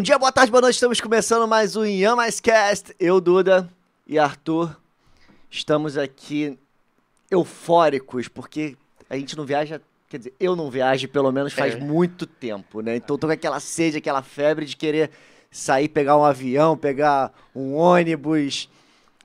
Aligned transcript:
Bom 0.00 0.02
dia, 0.02 0.18
boa 0.18 0.32
tarde, 0.32 0.50
boa 0.50 0.62
noite. 0.62 0.76
Estamos 0.76 0.98
começando 0.98 1.46
mais 1.46 1.76
um 1.76 1.84
Cast. 2.42 2.96
Eu, 2.98 3.20
Duda 3.20 3.68
e 4.06 4.18
Arthur 4.18 4.74
estamos 5.50 5.98
aqui 5.98 6.58
eufóricos 7.30 8.26
porque 8.26 8.78
a 9.10 9.18
gente 9.18 9.36
não 9.36 9.44
viaja, 9.44 9.78
quer 10.08 10.16
dizer, 10.16 10.34
eu 10.40 10.56
não 10.56 10.70
viajo 10.70 11.06
pelo 11.06 11.30
menos 11.30 11.52
faz 11.52 11.74
é. 11.74 11.78
muito 11.78 12.24
tempo, 12.24 12.80
né? 12.80 12.96
Então 12.96 13.18
tô 13.18 13.26
com 13.26 13.32
aquela 13.34 13.60
sede, 13.60 13.98
aquela 13.98 14.22
febre 14.22 14.64
de 14.64 14.74
querer 14.74 15.10
sair, 15.50 15.86
pegar 15.86 16.16
um 16.16 16.24
avião, 16.24 16.78
pegar 16.78 17.30
um 17.54 17.74
ônibus, 17.74 18.70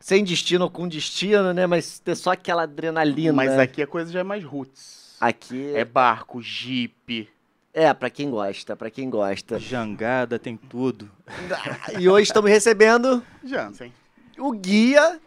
sem 0.02 0.26
destino 0.26 0.66
ou 0.66 0.70
com 0.70 0.90
destino, 0.90 1.54
né? 1.54 1.66
Mas 1.66 2.00
ter 2.00 2.16
só 2.16 2.32
aquela 2.32 2.64
adrenalina. 2.64 3.32
Mas 3.32 3.58
aqui 3.58 3.82
a 3.82 3.88
coisa 3.88 4.12
já 4.12 4.20
é 4.20 4.24
mais 4.24 4.44
roots. 4.44 5.16
Aqui 5.22 5.74
é 5.74 5.86
barco, 5.86 6.42
jipe. 6.42 7.30
É, 7.78 7.94
para 7.94 8.10
quem 8.10 8.32
gosta, 8.32 8.74
para 8.74 8.90
quem 8.90 9.10
gosta. 9.10 9.60
Jangada 9.60 10.40
tem 10.40 10.56
tudo. 10.56 11.12
E 12.00 12.08
hoje 12.08 12.24
estamos 12.24 12.50
recebendo 12.50 13.22
Jansen. 13.44 13.92
O 14.38 14.54
guia 14.54 15.20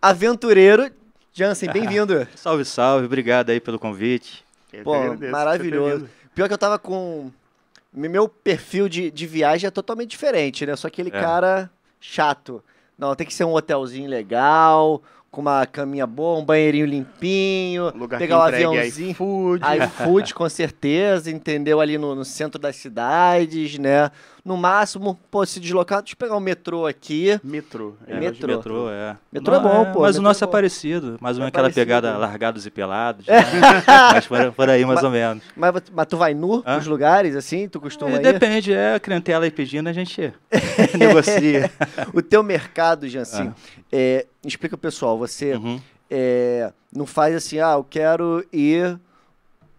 aventureiro 0.00 0.88
Jansen, 1.32 1.68
bem-vindo. 1.74 2.28
salve, 2.36 2.64
salve, 2.64 3.06
obrigado 3.06 3.50
aí 3.50 3.58
pelo 3.58 3.76
convite. 3.76 4.44
Eu 4.72 4.84
Pô, 4.84 4.94
maravilhoso. 5.32 6.08
Pior 6.32 6.46
que 6.46 6.54
eu 6.54 6.58
tava 6.58 6.78
com 6.78 7.32
meu 7.92 8.28
perfil 8.28 8.88
de, 8.88 9.10
de 9.10 9.26
viagem 9.26 9.66
é 9.66 9.70
totalmente 9.72 10.10
diferente, 10.10 10.64
né? 10.64 10.76
Só 10.76 10.86
aquele 10.86 11.08
é. 11.08 11.20
cara 11.20 11.68
chato. 12.00 12.62
Não, 12.96 13.16
tem 13.16 13.26
que 13.26 13.34
ser 13.34 13.42
um 13.42 13.54
hotelzinho 13.54 14.08
legal, 14.08 15.02
com 15.30 15.40
uma 15.40 15.64
caminha 15.64 16.06
boa, 16.06 16.40
um 16.40 16.44
banheirinho 16.44 16.86
limpinho, 16.86 17.96
Lugar 17.96 18.18
pegar 18.18 18.38
um 18.38 18.42
aviãozinho. 18.42 19.12
iFood. 19.12 19.64
iFood, 19.64 20.34
com 20.34 20.48
certeza, 20.48 21.30
entendeu? 21.30 21.80
Ali 21.80 21.96
no, 21.96 22.16
no, 22.16 22.24
centro 22.24 22.58
das 22.58 22.76
cidades, 22.76 23.78
né? 23.78 24.10
No 24.50 24.56
máximo, 24.56 25.16
pô, 25.30 25.46
se 25.46 25.60
deslocar, 25.60 26.02
deixa 26.02 26.14
eu 26.14 26.18
pegar 26.18 26.34
o 26.34 26.38
um 26.38 26.40
metrô 26.40 26.84
aqui. 26.84 27.38
Metrô. 27.44 27.94
É, 28.04 28.18
metrô. 28.18 28.48
Metrô, 28.48 28.90
é. 28.90 29.16
Metrô 29.30 29.54
é 29.54 29.60
bom, 29.60 29.82
é, 29.82 29.92
pô. 29.92 30.00
Mas 30.00 30.18
o 30.18 30.22
nosso 30.22 30.42
é, 30.42 30.48
é 30.48 30.50
parecido. 30.50 31.16
Mais 31.20 31.36
ou 31.36 31.42
menos 31.42 31.44
é 31.44 31.48
aquela 31.50 31.68
parecido. 31.68 31.86
pegada 31.86 32.18
largados 32.18 32.66
e 32.66 32.70
pelados. 32.70 33.26
Né? 33.30 33.84
mas 34.12 34.26
por, 34.26 34.52
por, 34.52 34.68
aí, 34.68 34.84
mais 34.84 34.96
mas, 34.96 35.04
ou 35.04 35.10
menos. 35.10 35.44
Mas, 35.54 35.72
mas 35.92 36.06
tu 36.08 36.16
vai 36.16 36.34
nu 36.34 36.64
Hã? 36.66 36.78
nos 36.78 36.86
lugares, 36.88 37.36
assim? 37.36 37.68
Tu 37.68 37.80
costuma 37.80 38.10
é, 38.10 38.16
ir? 38.16 38.22
Depende, 38.22 38.72
é 38.72 38.94
a 38.94 39.00
clientela 39.00 39.44
aí 39.44 39.52
pedindo, 39.52 39.88
a 39.88 39.92
gente 39.92 40.34
negocia. 40.98 41.70
o 42.12 42.20
teu 42.20 42.42
mercado, 42.42 43.08
Jansim, 43.08 43.48
ah. 43.48 43.54
é, 43.92 44.26
explica 44.44 44.76
pro 44.76 44.90
pessoal, 44.90 45.16
você... 45.16 45.54
Uhum 45.54 45.80
é, 46.10 46.72
não 46.92 47.06
faz 47.06 47.36
assim, 47.36 47.60
ah, 47.60 47.74
eu 47.74 47.84
quero 47.84 48.44
ir 48.52 48.98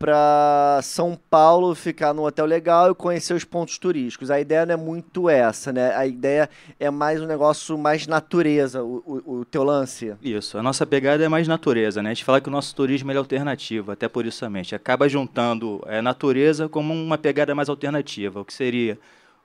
para 0.01 0.79
São 0.81 1.15
Paulo, 1.29 1.75
ficar 1.75 2.11
num 2.11 2.23
hotel 2.23 2.47
legal 2.47 2.89
e 2.89 2.95
conhecer 2.95 3.35
os 3.35 3.43
pontos 3.43 3.77
turísticos. 3.77 4.31
A 4.31 4.41
ideia 4.41 4.65
não 4.65 4.73
é 4.73 4.77
muito 4.77 5.29
essa, 5.29 5.71
né? 5.71 5.95
A 5.95 6.07
ideia 6.07 6.49
é 6.79 6.89
mais 6.89 7.21
um 7.21 7.27
negócio 7.27 7.77
mais 7.77 8.07
natureza, 8.07 8.83
o, 8.83 9.03
o, 9.05 9.39
o 9.41 9.45
teu 9.45 9.63
lance. 9.63 10.15
Isso, 10.19 10.57
a 10.57 10.63
nossa 10.63 10.87
pegada 10.87 11.23
é 11.23 11.29
mais 11.29 11.47
natureza, 11.47 12.01
né? 12.01 12.09
A 12.09 12.13
gente 12.15 12.25
fala 12.25 12.41
que 12.41 12.49
o 12.49 12.51
nosso 12.51 12.75
turismo 12.75 13.11
é 13.11 13.15
alternativo, 13.15 13.91
até 13.91 14.07
por 14.07 14.25
isso 14.25 14.39
somente. 14.39 14.73
Acaba 14.73 15.07
juntando 15.07 15.79
a 15.85 15.97
é, 15.97 16.01
natureza 16.01 16.67
como 16.67 16.91
uma 16.91 17.17
pegada 17.17 17.53
mais 17.53 17.69
alternativa, 17.69 18.41
o 18.41 18.45
que 18.45 18.53
seria 18.53 18.97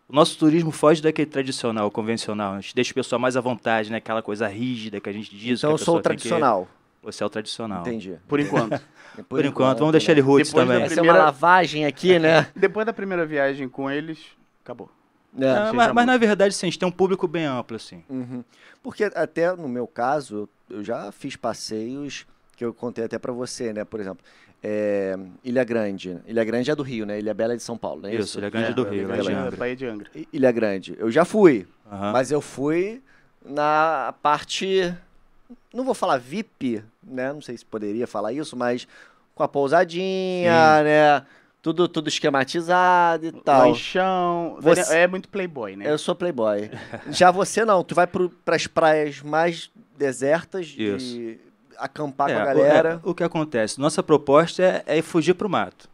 o 0.08 0.14
nosso 0.14 0.38
turismo 0.38 0.70
foge 0.70 1.02
daquele 1.02 1.28
tradicional, 1.28 1.90
convencional. 1.90 2.54
A 2.54 2.60
gente 2.60 2.74
deixa 2.74 2.92
o 2.92 2.94
pessoal 2.94 3.20
mais 3.20 3.36
à 3.36 3.42
vontade, 3.42 3.90
né? 3.90 3.98
Aquela 3.98 4.22
coisa 4.22 4.46
rígida 4.46 5.00
que 5.00 5.08
a 5.10 5.12
gente 5.12 5.36
diz. 5.36 5.60
Então 5.60 5.72
eu 5.72 5.78
sou 5.78 5.98
o 5.98 6.00
tradicional. 6.00 6.64
Que... 6.64 6.85
Você 7.06 7.22
é 7.22 7.26
o 7.26 7.30
tradicional. 7.30 7.82
Entendi. 7.82 8.18
Por 8.26 8.40
enquanto. 8.40 8.80
Por, 9.16 9.24
Por 9.24 9.38
enquanto, 9.38 9.46
enquanto, 9.46 9.78
vamos 9.78 9.92
deixar 9.92 10.12
ele 10.12 10.20
roots 10.20 10.48
Depois 10.48 10.66
também. 10.66 10.80
Vai 10.80 10.90
ser 10.90 11.00
uma 11.00 11.16
lavagem 11.16 11.86
aqui, 11.86 12.18
né? 12.18 12.48
Depois 12.54 12.84
da 12.84 12.92
primeira 12.92 13.24
viagem 13.24 13.66
com 13.66 13.90
eles, 13.90 14.18
acabou. 14.62 14.90
É, 15.38 15.72
mas, 15.72 15.92
mas, 15.92 16.06
na 16.06 16.18
verdade, 16.18 16.54
sim, 16.54 16.66
a 16.66 16.68
gente 16.68 16.78
tem 16.78 16.86
um 16.86 16.92
público 16.92 17.26
bem 17.26 17.46
amplo, 17.46 17.76
assim. 17.76 18.04
Uhum. 18.10 18.44
Porque 18.82 19.04
até 19.04 19.54
no 19.54 19.68
meu 19.68 19.86
caso, 19.86 20.46
eu 20.68 20.84
já 20.84 21.10
fiz 21.12 21.34
passeios 21.34 22.26
que 22.56 22.64
eu 22.64 22.74
contei 22.74 23.04
até 23.04 23.18
para 23.18 23.32
você, 23.32 23.72
né? 23.72 23.84
Por 23.84 24.00
exemplo, 24.00 24.22
é, 24.62 25.16
Ilha 25.44 25.64
Grande. 25.64 26.18
Ilha 26.26 26.44
Grande 26.44 26.70
é 26.70 26.74
do 26.74 26.82
Rio, 26.82 27.06
né? 27.06 27.18
Ilha 27.18 27.32
Bela 27.32 27.54
é 27.54 27.56
de 27.56 27.62
São 27.62 27.78
Paulo, 27.78 28.02
né? 28.02 28.10
Isso, 28.14 28.22
isso? 28.22 28.38
Ilha 28.38 28.50
Grande 28.50 28.70
é, 28.70 28.74
do 28.74 28.82
Rio, 28.82 29.02
Ilha, 29.02 29.22
Ilha 29.22 29.50
de 29.50 29.56
Bahia 29.56 29.76
de 29.76 29.86
Angra. 29.86 30.10
Ilha 30.32 30.52
Grande. 30.52 30.96
Eu 30.98 31.10
já 31.10 31.24
fui, 31.24 31.66
uhum. 31.90 32.12
mas 32.12 32.30
eu 32.30 32.40
fui 32.40 33.02
na 33.44 34.14
parte, 34.22 34.92
não 35.72 35.84
vou 35.84 35.94
falar 35.94 36.18
VIP, 36.18 36.82
né? 37.02 37.32
Não 37.32 37.40
sei 37.40 37.56
se 37.56 37.64
poderia 37.64 38.06
falar 38.06 38.32
isso, 38.32 38.56
mas 38.56 38.86
com 39.34 39.42
a 39.42 39.48
pousadinha, 39.48 40.78
Sim. 40.78 40.84
né? 40.84 41.26
Tudo, 41.60 41.88
tudo 41.88 42.08
esquematizado 42.08 43.26
e 43.26 43.32
tal. 43.32 43.68
Lanchão. 43.68 44.56
Você... 44.60 44.98
É 44.98 45.06
muito 45.06 45.28
playboy, 45.28 45.76
né? 45.76 45.90
Eu 45.90 45.98
sou 45.98 46.14
playboy. 46.14 46.70
Já 47.10 47.30
você 47.30 47.64
não, 47.64 47.82
tu 47.82 47.94
vai 47.94 48.06
para 48.06 48.56
as 48.56 48.66
praias 48.66 49.20
mais 49.20 49.70
desertas 49.98 50.74
Isso. 50.76 50.98
de 50.98 51.38
acampar 51.76 52.30
é, 52.30 52.34
com 52.34 52.40
a 52.40 52.44
galera. 52.44 53.00
O, 53.02 53.08
é, 53.08 53.10
o 53.10 53.14
que 53.14 53.24
acontece? 53.24 53.80
Nossa 53.80 54.02
proposta 54.02 54.62
é, 54.62 54.98
é 54.98 55.02
fugir 55.02 55.34
para 55.34 55.46
o 55.46 55.50
mato. 55.50 55.88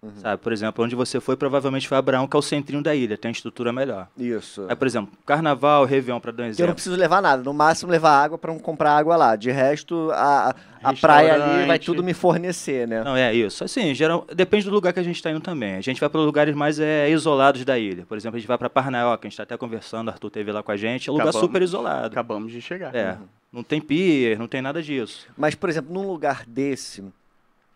Uhum. 0.00 0.12
Sabe, 0.16 0.40
por 0.40 0.52
exemplo, 0.52 0.84
onde 0.84 0.94
você 0.94 1.18
foi, 1.18 1.36
provavelmente 1.36 1.88
foi 1.88 1.98
Abraão, 1.98 2.28
que 2.28 2.36
é 2.36 2.38
o 2.38 2.42
centrinho 2.42 2.80
da 2.80 2.94
ilha, 2.94 3.18
tem 3.18 3.32
estrutura 3.32 3.72
melhor. 3.72 4.06
Isso. 4.16 4.64
Aí, 4.68 4.76
por 4.76 4.86
exemplo, 4.86 5.12
carnaval, 5.26 5.84
Réveillon, 5.84 6.20
para 6.20 6.30
dar 6.30 6.42
um 6.44 6.46
exemplo. 6.46 6.62
Eu 6.62 6.66
não 6.68 6.74
preciso 6.74 6.94
levar 6.94 7.20
nada, 7.20 7.42
no 7.42 7.52
máximo 7.52 7.90
levar 7.90 8.12
água 8.12 8.38
para 8.38 8.52
não 8.52 8.60
comprar 8.60 8.96
água 8.96 9.16
lá. 9.16 9.34
De 9.34 9.50
resto, 9.50 10.10
a, 10.12 10.54
a 10.84 10.92
praia 10.94 11.34
ali 11.34 11.66
vai 11.66 11.80
tudo 11.80 12.04
me 12.04 12.14
fornecer, 12.14 12.86
né? 12.86 13.02
Não, 13.02 13.16
é 13.16 13.34
isso. 13.34 13.64
Assim, 13.64 13.92
geral, 13.92 14.24
depende 14.32 14.66
do 14.66 14.70
lugar 14.70 14.92
que 14.92 15.00
a 15.00 15.02
gente 15.02 15.16
está 15.16 15.32
indo 15.32 15.40
também. 15.40 15.74
A 15.74 15.80
gente 15.80 15.98
vai 15.98 16.08
para 16.08 16.20
lugares 16.20 16.54
mais 16.54 16.78
é, 16.78 17.10
isolados 17.10 17.64
da 17.64 17.76
ilha. 17.76 18.06
Por 18.06 18.16
exemplo, 18.16 18.36
a 18.36 18.38
gente 18.38 18.48
vai 18.48 18.56
para 18.56 18.70
Parnaioca, 18.70 19.26
a 19.26 19.28
gente 19.28 19.32
está 19.32 19.42
até 19.42 19.56
conversando, 19.56 20.06
o 20.06 20.10
Arthur 20.12 20.30
teve 20.30 20.52
lá 20.52 20.62
com 20.62 20.70
a 20.70 20.76
gente, 20.76 21.08
é 21.08 21.12
um 21.12 21.16
lugar 21.16 21.32
super 21.32 21.60
isolado. 21.60 22.06
Acabamos 22.06 22.52
de 22.52 22.62
chegar. 22.62 22.94
É, 22.94 23.14
uhum. 23.14 23.26
não 23.52 23.62
tem 23.64 23.80
pier, 23.80 24.38
não 24.38 24.46
tem 24.46 24.62
nada 24.62 24.80
disso. 24.80 25.26
Mas, 25.36 25.56
por 25.56 25.68
exemplo, 25.68 25.92
num 25.92 26.06
lugar 26.06 26.44
desse, 26.46 27.02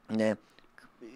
né? 0.08 0.36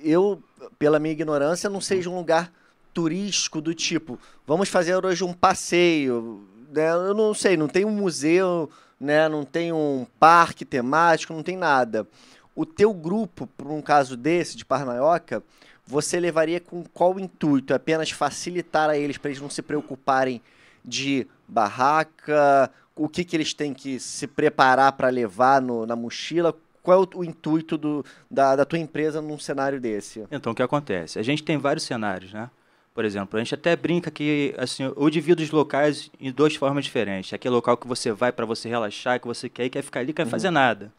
Eu, 0.03 0.43
pela 0.79 0.99
minha 0.99 1.13
ignorância, 1.13 1.71
não 1.71 1.81
seja 1.81 2.11
um 2.11 2.17
lugar 2.17 2.53
turístico 2.93 3.61
do 3.61 3.75
tipo, 3.75 4.19
vamos 4.47 4.69
fazer 4.69 5.05
hoje 5.05 5.23
um 5.23 5.33
passeio, 5.33 6.47
né? 6.71 6.91
Eu 6.91 7.15
não 7.15 7.35
sei, 7.35 7.57
não 7.57 7.69
tem 7.69 7.85
um 7.85 7.91
museu, 7.91 8.71
né? 8.99 9.29
Não 9.29 9.45
tem 9.45 9.73
um 9.73 10.07
parque 10.19 10.65
temático, 10.65 11.33
não 11.33 11.43
tem 11.43 11.57
nada. 11.57 12.07
O 12.55 12.65
teu 12.65 12.95
grupo, 12.95 13.47
por 13.47 13.71
um 13.71 13.83
caso 13.83 14.17
desse 14.17 14.57
de 14.57 14.65
Parnaioca, 14.65 15.43
você 15.87 16.19
levaria 16.19 16.59
com 16.59 16.83
qual 16.85 17.21
intuito? 17.21 17.75
Apenas 17.75 18.11
facilitar 18.11 18.89
a 18.89 18.97
eles 18.97 19.19
para 19.19 19.31
eles 19.31 19.43
não 19.43 19.51
se 19.51 19.63
preocuparem 19.63 20.41
de 20.85 21.27
barraca, 21.47 22.71
o 22.95 23.09
que, 23.09 23.25
que 23.25 23.37
eles 23.37 23.53
têm 23.53 23.75
que 23.75 24.01
se 24.01 24.27
preparar 24.27 24.93
para 24.93 25.09
levar 25.09 25.61
no, 25.61 25.85
na 25.85 25.95
mochila? 25.95 26.57
Qual 26.87 27.03
é 27.03 27.17
o, 27.17 27.19
o 27.19 27.25
intuito 27.25 27.77
do, 27.77 28.05
da, 28.31 28.55
da 28.55 28.65
tua 28.65 28.79
empresa 28.79 29.21
num 29.21 29.37
cenário 29.41 29.81
desse? 29.81 30.23
Então, 30.31 30.53
o 30.53 30.55
que 30.55 30.63
acontece? 30.63 31.19
A 31.19 31.23
gente 31.23 31.43
tem 31.43 31.59
vários 31.59 31.85
cenários, 31.85 32.33
né? 32.33 32.49
Por 32.95 33.05
exemplo, 33.05 33.37
a 33.37 33.43
gente 33.43 33.53
até 33.53 33.75
brinca 33.75 34.09
que 34.09 34.55
assim, 34.57 34.85
eu 34.85 35.11
divido 35.11 35.43
os 35.43 35.51
locais 35.51 36.09
em 36.21 36.31
duas 36.31 36.55
formas 36.55 36.85
diferentes. 36.85 37.33
Aquele 37.33 37.53
local 37.53 37.77
que 37.77 37.89
você 37.89 38.13
vai 38.13 38.31
para 38.31 38.47
você 38.47 38.69
relaxar, 38.69 39.19
que 39.19 39.27
você 39.27 39.49
quer 39.49 39.65
e 39.65 39.71
quer 39.71 39.83
ficar 39.83 39.99
ali, 39.99 40.13
quer 40.13 40.23
uhum. 40.23 40.31
fazer 40.31 40.51
nada. 40.51 40.93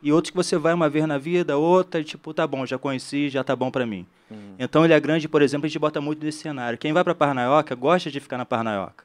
E 0.00 0.12
outros 0.12 0.30
que 0.30 0.36
você 0.36 0.56
vai 0.56 0.72
uma 0.72 0.88
vez 0.88 1.08
na 1.08 1.18
vida, 1.18 1.56
outra, 1.56 2.04
tipo, 2.04 2.32
tá 2.32 2.46
bom, 2.46 2.64
já 2.64 2.78
conheci, 2.78 3.28
já 3.28 3.42
tá 3.42 3.56
bom 3.56 3.68
para 3.68 3.84
mim. 3.84 4.06
Uhum. 4.30 4.54
Então, 4.60 4.84
Ilha 4.84 5.00
Grande, 5.00 5.28
por 5.28 5.42
exemplo, 5.42 5.66
a 5.66 5.68
gente 5.68 5.78
bota 5.80 6.00
muito 6.00 6.24
nesse 6.24 6.38
cenário. 6.38 6.78
Quem 6.78 6.92
vai 6.92 7.02
para 7.02 7.16
Parnaioca 7.16 7.74
gosta 7.74 8.12
de 8.12 8.20
ficar 8.20 8.38
na 8.38 8.44
Parnaioca. 8.44 9.04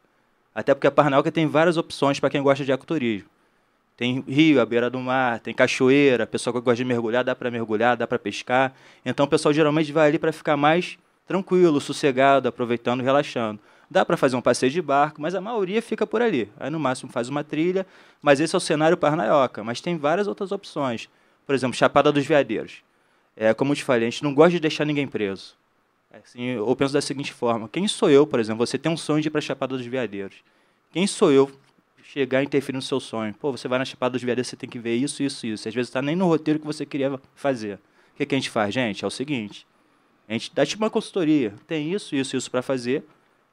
Até 0.54 0.76
porque 0.76 0.86
a 0.86 0.92
Parnaioca 0.92 1.32
tem 1.32 1.48
várias 1.48 1.78
opções 1.78 2.20
para 2.20 2.30
quem 2.30 2.44
gosta 2.44 2.64
de 2.64 2.72
ecoturismo. 2.72 3.28
Tem 3.98 4.24
rio 4.28 4.62
à 4.62 4.66
beira 4.66 4.92
do 4.92 5.00
mar, 5.00 5.40
tem 5.40 5.56
cachoeira, 5.56 6.24
a 6.24 6.28
pessoa 6.28 6.54
que 6.54 6.62
gosta 6.62 6.78
de 6.78 6.86
mergulhar, 6.86 7.24
dá 7.24 7.36
para 7.36 7.50
mergulhar, 7.50 7.98
dá 7.98 8.06
para 8.06 8.20
pescar. 8.20 8.72
Então 9.04 9.26
o 9.26 9.28
pessoal 9.28 9.52
geralmente 9.52 9.92
vai 9.92 10.08
ali 10.08 10.20
para 10.20 10.32
ficar 10.32 10.56
mais 10.56 11.00
tranquilo, 11.28 11.82
sossegado, 11.82 12.48
aproveitando, 12.48 13.02
relaxando. 13.02 13.60
Dá 13.90 14.06
para 14.06 14.16
fazer 14.16 14.36
um 14.36 14.42
passeio 14.42 14.72
de 14.72 14.82
barco, 14.82 15.20
mas 15.20 15.34
a 15.34 15.42
maioria 15.42 15.82
fica 15.82 16.06
por 16.06 16.22
ali. 16.22 16.48
Aí 16.60 16.70
no 16.70 16.80
máximo 16.80 17.12
faz 17.12 17.28
uma 17.28 17.44
trilha, 17.44 17.88
mas 18.22 18.40
esse 18.40 18.56
é 18.56 18.58
o 18.58 18.60
cenário 18.60 18.96
Parnaioca. 18.98 19.64
Mas 19.64 19.82
tem 19.82 19.98
várias 19.98 20.28
outras 20.28 20.52
opções. 20.52 21.10
Por 21.46 21.56
exemplo, 21.56 21.76
Chapada 21.76 22.12
dos 22.12 22.26
Veadeiros. 22.26 22.84
É, 23.36 23.54
como 23.54 23.72
eu 23.72 23.76
te 23.76 23.84
falei, 23.84 24.08
a 24.08 24.12
gente 24.12 24.24
não 24.24 24.34
gosta 24.34 24.52
de 24.52 24.60
deixar 24.60 24.86
ninguém 24.86 25.08
preso. 25.08 25.56
É 26.12 26.18
assim, 26.18 26.44
eu 26.44 26.76
penso 26.76 26.94
da 26.94 27.02
seguinte 27.02 27.34
forma: 27.34 27.68
quem 27.70 27.88
sou 27.88 28.10
eu, 28.10 28.28
por 28.28 28.40
exemplo? 28.40 28.66
Você 28.66 28.78
tem 28.78 28.92
um 28.92 28.98
sonho 28.98 29.22
de 29.22 29.30
ir 29.30 29.32
para 29.32 29.42
Chapada 29.42 29.76
dos 29.76 29.86
Veadeiros. 29.86 30.36
Quem 30.92 31.08
sou 31.08 31.32
eu 31.32 31.52
chegar 32.14 32.42
e 32.42 32.46
interferir 32.46 32.76
no 32.76 32.82
seu 32.82 33.00
sonho. 33.00 33.34
Pô, 33.34 33.52
você 33.52 33.68
vai 33.68 33.78
na 33.78 33.86
Chapada 33.86 34.14
dos 34.14 34.24
Veadeiros, 34.24 34.48
você 34.48 34.56
tem 34.56 34.70
que 34.70 34.80
ver 34.80 34.96
isso, 34.96 35.22
isso, 35.22 35.46
isso. 35.46 35.68
Às 35.68 35.76
vezes 35.76 35.90
está 35.90 36.02
nem 36.02 36.16
no 36.16 36.26
roteiro 36.26 36.60
que 36.60 36.66
você 36.66 36.86
queria 36.86 37.20
fazer. 37.36 37.76
O 38.14 38.18
que, 38.18 38.26
que 38.26 38.34
a 38.34 38.38
gente 38.38 38.50
faz, 38.50 38.74
gente? 38.74 39.04
É 39.04 39.08
o 39.08 39.12
seguinte: 39.12 39.68
a 40.28 40.34
gente 40.34 40.52
dá 40.54 40.66
tipo 40.66 40.82
uma 40.84 40.90
consultoria. 40.90 41.54
Tem 41.68 41.92
isso, 41.94 42.16
isso, 42.16 42.38
isso 42.38 42.50
para 42.50 42.62
fazer. 42.62 43.04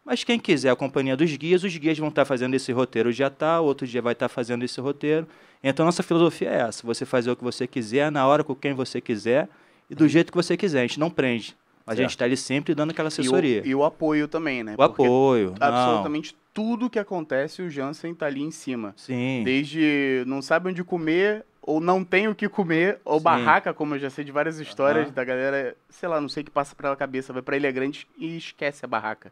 Mas 0.04 0.22
quem 0.22 0.38
quiser 0.38 0.70
a 0.70 0.76
companhia 0.76 1.16
dos 1.16 1.34
guias, 1.34 1.64
os 1.64 1.76
guias 1.76 1.98
vão 1.98 2.08
estar 2.08 2.22
tá 2.22 2.26
fazendo 2.26 2.54
esse 2.54 2.70
roteiro 2.70 3.12
dia 3.12 3.30
tal, 3.30 3.64
outro 3.64 3.86
dia 3.86 4.02
vai 4.02 4.12
estar 4.12 4.28
tá 4.28 4.34
fazendo 4.34 4.62
esse 4.62 4.80
roteiro. 4.80 5.26
Então, 5.62 5.84
nossa 5.84 6.02
filosofia 6.02 6.50
é 6.50 6.60
essa: 6.60 6.86
você 6.86 7.04
fazer 7.04 7.30
o 7.32 7.36
que 7.36 7.42
você 7.42 7.66
quiser, 7.66 8.12
na 8.12 8.26
hora 8.26 8.44
com 8.44 8.54
quem 8.54 8.72
você 8.72 9.00
quiser 9.00 9.48
e 9.90 9.94
do 9.94 10.06
jeito 10.08 10.30
que 10.30 10.36
você 10.36 10.56
quiser. 10.56 10.80
A 10.80 10.86
gente 10.86 11.00
não 11.00 11.10
prende. 11.10 11.56
A 11.86 11.94
gente 11.94 12.10
está 12.10 12.24
ali 12.24 12.36
sempre 12.36 12.74
dando 12.74 12.92
aquela 12.92 13.08
assessoria. 13.08 13.58
E 13.58 13.60
o, 13.60 13.66
e 13.66 13.74
o 13.74 13.84
apoio 13.84 14.26
também, 14.26 14.62
né? 14.64 14.72
O 14.72 14.76
Porque 14.76 15.02
apoio. 15.02 15.54
Absolutamente 15.60 16.32
não. 16.32 16.38
tudo 16.54 16.88
que 16.88 16.98
acontece, 16.98 17.60
o 17.60 17.68
Jansen 17.68 18.12
está 18.12 18.26
ali 18.26 18.42
em 18.42 18.50
cima. 18.50 18.94
Sim. 18.96 19.42
Desde 19.44 20.24
não 20.26 20.40
sabe 20.40 20.70
onde 20.70 20.82
comer, 20.82 21.44
ou 21.60 21.80
não 21.80 22.02
tem 22.02 22.26
o 22.26 22.34
que 22.34 22.48
comer, 22.48 23.00
ou 23.04 23.18
Sim. 23.18 23.24
barraca, 23.24 23.74
como 23.74 23.94
eu 23.94 23.98
já 23.98 24.08
sei 24.08 24.24
de 24.24 24.32
várias 24.32 24.58
histórias 24.58 25.08
uhum. 25.08 25.12
da 25.12 25.24
galera, 25.24 25.76
sei 25.90 26.08
lá, 26.08 26.20
não 26.20 26.28
sei 26.28 26.42
o 26.42 26.44
que 26.46 26.50
passa 26.50 26.74
pela 26.74 26.96
cabeça, 26.96 27.32
vai 27.32 27.42
pra 27.42 27.56
Ilha 27.56 27.70
Grande 27.70 28.06
e 28.16 28.36
esquece 28.36 28.84
a 28.84 28.88
barraca. 28.88 29.30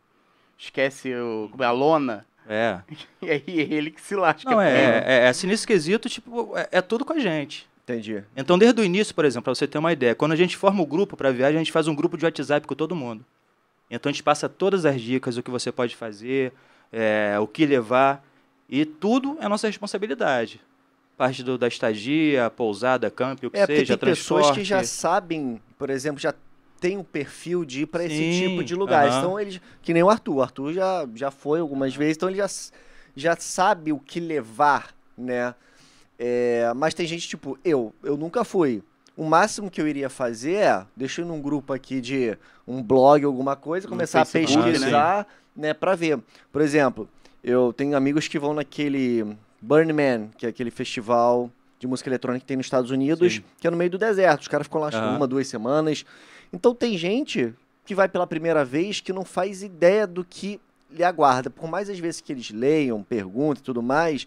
Esquece 0.58 1.14
o, 1.14 1.50
a 1.58 1.70
lona. 1.70 2.26
É. 2.46 2.81
E 3.22 3.31
aí 3.31 3.44
é 3.46 3.75
ele 3.75 3.90
que 3.90 4.00
se 4.00 4.16
lasca. 4.16 4.50
Não, 4.50 4.60
é, 4.60 4.72
é, 4.72 5.04
é, 5.25 5.28
assim, 5.28 5.46
nesse 5.46 5.64
quesito, 5.64 6.08
tipo, 6.08 6.56
é, 6.56 6.69
é 6.72 6.82
tudo 6.82 7.04
com 7.04 7.12
a 7.12 7.19
gente. 7.19 7.69
Entendi. 7.84 8.23
Então, 8.37 8.56
desde 8.56 8.81
o 8.81 8.84
início, 8.84 9.14
por 9.14 9.25
exemplo, 9.25 9.44
para 9.44 9.55
você 9.55 9.67
ter 9.67 9.79
uma 9.79 9.93
ideia, 9.93 10.14
quando 10.14 10.32
a 10.32 10.37
gente 10.37 10.56
forma 10.56 10.81
o 10.81 10.84
um 10.84 10.88
grupo 10.88 11.17
para 11.17 11.31
viagem, 11.32 11.56
a 11.56 11.58
gente 11.58 11.73
faz 11.73 11.88
um 11.88 11.94
grupo 11.94 12.17
de 12.17 12.25
WhatsApp 12.25 12.67
com 12.67 12.75
todo 12.75 12.94
mundo. 12.94 13.25
Então, 13.90 14.08
a 14.08 14.12
gente 14.12 14.23
passa 14.23 14.49
todas 14.49 14.87
as 14.87 15.00
dicas, 15.00 15.37
o 15.37 15.43
que 15.43 15.50
você 15.50 15.73
pode 15.73 15.96
fazer, 15.96 16.52
é, 16.93 17.37
o 17.40 17.46
que 17.46 17.67
levar, 17.67 18.25
e 18.69 18.84
tudo 18.84 19.37
é 19.40 19.49
nossa 19.49 19.67
responsabilidade. 19.67 20.61
Parte 21.17 21.43
do, 21.43 21.58
da 21.58 21.69
estadia, 21.69 22.50
pousada, 22.50 23.11
camp, 23.11 23.44
o 23.44 23.50
que 23.50 23.58
é, 23.58 23.67
seja, 23.67 23.99
tem 23.99 24.08
pessoas 24.08 24.50
que 24.52 24.64
já 24.64 24.82
sabem, 24.85 25.61
por 25.76 25.90
exemplo, 25.90 26.20
já 26.20 26.35
tem 26.81 26.96
um 26.96 27.05
perfil 27.05 27.64
de 27.64 27.82
ir 27.82 27.87
para 27.87 28.05
esse 28.05 28.40
tipo 28.40 28.64
de. 28.64 28.75
Uh 28.75 28.78
-huh. 28.78 29.19
Então, 29.19 29.38
eles, 29.38 29.61
que 29.82 29.93
nem 29.93 30.02
o 30.02 30.11
Arthur. 30.11 30.37
O 30.37 30.43
Arthur 30.43 30.73
já, 30.73 31.06
já 31.14 31.31
foi 31.31 31.61
algumas 31.61 31.94
vezes, 31.94 32.17
então 32.17 32.28
ele 32.28 32.38
já, 32.38 32.49
já 33.14 33.37
sabe 33.37 33.93
o 33.93 33.99
que 33.99 34.19
levar, 34.19 34.94
né? 35.17 35.55
É, 36.25 36.73
mas 36.77 36.95
tem 36.95 37.05
gente 37.05 37.27
tipo, 37.27 37.59
eu, 37.65 37.93
eu 38.01 38.17
nunca 38.17 38.45
fui. 38.45 38.81
O 39.17 39.25
máximo 39.25 39.69
que 39.69 39.81
eu 39.81 39.89
iria 39.89 40.09
fazer 40.09 40.55
é, 40.55 40.87
deixa 40.97 41.21
eu 41.21 41.25
ir 41.25 41.29
num 41.29 41.43
grupo 41.43 41.73
aqui 41.73 42.01
de 42.01 42.39
um 42.65 42.81
blog, 42.81 43.25
alguma 43.25 43.57
coisa, 43.57 43.89
começar 43.89 44.23
a 44.23 44.25
pesquisar, 44.25 45.27
né, 45.57 45.69
né 45.69 45.75
para 45.75 45.97
ver. 45.97 46.21
Por 46.53 46.63
exemplo, 46.63 47.09
eu 47.43 47.73
tenho 47.73 47.97
amigos 47.97 48.29
que 48.29 48.39
vão 48.39 48.55
naquele 48.55 49.37
Burning 49.61 49.93
Man, 49.93 50.29
que 50.39 50.47
é 50.47 50.49
aquele 50.49 50.71
festival 50.71 51.51
de 51.81 51.89
música 51.89 52.09
eletrônica 52.09 52.43
que 52.43 52.47
tem 52.47 52.57
nos 52.57 52.67
Estados 52.67 52.93
Unidos, 52.93 53.35
Sim. 53.35 53.45
que 53.61 53.67
é 53.67 53.71
no 53.71 53.77
meio 53.77 53.91
do 53.91 53.99
deserto. 53.99 54.43
Os 54.43 54.49
caras 54.49 54.69
ficam 54.69 54.81
lá 54.81 54.91
uhum. 54.95 55.17
uma, 55.17 55.27
duas 55.27 55.49
semanas. 55.49 56.07
Então 56.53 56.73
tem 56.73 56.97
gente 56.97 57.53
que 57.85 57.97
vai 57.97 58.09
pela 58.09 58.29
primeira 58.29 58.65
vez 58.65 59.01
que 59.01 59.13
não 59.13 59.25
faz 59.25 59.65
ideia 59.65 60.07
do 60.07 60.25
que 60.25 60.61
lhe 60.89 61.03
aguarda. 61.03 61.51
Por 61.51 61.69
mais 61.69 61.91
às 61.91 61.99
vezes 61.99 62.21
que 62.21 62.33
eles 62.33 62.53
leiam, 62.53 63.03
perguntem 63.03 63.61
e 63.61 63.65
tudo 63.65 63.83
mais, 63.83 64.25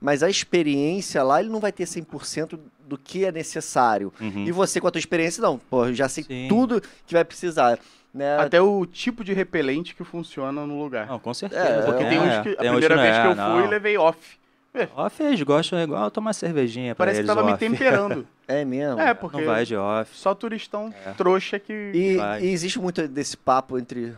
mas 0.00 0.22
a 0.22 0.30
experiência 0.30 1.22
lá 1.22 1.40
ele 1.40 1.50
não 1.50 1.60
vai 1.60 1.70
ter 1.70 1.84
100% 1.84 2.58
do 2.86 2.98
que 2.98 3.24
é 3.24 3.30
necessário. 3.30 4.12
Uhum. 4.20 4.44
E 4.44 4.52
você 4.52 4.80
com 4.80 4.88
a 4.88 4.90
tua 4.90 4.98
experiência 4.98 5.42
não, 5.42 5.58
pô, 5.58 5.86
eu 5.86 5.94
já 5.94 6.08
sei 6.08 6.24
Sim. 6.24 6.46
tudo 6.48 6.80
que 7.06 7.14
vai 7.14 7.24
precisar. 7.24 7.78
Né? 8.12 8.38
Até 8.38 8.60
o 8.60 8.84
tipo 8.84 9.22
de 9.22 9.32
repelente 9.32 9.94
que 9.94 10.02
funciona 10.02 10.66
no 10.66 10.82
lugar. 10.82 11.06
Não, 11.06 11.18
com 11.20 11.32
certeza. 11.32 11.62
É, 11.62 11.82
porque 11.82 12.02
é, 12.02 12.08
tem 12.08 12.18
uns 12.18 12.42
que 12.42 12.48
a 12.54 12.56
primeira 12.56 12.96
vez 12.96 13.16
é, 13.16 13.22
que 13.22 13.28
eu 13.28 13.34
não. 13.36 13.60
fui, 13.60 13.68
levei 13.68 13.96
off. 13.96 14.40
É. 14.74 14.88
Off 14.96 15.22
eles 15.22 15.42
gostam 15.42 15.78
é 15.78 15.82
igual 15.82 16.10
tomar 16.10 16.32
cervejinha 16.32 16.94
Parece 16.94 17.18
eles, 17.18 17.30
que 17.30 17.36
tava 17.36 17.46
off. 17.46 17.52
me 17.52 17.58
temperando. 17.58 18.26
é 18.48 18.64
mesmo? 18.64 19.00
É, 19.00 19.14
porque 19.14 19.36
não 19.36 19.46
vai 19.46 19.64
de 19.64 19.76
off. 19.76 20.16
Só 20.16 20.34
turistão 20.34 20.92
é. 21.06 21.12
trouxa 21.12 21.58
que 21.60 21.72
e, 21.72 22.16
e 22.42 22.50
existe 22.50 22.80
muito 22.80 23.06
desse 23.06 23.36
papo 23.36 23.78
entre 23.78 24.16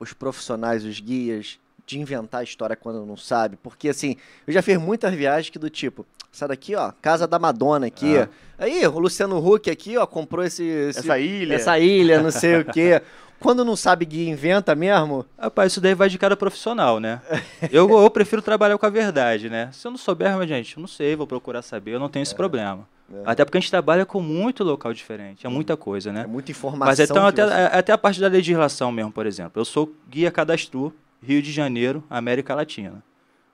os 0.00 0.12
profissionais, 0.12 0.84
os 0.84 0.98
guias, 0.98 1.59
de 1.90 1.98
inventar 1.98 2.40
a 2.40 2.44
história 2.44 2.76
quando 2.76 3.04
não 3.04 3.16
sabe. 3.16 3.56
Porque, 3.56 3.88
assim, 3.88 4.16
eu 4.46 4.52
já 4.52 4.62
fiz 4.62 4.78
muitas 4.78 5.12
viagens 5.12 5.50
que 5.50 5.58
do 5.58 5.68
tipo, 5.68 6.06
essa 6.32 6.46
daqui, 6.46 6.74
ó, 6.74 6.92
Casa 7.02 7.26
da 7.26 7.38
Madonna 7.38 7.86
aqui. 7.88 8.16
Ah. 8.16 8.28
Aí, 8.58 8.86
o 8.86 8.98
Luciano 8.98 9.38
Huck 9.44 9.68
aqui, 9.70 9.96
ó, 9.96 10.06
comprou 10.06 10.44
esse, 10.44 10.62
esse, 10.62 11.00
essa 11.00 11.18
ilha. 11.18 11.54
Essa 11.54 11.78
ilha, 11.78 12.22
não 12.22 12.30
sei 12.30 12.60
o 12.60 12.64
quê. 12.64 13.02
Quando 13.40 13.64
não 13.64 13.74
sabe 13.74 14.04
guia, 14.04 14.30
inventa 14.30 14.74
mesmo? 14.74 15.24
Rapaz, 15.38 15.72
isso 15.72 15.80
daí 15.80 15.94
vai 15.94 16.10
de 16.10 16.18
cada 16.18 16.36
profissional, 16.36 17.00
né? 17.00 17.22
eu, 17.72 17.90
eu 17.90 18.10
prefiro 18.10 18.42
trabalhar 18.42 18.76
com 18.76 18.84
a 18.84 18.90
verdade, 18.90 19.48
né? 19.48 19.70
Se 19.72 19.86
eu 19.86 19.90
não 19.90 19.98
souber, 19.98 20.36
mas, 20.36 20.48
gente, 20.48 20.76
eu 20.76 20.80
não 20.80 20.86
sei, 20.86 21.16
vou 21.16 21.26
procurar 21.26 21.62
saber, 21.62 21.94
eu 21.94 21.98
não 21.98 22.08
tenho 22.08 22.22
esse 22.22 22.34
é. 22.34 22.36
problema. 22.36 22.86
É. 23.12 23.22
Até 23.24 23.44
porque 23.44 23.56
a 23.56 23.60
gente 23.60 23.70
trabalha 23.70 24.04
com 24.06 24.20
muito 24.20 24.62
local 24.62 24.92
diferente, 24.92 25.46
é 25.46 25.50
muita 25.50 25.76
coisa, 25.76 26.12
né? 26.12 26.22
É 26.22 26.26
muita 26.26 26.50
informação. 26.50 26.86
Mas 26.86 27.00
então, 27.00 27.26
até, 27.26 27.44
você... 27.44 27.54
até 27.54 27.92
a 27.92 27.98
parte 27.98 28.20
da 28.20 28.28
legislação 28.28 28.92
mesmo, 28.92 29.10
por 29.10 29.26
exemplo. 29.26 29.60
Eu 29.60 29.64
sou 29.64 29.92
guia 30.08 30.30
cadastro 30.30 30.92
Rio 31.22 31.42
de 31.42 31.52
Janeiro, 31.52 32.02
América 32.08 32.54
Latina. 32.54 33.02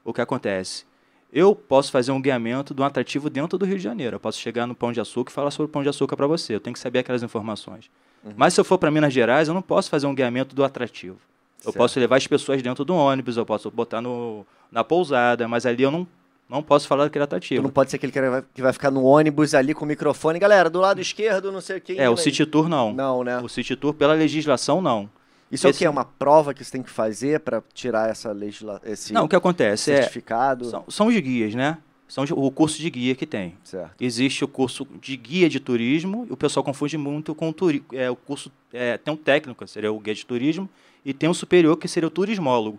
O 0.04 0.12
que 0.12 0.20
acontece? 0.20 0.84
Eu 1.32 1.54
posso 1.54 1.90
fazer 1.90 2.12
um 2.12 2.20
guiamento 2.20 2.72
de 2.72 2.80
um 2.80 2.84
atrativo 2.84 3.28
dentro 3.28 3.58
do 3.58 3.64
Rio 3.64 3.76
de 3.76 3.82
Janeiro. 3.82 4.16
Eu 4.16 4.20
posso 4.20 4.38
chegar 4.38 4.66
no 4.66 4.74
Pão 4.74 4.92
de 4.92 5.00
Açúcar 5.00 5.30
e 5.30 5.34
falar 5.34 5.50
sobre 5.50 5.68
o 5.68 5.72
Pão 5.72 5.82
de 5.82 5.88
Açúcar 5.88 6.16
para 6.16 6.26
você. 6.26 6.54
Eu 6.54 6.60
tenho 6.60 6.74
que 6.74 6.80
saber 6.80 7.00
aquelas 7.00 7.22
informações. 7.22 7.90
Uhum. 8.24 8.32
Mas 8.36 8.54
se 8.54 8.60
eu 8.60 8.64
for 8.64 8.78
para 8.78 8.90
Minas 8.90 9.12
Gerais, 9.12 9.48
eu 9.48 9.54
não 9.54 9.62
posso 9.62 9.90
fazer 9.90 10.06
um 10.06 10.14
guiamento 10.14 10.54
do 10.54 10.64
atrativo. 10.64 11.18
Eu 11.58 11.72
certo. 11.72 11.76
posso 11.76 11.98
levar 11.98 12.16
as 12.16 12.26
pessoas 12.26 12.62
dentro 12.62 12.84
do 12.84 12.94
ônibus, 12.94 13.36
eu 13.36 13.44
posso 13.44 13.70
botar 13.70 14.00
no, 14.00 14.46
na 14.70 14.84
pousada, 14.84 15.48
mas 15.48 15.66
ali 15.66 15.82
eu 15.82 15.90
não, 15.90 16.06
não 16.48 16.62
posso 16.62 16.86
falar 16.86 17.04
daquele 17.04 17.24
atrativo. 17.24 17.60
Tu 17.60 17.64
não 17.64 17.70
pode 17.70 17.90
ser 17.90 17.96
aquele 17.96 18.12
que 18.12 18.20
vai, 18.20 18.44
que 18.54 18.62
vai 18.62 18.72
ficar 18.72 18.90
no 18.90 19.02
ônibus 19.02 19.54
ali 19.54 19.74
com 19.74 19.84
o 19.84 19.88
microfone. 19.88 20.38
Galera, 20.38 20.70
do 20.70 20.80
lado 20.80 21.00
esquerdo, 21.00 21.50
não 21.50 21.60
sei 21.60 21.78
o 21.78 21.80
que. 21.80 21.98
É, 21.98 22.08
o 22.08 22.16
City 22.16 22.46
Tour 22.46 22.69
não. 22.69 22.92
Não, 22.92 23.24
né? 23.24 23.38
O 23.40 23.48
City 23.48 23.74
Tour, 23.74 23.92
pela 23.92 24.14
legislação, 24.14 24.80
não. 24.80 25.10
Isso 25.50 25.66
esse... 25.66 25.66
é 25.66 25.70
o 25.70 25.78
que? 25.78 25.84
É 25.84 25.90
uma 25.90 26.04
prova 26.04 26.52
que 26.52 26.64
você 26.64 26.72
tem 26.72 26.82
que 26.82 26.90
fazer 26.90 27.40
para 27.40 27.62
tirar 27.72 28.08
essa 28.10 28.32
legisla... 28.32 28.81
esse 28.84 29.12
Não, 29.12 29.25
o 29.25 29.28
que 29.28 29.37
acontece 29.37 29.93
é 29.93 29.96
certificado? 29.96 30.66
É, 30.66 30.70
são, 30.70 30.84
são 30.88 31.06
os 31.06 31.16
guias, 31.16 31.54
né? 31.54 31.78
São 32.08 32.25
o 32.25 32.50
curso 32.52 32.78
de 32.78 32.88
guia 32.88 33.14
que 33.14 33.26
tem. 33.26 33.56
Certo. 33.64 33.94
Existe 34.00 34.44
o 34.44 34.48
curso 34.48 34.87
de 35.00 35.16
guia 35.16 35.48
de 35.48 35.58
turismo, 35.58 36.26
e 36.28 36.32
o 36.32 36.37
pessoal 36.37 36.62
confunde 36.62 36.96
muito 36.96 37.34
com 37.34 37.48
o, 37.48 37.52
turi 37.52 37.84
é, 37.93 38.08
o 38.08 38.14
curso. 38.14 38.50
É, 38.72 38.96
tem 38.96 39.12
um 39.12 39.16
técnico, 39.16 39.64
que 39.64 39.70
seria 39.70 39.93
o 39.93 39.98
guia 39.98 40.14
de 40.14 40.25
turismo, 40.25 40.69
e 41.04 41.12
tem 41.12 41.28
um 41.28 41.34
superior, 41.34 41.76
que 41.76 41.88
seria 41.88 42.06
o 42.06 42.10
turismólogo. 42.10 42.78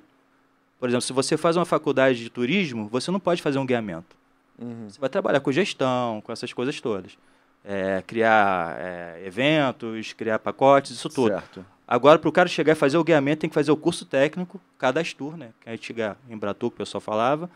Por 0.79 0.87
exemplo, 0.87 1.01
se 1.01 1.11
você 1.11 1.35
faz 1.35 1.57
uma 1.57 1.65
faculdade 1.65 2.19
de 2.19 2.29
turismo, 2.29 2.87
você 2.87 3.11
não 3.11 3.19
pode 3.19 3.41
fazer 3.41 3.59
um 3.59 3.65
guiamento. 3.65 4.15
Uhum. 4.59 4.89
Você 4.89 4.99
vai 4.99 5.09
trabalhar 5.09 5.39
com 5.39 5.51
gestão, 5.51 6.21
com 6.21 6.31
essas 6.31 6.53
coisas 6.53 6.79
todas. 6.79 7.17
É, 7.65 8.01
criar 8.07 8.77
é, 8.79 9.23
eventos, 9.25 10.13
criar 10.13 10.39
pacotes, 10.39 10.91
isso 10.91 11.09
tudo. 11.09 11.33
Certo. 11.33 11.65
Agora, 11.87 12.19
para 12.19 12.27
o 12.27 12.31
cara 12.31 12.49
chegar 12.49 12.73
e 12.73 12.75
fazer 12.75 12.97
o 12.97 13.03
guiamento, 13.03 13.39
tem 13.39 13.49
que 13.49 13.53
fazer 13.53 13.71
o 13.71 13.77
curso 13.77 14.05
técnico, 14.05 14.59
cadastro, 14.77 15.37
né? 15.37 15.51
Que 15.61 15.69
a 15.69 15.71
gente 15.71 15.95
em 16.29 16.37
Bratu, 16.37 16.69
que 16.69 16.75
o 16.75 16.79
pessoal 16.79 16.99
falava, 16.99 17.49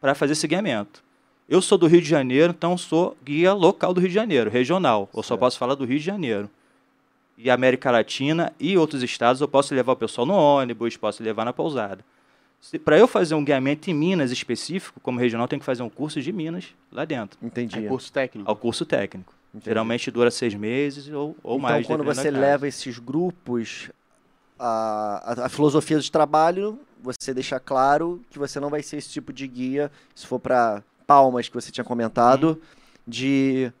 para 0.00 0.14
fazer 0.14 0.32
esse 0.32 0.48
guiamento. 0.48 1.04
Eu 1.48 1.62
sou 1.62 1.78
do 1.78 1.86
Rio 1.86 2.02
de 2.02 2.08
Janeiro, 2.08 2.52
então 2.56 2.76
sou 2.76 3.16
guia 3.24 3.52
local 3.52 3.94
do 3.94 4.00
Rio 4.00 4.08
de 4.08 4.14
Janeiro, 4.14 4.50
regional. 4.50 5.08
Eu 5.14 5.22
só 5.22 5.36
posso 5.36 5.56
falar 5.56 5.76
do 5.76 5.84
Rio 5.84 5.98
de 5.98 6.04
Janeiro. 6.04 6.50
E 7.38 7.48
América 7.48 7.90
Latina 7.90 8.52
e 8.58 8.76
outros 8.76 9.02
estados 9.02 9.40
eu 9.40 9.46
posso 9.46 9.72
levar 9.72 9.92
o 9.92 9.96
pessoal 9.96 10.26
no 10.26 10.34
ônibus, 10.34 10.96
posso 10.96 11.22
levar 11.22 11.44
na 11.44 11.52
pousada. 11.52 12.04
Para 12.84 12.98
eu 12.98 13.06
fazer 13.06 13.36
um 13.36 13.44
guiamento 13.44 13.88
em 13.88 13.94
Minas 13.94 14.32
específico, 14.32 14.98
como 15.00 15.20
regional, 15.20 15.46
tem 15.46 15.58
que 15.58 15.64
fazer 15.64 15.84
um 15.84 15.90
curso 15.90 16.20
de 16.20 16.32
Minas 16.32 16.74
lá 16.90 17.04
dentro. 17.04 17.38
Entendi. 17.40 17.84
É 17.84 17.88
curso 17.88 18.12
técnico. 18.12 18.50
Ao 18.50 18.56
curso 18.56 18.84
técnico. 18.84 19.32
Entendi. 19.54 19.64
Geralmente 19.64 20.10
dura 20.10 20.30
seis 20.30 20.54
meses 20.54 21.08
ou, 21.08 21.36
ou 21.42 21.56
então, 21.56 21.58
mais. 21.58 21.84
Então, 21.84 21.96
quando 21.96 22.06
você 22.06 22.30
leva 22.30 22.68
esses 22.68 22.98
grupos, 22.98 23.90
a, 24.58 25.22
a, 25.24 25.46
a, 25.46 25.48
filosofia 25.48 25.98
de 25.98 26.10
trabalho, 26.10 26.78
você 27.02 27.32
deixa 27.32 27.58
claro 27.58 28.20
que 28.30 28.38
você 28.38 28.60
não 28.60 28.70
vai 28.70 28.82
ser 28.82 28.96
esse 28.96 29.10
tipo 29.10 29.32
de 29.32 29.46
guia, 29.46 29.90
se 30.14 30.26
for 30.26 30.38
para 30.38 30.82
palmas 31.06 31.48
que 31.48 31.54
você 31.54 31.70
tinha 31.70 31.84
comentado, 31.84 32.60
hum. 32.60 32.66
de 33.06 33.72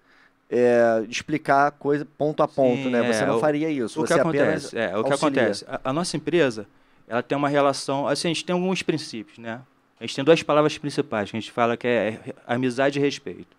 é, 0.50 1.04
explicar 1.08 1.72
coisa 1.72 2.06
ponto 2.16 2.42
a 2.42 2.48
ponto, 2.48 2.84
Sim, 2.84 2.90
né? 2.90 3.02
Você 3.12 3.24
é, 3.24 3.26
não 3.26 3.40
faria 3.40 3.68
isso. 3.68 4.00
O 4.00 4.04
que 4.06 4.12
acontece? 4.12 4.78
É, 4.78 4.96
o 4.96 5.04
que 5.04 5.12
acontece? 5.12 5.64
A, 5.68 5.80
a, 5.84 5.92
nossa 5.92 6.16
empresa, 6.16 6.66
ela 7.08 7.22
tem 7.22 7.36
uma 7.36 7.48
relação, 7.48 8.06
assim, 8.06 8.28
a 8.28 8.32
gente 8.32 8.44
tem 8.44 8.54
alguns 8.54 8.82
princípios, 8.82 9.38
né? 9.38 9.60
A 9.98 10.04
gente 10.04 10.14
tem 10.14 10.24
duas 10.24 10.42
palavras 10.42 10.76
principais 10.76 11.30
que 11.30 11.36
a 11.36 11.40
gente 11.40 11.50
fala 11.50 11.76
que 11.76 11.86
é 11.86 12.20
amizade 12.46 12.98
e 12.98 13.02
respeito. 13.02 13.56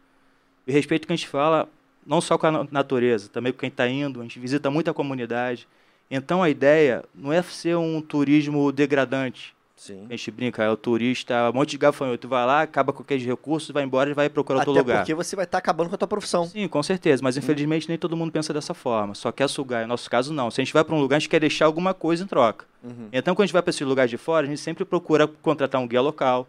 E 0.66 0.72
respeito 0.72 1.08
que 1.08 1.14
a 1.14 1.16
gente 1.16 1.28
fala 1.28 1.68
não 2.08 2.22
só 2.22 2.38
com 2.38 2.48
a 2.48 2.68
natureza, 2.72 3.30
também 3.30 3.52
com 3.52 3.60
quem 3.60 3.70
está 3.70 3.88
indo, 3.88 4.20
a 4.20 4.24
gente 4.24 4.40
visita 4.40 4.72
muita 4.72 4.94
comunidade. 4.94 5.68
Então 6.10 6.42
a 6.42 6.50
ideia 6.50 7.04
não 7.14 7.34
é 7.34 7.42
ser 7.42 7.76
um 7.76 8.02
turismo 8.02 8.72
degradante, 8.72 9.56
Sim. 9.78 10.08
A 10.08 10.16
gente 10.16 10.32
brinca, 10.32 10.64
é 10.64 10.70
o 10.70 10.76
turista, 10.76 11.52
um 11.52 11.54
monte 11.54 11.70
de 11.70 11.78
gafanhoto, 11.78 12.28
vai 12.28 12.46
lá, 12.48 12.64
acaba 12.64 12.92
com 12.92 13.04
aqueles 13.04 13.24
recursos, 13.24 13.70
vai 13.70 13.84
embora 13.84 14.10
e 14.10 14.14
vai 14.14 14.28
procurar 14.28 14.62
Até 14.62 14.72
outro 14.72 14.84
lugar. 14.84 14.98
porque 14.98 15.14
você 15.14 15.36
vai 15.36 15.46
estar 15.46 15.58
tá 15.58 15.60
acabando 15.60 15.90
com 15.90 15.96
a 15.96 15.98
tua 15.98 16.08
profissão. 16.08 16.48
Sim, 16.48 16.68
com 16.68 16.82
certeza, 16.82 17.22
mas 17.24 17.38
infelizmente 17.38 17.86
hum. 17.86 17.90
nem 17.90 17.98
todo 17.98 18.18
mundo 18.18 18.32
pensa 18.32 18.52
dessa 18.52 18.74
forma, 18.74 19.14
só 19.14 19.32
quer 19.32 19.48
sugar. 19.48 19.84
No 19.84 19.90
nosso 19.90 20.10
caso, 20.10 20.34
não. 20.34 20.50
Se 20.50 20.60
a 20.60 20.64
gente 20.64 20.74
vai 20.74 20.84
para 20.84 20.96
um 20.96 21.00
lugar, 21.00 21.18
a 21.18 21.20
gente 21.20 21.30
quer 21.30 21.40
deixar 21.40 21.66
alguma 21.66 21.94
coisa 21.94 22.24
em 22.24 22.28
troca. 22.28 22.66
Uhum. 22.84 23.08
Então, 23.14 23.36
quando 23.36 23.44
a 23.44 23.46
gente 23.46 23.54
vai 23.54 23.62
para 23.62 23.70
esse 23.70 23.84
lugar 23.84 24.08
de 24.08 24.18
fora, 24.18 24.48
a 24.48 24.50
gente 24.50 24.60
sempre 24.60 24.84
procura 24.84 25.28
contratar 25.28 25.80
um 25.80 25.88
guia 25.88 26.02
local, 26.02 26.48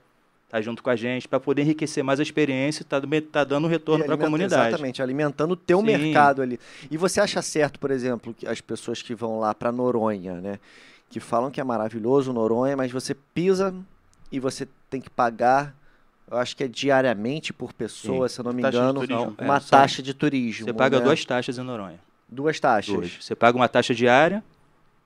tá 0.49 0.61
junto 0.63 0.83
com 0.83 0.89
a 0.89 0.97
gente, 0.97 1.29
para 1.29 1.39
poder 1.39 1.63
enriquecer 1.63 2.03
mais 2.03 2.19
a 2.19 2.23
experiência 2.23 2.83
e 2.83 2.85
tá, 2.85 3.01
tá 3.31 3.45
dando 3.45 3.69
retorno 3.69 4.05
para 4.05 4.15
a 4.15 4.19
comunidade. 4.19 4.69
Exatamente, 4.69 5.03
alimentando 5.03 5.53
o 5.53 5.57
teu 5.57 5.81
Sim. 5.81 5.87
mercado 5.87 6.41
ali. 6.41 6.59
E 6.91 6.97
você 6.97 7.21
acha 7.21 7.43
certo, 7.43 7.79
por 7.79 7.91
exemplo, 7.91 8.33
que 8.33 8.47
as 8.47 8.61
pessoas 8.61 9.03
que 9.03 9.15
vão 9.15 9.39
lá 9.39 9.55
para 9.55 9.71
Noronha, 9.71 10.41
né? 10.41 10.59
Que 11.11 11.21
falam 11.21 11.51
que 11.51 11.61
é 11.61 11.65
maravilhoso 11.65 12.33
Noronha, 12.33 12.77
mas 12.77 12.91
você 12.91 13.15
pisa 13.15 13.75
e 14.33 14.41
você 14.41 14.67
tem 14.89 15.01
que 15.01 15.11
pagar, 15.11 15.75
eu 16.31 16.39
acho 16.39 16.57
que 16.57 16.65
é 16.65 16.69
diariamente 16.69 17.53
por 17.53 17.73
pessoa, 17.73 18.29
Sim. 18.29 18.35
se 18.35 18.41
eu 18.41 18.45
não 18.45 18.53
me 18.53 18.63
taxa 18.63 18.79
engano, 18.79 19.01
uma 19.39 19.57
é, 19.57 19.61
taxa 19.61 20.03
de 20.03 20.15
turismo. 20.15 20.65
Você 20.65 20.73
paga 20.73 20.99
né? 20.99 21.05
duas 21.05 21.25
taxas 21.25 21.59
em 21.59 21.63
Noronha. 21.63 22.01
Duas 22.27 22.59
taxas. 22.59 22.95
Duas. 22.95 23.13
Você 23.21 23.35
paga 23.35 23.57
uma 23.57 23.69
taxa 23.69 23.95
diária 23.95 24.43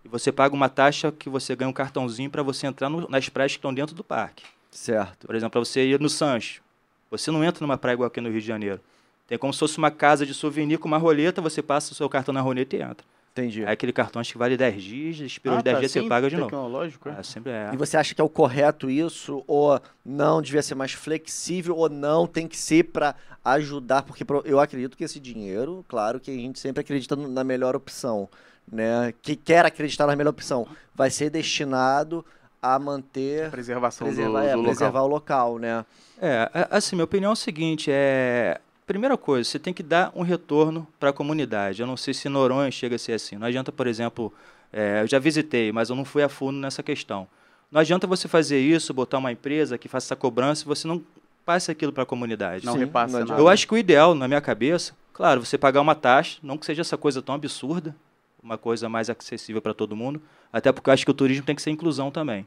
e 0.05 0.09
você 0.09 0.31
paga 0.31 0.55
uma 0.55 0.69
taxa 0.69 1.11
que 1.13 1.29
você 1.29 1.55
ganha 1.57 1.69
um 1.69 1.73
cartãozinho 1.73 2.31
para 2.31 2.43
você 2.43 2.67
entrar 2.67 2.89
no, 2.89 3.09
nas 3.09 3.29
praias 3.29 3.53
que 3.53 3.59
estão 3.59 3.75
dentro 3.75 3.95
do 3.95 4.05
parque. 4.05 4.45
Certo. 4.73 5.27
Por 5.27 5.37
exemplo, 5.37 5.53
para 5.53 5.61
você 5.61 5.85
ir 5.85 6.01
no 6.01 6.09
Sancho. 6.09 6.63
Você 7.11 7.31
não 7.31 7.45
entra 7.45 7.65
numa 7.65 7.77
praia 7.77 7.95
igual 7.95 8.07
aqui 8.07 8.21
no 8.21 8.31
Rio 8.31 8.41
de 8.41 8.47
Janeiro. 8.47 8.81
Tem 9.29 9.39
como 9.39 9.53
se 9.53 9.59
fosse 9.61 9.79
uma 9.79 9.91
casa 9.91 10.27
de 10.27 10.35
souvenir 10.35 10.79
com 10.79 10.89
uma 10.89 10.99
roleta, 10.99 11.41
você 11.41 11.63
passa 11.63 11.93
o 11.93 11.95
seu 11.95 12.09
cartão 12.09 12.33
na 12.33 12.41
roleta 12.41 12.75
e 12.77 12.83
entra. 12.83 13.07
Entendi. 13.33 13.65
Aí 13.65 13.73
aquele 13.73 13.93
cartão 13.93 14.21
acho 14.21 14.33
que 14.33 14.39
vale 14.39 14.59
10 14.59 14.83
dias, 14.83 15.21
espera 15.21 15.57
Ah, 15.57 15.59
os 15.59 15.65
10 15.65 15.75
tá 15.75 15.81
dias 15.81 15.93
você 15.93 16.03
paga 16.03 16.29
de 16.29 16.37
novo. 16.37 16.51
Tecnológico, 16.51 17.09
é? 17.09 17.17
Ah, 17.19 17.23
sempre 17.23 17.51
é. 17.51 17.71
E 17.73 17.77
você 17.77 17.97
acha 17.97 18.15
que 18.15 18.21
é 18.21 18.25
o 18.25 18.29
correto 18.29 18.91
isso? 18.91 19.43
Ou 19.47 19.81
não 20.05 20.43
devia 20.43 20.63
ser 20.63 20.75
mais 20.75 20.93
flexível? 20.93 21.77
Ou 21.77 21.89
não 21.89 22.27
tem 22.27 22.47
que 22.47 22.59
ser 22.59 22.85
para 22.85 23.15
ajudar? 23.43 24.03
Porque 24.03 24.25
eu 24.45 24.61
acredito 24.61 24.97
que 24.97 25.05
esse 25.05 25.19
dinheiro, 25.19 25.83
claro 25.89 26.21
que 26.21 26.31
a 26.31 26.35
gente 26.35 26.61
sempre 26.61 26.83
acredita 26.83 27.17
na 27.17 27.43
melhor 27.43 27.75
opção, 27.75 28.29
né? 28.71 29.15
Que 29.23 29.35
quer 29.35 29.65
acreditar 29.65 30.07
na 30.07 30.15
melhor 30.15 30.31
opção, 30.31 30.67
vai 30.95 31.11
ser 31.11 31.31
destinado 31.31 32.25
a 32.63 32.79
manter, 32.79 33.51
Preservação 33.51 34.07
preservar, 34.07 34.41
do, 34.43 34.47
é, 34.47 34.55
do 34.57 34.63
preservar 34.63 35.03
local. 35.03 35.05
o 35.05 35.13
local, 35.13 35.59
né? 35.59 35.85
É, 36.21 36.49
a- 36.55 36.77
assim, 36.77 36.95
minha 36.95 37.05
opinião 37.05 37.31
é 37.31 37.33
o 37.33 37.37
seguinte, 37.37 37.91
é... 37.93 38.61
Primeira 38.87 39.17
coisa, 39.17 39.49
você 39.49 39.59
tem 39.59 39.73
que 39.75 39.83
dar 39.83 40.13
um 40.15 40.23
retorno 40.23 40.87
para 41.01 41.11
a 41.11 41.13
comunidade. 41.13 41.81
Eu 41.81 41.87
não 41.87 41.97
sei 41.97 42.13
se 42.13 42.29
Noronha 42.29 42.71
chega 42.71 42.97
a 42.97 42.99
ser 42.99 43.13
assim. 43.13 43.37
Não 43.37 43.47
adianta, 43.47 43.71
por 43.73 43.87
exemplo, 43.87 44.33
é, 44.73 45.03
eu 45.03 45.07
já 45.07 45.19
visitei, 45.19 45.73
mas 45.73 45.89
eu 45.89 45.97
não 45.97 46.05
fui 46.05 46.23
a 46.23 46.29
fundo 46.29 46.59
nessa 46.59 46.83
questão. 46.83 47.27
Não 47.71 47.81
adianta 47.81 48.07
você 48.07 48.29
fazer 48.29 48.59
isso, 48.61 48.93
botar 48.93 49.19
uma 49.19 49.33
empresa 49.33 49.79
que 49.79 49.89
faça 49.89 50.09
essa 50.09 50.17
cobrança 50.17 50.65
e 50.65 50.67
você 50.67 50.87
não 50.87 51.03
passe 51.45 51.71
aquilo 51.71 51.93
para 51.93 52.03
a 52.03 52.07
comunidade. 52.07 52.67
Não 52.67 52.75
Sim, 52.75 52.81
repassa 52.81 53.21
não 53.21 53.27
nada. 53.27 53.41
Eu 53.41 53.49
acho 53.49 53.67
que 53.67 53.73
o 53.73 53.79
ideal, 53.79 54.15
na 54.15 54.29
minha 54.29 54.41
cabeça, 54.41 54.95
claro, 55.13 55.45
você 55.45 55.57
pagar 55.57 55.81
uma 55.81 55.95
taxa, 55.95 56.39
não 56.43 56.59
que 56.59 56.67
seja 56.67 56.83
essa 56.83 56.97
coisa 56.99 57.23
tão 57.23 57.35
absurda, 57.35 57.95
uma 58.43 58.59
coisa 58.59 58.89
mais 58.89 59.09
acessível 59.09 59.63
para 59.63 59.73
todo 59.75 59.95
mundo, 59.95 60.21
até 60.53 60.73
porque 60.73 60.91
eu 60.91 60.95
acho 60.95 61.05
que 61.05 61.11
o 61.11 61.15
turismo 61.15 61.45
tem 61.45 61.55
que 61.55 61.63
ser 61.63 61.71
inclusão 61.71 62.11
também. 62.11 62.47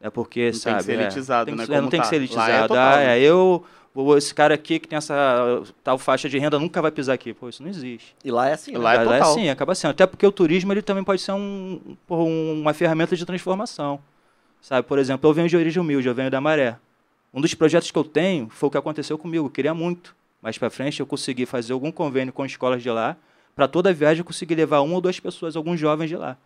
É 0.00 0.10
porque, 0.10 0.46
Não 0.46 0.50
tem 0.50 0.58
que 0.58 0.58
sabe, 0.64 0.82
ser 0.82 0.92
é, 0.92 1.02
elitizado, 1.02 1.44
tem 1.46 1.54
que- 1.54 1.58
né, 1.58 1.64
é, 1.64 1.66
como 1.68 1.82
não 1.82 1.88
tem 1.88 2.00
que 2.00 2.04
tá. 2.06 2.10
ser 2.10 2.16
Lá 2.16 2.20
é 2.20 2.24
elitizado. 2.24 2.68
total, 2.68 2.92
ah, 2.94 2.96
né? 2.96 3.18
é, 3.18 3.22
eu, 3.22 3.64
esse 4.18 4.34
cara 4.34 4.54
aqui 4.54 4.78
que 4.78 4.88
tem 4.88 4.96
essa 4.96 5.62
tal 5.82 5.96
faixa 5.98 6.28
de 6.28 6.36
renda 6.38 6.58
nunca 6.58 6.82
vai 6.82 6.90
pisar 6.90 7.14
aqui. 7.14 7.32
Pô, 7.32 7.48
isso 7.48 7.62
não 7.62 7.70
existe. 7.70 8.14
E 8.24 8.30
lá 8.30 8.48
é 8.48 8.52
assim, 8.52 8.72
né? 8.72 8.78
Lá 8.78 8.94
é 8.94 8.96
Mas 8.98 9.08
total. 9.08 9.30
assim, 9.32 9.48
acaba 9.48 9.74
sendo. 9.74 9.92
Até 9.92 10.06
porque 10.06 10.26
o 10.26 10.32
turismo 10.32 10.72
ele 10.72 10.82
também 10.82 11.04
pode 11.04 11.22
ser 11.22 11.32
um, 11.32 11.80
um- 12.10 12.60
uma 12.60 12.74
ferramenta 12.74 13.16
de 13.16 13.24
transformação. 13.24 14.00
Sabe, 14.60 14.86
por 14.86 14.98
exemplo, 14.98 15.28
eu 15.30 15.32
venho 15.34 15.48
de 15.48 15.56
origem 15.56 15.80
humilde, 15.80 16.08
eu 16.08 16.14
venho 16.14 16.30
da 16.30 16.40
Maré. 16.40 16.76
Um 17.32 17.40
dos 17.40 17.54
projetos 17.54 17.90
que 17.90 17.98
eu 17.98 18.04
tenho 18.04 18.48
foi 18.50 18.66
o 18.66 18.70
que 18.70 18.78
aconteceu 18.78 19.16
comigo. 19.16 19.46
Eu 19.46 19.50
queria 19.50 19.72
muito. 19.74 20.14
Mais 20.42 20.58
para 20.58 20.68
frente 20.70 21.00
eu 21.00 21.06
consegui 21.06 21.46
fazer 21.46 21.72
algum 21.72 21.90
convênio 21.90 22.32
com 22.32 22.44
escolas 22.44 22.82
de 22.82 22.90
lá. 22.90 23.16
Para 23.54 23.68
toda 23.68 23.92
viagem 23.92 24.20
eu 24.20 24.24
consegui 24.24 24.54
levar 24.54 24.80
uma 24.80 24.94
ou 24.94 25.00
duas 25.00 25.18
pessoas, 25.20 25.56
alguns 25.56 25.78
jovens 25.78 26.08
de 26.08 26.16
lá. 26.16 26.36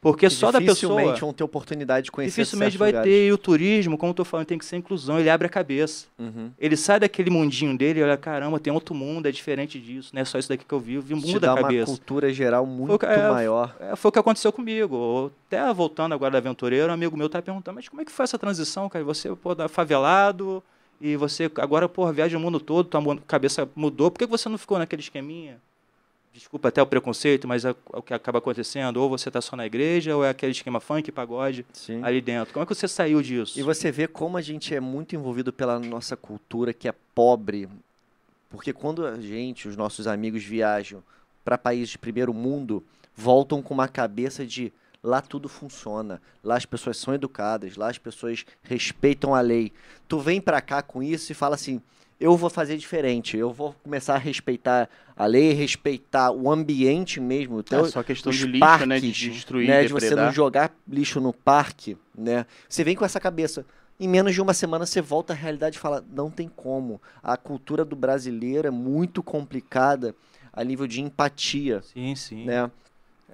Porque 0.00 0.28
Que 0.28 0.34
só 0.34 0.50
da 0.50 0.58
pessoa. 0.58 0.74
dificilmente 0.74 1.20
vão 1.20 1.32
ter 1.32 1.44
oportunidade 1.44 2.04
de 2.06 2.10
conhecer 2.10 2.40
Dificilmente 2.40 2.78
vai 2.78 2.88
lugares. 2.88 3.10
ter. 3.12 3.26
E 3.26 3.32
o 3.32 3.36
turismo, 3.36 3.98
como 3.98 4.10
eu 4.10 4.14
tô 4.14 4.24
falando, 4.24 4.46
tem 4.46 4.56
que 4.56 4.64
ser 4.64 4.76
inclusão. 4.76 5.20
Ele 5.20 5.28
abre 5.28 5.46
a 5.46 5.50
cabeça. 5.50 6.06
Uhum. 6.18 6.50
Ele 6.58 6.74
sai 6.74 7.00
daquele 7.00 7.28
mundinho 7.28 7.76
dele 7.76 8.00
e 8.00 8.02
olha, 8.02 8.16
caramba, 8.16 8.58
tem 8.58 8.72
outro 8.72 8.94
mundo, 8.94 9.28
é 9.28 9.32
diferente 9.32 9.78
disso. 9.78 10.10
Não 10.14 10.22
é 10.22 10.24
só 10.24 10.38
isso 10.38 10.48
daqui 10.48 10.64
que 10.64 10.72
eu 10.72 10.80
vi. 10.80 10.94
Eu 10.94 11.02
vi 11.02 11.12
um 11.12 11.20
Te 11.20 11.38
dá 11.38 11.52
uma 11.52 11.60
cabeça. 11.60 11.84
cultura 11.84 12.32
geral 12.32 12.64
muito 12.64 13.04
é, 13.04 13.30
maior. 13.30 13.76
É, 13.78 13.94
foi 13.94 14.08
o 14.08 14.12
que 14.12 14.18
aconteceu 14.18 14.50
comigo. 14.50 15.30
Até 15.46 15.70
voltando 15.74 16.14
agora 16.14 16.32
da 16.32 16.38
Aventureiro, 16.38 16.88
um 16.88 16.94
amigo 16.94 17.14
meu 17.14 17.28
tá 17.28 17.42
perguntando, 17.42 17.74
mas 17.74 17.86
como 17.86 18.00
é 18.00 18.04
que 18.06 18.10
foi 18.10 18.24
essa 18.24 18.38
transição, 18.38 18.88
cara? 18.88 19.04
Você, 19.04 19.34
pô, 19.36 19.54
da 19.54 19.68
favelado, 19.68 20.62
e 20.98 21.14
você 21.14 21.50
agora, 21.56 21.86
pô, 21.88 22.10
viaja 22.10 22.38
o 22.38 22.40
mundo 22.40 22.58
todo, 22.58 22.86
tua 22.86 23.18
cabeça 23.26 23.68
mudou. 23.76 24.10
Por 24.10 24.18
que 24.18 24.26
você 24.26 24.48
não 24.48 24.56
ficou 24.56 24.78
naquele 24.78 25.02
esqueminha? 25.02 25.60
Desculpa 26.32 26.68
até 26.68 26.80
o 26.80 26.86
preconceito, 26.86 27.48
mas 27.48 27.64
é 27.64 27.74
o 27.92 28.00
que 28.00 28.14
acaba 28.14 28.38
acontecendo. 28.38 28.98
Ou 28.98 29.08
você 29.08 29.30
tá 29.30 29.40
só 29.40 29.56
na 29.56 29.66
igreja, 29.66 30.14
ou 30.14 30.24
é 30.24 30.30
aquele 30.30 30.52
esquema 30.52 30.78
funk, 30.78 31.10
pagode, 31.10 31.66
Sim. 31.72 32.00
ali 32.04 32.20
dentro. 32.20 32.52
Como 32.52 32.62
é 32.62 32.66
que 32.66 32.74
você 32.74 32.86
saiu 32.86 33.20
disso? 33.20 33.58
E 33.58 33.62
você 33.62 33.90
vê 33.90 34.06
como 34.06 34.36
a 34.36 34.40
gente 34.40 34.74
é 34.74 34.80
muito 34.80 35.16
envolvido 35.16 35.52
pela 35.52 35.78
nossa 35.78 36.16
cultura 36.16 36.72
que 36.72 36.88
é 36.88 36.94
pobre. 37.14 37.68
Porque 38.48 38.72
quando 38.72 39.06
a 39.06 39.20
gente, 39.20 39.66
os 39.68 39.76
nossos 39.76 40.06
amigos 40.06 40.44
viajam 40.44 41.02
para 41.44 41.58
países 41.58 41.90
de 41.90 41.98
primeiro 41.98 42.32
mundo, 42.32 42.84
voltam 43.16 43.60
com 43.60 43.74
uma 43.74 43.88
cabeça 43.88 44.46
de 44.46 44.72
lá 45.02 45.20
tudo 45.20 45.48
funciona, 45.48 46.20
lá 46.44 46.56
as 46.56 46.66
pessoas 46.66 46.96
são 46.96 47.14
educadas, 47.14 47.76
lá 47.76 47.88
as 47.88 47.98
pessoas 47.98 48.44
respeitam 48.62 49.34
a 49.34 49.40
lei. 49.40 49.72
Tu 50.06 50.18
vem 50.18 50.40
para 50.40 50.60
cá 50.60 50.82
com 50.82 51.02
isso 51.02 51.32
e 51.32 51.34
fala 51.34 51.54
assim: 51.54 51.80
eu 52.20 52.36
vou 52.36 52.50
fazer 52.50 52.76
diferente, 52.76 53.38
eu 53.38 53.50
vou 53.50 53.74
começar 53.82 54.14
a 54.14 54.18
respeitar 54.18 54.90
a 55.16 55.24
lei, 55.24 55.54
respeitar 55.54 56.30
o 56.30 56.50
ambiente 56.50 57.18
mesmo. 57.18 57.64
É 57.70 57.84
só 57.84 58.02
questão 58.02 58.30
os 58.30 58.36
de 58.36 58.46
lixo, 58.46 58.86
né? 58.86 59.00
De 59.00 59.06
parques, 59.06 59.32
destruir, 59.32 59.68
né, 59.68 59.84
de 59.84 59.92
você 59.92 60.14
não 60.14 60.30
jogar 60.30 60.70
lixo 60.86 61.18
no 61.18 61.32
parque, 61.32 61.96
né? 62.16 62.44
Você 62.68 62.84
vem 62.84 62.94
com 62.94 63.06
essa 63.06 63.18
cabeça. 63.18 63.64
Em 63.98 64.06
menos 64.06 64.34
de 64.34 64.40
uma 64.40 64.52
semana 64.52 64.84
você 64.84 65.00
volta 65.00 65.32
à 65.32 65.36
realidade 65.36 65.76
e 65.76 65.80
fala, 65.80 66.04
não 66.12 66.30
tem 66.30 66.48
como. 66.48 67.00
A 67.22 67.36
cultura 67.36 67.84
do 67.84 67.96
brasileiro 67.96 68.68
é 68.68 68.70
muito 68.70 69.22
complicada 69.22 70.14
a 70.52 70.62
nível 70.62 70.86
de 70.86 71.00
empatia, 71.00 71.82
Sim, 71.82 72.14
sim. 72.14 72.44
né? 72.44 72.70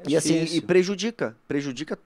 É 0.05 0.11
e 0.11 0.17
assim, 0.17 0.45
e 0.45 0.61
prejudica, 0.61 1.37
prejudica 1.49 1.99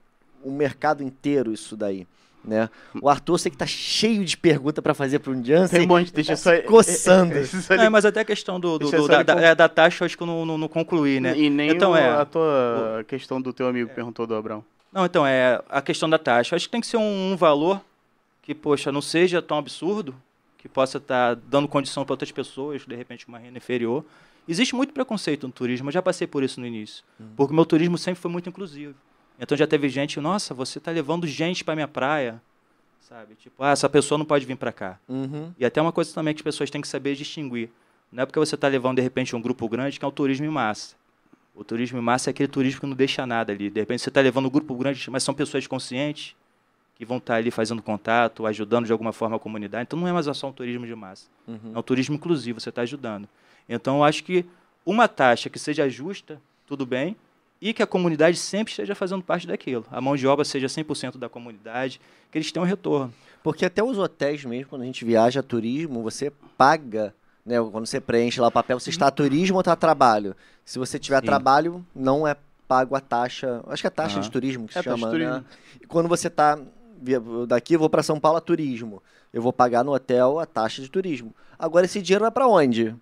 o 0.43 0.51
mercado 0.51 1.03
inteiro 1.03 1.53
isso 1.53 1.75
daí, 1.75 2.07
né? 2.43 2.69
O 3.01 3.07
Arthur, 3.09 3.37
sei 3.37 3.51
que 3.51 3.57
tá 3.57 3.65
cheio 3.67 4.25
de 4.25 4.35
pergunta 4.37 4.81
para 4.81 4.93
fazer 4.93 5.19
para 5.19 5.31
um 5.31 5.35
Tem 5.35 5.45
Jansen. 5.45 5.81
um 5.83 5.87
monte, 5.87 6.11
deixa 6.13 6.31
tá 6.31 6.37
só... 6.37 6.61
coçando. 6.63 7.33
Deixa 7.33 7.77
Não, 7.77 7.91
mas 7.91 8.05
até 8.05 8.21
a 8.21 8.25
questão 8.25 8.59
do, 8.59 8.79
do- 8.79 8.89
do- 8.91 9.07
da, 9.07 9.23
da- 9.23 9.39
é, 9.41 9.53
da 9.55 9.69
taxa, 9.69 10.03
eu 10.03 10.05
acho 10.05 10.17
que 10.17 10.23
eu 10.23 10.27
não, 10.27 10.45
não, 10.45 10.57
não 10.57 10.67
concluí, 10.67 11.19
né? 11.19 11.37
E 11.37 11.49
nem 11.49 11.69
Então, 11.69 11.91
o- 11.91 11.95
é. 11.95 12.09
a 12.09 12.25
tua 12.25 13.05
questão 13.07 13.41
do 13.41 13.53
teu 13.53 13.67
amigo 13.67 13.89
que 13.89 13.95
perguntou 13.95 14.25
do 14.25 14.35
Abrão. 14.35 14.63
Não, 14.91 15.05
então, 15.05 15.25
é 15.25 15.61
a 15.69 15.81
questão 15.81 16.09
da 16.09 16.17
taxa. 16.17 16.53
Eu 16.53 16.57
Acho 16.57 16.65
que 16.67 16.71
tem 16.71 16.81
que 16.81 16.87
ser 16.87 16.97
um, 16.97 17.31
um 17.31 17.35
valor 17.37 17.79
que, 18.41 18.53
poxa, 18.55 18.91
não 18.91 19.01
seja 19.01 19.41
tão 19.41 19.57
absurdo, 19.57 20.15
que 20.57 20.67
possa 20.67 20.97
estar 20.97 21.35
dando 21.35 21.67
condição 21.67 22.03
para 22.03 22.13
outras 22.13 22.31
pessoas, 22.31 22.83
de 22.85 22.95
repente, 22.95 23.27
uma 23.27 23.37
renda 23.39 23.57
inferior. 23.57 24.03
Existe 24.47 24.75
muito 24.75 24.91
preconceito 24.93 25.45
no 25.47 25.53
turismo, 25.53 25.89
eu 25.89 25.93
já 25.93 26.01
passei 26.01 26.27
por 26.27 26.43
isso 26.43 26.59
no 26.59 26.65
início. 26.67 27.03
Porque 27.37 27.53
o 27.53 27.55
meu 27.55 27.65
turismo 27.65 27.97
sempre 27.97 28.19
foi 28.19 28.29
muito 28.29 28.49
inclusivo. 28.49 28.95
Então 29.39 29.57
já 29.57 29.65
teve 29.65 29.89
gente, 29.89 30.19
nossa, 30.19 30.53
você 30.53 30.77
está 30.77 30.91
levando 30.91 31.25
gente 31.25 31.63
para 31.63 31.75
minha 31.75 31.87
praia, 31.87 32.41
sabe? 33.01 33.35
Tipo, 33.35 33.63
ah, 33.63 33.71
essa 33.71 33.89
pessoa 33.89 34.17
não 34.17 34.25
pode 34.25 34.45
vir 34.45 34.55
para 34.55 34.71
cá. 34.71 34.99
Uhum. 35.07 35.51
E 35.57 35.65
até 35.65 35.81
uma 35.81 35.91
coisa 35.91 36.13
também 36.13 36.33
que 36.33 36.39
as 36.39 36.43
pessoas 36.43 36.69
têm 36.69 36.81
que 36.81 36.87
saber 36.87 37.15
distinguir. 37.15 37.69
Não 38.11 38.23
é 38.23 38.25
porque 38.25 38.39
você 38.39 38.55
está 38.55 38.67
levando, 38.67 38.97
de 38.97 39.01
repente, 39.01 39.35
um 39.35 39.41
grupo 39.41 39.67
grande 39.67 39.97
que 39.97 40.05
é 40.05 40.07
o 40.07 40.11
turismo 40.11 40.45
em 40.45 40.49
massa. 40.49 40.95
O 41.55 41.63
turismo 41.63 41.97
em 41.97 42.01
massa 42.01 42.29
é 42.29 42.31
aquele 42.31 42.47
turismo 42.47 42.81
que 42.81 42.87
não 42.87 42.95
deixa 42.95 43.25
nada 43.25 43.51
ali. 43.51 43.69
De 43.69 43.79
repente 43.79 44.01
você 44.01 44.09
está 44.09 44.21
levando 44.21 44.45
um 44.45 44.49
grupo 44.49 44.75
grande, 44.75 45.09
mas 45.09 45.23
são 45.23 45.33
pessoas 45.33 45.67
conscientes 45.67 46.35
que 46.95 47.05
vão 47.05 47.17
estar 47.17 47.35
ali 47.35 47.51
fazendo 47.51 47.81
contato, 47.81 48.45
ajudando 48.45 48.85
de 48.85 48.91
alguma 48.91 49.11
forma 49.11 49.35
a 49.35 49.39
comunidade. 49.39 49.83
Então 49.83 49.99
não 49.99 50.07
é 50.07 50.13
mais 50.13 50.25
só 50.37 50.47
um 50.47 50.53
turismo 50.53 50.85
de 50.85 50.95
massa. 50.95 51.27
Uhum. 51.47 51.71
É 51.73 51.79
um 51.79 51.81
turismo 51.81 52.15
inclusivo, 52.15 52.59
você 52.59 52.69
está 52.69 52.83
ajudando. 52.83 53.27
Então 53.67 53.97
eu 53.97 54.03
acho 54.03 54.23
que 54.23 54.45
uma 54.85 55.07
taxa 55.07 55.49
que 55.49 55.59
seja 55.59 55.89
justa, 55.89 56.41
tudo 56.67 56.85
bem, 56.85 57.15
e 57.61 57.73
que 57.73 57.83
a 57.83 57.87
comunidade 57.87 58.37
sempre 58.37 58.71
esteja 58.71 58.95
fazendo 58.95 59.23
parte 59.23 59.45
daquilo. 59.45 59.85
A 59.91 60.01
mão 60.01 60.15
de 60.15 60.25
obra 60.25 60.43
seja 60.43 60.67
100% 60.67 61.17
da 61.17 61.29
comunidade, 61.29 62.01
que 62.31 62.37
eles 62.37 62.51
tenham 62.51 62.65
retorno. 62.65 63.13
Porque 63.43 63.65
até 63.65 63.83
os 63.83 63.97
hotéis 63.97 64.43
mesmo, 64.43 64.69
quando 64.69 64.81
a 64.81 64.85
gente 64.85 65.05
viaja 65.05 65.39
a 65.39 65.43
turismo, 65.43 66.01
você 66.01 66.31
paga, 66.57 67.13
né? 67.45 67.55
Quando 67.71 67.85
você 67.85 67.99
preenche 67.99 68.39
lá 68.41 68.47
o 68.47 68.51
papel, 68.51 68.79
você 68.79 68.89
está 68.89 69.07
a 69.07 69.11
turismo 69.11 69.57
ou 69.57 69.61
está 69.61 69.73
a 69.73 69.75
trabalho? 69.75 70.35
Se 70.65 70.79
você 70.79 70.97
tiver 70.97 71.19
Sim. 71.19 71.25
trabalho, 71.25 71.85
não 71.95 72.27
é 72.27 72.35
pago 72.67 72.95
a 72.95 72.99
taxa. 73.01 73.61
Acho 73.67 73.81
que 73.83 73.87
é 73.87 73.89
a 73.89 73.91
taxa 73.91 74.19
de 74.19 74.31
turismo 74.31 74.67
que 74.67 74.73
se 74.73 74.79
É, 74.79 74.83
taxa 74.83 74.95
de 74.95 74.99
chama, 75.01 75.11
turismo. 75.11 75.33
né? 75.35 75.43
E 75.81 75.85
quando 75.85 76.07
você 76.07 76.27
está 76.27 76.57
daqui 77.47 77.73
eu 77.73 77.79
vou 77.79 77.89
para 77.89 78.03
São 78.03 78.19
Paulo 78.19 78.37
a 78.37 78.41
turismo. 78.41 79.01
Eu 79.33 79.41
vou 79.41 79.51
pagar 79.51 79.83
no 79.83 79.93
hotel 79.93 80.39
a 80.39 80.45
taxa 80.45 80.81
de 80.81 80.89
turismo. 80.89 81.33
Agora 81.57 81.85
esse 81.85 82.01
dinheiro 82.01 82.23
vai 82.23 82.31
para 82.31 82.47
onde? 82.47 82.95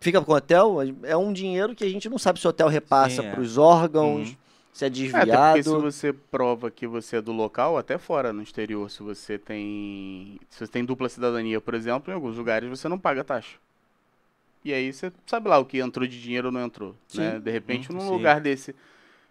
Fica 0.00 0.20
com 0.22 0.32
o 0.32 0.34
hotel? 0.34 0.78
É 1.02 1.16
um 1.16 1.32
dinheiro 1.32 1.74
que 1.74 1.84
a 1.84 1.88
gente 1.88 2.08
não 2.08 2.18
sabe 2.18 2.40
se 2.40 2.46
o 2.46 2.50
hotel 2.50 2.68
repassa 2.68 3.22
é. 3.22 3.30
para 3.30 3.40
os 3.40 3.58
órgãos, 3.58 4.30
Uhum. 4.30 4.36
se 4.72 4.84
é 4.84 4.86
É, 4.86 4.90
desviado. 4.90 5.30
até 5.32 5.48
porque 5.48 5.62
se 5.62 5.76
você 5.76 6.12
prova 6.12 6.70
que 6.70 6.86
você 6.86 7.16
é 7.16 7.20
do 7.20 7.32
local, 7.32 7.76
até 7.76 7.98
fora 7.98 8.32
no 8.32 8.42
exterior, 8.42 8.90
se 8.90 9.02
você 9.02 9.38
tem. 9.38 10.40
Se 10.48 10.60
você 10.66 10.72
tem 10.72 10.84
dupla 10.84 11.08
cidadania, 11.08 11.60
por 11.60 11.74
exemplo, 11.74 12.10
em 12.10 12.14
alguns 12.14 12.36
lugares 12.36 12.68
você 12.68 12.88
não 12.88 12.98
paga 12.98 13.22
taxa. 13.22 13.56
E 14.64 14.72
aí 14.74 14.92
você 14.92 15.10
sabe 15.26 15.48
lá 15.48 15.58
o 15.58 15.64
que 15.64 15.78
entrou 15.78 16.06
de 16.06 16.20
dinheiro 16.20 16.48
ou 16.48 16.52
não 16.52 16.62
entrou. 16.64 16.94
Né? 17.14 17.38
De 17.38 17.50
repente, 17.50 17.90
Uhum, 17.90 17.96
num 17.98 18.04
sim. 18.04 18.10
lugar 18.10 18.40
desse 18.40 18.74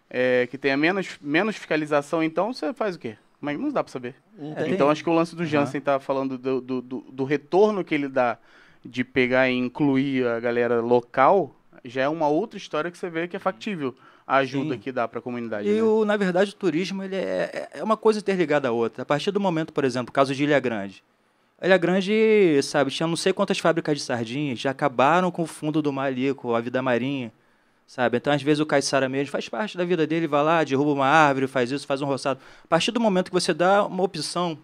é, 0.08 0.46
que 0.48 0.58
tenha 0.58 0.76
menos, 0.76 1.18
menos 1.20 1.56
fiscalização, 1.56 2.22
então 2.22 2.52
você 2.52 2.72
faz 2.74 2.96
o 2.96 2.98
quê? 2.98 3.16
Mas 3.40 3.58
não 3.58 3.70
dá 3.70 3.82
pra 3.82 3.92
saber. 3.92 4.14
Não 4.36 4.52
É, 4.52 4.64
tem. 4.64 4.72
Então 4.74 4.90
acho 4.90 5.02
que 5.04 5.08
o 5.10 5.14
lance 5.14 5.34
do 5.36 5.44
Jansen 5.46 5.80
tá 5.80 5.98
falando 6.00 6.36
do, 6.36 6.60
do, 6.60 6.82
do, 6.82 7.00
do 7.12 7.24
retorno 7.24 7.84
que 7.84 7.94
ele 7.94 8.08
dá 8.08 8.36
de 8.84 9.04
pegar 9.04 9.48
e 9.50 9.56
incluir 9.56 10.26
a 10.26 10.40
galera 10.40 10.80
local, 10.80 11.54
já 11.84 12.02
é 12.02 12.08
uma 12.08 12.28
outra 12.28 12.56
história 12.56 12.90
que 12.90 12.98
você 12.98 13.10
vê 13.10 13.28
que 13.28 13.36
é 13.36 13.38
factível 13.38 13.94
a 14.26 14.36
ajuda 14.36 14.74
Sim. 14.74 14.80
que 14.80 14.92
dá 14.92 15.08
pra 15.08 15.20
comunidade. 15.20 15.68
E, 15.68 15.72
né? 15.72 15.82
o, 15.82 16.04
na 16.04 16.16
verdade, 16.16 16.52
o 16.52 16.54
turismo 16.54 17.02
ele 17.02 17.16
é, 17.16 17.68
é 17.72 17.82
uma 17.82 17.96
coisa 17.96 18.20
interligada 18.20 18.68
à 18.68 18.70
outra. 18.70 19.02
A 19.02 19.04
partir 19.04 19.32
do 19.32 19.40
momento, 19.40 19.72
por 19.72 19.84
exemplo, 19.84 20.12
caso 20.12 20.32
de 20.34 20.44
Ilha 20.44 20.60
Grande. 20.60 21.02
Ilha 21.60 21.76
Grande, 21.76 22.60
sabe, 22.62 22.92
tinha 22.92 23.06
não 23.08 23.16
sei 23.16 23.32
quantas 23.32 23.58
fábricas 23.58 23.98
de 23.98 24.04
sardinhas, 24.04 24.60
já 24.60 24.70
acabaram 24.70 25.32
com 25.32 25.42
o 25.42 25.46
fundo 25.46 25.82
do 25.82 25.92
mar 25.92 26.06
ali, 26.06 26.32
com 26.32 26.54
a 26.54 26.60
vida 26.60 26.80
marinha. 26.80 27.32
Sabe? 27.88 28.18
Então, 28.18 28.32
às 28.32 28.40
vezes, 28.40 28.60
o 28.60 28.66
caiçara 28.66 29.08
mesmo 29.08 29.32
faz 29.32 29.48
parte 29.48 29.76
da 29.76 29.84
vida 29.84 30.06
dele, 30.06 30.28
vai 30.28 30.44
lá, 30.44 30.62
derruba 30.62 30.92
uma 30.92 31.08
árvore, 31.08 31.48
faz 31.48 31.72
isso, 31.72 31.84
faz 31.84 32.00
um 32.00 32.06
roçado. 32.06 32.38
A 32.64 32.68
partir 32.68 32.92
do 32.92 33.00
momento 33.00 33.26
que 33.26 33.34
você 33.34 33.52
dá 33.52 33.84
uma 33.84 34.04
opção 34.04 34.56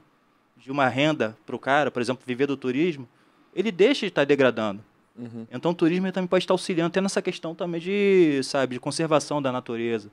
de 0.57 0.71
uma 0.71 0.87
renda 0.87 1.37
para 1.45 1.57
o 1.57 1.59
cara, 1.59 1.91
por 1.91 2.01
exemplo, 2.01 2.23
viver 2.25 2.47
do 2.47 2.57
turismo, 2.57 3.09
ele 3.57 3.73
deixa 3.73 4.01
de 4.01 4.09
estar 4.09 4.25
degradando. 4.25 4.81
Uhum. 5.19 5.47
Então, 5.51 5.71
o 5.71 5.75
turismo 5.75 6.13
também 6.13 6.29
pode 6.29 6.45
estar 6.45 6.53
auxiliando 6.53 6.89
até 6.89 7.01
nessa 7.01 7.23
questão 7.23 7.55
também 7.55 7.81
de, 7.81 8.41
sabe, 8.45 8.75
de 8.75 8.81
conservação 8.81 9.41
da 9.41 9.51
natureza. 9.51 10.11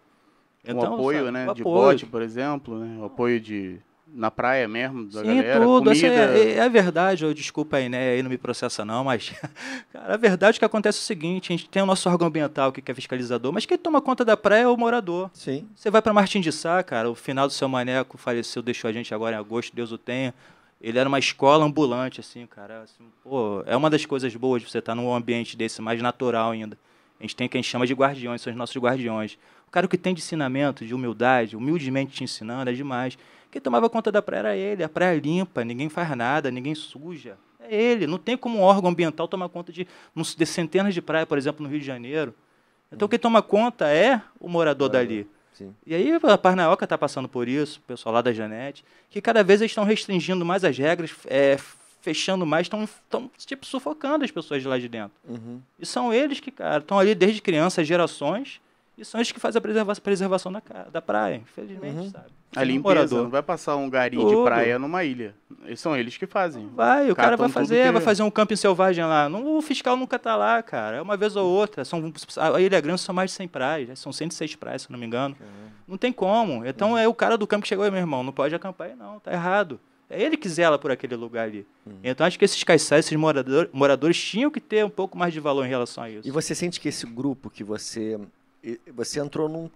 Então, 0.64 0.92
um 0.92 0.94
apoio, 0.96 1.20
sabe, 1.20 1.32
né? 1.32 1.44
De 1.54 1.62
apoio. 1.62 1.64
bote, 1.64 2.06
por 2.06 2.22
exemplo, 2.22 2.80
né? 2.80 2.98
O 3.00 3.06
apoio 3.06 3.40
de 3.40 3.80
na 4.14 4.30
praia 4.30 4.68
mesmo, 4.68 5.06
da 5.06 5.22
Sim, 5.22 5.28
galera, 5.28 5.66
tudo. 5.66 5.90
comida... 5.90 6.26
Assim, 6.26 6.40
é, 6.40 6.58
é, 6.58 6.70
verdade, 6.70 7.24
eu, 7.24 7.34
desculpa 7.34 7.78
aí, 7.78 7.90
né, 7.90 8.12
aí 8.12 8.22
não 8.22 8.30
me 8.30 8.38
processa 8.38 8.86
não, 8.86 9.04
mas, 9.04 9.34
cara, 9.92 10.14
a 10.14 10.18
verdade 10.18 10.58
é 10.58 10.60
que 10.60 10.66
acontece 10.66 11.00
é 11.00 11.02
o 11.02 11.04
seguinte, 11.04 11.52
a 11.52 11.58
gente 11.58 11.68
tem 11.68 11.82
o 11.82 11.86
nosso 11.86 12.08
órgão 12.08 12.28
ambiental 12.28 12.72
que 12.72 12.92
é 12.92 12.94
fiscalizador, 12.94 13.52
mas 13.52 13.66
quem 13.66 13.76
toma 13.76 14.00
conta 14.00 14.24
da 14.24 14.38
praia 14.38 14.64
é 14.64 14.68
o 14.68 14.78
morador. 14.78 15.32
Sim. 15.34 15.68
Você 15.76 15.90
vai 15.90 16.00
para 16.00 16.14
Martim 16.14 16.42
de 16.42 16.52
Sá, 16.52 16.84
cara, 16.84 17.10
o 17.10 17.16
final 17.16 17.48
do 17.48 17.54
seu 17.54 17.68
maneco 17.68 18.16
faleceu, 18.18 18.62
deixou 18.62 18.88
a 18.88 18.94
gente 18.94 19.14
agora 19.16 19.36
em 19.36 19.40
agosto, 19.40 19.76
Deus 19.76 19.92
o 19.92 19.98
tenha, 19.98 20.32
ele 20.84 21.00
era 21.00 21.08
uma 21.08 21.18
escola 21.18 21.64
ambulante, 21.64 22.20
assim, 22.20 22.46
cara, 22.46 22.82
assim, 22.82 23.06
pô, 23.24 23.64
é 23.66 23.76
uma 23.76 23.90
das 23.90 24.06
coisas 24.06 24.36
boas 24.36 24.62
de 24.62 24.70
você 24.70 24.80
estar 24.80 24.94
num 24.94 25.14
ambiente 25.14 25.56
desse, 25.56 25.82
mais 25.82 26.02
natural 26.02 26.52
ainda. 26.52 26.78
A 27.18 27.24
gente 27.24 27.38
tem 27.38 27.48
o 27.48 27.50
que 27.50 27.58
a 27.58 27.62
gente 27.62 27.70
chama 27.70 27.88
de 27.88 27.94
guardiões, 27.94 28.42
são 28.42 28.52
os 28.52 28.58
nossos 28.58 28.76
guardiões. 28.76 29.38
O 29.66 29.72
cara 29.72 29.88
que 29.88 29.98
tem 29.98 30.14
de 30.14 30.20
ensinamento, 30.20 30.86
de 30.86 30.94
humildade, 30.94 31.56
humildemente 31.56 32.12
te 32.12 32.24
ensinando, 32.26 32.70
é 32.70 32.74
demais. 32.74 33.18
Quem 33.50 33.62
tomava 33.62 33.90
conta 33.90 34.12
da 34.12 34.22
praia 34.22 34.40
era 34.40 34.56
ele. 34.58 34.84
A 34.84 34.90
praia 34.90 35.18
limpa, 35.18 35.64
ninguém 35.64 35.88
faz 35.88 36.10
nada, 36.18 36.52
ninguém 36.52 36.76
suja. 36.76 37.38
É 37.62 37.74
ele. 37.74 38.06
Não 38.06 38.18
tem 38.18 38.36
como 38.36 38.60
um 38.60 38.62
órgão 38.62 38.90
ambiental 38.90 39.26
tomar 39.26 39.48
conta 39.48 39.72
de, 39.72 39.88
de 40.38 40.46
centenas 40.46 40.94
de 40.94 41.02
praias, 41.02 41.28
por 41.28 41.38
exemplo, 41.38 41.64
no 41.64 41.70
Rio 41.70 41.80
de 41.80 41.86
Janeiro. 41.86 42.36
Então, 42.92 43.08
quem 43.08 43.18
toma 43.18 43.42
conta 43.42 43.88
é 43.88 44.22
o 44.40 44.50
morador 44.50 44.90
dali. 44.90 45.28
Sim. 45.54 45.74
E 45.86 45.94
aí 45.94 46.12
a 46.12 46.38
Parnaoca 46.38 46.86
está 46.86 46.98
passando 46.98 47.28
por 47.28 47.48
isso, 47.48 47.80
o 47.80 47.88
pessoal 47.88 48.16
lá 48.16 48.22
da 48.22 48.34
Janete, 48.34 48.84
que 49.10 49.22
cada 49.22 49.44
vez 49.44 49.62
eles 49.62 49.72
estão 49.72 49.84
restringindo 49.84 50.44
mais 50.44 50.64
as 50.64 50.78
regras, 50.78 51.12
é, 51.28 51.58
fechando 52.02 52.46
mais, 52.46 52.66
estão 52.66 52.88
tipo 53.38 53.66
sufocando 53.66 54.26
as 54.26 54.32
pessoas 54.32 54.62
de 54.62 54.68
lá 54.68 54.78
de 54.78 54.90
dentro. 54.90 55.14
Uhum. 55.28 55.62
E 55.80 55.86
são 55.86 56.14
eles 56.14 56.40
que, 56.40 56.52
cara, 56.52 56.80
estão 56.80 57.00
ali 57.00 57.16
desde 57.16 57.42
crianças, 57.42 57.88
gerações, 57.88 58.60
e 58.98 59.06
são 59.06 59.20
eles 59.20 59.32
que 59.32 59.40
fazem 59.40 59.60
a 59.60 59.62
preserva 59.62 59.96
preservação 59.96 60.52
da, 60.52 60.62
da 60.92 61.02
praia, 61.02 61.38
infelizmente, 61.38 61.98
uhum. 61.98 62.10
sabe? 62.12 62.30
A 62.56 62.64
limpeza, 62.64 63.16
não 63.16 63.30
vai 63.30 63.42
passar 63.42 63.76
um 63.76 63.90
garim 63.90 64.18
Tudo. 64.18 64.38
de 64.38 64.44
praia 64.44 64.78
numa 64.78 65.04
ilha. 65.04 65.36
São 65.76 65.96
eles 65.96 66.18
que 66.18 66.26
fazem. 66.26 66.70
Vai, 66.76 67.10
o 67.10 67.16
cara 67.16 67.38
vai 67.38 67.50
fazer, 67.50 67.86
que... 67.86 67.92
vai 67.92 68.02
fazer 68.02 68.24
um 68.24 68.30
camping 68.30 68.56
selvagem 68.56 69.04
lá. 69.06 69.30
Não, 69.30 69.58
o 69.58 69.62
fiscal 69.62 69.96
nunca 69.96 70.20
tá 70.20 70.36
lá, 70.36 70.62
cara. 70.62 70.98
É 70.98 71.02
uma 71.02 71.16
vez 71.16 71.36
ou 71.36 71.50
outra. 71.50 71.86
São, 71.86 72.12
a 72.38 72.62
Ilha 72.62 72.82
Grande 72.82 73.02
são 73.02 73.16
mais 73.16 73.32
de 73.32 73.38
100 73.38 73.48
praias. 73.48 74.00
São 74.00 74.12
106 74.12 74.56
praias, 74.56 74.84
se 74.84 74.92
não 74.92 75.00
me 75.00 75.06
engano. 75.06 75.36
Uhum. 75.40 75.70
Não 75.88 75.98
tem 75.98 76.12
como. 76.12 76.66
Então 76.66 76.92
uhum. 76.92 76.98
é 76.98 77.08
o 77.08 77.14
cara 77.14 77.38
do 77.38 77.48
campo 77.48 77.64
que 77.64 77.70
chegou 77.70 77.86
aí, 77.86 77.92
meu 77.92 78.00
irmão. 78.00 78.24
Não 78.24 78.34
pode 78.34 78.54
acampar 78.54 78.90
aí, 78.90 78.96
não. 78.96 79.20
Tá 79.20 79.32
errado. 79.32 79.80
É 80.10 80.22
ele 80.22 80.38
que 80.38 80.48
zela 80.48 80.78
por 80.78 80.92
aquele 80.92 81.16
lugar 81.16 81.48
ali. 81.48 81.66
Uhum. 81.86 81.94
Então 82.04 82.26
acho 82.26 82.38
que 82.38 82.46
esses 82.46 82.64
caiçais, 82.64 83.06
esses 83.06 83.18
morador, 83.18 83.70
moradores, 83.72 84.22
tinham 84.22 84.52
que 84.52 84.60
ter 84.60 84.86
um 84.86 84.90
pouco 84.90 85.18
mais 85.18 85.34
de 85.34 85.40
valor 85.40 85.66
em 85.66 85.70
relação 85.70 86.04
a 86.04 86.10
isso. 86.10 86.28
E 86.28 86.32
você 86.32 86.54
sente 86.54 86.80
que 86.80 86.90
esse 86.90 87.06
grupo 87.06 87.50
que 87.50 87.64
você 87.64 88.20
você 88.96 89.20
entrou 89.20 89.50
num 89.50 89.70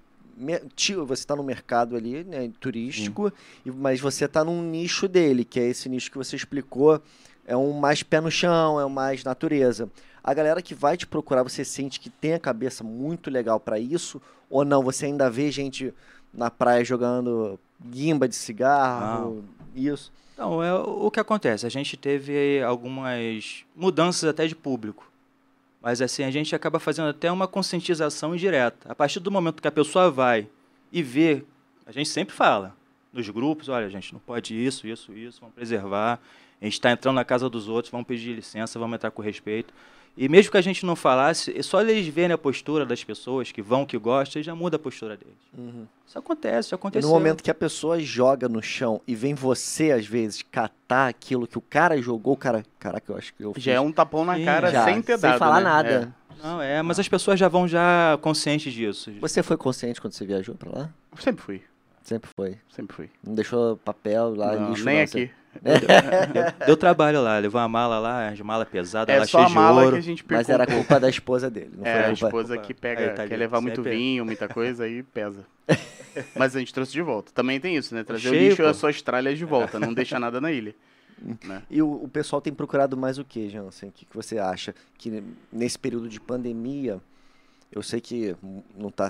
você 1.06 1.22
está 1.22 1.36
no 1.36 1.44
mercado 1.44 1.96
ali, 1.96 2.24
né, 2.24 2.50
turístico, 2.60 3.32
hum. 3.66 3.74
mas 3.76 4.00
você 4.00 4.26
está 4.26 4.44
num 4.44 4.62
nicho 4.62 5.08
dele, 5.08 5.44
que 5.44 5.60
é 5.60 5.68
esse 5.68 5.90
nicho 5.90 6.12
que 6.12 6.18
você 6.18 6.36
explicou, 6.36 7.02
é 7.46 7.56
um 7.56 7.74
mais 7.74 8.04
pé 8.04 8.22
no 8.22 8.30
chão, 8.30 8.80
é 8.80 8.86
um 8.86 8.90
mais 8.90 9.24
natureza. 9.24 9.90
A 10.24 10.34
galera 10.34 10.62
que 10.62 10.76
vai 10.76 10.98
te 10.98 11.08
procurar, 11.08 11.44
você 11.44 11.64
sente 11.64 12.00
que 12.00 12.10
tem 12.10 12.34
a 12.34 12.40
cabeça 12.40 12.84
muito 12.84 13.30
legal 13.30 13.60
para 13.60 13.80
isso, 13.80 14.22
ou 14.50 14.66
não? 14.66 14.84
Você 14.84 15.06
ainda 15.06 15.30
vê 15.30 15.50
gente 15.50 15.94
na 16.34 16.52
praia 16.52 16.84
jogando 16.84 17.58
guimba 17.82 18.28
de 18.28 18.36
cigarro, 18.36 19.44
não. 19.74 19.82
isso? 19.82 20.12
Não, 20.38 20.62
é 20.62 20.74
o 20.74 21.10
que 21.10 21.20
acontece. 21.20 21.66
A 21.66 21.70
gente 21.70 21.98
teve 21.98 22.62
algumas 22.62 23.66
mudanças 23.76 24.30
até 24.30 24.46
de 24.46 24.56
público. 24.56 25.10
Mas 25.82 26.02
assim, 26.02 26.24
a 26.24 26.32
gente 26.32 26.56
acaba 26.56 26.80
fazendo 26.80 27.10
até 27.10 27.32
uma 27.32 27.48
conscientização 27.48 28.36
indireta. 28.36 28.92
A 28.92 28.96
partir 28.96 29.20
do 29.20 29.32
momento 29.32 29.62
que 29.62 29.68
a 29.68 29.72
pessoa 29.72 30.10
vai 30.10 30.48
e 30.92 31.04
vê, 31.04 31.44
a 31.86 31.92
gente 31.92 32.10
sempre 32.10 32.36
fala 32.36 32.76
nos 33.14 33.30
grupos, 33.30 33.70
olha, 33.70 33.90
gente 33.90 34.14
não 34.14 34.20
pode 34.20 34.54
isso, 34.56 34.88
isso, 34.88 35.14
isso, 35.14 35.40
vamos 35.40 35.56
preservar. 35.56 36.20
A 36.62 36.66
gente 36.66 36.74
está 36.74 36.92
entrando 36.92 37.16
na 37.16 37.26
casa 37.26 37.50
dos 37.50 37.68
outros, 37.68 37.92
vamos 37.92 38.08
pedir 38.08 38.34
licença, 38.34 38.80
vamos 38.80 38.96
entrar 38.96 39.12
com 39.12 39.22
respeito. 39.22 39.74
E 40.18 40.28
mesmo 40.28 40.52
que 40.52 40.58
a 40.58 40.62
gente 40.62 40.84
não 40.84 40.96
falasse, 40.96 41.56
é 41.56 41.62
só 41.62 41.80
eles 41.80 42.08
verem 42.08 42.34
a 42.34 42.38
postura 42.38 42.86
das 42.86 43.04
pessoas 43.04 43.52
que 43.52 43.62
vão, 43.62 43.86
que 43.86 43.98
gostam, 44.00 44.42
já 44.42 44.56
muda 44.56 44.76
a 44.76 44.80
postura 44.80 45.16
deles. 45.16 45.38
Uhum. 45.56 45.86
Isso 46.08 46.18
acontece, 46.18 46.68
isso 46.68 46.76
acontece. 46.76 47.06
No 47.06 47.14
momento 47.14 47.44
que 47.44 47.52
a 47.52 47.56
pessoa 47.56 48.00
joga 48.00 48.50
no 48.50 48.62
chão 48.62 49.00
e 49.08 49.14
vem 49.14 49.36
você, 49.36 49.92
às 49.92 50.08
vezes, 50.08 50.42
catar 50.42 51.08
aquilo 51.08 51.46
que 51.46 51.58
o 51.58 51.62
cara 51.62 52.02
jogou, 52.02 52.34
o 52.34 52.38
cara. 52.38 52.64
Caraca, 52.80 53.12
eu 53.12 53.18
acho 53.18 53.32
que 53.36 53.44
eu. 53.44 53.54
Fiz. 53.54 53.64
Já 53.64 53.74
é 53.74 53.80
um 53.80 53.92
tapão 53.92 54.26
na 54.26 54.44
cara 54.44 54.72
já, 54.72 54.86
sem 54.86 55.02
ter 55.02 55.14
sem 55.14 55.22
dado. 55.22 55.32
Sem 55.34 55.40
falar 55.40 55.58
né? 55.58 55.64
nada. 55.64 56.14
É. 56.24 56.44
Não, 56.44 56.62
é, 56.62 56.82
mas 56.82 57.00
as 57.00 57.08
pessoas 57.08 57.40
já 57.40 57.48
vão 57.48 57.68
já 57.68 58.18
conscientes 58.22 58.74
disso. 58.74 59.12
Você 59.22 59.44
foi 59.44 59.58
consciente 59.58 60.02
quando 60.02 60.14
você 60.14 60.26
viajou 60.26 60.56
para 60.56 60.72
lá? 60.72 60.90
Sempre 61.20 61.44
fui. 61.44 61.62
Sempre 62.08 62.30
foi. 62.34 62.58
Sempre 62.70 62.96
fui. 62.96 63.10
Não 63.22 63.36
deixou 63.36 63.76
papel 63.76 64.34
lá, 64.34 64.56
não, 64.56 64.70
lixo 64.70 64.86
Nem 64.86 65.02
aqui. 65.02 65.30
Deu, 65.62 66.68
deu, 66.68 66.78
trabalho 66.78 67.22
lá, 67.22 67.38
levou 67.38 67.60
uma 67.60 67.68
mala 67.68 68.00
lá, 68.00 68.32
de 68.32 68.42
mala 68.44 68.66
pesada, 68.66 69.12
é 69.12 69.20
lá 69.20 69.26
cheia 69.26 69.46
de 69.46 69.58
ouro. 69.58 69.92
Que 69.92 69.98
a 69.98 70.02
gente 70.02 70.26
mas 70.30 70.48
era 70.48 70.66
culpa 70.66 71.02
da 71.02 71.10
esposa 71.10 71.50
dele. 71.50 71.72
Não 71.76 71.86
é, 71.86 71.94
foi 71.94 72.04
a 72.04 72.14
esposa 72.14 72.58
que 72.60 72.74
pega, 72.74 73.14
tá 73.14 73.28
quer 73.28 73.36
levar 73.36 73.60
muito 73.60 73.84
vinho, 73.84 74.24
muita 74.24 74.48
coisa, 74.48 74.86
aí 74.86 75.04
pesa. 75.04 75.46
mas 76.34 76.56
a 76.56 76.60
gente 76.60 76.74
trouxe 76.74 76.94
de 76.94 77.02
volta. 77.02 77.34
Também 77.34 77.60
tem 77.60 77.76
isso, 77.76 77.94
né? 77.94 78.06
Trazer 78.06 78.30
Cheio, 78.30 78.42
o 78.42 78.50
lixo 78.50 78.62
e 78.62 78.66
as 78.66 78.78
suas 78.78 79.02
tralhas 79.02 79.38
de 79.38 79.44
volta, 79.44 79.78
não 79.78 79.94
deixa 79.94 80.18
nada 80.18 80.40
na 80.40 80.50
ilha. 80.50 80.74
Né? 81.44 81.62
E 81.70 81.82
o, 81.82 82.04
o, 82.04 82.08
pessoal 82.08 82.42
tem 82.42 82.54
procurado 82.54 82.96
mais 82.96 83.18
o 83.18 83.26
que, 83.26 83.50
Jansen? 83.50 83.90
O 83.90 83.92
que, 83.92 84.06
que 84.06 84.16
você 84.16 84.38
acha? 84.38 84.74
Que 84.98 85.22
nesse 85.52 85.78
período 85.78 86.08
de 86.08 86.22
pandemia, 86.22 87.02
eu 87.70 87.84
sei 87.84 88.00
que 88.00 88.34
não 88.78 88.88
está 88.88 89.10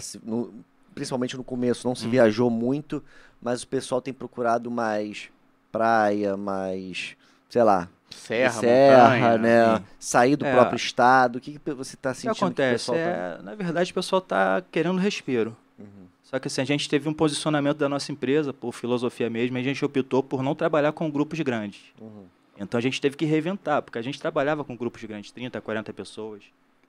principalmente 0.97 1.38
no 1.38 1.43
começo, 1.43 1.88
não 1.88 1.95
se 1.95 2.07
hum. 2.07 2.10
viajou 2.10 2.49
muito, 2.49 3.03
mas 3.41 3.63
o 3.63 3.67
pessoal 3.67 4.01
tem 4.01 4.13
procurado 4.13 4.69
mais 4.69 5.29
praia, 5.71 6.36
mais, 6.36 7.15
sei 7.49 7.63
lá, 7.63 7.88
serra, 8.10 8.51
serra 8.51 9.03
montanha, 9.03 9.38
né? 9.38 9.77
Sim. 9.77 9.83
Sair 9.99 10.36
do 10.36 10.45
é. 10.45 10.53
próprio 10.53 10.75
estado. 10.75 11.38
O 11.38 11.41
que, 11.41 11.60
que 11.60 11.73
você 11.73 11.95
está 11.95 12.13
sentindo? 12.13 12.31
O 12.31 12.36
que 12.36 12.43
acontece? 12.43 12.91
Que 12.91 12.97
é, 12.97 13.36
tá... 13.38 13.43
Na 13.43 13.55
verdade, 13.55 13.91
o 13.91 13.93
pessoal 13.93 14.19
está 14.19 14.62
querendo 14.71 14.97
respiro. 14.97 15.55
Uhum. 15.77 16.07
Só 16.23 16.39
que 16.39 16.47
assim, 16.47 16.62
a 16.62 16.65
gente 16.65 16.89
teve 16.89 17.07
um 17.07 17.13
posicionamento 17.13 17.77
da 17.77 17.88
nossa 17.88 18.12
empresa, 18.12 18.51
por 18.51 18.73
filosofia 18.73 19.29
mesmo, 19.29 19.57
e 19.57 19.62
a 19.62 19.63
gente 19.63 19.83
optou 19.86 20.23
por 20.23 20.41
não 20.41 20.55
trabalhar 20.55 20.91
com 20.91 21.10
grupos 21.10 21.39
grandes. 21.41 21.81
Uhum. 22.01 22.25
Então 22.60 22.77
a 22.77 22.81
gente 22.81 22.99
teve 22.99 23.15
que 23.15 23.25
reinventar, 23.25 23.81
porque 23.81 23.99
a 23.99 24.01
gente 24.01 24.19
trabalhava 24.19 24.63
com 24.63 24.75
grupos 24.75 25.03
grandes, 25.03 25.31
30, 25.31 25.62
40 25.62 25.93
pessoas. 25.93 26.43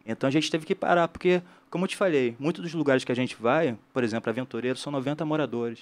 Então 0.06 0.26
a 0.28 0.30
gente 0.30 0.50
teve 0.50 0.64
que 0.64 0.74
parar, 0.74 1.08
porque, 1.08 1.42
como 1.70 1.84
eu 1.84 1.88
te 1.88 1.96
falei, 1.96 2.34
muitos 2.38 2.62
dos 2.62 2.74
lugares 2.74 3.04
que 3.04 3.12
a 3.12 3.14
gente 3.14 3.36
vai, 3.36 3.76
por 3.92 4.02
exemplo, 4.02 4.30
Aventureiro, 4.30 4.78
são 4.78 4.90
90 4.92 5.24
moradores. 5.24 5.80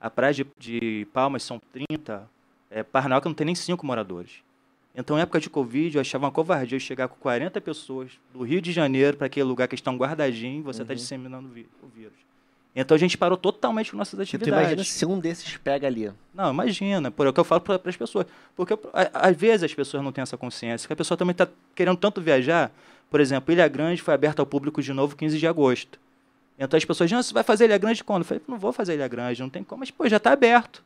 A 0.00 0.10
praia 0.10 0.34
de, 0.34 0.46
de 0.58 1.06
Palmas 1.12 1.42
são 1.42 1.60
30. 1.72 2.28
É, 2.70 2.82
Parnaíba 2.82 3.28
não 3.28 3.34
tem 3.34 3.46
nem 3.46 3.54
5 3.54 3.84
moradores. 3.86 4.42
Então, 4.94 5.18
em 5.18 5.22
época 5.22 5.40
de 5.40 5.48
Covid, 5.48 5.96
eu 5.96 6.00
achava 6.00 6.26
uma 6.26 6.32
covardia 6.32 6.76
eu 6.76 6.80
chegar 6.80 7.08
com 7.08 7.16
40 7.16 7.60
pessoas 7.60 8.10
do 8.32 8.42
Rio 8.42 8.60
de 8.60 8.72
Janeiro 8.72 9.16
para 9.16 9.26
aquele 9.26 9.44
lugar 9.44 9.66
que 9.66 9.74
estão 9.74 9.96
guardadinhos 9.96 10.60
e 10.60 10.62
você 10.62 10.82
está 10.82 10.92
uhum. 10.92 10.98
disseminando 10.98 11.48
o 11.48 11.88
vírus. 11.88 12.12
Então 12.74 12.94
a 12.94 12.98
gente 12.98 13.18
parou 13.18 13.36
totalmente 13.36 13.90
com 13.90 13.98
nossas 13.98 14.18
atividades. 14.18 14.54
Tu 14.54 14.60
imagina 14.60 14.84
se 14.84 15.04
um 15.04 15.18
desses 15.18 15.56
pega 15.58 15.86
ali. 15.86 16.10
Não, 16.32 16.50
imagina. 16.50 17.10
Por 17.10 17.26
é 17.26 17.30
o 17.30 17.32
que 17.32 17.40
eu 17.40 17.44
falo 17.44 17.60
para 17.60 17.80
as 17.84 17.96
pessoas. 17.96 18.26
Porque 18.56 18.78
às 19.12 19.36
vezes 19.36 19.64
as 19.64 19.74
pessoas 19.74 20.02
não 20.02 20.10
têm 20.10 20.22
essa 20.22 20.38
consciência, 20.38 20.86
que 20.86 20.92
a 20.92 20.96
pessoa 20.96 21.16
também 21.16 21.32
está 21.32 21.46
querendo 21.74 21.98
tanto 21.98 22.20
viajar 22.20 22.72
por 23.12 23.20
exemplo, 23.20 23.52
Ilha 23.52 23.68
Grande 23.68 24.00
foi 24.00 24.14
aberta 24.14 24.40
ao 24.40 24.46
público 24.46 24.82
de 24.82 24.90
novo 24.90 25.14
15 25.14 25.38
de 25.38 25.46
agosto. 25.46 26.00
Então 26.58 26.78
as 26.78 26.84
pessoas 26.84 27.10
dizem, 27.10 27.22
você 27.22 27.34
vai 27.34 27.42
fazer 27.42 27.66
Ilha 27.66 27.76
Grande 27.76 28.02
quando? 28.02 28.22
Eu 28.22 28.24
falei, 28.24 28.42
não 28.48 28.58
vou 28.58 28.72
fazer 28.72 28.94
Ilha 28.94 29.06
Grande, 29.06 29.42
não 29.42 29.50
tem 29.50 29.62
como. 29.62 29.80
Mas, 29.80 29.90
pô, 29.90 30.08
já 30.08 30.16
está 30.16 30.32
aberto. 30.32 30.82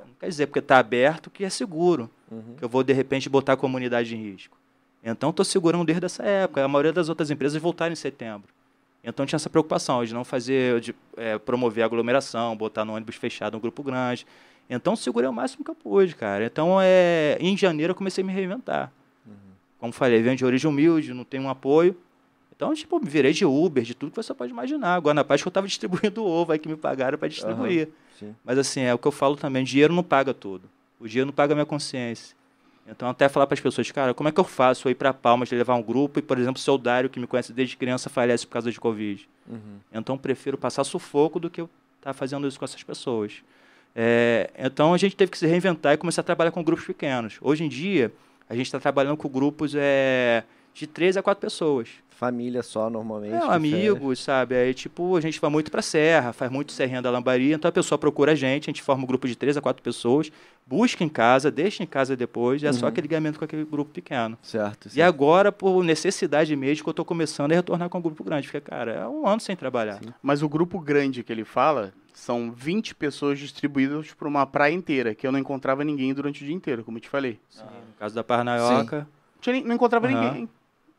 Não 0.00 0.08
quer 0.18 0.28
dizer 0.28 0.46
porque 0.48 0.58
está 0.58 0.78
aberto 0.78 1.30
que 1.30 1.44
é 1.44 1.48
seguro. 1.48 2.10
Uhum. 2.28 2.56
Que 2.58 2.64
eu 2.64 2.68
vou, 2.68 2.82
de 2.82 2.92
repente, 2.92 3.28
botar 3.28 3.52
a 3.52 3.56
comunidade 3.56 4.16
em 4.16 4.18
risco. 4.18 4.58
Então, 5.04 5.30
estou 5.30 5.44
segurando 5.44 5.84
desde 5.84 6.04
essa 6.04 6.24
época. 6.24 6.64
A 6.64 6.68
maioria 6.68 6.92
das 6.92 7.08
outras 7.08 7.30
empresas 7.30 7.62
voltaram 7.62 7.92
em 7.92 7.96
setembro. 7.96 8.48
Então, 9.04 9.24
tinha 9.24 9.36
essa 9.36 9.48
preocupação 9.48 10.04
de 10.04 10.12
não 10.12 10.24
fazer, 10.24 10.80
de 10.80 10.92
é, 11.16 11.38
promover 11.38 11.84
aglomeração, 11.84 12.56
botar 12.56 12.84
no 12.84 12.94
ônibus 12.94 13.14
fechado 13.14 13.56
um 13.56 13.60
grupo 13.60 13.82
grande. 13.84 14.26
Então, 14.68 14.96
segurei 14.96 15.28
o 15.28 15.32
máximo 15.32 15.64
que 15.64 15.70
eu 15.70 15.74
pude, 15.76 16.16
cara. 16.16 16.44
Então, 16.44 16.78
é, 16.82 17.38
em 17.40 17.56
janeiro, 17.56 17.92
eu 17.92 17.94
comecei 17.94 18.24
a 18.24 18.26
me 18.26 18.32
reinventar. 18.32 18.92
Como 19.80 19.92
falei, 19.92 20.22
venho 20.22 20.36
de 20.36 20.44
origem 20.44 20.70
humilde, 20.70 21.14
não 21.14 21.24
tenho 21.24 21.44
um 21.44 21.48
apoio. 21.48 21.96
Então, 22.54 22.74
tipo, 22.74 23.00
me 23.00 23.08
virei 23.08 23.32
de 23.32 23.46
Uber, 23.46 23.82
de 23.82 23.94
tudo 23.94 24.10
que 24.10 24.16
você 24.16 24.34
pode 24.34 24.52
imaginar. 24.52 24.94
Agora, 24.94 25.14
na 25.14 25.24
paz 25.24 25.40
que 25.40 25.48
eu 25.48 25.50
estava 25.50 25.66
distribuindo 25.66 26.22
ovo 26.22 26.52
aí 26.52 26.58
que 26.58 26.68
me 26.68 26.76
pagaram 26.76 27.16
para 27.16 27.26
distribuir. 27.26 27.88
Uhum, 28.20 28.34
Mas, 28.44 28.58
assim, 28.58 28.82
é 28.82 28.92
o 28.92 28.98
que 28.98 29.08
eu 29.08 29.12
falo 29.12 29.34
também: 29.34 29.64
dinheiro 29.64 29.94
não 29.94 30.02
paga 30.02 30.34
tudo. 30.34 30.68
O 31.00 31.08
dinheiro 31.08 31.26
não 31.26 31.32
paga 31.32 31.54
a 31.54 31.56
minha 31.56 31.64
consciência. 31.64 32.36
Então, 32.86 33.08
até 33.08 33.28
falar 33.28 33.46
para 33.46 33.54
as 33.54 33.60
pessoas, 33.60 33.90
cara, 33.90 34.12
como 34.12 34.28
é 34.28 34.32
que 34.32 34.40
eu 34.40 34.44
faço 34.44 34.88
aí 34.88 34.94
para 34.94 35.14
Palmas 35.14 35.48
de 35.48 35.54
levar 35.54 35.74
um 35.74 35.82
grupo 35.82 36.18
e, 36.18 36.22
por 36.22 36.38
exemplo, 36.38 36.58
o 36.58 36.62
seu 36.62 36.76
Dário, 36.76 37.08
que 37.08 37.20
me 37.20 37.26
conhece 37.26 37.52
desde 37.52 37.76
criança, 37.76 38.10
falece 38.10 38.46
por 38.46 38.52
causa 38.52 38.70
de 38.70 38.78
Covid? 38.78 39.28
Uhum. 39.48 39.78
Então, 39.92 40.18
prefiro 40.18 40.58
passar 40.58 40.84
sufoco 40.84 41.40
do 41.40 41.48
que 41.48 41.62
estar 41.62 41.70
tá 42.02 42.12
fazendo 42.12 42.46
isso 42.46 42.58
com 42.58 42.64
essas 42.64 42.82
pessoas. 42.82 43.42
É, 43.94 44.50
então, 44.58 44.92
a 44.92 44.98
gente 44.98 45.16
teve 45.16 45.30
que 45.30 45.38
se 45.38 45.46
reinventar 45.46 45.94
e 45.94 45.96
começar 45.96 46.20
a 46.20 46.24
trabalhar 46.24 46.50
com 46.50 46.62
grupos 46.62 46.84
pequenos. 46.84 47.38
Hoje 47.40 47.64
em 47.64 47.68
dia, 47.68 48.12
a 48.50 48.54
gente 48.56 48.66
está 48.66 48.80
trabalhando 48.80 49.16
com 49.16 49.28
grupos 49.28 49.74
é, 49.76 50.42
de 50.74 50.84
três 50.84 51.16
a 51.16 51.22
quatro 51.22 51.40
pessoas. 51.40 51.88
Família 52.08 52.64
só, 52.64 52.90
normalmente. 52.90 53.32
É, 53.32 53.54
amigos, 53.54 54.18
sabe? 54.18 54.56
Aí, 54.56 54.74
tipo, 54.74 55.16
a 55.16 55.20
gente 55.20 55.40
vai 55.40 55.48
muito 55.48 55.70
pra 55.70 55.80
serra, 55.80 56.32
faz 56.32 56.50
muito 56.50 56.72
serrinha 56.72 57.00
da 57.00 57.10
lambaria, 57.10 57.54
então 57.54 57.68
a 57.68 57.72
pessoa 57.72 57.96
procura 57.96 58.32
a 58.32 58.34
gente, 58.34 58.64
a 58.64 58.70
gente 58.70 58.82
forma 58.82 59.04
um 59.04 59.06
grupo 59.06 59.28
de 59.28 59.36
três 59.36 59.56
a 59.56 59.60
quatro 59.62 59.82
pessoas, 59.82 60.30
busca 60.66 61.04
em 61.04 61.08
casa, 61.08 61.48
deixa 61.48 61.84
em 61.84 61.86
casa 61.86 62.16
depois, 62.16 62.60
e 62.60 62.66
é 62.66 62.70
uhum. 62.70 62.74
só 62.74 62.88
aquele 62.88 63.06
ligamento 63.06 63.38
com 63.38 63.44
aquele 63.44 63.64
grupo 63.64 63.92
pequeno. 63.92 64.36
Certo, 64.42 64.90
certo. 64.90 64.96
E 64.96 65.00
agora, 65.00 65.52
por 65.52 65.82
necessidade 65.84 66.54
mesmo, 66.56 66.82
que 66.82 66.90
eu 66.90 66.94
tô 66.94 67.04
começando 67.04 67.52
a 67.52 67.54
retornar 67.54 67.88
com 67.88 67.98
o 67.98 68.02
grupo 68.02 68.24
grande, 68.24 68.48
porque, 68.48 68.60
cara, 68.60 68.92
é 68.92 69.06
um 69.06 69.26
ano 69.26 69.40
sem 69.40 69.54
trabalhar. 69.54 70.00
Sim. 70.02 70.12
Mas 70.20 70.42
o 70.42 70.48
grupo 70.48 70.80
grande 70.80 71.22
que 71.22 71.32
ele 71.32 71.44
fala 71.44 71.94
são 72.20 72.52
20 72.52 72.94
pessoas 72.94 73.38
distribuídas 73.38 74.12
por 74.12 74.28
uma 74.28 74.46
praia 74.46 74.74
inteira, 74.74 75.14
que 75.14 75.26
eu 75.26 75.32
não 75.32 75.38
encontrava 75.38 75.82
ninguém 75.82 76.12
durante 76.12 76.42
o 76.42 76.46
dia 76.46 76.54
inteiro, 76.54 76.84
como 76.84 76.98
eu 76.98 77.02
te 77.02 77.08
falei. 77.08 77.40
Sim. 77.48 77.64
No 77.64 77.94
caso 77.98 78.14
da 78.14 78.22
Parnaioca... 78.22 79.08
Não 79.64 79.74
encontrava 79.74 80.06
uhum. 80.06 80.12
ninguém. 80.12 80.48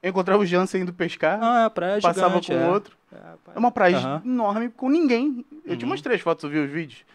Eu 0.02 0.10
encontrava 0.10 0.42
o 0.42 0.46
Jansen 0.46 0.82
indo 0.82 0.92
pescar. 0.92 1.38
Ah, 1.40 1.62
é 1.62 1.66
a 1.66 1.70
praia 1.70 2.02
Passava 2.02 2.42
gigante, 2.42 2.48
com 2.48 2.58
o 2.58 2.60
é. 2.60 2.70
outro. 2.70 2.98
É, 3.14 3.18
é 3.56 3.60
uma 3.60 3.72
praia 3.72 4.00
uhum. 4.00 4.32
enorme 4.34 4.70
com 4.70 4.90
ninguém. 4.90 5.46
Eu 5.64 5.74
uhum. 5.74 5.78
te 5.78 5.86
mostrei 5.86 6.16
as 6.16 6.22
fotos, 6.22 6.44
eu 6.44 6.50
vi 6.50 6.58
os 6.58 6.72
vídeos 6.72 7.06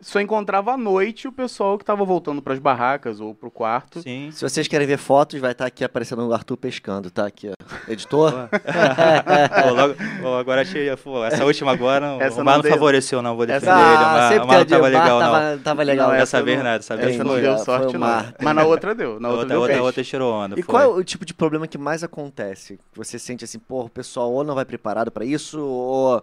só 0.00 0.20
encontrava 0.20 0.72
à 0.72 0.76
noite 0.76 1.26
o 1.26 1.32
pessoal 1.32 1.78
que 1.78 1.82
estava 1.82 2.04
voltando 2.04 2.42
para 2.42 2.52
as 2.52 2.58
barracas 2.58 3.18
ou 3.18 3.34
para 3.34 3.48
o 3.48 3.50
quarto. 3.50 4.02
Sim. 4.02 4.30
Se 4.30 4.42
vocês 4.42 4.68
querem 4.68 4.86
ver 4.86 4.98
fotos, 4.98 5.40
vai 5.40 5.52
estar 5.52 5.64
tá 5.64 5.68
aqui 5.68 5.82
aparecendo 5.82 6.26
o 6.26 6.32
Arthur 6.34 6.56
pescando, 6.58 7.10
tá? 7.10 7.26
Aqui, 7.26 7.48
ó. 7.48 7.90
Editor. 7.90 8.48
pô, 9.62 9.70
logo, 9.72 9.94
pô, 10.20 10.34
agora 10.34 10.62
achei. 10.62 10.94
Pô, 10.96 11.24
essa 11.24 11.44
última 11.44 11.72
agora, 11.72 12.18
essa 12.20 12.40
o 12.40 12.44
Mar 12.44 12.58
não, 12.58 12.64
não 12.64 12.70
favoreceu, 12.70 13.22
não. 13.22 13.36
Vou 13.36 13.46
defender 13.46 13.70
essa... 13.70 14.34
ele. 14.34 14.38
Mar, 14.38 14.44
o 14.44 14.46
Mar 14.46 14.58
não 14.58 14.66
tava 14.66 14.88
legal, 14.88 15.18
tava, 15.18 15.40
não. 15.40 15.58
Tava 15.62 15.82
legal. 15.82 16.08
Não, 16.08 16.14
essa 16.14 16.42
vez 16.42 16.58
nada. 16.58 16.76
Essa 16.76 16.96
vez 16.96 17.16
não 17.16 17.40
deu 17.40 17.58
sorte, 17.58 17.96
não. 17.96 18.26
Mas 18.40 18.54
na 18.54 18.64
outra 18.64 18.94
deu. 18.94 19.18
Na 19.18 19.30
outra, 19.30 19.42
outra, 19.44 19.58
outra, 19.58 19.82
outra 19.82 20.04
tirou 20.04 20.32
onda. 20.34 20.58
E 20.58 20.62
foi. 20.62 20.72
qual 20.74 20.82
é 20.82 20.86
o 20.86 21.02
tipo 21.02 21.24
de 21.24 21.32
problema 21.32 21.66
que 21.66 21.78
mais 21.78 22.04
acontece? 22.04 22.78
Você 22.94 23.18
sente 23.18 23.44
assim, 23.44 23.58
pô, 23.58 23.84
o 23.84 23.88
pessoal 23.88 24.30
ou 24.30 24.44
não 24.44 24.54
vai 24.54 24.66
preparado 24.66 25.10
para 25.10 25.24
isso, 25.24 25.58
ou 25.58 26.22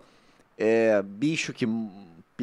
é, 0.57 1.01
bicho 1.01 1.51
que 1.53 1.65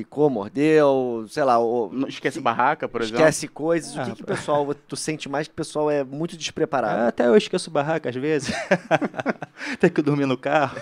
picou, 0.00 0.30
mordeu, 0.30 1.26
sei 1.28 1.44
lá. 1.44 1.58
Não 1.58 2.08
esquece 2.08 2.40
barraca, 2.40 2.88
por 2.88 3.02
exemplo. 3.02 3.20
Esquece 3.20 3.46
coisas. 3.46 3.94
o 3.94 4.04
que, 4.04 4.16
que 4.16 4.22
o 4.22 4.26
pessoal, 4.26 4.74
tu 4.74 4.96
sente 4.96 5.28
mais 5.28 5.46
que 5.46 5.52
o 5.52 5.56
pessoal 5.56 5.90
é 5.90 6.02
muito 6.02 6.36
despreparado? 6.36 7.02
É, 7.02 7.08
até 7.08 7.26
eu 7.26 7.36
esqueço 7.36 7.70
barraca 7.70 8.08
às 8.08 8.16
vezes. 8.16 8.54
tem 9.78 9.90
que 9.90 10.00
dormir 10.00 10.24
no 10.24 10.38
carro. 10.38 10.80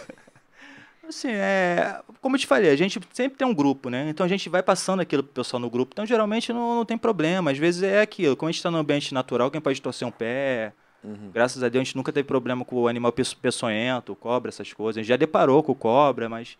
Assim, 1.08 1.30
é, 1.30 2.00
como 2.20 2.36
eu 2.36 2.40
te 2.40 2.46
falei, 2.46 2.70
a 2.70 2.76
gente 2.76 3.00
sempre 3.12 3.36
tem 3.36 3.48
um 3.48 3.54
grupo, 3.54 3.88
né? 3.88 4.08
Então 4.08 4.24
a 4.24 4.28
gente 4.28 4.48
vai 4.48 4.62
passando 4.62 5.00
aquilo 5.00 5.22
pro 5.24 5.32
pessoal 5.32 5.58
no 5.58 5.68
grupo. 5.68 5.92
Então 5.94 6.06
geralmente 6.06 6.52
não, 6.52 6.76
não 6.76 6.84
tem 6.84 6.96
problema. 6.96 7.50
Às 7.50 7.58
vezes 7.58 7.82
é 7.82 8.00
aquilo. 8.00 8.36
Como 8.36 8.48
a 8.48 8.52
gente 8.52 8.58
está 8.58 8.70
no 8.70 8.78
ambiente 8.78 9.12
natural, 9.12 9.50
quem 9.50 9.60
pode 9.60 9.82
torcer 9.82 10.06
um 10.06 10.12
pé. 10.12 10.72
Uhum. 11.02 11.30
Graças 11.32 11.62
a 11.62 11.68
Deus 11.68 11.82
a 11.82 11.84
gente 11.84 11.96
nunca 11.96 12.12
teve 12.12 12.26
problema 12.26 12.64
com 12.64 12.76
o 12.76 12.88
animal 12.88 13.12
peçonhento, 13.40 14.14
cobra, 14.14 14.50
essas 14.50 14.72
coisas. 14.72 14.98
A 14.98 15.02
gente 15.02 15.08
já 15.08 15.16
deparou 15.16 15.62
com 15.62 15.74
cobra, 15.74 16.28
mas 16.28 16.56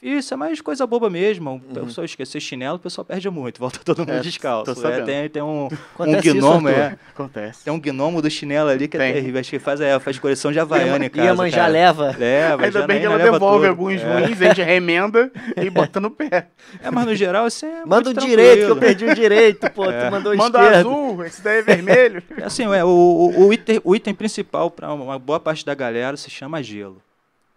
difícil, 0.00 0.34
é 0.34 0.36
mais 0.36 0.60
coisa 0.60 0.86
boba 0.86 1.10
mesmo. 1.10 1.50
O 1.50 1.78
uhum. 1.78 1.86
pessoal 1.86 2.04
esquecer 2.04 2.40
chinelo, 2.40 2.76
o 2.76 2.78
pessoal 2.78 3.04
perde 3.04 3.28
muito, 3.30 3.58
volta 3.60 3.78
todo 3.84 3.98
mundo 3.98 4.12
é, 4.12 4.20
descalço. 4.20 4.86
É, 4.86 5.02
tem, 5.02 5.28
tem 5.28 5.42
um, 5.42 5.68
um 5.98 6.20
gnomo, 6.20 6.68
isso, 6.68 6.78
é. 6.78 6.98
Acontece. 7.14 7.64
Tem 7.64 7.72
um 7.72 7.78
gnomo 7.78 8.22
do 8.22 8.30
chinelo 8.30 8.70
ali 8.70 8.88
que 8.88 8.96
é 8.96 9.00
tem. 9.00 9.10
é 9.10 9.12
terrível. 9.14 9.40
Acho 9.40 9.50
que 9.50 9.58
faz, 9.58 9.80
é, 9.80 9.98
faz 10.00 10.18
coleção 10.18 10.50
de 10.50 10.58
Havaiana 10.58 11.04
em 11.04 11.10
casa. 11.10 11.28
Ieman 11.28 11.50
já 11.50 11.66
leva. 11.66 12.16
Leva. 12.18 12.64
Ainda 12.64 12.86
bem 12.86 13.00
que 13.00 13.06
ela 13.06 13.18
devolve 13.18 13.58
tudo. 13.58 13.68
alguns 13.68 14.00
é. 14.00 14.18
ruins, 14.20 14.42
a 14.42 14.44
gente 14.46 14.62
remenda 14.62 15.30
e 15.56 15.68
bota 15.70 16.00
no 16.00 16.10
pé. 16.10 16.48
É, 16.82 16.90
mas 16.90 17.06
no 17.06 17.14
geral, 17.14 17.44
assim, 17.44 17.66
é 17.66 17.84
Manda 17.84 18.10
o 18.10 18.14
direito, 18.14 18.66
que 18.66 18.70
eu 18.70 18.76
perdi 18.76 19.04
o 19.04 19.14
direito, 19.14 19.70
pô. 19.70 19.84
É. 19.84 20.06
Tu 20.06 20.10
mandou 20.10 20.36
Manda 20.36 20.60
azul, 20.60 21.24
esse 21.24 21.42
daí 21.42 21.58
é 21.58 21.62
vermelho. 21.62 22.22
Assim, 22.42 22.64
é, 22.64 22.84
o, 22.84 22.88
o, 22.88 23.46
o, 23.46 23.52
item, 23.52 23.80
o 23.84 23.94
item 23.94 24.14
principal 24.14 24.70
para 24.70 24.92
uma 24.92 25.18
boa 25.18 25.38
parte 25.38 25.64
da 25.64 25.74
galera 25.74 26.16
se 26.16 26.30
chama 26.30 26.62
gelo. 26.62 27.02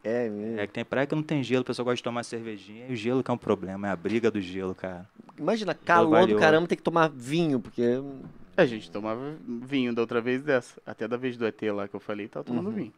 É 0.03 0.29
mesmo. 0.29 0.59
É 0.59 0.67
que 0.67 0.73
tem 0.73 0.83
praia 0.83 1.07
que 1.07 1.15
não 1.15 1.23
tem 1.23 1.41
gelo, 1.41 1.61
o 1.61 1.65
pessoal 1.65 1.85
gosta 1.85 1.95
de 1.95 2.03
tomar 2.03 2.23
cervejinha. 2.23 2.87
E 2.89 2.93
o 2.93 2.95
gelo 2.95 3.23
que 3.23 3.31
é 3.31 3.33
um 3.33 3.37
problema, 3.37 3.87
é 3.87 3.91
a 3.91 3.95
briga 3.95 4.29
do 4.29 4.41
gelo, 4.41 4.75
cara. 4.75 5.07
Imagina, 5.37 5.73
calor 5.73 6.27
do 6.27 6.37
caramba 6.37 6.67
tem 6.67 6.77
que 6.77 6.83
tomar 6.83 7.09
vinho, 7.09 7.59
porque. 7.59 7.83
A 8.55 8.65
gente 8.65 8.91
tomava 8.91 9.35
vinho 9.47 9.95
da 9.95 10.01
outra 10.01 10.21
vez 10.21 10.43
dessa. 10.43 10.79
Até 10.85 11.07
da 11.07 11.17
vez 11.17 11.37
do 11.37 11.45
ET 11.47 11.59
lá 11.73 11.87
que 11.87 11.95
eu 11.95 11.99
falei, 11.99 12.27
tava 12.27 12.43
tomando 12.43 12.67
uhum. 12.67 12.75
vinho. 12.75 12.93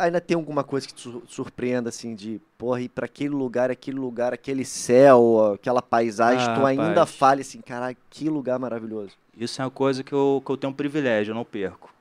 Ainda 0.00 0.20
tem 0.20 0.34
alguma 0.34 0.64
coisa 0.64 0.86
que 0.86 0.94
te 0.94 1.22
surpreenda, 1.28 1.88
assim, 1.88 2.14
de, 2.14 2.40
porra, 2.56 2.80
ir 2.80 2.88
pra 2.88 3.04
aquele 3.04 3.34
lugar, 3.34 3.70
aquele 3.70 3.98
lugar, 3.98 4.32
aquele 4.32 4.64
céu, 4.64 5.52
aquela 5.54 5.82
paisagem, 5.82 6.48
ah, 6.48 6.54
tu 6.56 6.66
ainda 6.66 6.82
rapaz. 6.88 7.14
fale 7.14 7.42
assim, 7.42 7.60
caralho, 7.60 7.96
que 8.08 8.28
lugar 8.28 8.58
maravilhoso. 8.58 9.12
Isso 9.36 9.60
é 9.60 9.64
uma 9.64 9.70
coisa 9.70 10.02
que 10.02 10.12
eu, 10.12 10.42
que 10.44 10.50
eu 10.50 10.56
tenho 10.56 10.72
um 10.72 10.74
privilégio, 10.74 11.30
eu 11.30 11.34
não 11.36 11.44
perco. 11.44 11.91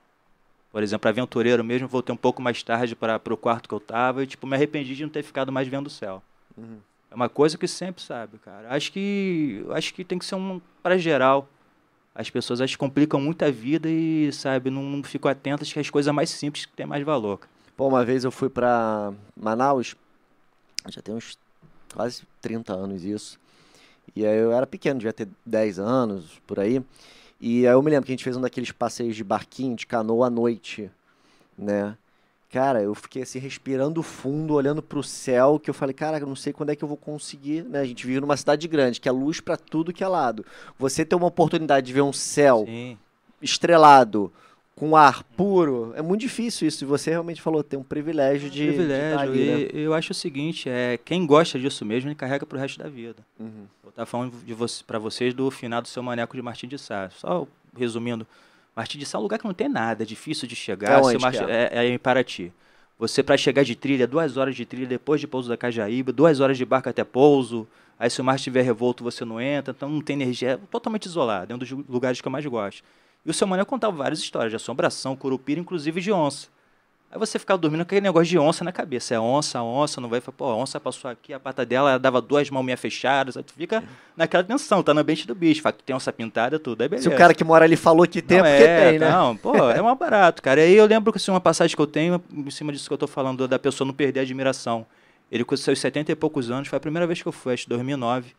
Por 0.71 0.81
exemplo, 0.81 1.09
aventureiro 1.09 1.63
mesmo, 1.63 1.87
voltei 1.87 2.13
um 2.13 2.17
pouco 2.17 2.41
mais 2.41 2.63
tarde 2.63 2.95
para 2.95 3.19
o 3.29 3.37
quarto 3.37 3.67
que 3.67 3.75
eu 3.75 3.79
tava 3.79 4.23
e 4.23 4.27
tipo 4.27 4.47
me 4.47 4.55
arrependi 4.55 4.95
de 4.95 5.03
não 5.03 5.09
ter 5.09 5.23
ficado 5.23 5.51
mais 5.51 5.67
vendo 5.67 5.87
o 5.87 5.89
céu. 5.89 6.23
Uhum. 6.57 6.77
É 7.09 7.15
uma 7.15 7.27
coisa 7.27 7.57
que 7.57 7.67
sempre 7.67 8.01
sabe, 8.01 8.37
cara. 8.37 8.69
Acho 8.69 8.91
que 8.91 9.65
acho 9.71 9.93
que 9.93 10.05
tem 10.05 10.17
que 10.17 10.25
ser 10.25 10.35
um 10.35 10.61
para 10.81 10.97
geral. 10.97 11.47
As 12.15 12.29
pessoas 12.29 12.61
acho, 12.61 12.77
complicam 12.77 13.19
muito 13.19 13.43
a 13.43 13.51
vida 13.51 13.89
e 13.89 14.31
sabe 14.31 14.69
não, 14.69 14.83
não 14.83 15.03
ficam 15.03 15.29
atentas 15.29 15.71
que 15.71 15.79
as 15.79 15.89
coisas 15.89 16.13
mais 16.13 16.29
simples 16.29 16.65
que 16.65 16.73
têm 16.73 16.85
mais 16.85 17.03
valor. 17.03 17.39
Cara. 17.39 17.51
Pô, 17.75 17.87
uma 17.87 18.05
vez 18.05 18.23
eu 18.23 18.31
fui 18.31 18.49
para 18.49 19.13
Manaus, 19.35 19.95
já 20.87 21.01
tem 21.01 21.13
uns 21.13 21.37
quase 21.93 22.23
30 22.41 22.73
anos 22.73 23.03
isso. 23.03 23.39
E 24.15 24.25
aí 24.25 24.37
eu 24.37 24.51
era 24.51 24.67
pequeno, 24.67 24.99
devia 24.99 25.13
ter 25.13 25.27
10 25.45 25.79
anos, 25.79 26.41
por 26.45 26.59
aí. 26.59 26.83
E 27.43 27.65
aí 27.65 27.73
eu 27.73 27.81
me 27.81 27.89
lembro 27.89 28.05
que 28.05 28.11
a 28.11 28.13
gente 28.13 28.23
fez 28.23 28.37
um 28.37 28.41
daqueles 28.41 28.71
passeios 28.71 29.15
de 29.15 29.23
barquinho, 29.23 29.75
de 29.75 29.87
canoa 29.87 30.27
à 30.27 30.29
noite, 30.29 30.91
né? 31.57 31.97
Cara, 32.51 32.83
eu 32.83 32.93
fiquei 32.93 33.23
assim, 33.23 33.39
respirando 33.39 34.03
fundo, 34.03 34.53
olhando 34.53 34.79
pro 34.83 35.01
céu, 35.01 35.57
que 35.57 35.67
eu 35.67 35.73
falei, 35.73 35.93
cara, 35.93 36.19
eu 36.19 36.27
não 36.27 36.35
sei 36.35 36.53
quando 36.53 36.69
é 36.69 36.75
que 36.75 36.83
eu 36.83 36.87
vou 36.87 36.97
conseguir, 36.97 37.63
né? 37.63 37.79
A 37.79 37.85
gente 37.85 38.05
vive 38.05 38.19
numa 38.19 38.37
cidade 38.37 38.67
grande, 38.67 39.01
que 39.01 39.09
é 39.09 39.11
luz 39.11 39.39
para 39.39 39.57
tudo 39.57 39.91
que 39.91 40.03
é 40.03 40.07
lado. 40.07 40.45
Você 40.77 41.03
ter 41.03 41.15
uma 41.15 41.25
oportunidade 41.25 41.87
de 41.87 41.93
ver 41.93 42.01
um 42.01 42.13
céu 42.13 42.65
Sim. 42.67 42.95
estrelado, 43.41 44.31
com 44.75 44.95
ar 44.95 45.23
puro, 45.23 45.93
é 45.95 46.01
muito 46.01 46.21
difícil 46.21 46.67
isso. 46.67 46.83
E 46.83 46.87
você 46.87 47.11
realmente 47.11 47.41
falou, 47.41 47.63
tem 47.63 47.79
um 47.79 47.83
privilégio 47.83 48.49
de. 48.49 48.67
Privilégio. 48.67 49.17
De 49.17 49.23
ali, 49.23 49.63
né? 49.65 49.69
eu 49.73 49.93
acho 49.93 50.11
o 50.11 50.15
seguinte: 50.15 50.69
é, 50.69 50.97
quem 51.03 51.25
gosta 51.25 51.59
disso 51.59 51.85
mesmo, 51.85 52.09
ele 52.09 52.15
carrega 52.15 52.45
pro 52.45 52.57
resto 52.57 52.79
da 52.79 52.89
vida. 52.89 53.17
Uhum. 53.39 53.65
Eu 53.83 53.89
estava 53.89 54.05
falando 54.05 54.35
de 54.43 54.53
você, 54.53 54.83
para 54.83 54.97
vocês 54.97 55.33
do 55.33 55.51
final 55.51 55.81
do 55.81 55.87
seu 55.87 56.01
maneco 56.01 56.35
de 56.35 56.41
Martim 56.41 56.67
de 56.67 56.77
Sá. 56.77 57.09
Só 57.11 57.47
resumindo, 57.77 58.25
Martim 58.75 58.97
de 58.97 59.05
Sá 59.05 59.17
é 59.17 59.19
um 59.19 59.23
lugar 59.23 59.37
que 59.37 59.45
não 59.45 59.53
tem 59.53 59.69
nada, 59.69 60.03
é 60.03 60.05
difícil 60.05 60.47
de 60.47 60.55
chegar. 60.55 60.99
É, 60.99 61.01
onde 61.01 61.37
é? 61.37 61.69
é, 61.71 61.85
é 61.85 61.87
em 61.87 61.99
Paraty. 61.99 62.51
Você, 62.97 63.23
para 63.23 63.35
chegar 63.35 63.63
de 63.63 63.75
trilha, 63.75 64.05
duas 64.05 64.37
horas 64.37 64.55
de 64.55 64.63
trilha 64.63 64.85
depois 64.85 65.19
de 65.19 65.27
pouso 65.27 65.49
da 65.49 65.57
Cajaíba, 65.57 66.11
duas 66.11 66.39
horas 66.39 66.57
de 66.57 66.63
barco 66.63 66.87
até 66.87 67.03
pouso. 67.03 67.67
Aí, 67.97 68.09
se 68.09 68.21
o 68.21 68.23
mar 68.23 68.35
estiver 68.35 68.61
revolto, 68.61 69.03
você 69.03 69.25
não 69.25 69.41
entra, 69.41 69.73
então 69.75 69.89
não 69.89 70.01
tem 70.01 70.21
energia. 70.21 70.51
É 70.51 70.57
totalmente 70.69 71.05
isolado. 71.05 71.51
É 71.51 71.55
um 71.55 71.57
dos 71.57 71.71
lugares 71.71 72.21
que 72.21 72.27
eu 72.27 72.31
mais 72.31 72.45
gosto. 72.45 72.83
E 73.25 73.29
o 73.29 73.33
seu 73.33 73.45
Mané 73.47 73.63
contava 73.63 73.95
várias 73.95 74.19
histórias 74.19 74.51
de 74.51 74.55
assombração, 74.55 75.15
curupira, 75.15 75.59
inclusive 75.59 76.01
de 76.01 76.11
onça. 76.11 76.47
Aí 77.11 77.19
você 77.19 77.37
ficava 77.37 77.57
dormindo 77.57 77.81
com 77.81 77.89
aquele 77.89 78.01
negócio 78.01 78.27
de 78.27 78.39
onça 78.39 78.63
na 78.63 78.71
cabeça. 78.71 79.13
É 79.13 79.19
onça, 79.19 79.61
onça, 79.61 79.99
não 79.99 80.07
vai. 80.07 80.21
Pô, 80.21 80.45
a 80.45 80.55
onça 80.55 80.79
passou 80.79 81.11
aqui, 81.11 81.33
a 81.33 81.39
pata 81.39 81.65
dela 81.65 81.99
dava 81.99 82.21
duas 82.21 82.49
mãos 82.49 82.63
meia 82.63 82.77
fechadas. 82.77 83.35
Aí 83.35 83.43
tu 83.43 83.51
fica 83.51 83.83
naquela 84.15 84.43
tensão, 84.45 84.81
tá 84.81 84.93
no 84.93 85.01
ambiente 85.01 85.27
do 85.27 85.35
bicho. 85.35 85.61
Fala 85.61 85.73
que 85.73 85.83
tem 85.83 85.93
onça 85.93 86.11
pintada, 86.13 86.57
tudo. 86.57 86.81
Aí 86.81 86.87
beleza. 86.87 87.09
Se 87.09 87.13
o 87.13 87.17
cara 87.17 87.33
que 87.33 87.43
mora 87.43 87.65
ali 87.65 87.75
falou 87.75 88.07
que 88.07 88.21
tem, 88.21 88.37
não, 88.37 88.45
é 88.45 88.57
porque 88.57 88.69
é, 88.69 88.89
tem, 88.91 88.99
né? 88.99 89.11
Não, 89.11 89.35
pô, 89.35 89.57
é 89.69 89.81
um 89.81 89.93
barato, 89.93 90.41
cara. 90.41 90.61
Aí 90.61 90.73
eu 90.73 90.85
lembro 90.85 91.11
que 91.11 91.17
assim, 91.17 91.31
uma 91.31 91.41
passagem 91.41 91.75
que 91.75 91.81
eu 91.81 91.87
tenho, 91.87 92.23
em 92.33 92.49
cima 92.49 92.71
disso 92.71 92.87
que 92.87 92.93
eu 92.93 92.97
tô 92.97 93.07
falando, 93.07 93.45
da 93.45 93.59
pessoa 93.59 93.85
não 93.85 93.93
perder 93.93 94.21
a 94.21 94.23
admiração. 94.23 94.85
Ele 95.29 95.43
com 95.43 95.55
seus 95.57 95.79
70 95.79 96.13
e 96.13 96.15
poucos 96.15 96.49
anos, 96.49 96.69
foi 96.69 96.77
a 96.77 96.79
primeira 96.79 97.05
vez 97.05 97.21
que 97.21 97.27
eu 97.27 97.33
fui, 97.33 97.53
acho 97.53 97.63
que 97.63 97.69
2009. 97.69 98.33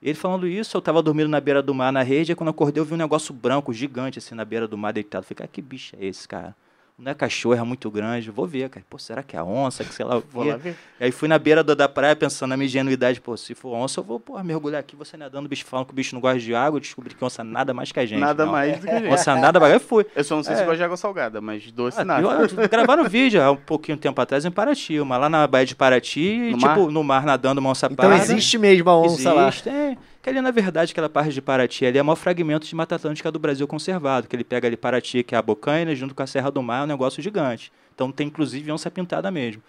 Ele 0.00 0.14
falando 0.14 0.46
isso, 0.46 0.76
eu 0.76 0.80
tava 0.80 1.02
dormindo 1.02 1.28
na 1.28 1.40
beira 1.40 1.60
do 1.60 1.74
mar 1.74 1.92
na 1.92 2.02
rede, 2.02 2.32
e 2.32 2.34
quando 2.34 2.48
eu 2.48 2.52
acordei 2.52 2.80
eu 2.80 2.84
vi 2.84 2.94
um 2.94 2.98
negócio 2.98 3.34
branco, 3.34 3.72
gigante, 3.72 4.18
assim, 4.18 4.34
na 4.34 4.44
beira 4.44 4.68
do 4.68 4.78
mar 4.78 4.92
deitado. 4.92 5.24
Falei, 5.24 5.36
cara, 5.38 5.48
que 5.48 5.60
bicho 5.60 5.96
é 5.98 6.06
esse, 6.06 6.26
cara? 6.26 6.54
Não 6.98 7.12
é 7.12 7.14
cachorro, 7.14 7.54
é 7.54 7.62
muito 7.62 7.88
grande. 7.92 8.28
Vou 8.28 8.44
ver, 8.44 8.68
cara. 8.68 8.84
Pô, 8.90 8.98
será 8.98 9.22
que 9.22 9.36
é 9.36 9.42
onça? 9.42 9.84
Que 9.84 9.94
sei 9.94 10.04
lá. 10.04 10.20
Vou 10.32 10.42
lá 10.42 10.56
ver. 10.56 10.76
E 10.98 11.04
aí 11.04 11.12
fui 11.12 11.28
na 11.28 11.38
beira 11.38 11.62
da, 11.62 11.72
da 11.72 11.88
praia 11.88 12.16
pensando 12.16 12.50
na 12.50 12.56
minha 12.56 12.66
ingenuidade. 12.66 13.20
Pô, 13.20 13.36
se 13.36 13.54
for 13.54 13.72
onça, 13.72 14.00
eu 14.00 14.04
vou 14.04 14.18
pô, 14.18 14.42
mergulhar 14.42 14.80
aqui. 14.80 14.96
Você 14.96 15.16
nadando, 15.16 15.46
o 15.46 15.48
bicho 15.48 15.64
falando 15.64 15.86
que 15.86 15.92
o 15.92 15.94
bicho 15.94 16.12
não 16.12 16.20
gosta 16.20 16.40
de 16.40 16.52
água. 16.56 16.78
Eu 16.78 16.80
descobri 16.80 17.14
que 17.14 17.24
onça 17.24 17.44
nada 17.44 17.72
mais 17.72 17.92
que 17.92 18.00
a 18.00 18.04
gente. 18.04 18.18
Nada 18.18 18.44
não. 18.44 18.50
mais 18.50 18.80
do 18.80 18.84
que 18.84 18.90
a 18.90 18.98
gente. 18.98 19.12
Onça 19.12 19.36
nada 19.36 19.60
mais. 19.60 19.74
Eu 19.74 19.78
fui. 19.78 20.04
Eu 20.16 20.24
só 20.24 20.34
não 20.34 20.42
sei 20.42 20.54
é. 20.54 20.56
se 20.56 20.64
gosta 20.64 20.76
de 20.76 20.82
água 20.82 20.96
salgada, 20.96 21.40
mas 21.40 21.70
doce 21.70 22.00
ah, 22.00 22.04
nada. 22.04 22.26
Eu, 22.26 22.68
gravaram 22.68 23.04
vídeo 23.04 23.40
há 23.40 23.52
um 23.52 23.56
pouquinho 23.56 23.96
tempo 23.96 24.20
atrás 24.20 24.44
em 24.44 24.50
Paraty. 24.50 24.98
Uma 24.98 25.16
lá 25.18 25.28
na 25.28 25.46
Baía 25.46 25.66
de 25.66 25.76
Paraty, 25.76 26.50
no 26.50 26.58
tipo, 26.58 26.66
mar? 26.66 26.78
no 26.78 27.04
mar 27.04 27.24
nadando 27.24 27.60
uma 27.60 27.70
onça 27.70 27.88
Então 27.88 28.12
existe 28.12 28.58
mesmo 28.58 28.90
a 28.90 28.98
onça 28.98 29.14
existe, 29.14 29.28
lá. 29.28 29.48
Existe, 29.48 29.68
é 29.68 29.96
que 30.32 30.38
ali, 30.38 30.40
na 30.40 30.50
verdade, 30.50 30.92
aquela 30.92 31.08
parte 31.08 31.32
de 31.32 31.40
Paraty 31.42 31.86
ali 31.86 31.98
é 31.98 32.02
o 32.02 32.04
maior 32.04 32.16
fragmento 32.16 32.66
de 32.66 32.74
Mata 32.74 32.94
Atlântica 32.96 33.30
do 33.32 33.38
Brasil 33.38 33.66
conservado, 33.66 34.28
que 34.28 34.36
ele 34.36 34.44
pega 34.44 34.68
ali 34.68 34.76
Paraty, 34.76 35.22
que 35.22 35.34
é 35.34 35.38
a 35.38 35.42
Bocaina, 35.42 35.94
junto 35.94 36.14
com 36.14 36.22
a 36.22 36.26
Serra 36.26 36.50
do 36.50 36.62
Mar, 36.62 36.80
é 36.80 36.84
um 36.84 36.86
negócio 36.86 37.22
gigante. 37.22 37.72
Então 37.94 38.12
tem, 38.12 38.26
inclusive, 38.26 38.70
onça 38.70 38.90
pintada 38.90 39.30
mesmo. 39.30 39.62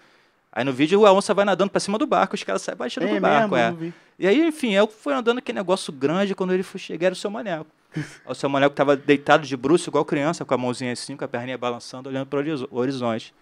Aí 0.52 0.64
no 0.64 0.72
vídeo 0.72 1.06
a 1.06 1.12
onça 1.12 1.32
vai 1.32 1.44
nadando 1.44 1.70
pra 1.70 1.80
cima 1.80 1.96
do 1.96 2.06
barco, 2.06 2.34
os 2.34 2.42
caras 2.42 2.62
saem 2.62 2.76
batendo 2.76 3.06
É 3.06 3.14
no 3.14 3.20
barco, 3.20 3.54
mesmo, 3.54 3.84
é. 3.86 3.92
E 4.18 4.26
aí, 4.26 4.46
enfim, 4.48 4.72
eu 4.72 4.86
fui 4.88 5.14
andando 5.14 5.38
aquele 5.38 5.56
negócio 5.58 5.92
grande, 5.92 6.34
quando 6.34 6.52
ele 6.52 6.62
foi 6.62 6.78
chegar 6.80 7.06
era 7.06 7.12
o 7.12 7.16
seu 7.16 7.30
maneco. 7.30 7.66
o 8.26 8.34
seu 8.34 8.48
maneco 8.48 8.74
tava 8.74 8.96
deitado 8.96 9.46
de 9.46 9.56
bruxo, 9.56 9.88
igual 9.90 10.04
criança, 10.04 10.44
com 10.44 10.54
a 10.54 10.58
mãozinha 10.58 10.92
assim, 10.92 11.16
com 11.16 11.24
a 11.24 11.28
perninha 11.28 11.56
balançando, 11.56 12.08
olhando 12.08 12.26
pro 12.26 12.38
horizo- 12.38 12.68
horizonte. 12.70 13.32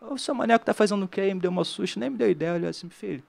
O 0.00 0.18
seu 0.18 0.34
maneco 0.34 0.64
tá 0.64 0.74
fazendo 0.74 1.04
o 1.04 1.08
quê? 1.08 1.22
Aí 1.22 1.34
me 1.34 1.40
deu 1.40 1.50
uma 1.50 1.64
susto, 1.64 1.98
nem 1.98 2.10
me 2.10 2.16
deu 2.18 2.30
ideia, 2.30 2.52
olhou 2.54 2.68
assim, 2.68 2.88
filho, 2.88 3.22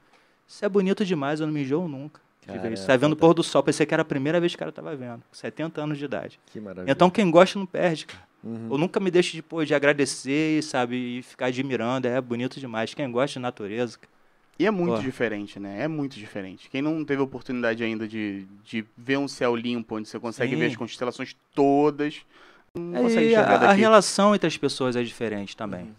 isso 0.48 0.64
é 0.66 0.70
bonito 0.70 1.06
demais, 1.06 1.40
eu 1.40 1.48
não 1.48 1.54
me 1.54 1.62
enjoo 1.62 1.88
nunca. 1.88 2.20
De 2.54 2.58
ver 2.60 2.74
isso. 2.74 2.84
é 2.84 2.88
Tá 2.88 2.98
vendo 2.98 3.14
o 3.14 3.16
pôr 3.16 3.34
do 3.34 3.44
sol, 3.44 3.62
pensei 3.64 3.86
que 3.86 3.94
era 3.94 4.02
a 4.02 4.06
primeira 4.06 4.40
vez 4.40 4.52
que 4.54 4.56
o 4.58 4.60
cara 4.60 4.72
tava 4.72 4.96
vendo, 4.96 5.20
com 5.30 5.34
70 5.36 5.82
anos 5.82 5.98
de 5.98 6.06
idade. 6.06 6.40
Que 6.52 6.60
maravilha. 6.60 6.92
Então 6.92 7.10
quem 7.10 7.30
gosta 7.30 7.58
não 7.60 7.66
perde, 7.66 8.06
cara. 8.06 8.24
Uhum. 8.44 8.68
Eu 8.72 8.78
nunca 8.78 9.00
me 9.00 9.10
deixo 9.12 9.34
de, 9.34 9.42
pô, 9.42 9.64
de 9.66 9.74
agradecer, 9.74 10.62
sabe, 10.64 10.96
e 11.20 11.22
ficar 11.24 11.48
admirando, 11.48 12.08
é 12.08 12.22
bonito 12.22 12.60
demais. 12.60 12.94
Quem 12.94 13.12
gosta 13.12 13.34
de 13.34 13.40
natureza, 13.40 13.98
cara. 13.98 14.12
E 14.60 14.66
é 14.66 14.72
muito 14.72 14.96
Pô. 14.96 15.02
diferente, 15.02 15.60
né? 15.60 15.84
É 15.84 15.88
muito 15.88 16.16
diferente. 16.18 16.68
Quem 16.70 16.82
não 16.82 17.06
teve 17.06 17.22
oportunidade 17.22 17.84
ainda 17.84 18.08
de, 18.08 18.48
de 18.64 18.84
ver 18.98 19.18
um 19.18 19.28
céu 19.28 19.56
limpo, 19.56 19.96
onde 19.98 20.08
você 20.10 20.20
consegue 20.20 20.54
Sim. 20.54 20.60
ver 20.60 20.66
as 20.68 20.76
constelações 20.76 21.36
todas, 21.54 22.22
não 22.74 22.98
É, 22.98 23.02
consegue 23.04 23.28
enxergar 23.28 23.52
a, 23.52 23.56
a 23.56 23.58
daqui. 23.68 23.82
relação 23.82 24.34
entre 24.34 24.48
as 24.48 24.58
pessoas 24.58 24.96
é 24.96 25.04
diferente 25.04 25.56
também. 25.56 25.82
Uhum. 25.82 25.92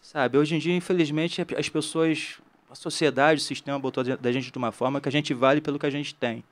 Sabe, 0.00 0.38
hoje 0.38 0.54
em 0.54 0.58
dia, 0.58 0.74
infelizmente, 0.74 1.42
a- 1.42 1.46
as 1.58 1.68
pessoas, 1.68 2.38
a 2.70 2.74
sociedade, 2.74 3.40
o 3.40 3.44
sistema 3.44 3.78
botou 3.78 4.02
da 4.04 4.32
gente 4.32 4.50
de 4.50 4.58
uma 4.58 4.72
forma 4.72 5.00
que 5.00 5.08
a 5.08 5.12
gente 5.12 5.32
vale 5.34 5.60
pelo 5.60 5.78
que 5.78 5.86
a 5.86 5.90
gente 5.90 6.14
tem. 6.14 6.42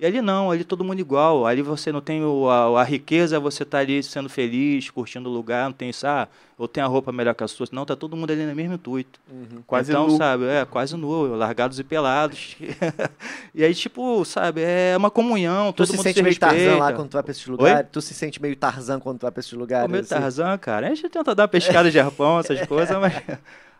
E 0.00 0.06
ali 0.06 0.22
não, 0.22 0.48
ali 0.52 0.62
todo 0.62 0.84
mundo 0.84 1.00
igual. 1.00 1.44
Ali 1.44 1.60
você 1.60 1.90
não 1.90 2.00
tem 2.00 2.22
o- 2.24 2.48
a, 2.48 2.80
a 2.82 2.84
riqueza, 2.84 3.40
você 3.40 3.64
tá 3.64 3.78
ali 3.78 4.00
sendo 4.00 4.28
feliz, 4.28 4.88
curtindo 4.90 5.28
o 5.28 5.32
lugar, 5.32 5.64
não 5.64 5.72
tem 5.72 5.90
isso, 5.90 6.06
ah, 6.06 6.28
eu 6.56 6.68
tenho 6.68 6.86
a 6.86 6.88
roupa 6.88 7.10
melhor 7.10 7.34
que 7.34 7.42
a 7.42 7.48
sua. 7.48 7.66
Não, 7.72 7.84
tá 7.84 7.96
todo 7.96 8.16
mundo 8.16 8.30
ali 8.30 8.46
no 8.46 8.54
mesmo 8.54 8.74
intuito. 8.74 9.18
Uhum. 9.28 9.60
Quase 9.66 9.90
então, 9.90 10.06
nu. 10.06 10.16
sabe, 10.16 10.44
é, 10.44 10.64
quase 10.64 10.96
nu, 10.96 11.34
largados 11.34 11.80
e 11.80 11.82
pelados. 11.84 12.56
e 13.52 13.64
aí, 13.64 13.74
tipo, 13.74 14.24
sabe, 14.24 14.60
é 14.62 14.96
uma 14.96 15.10
comunhão, 15.10 15.72
Tu 15.72 15.78
todo 15.78 15.86
se 15.88 15.92
mundo 15.96 16.02
sente 16.04 16.14
se 16.18 16.22
meio 16.22 16.30
respeita. 16.32 16.54
Tarzan 16.54 16.78
lá 16.78 16.92
quando 16.92 17.08
tu 17.08 17.14
vai 17.14 17.22
pra 17.24 17.32
esses 17.32 17.46
lugares? 17.48 17.88
Tu 17.90 18.00
se 18.00 18.14
sente 18.14 18.40
meio 18.40 18.54
Tarzan 18.54 19.00
quando 19.00 19.18
tu 19.18 19.22
vai 19.22 19.32
pra 19.32 19.40
esses 19.40 19.52
lugares? 19.52 19.90
Meio 19.90 20.02
assim? 20.02 20.10
Tarzan, 20.14 20.56
cara. 20.58 20.86
A 20.86 20.94
gente 20.94 21.08
tenta 21.08 21.34
dar 21.34 21.42
uma 21.42 21.48
pescada 21.48 21.90
de 21.90 21.98
arpão, 21.98 22.38
essas 22.38 22.60
coisas, 22.68 22.96
mas. 22.98 23.14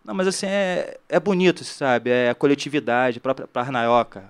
Não, 0.09 0.15
mas 0.15 0.27
assim, 0.27 0.47
é, 0.47 0.97
é 1.07 1.21
bonito, 1.21 1.63
sabe? 1.65 2.09
É 2.09 2.31
a 2.31 2.35
coletividade, 2.35 3.19
a 3.19 3.21
própria 3.21 3.47
Parnaioca. 3.47 4.25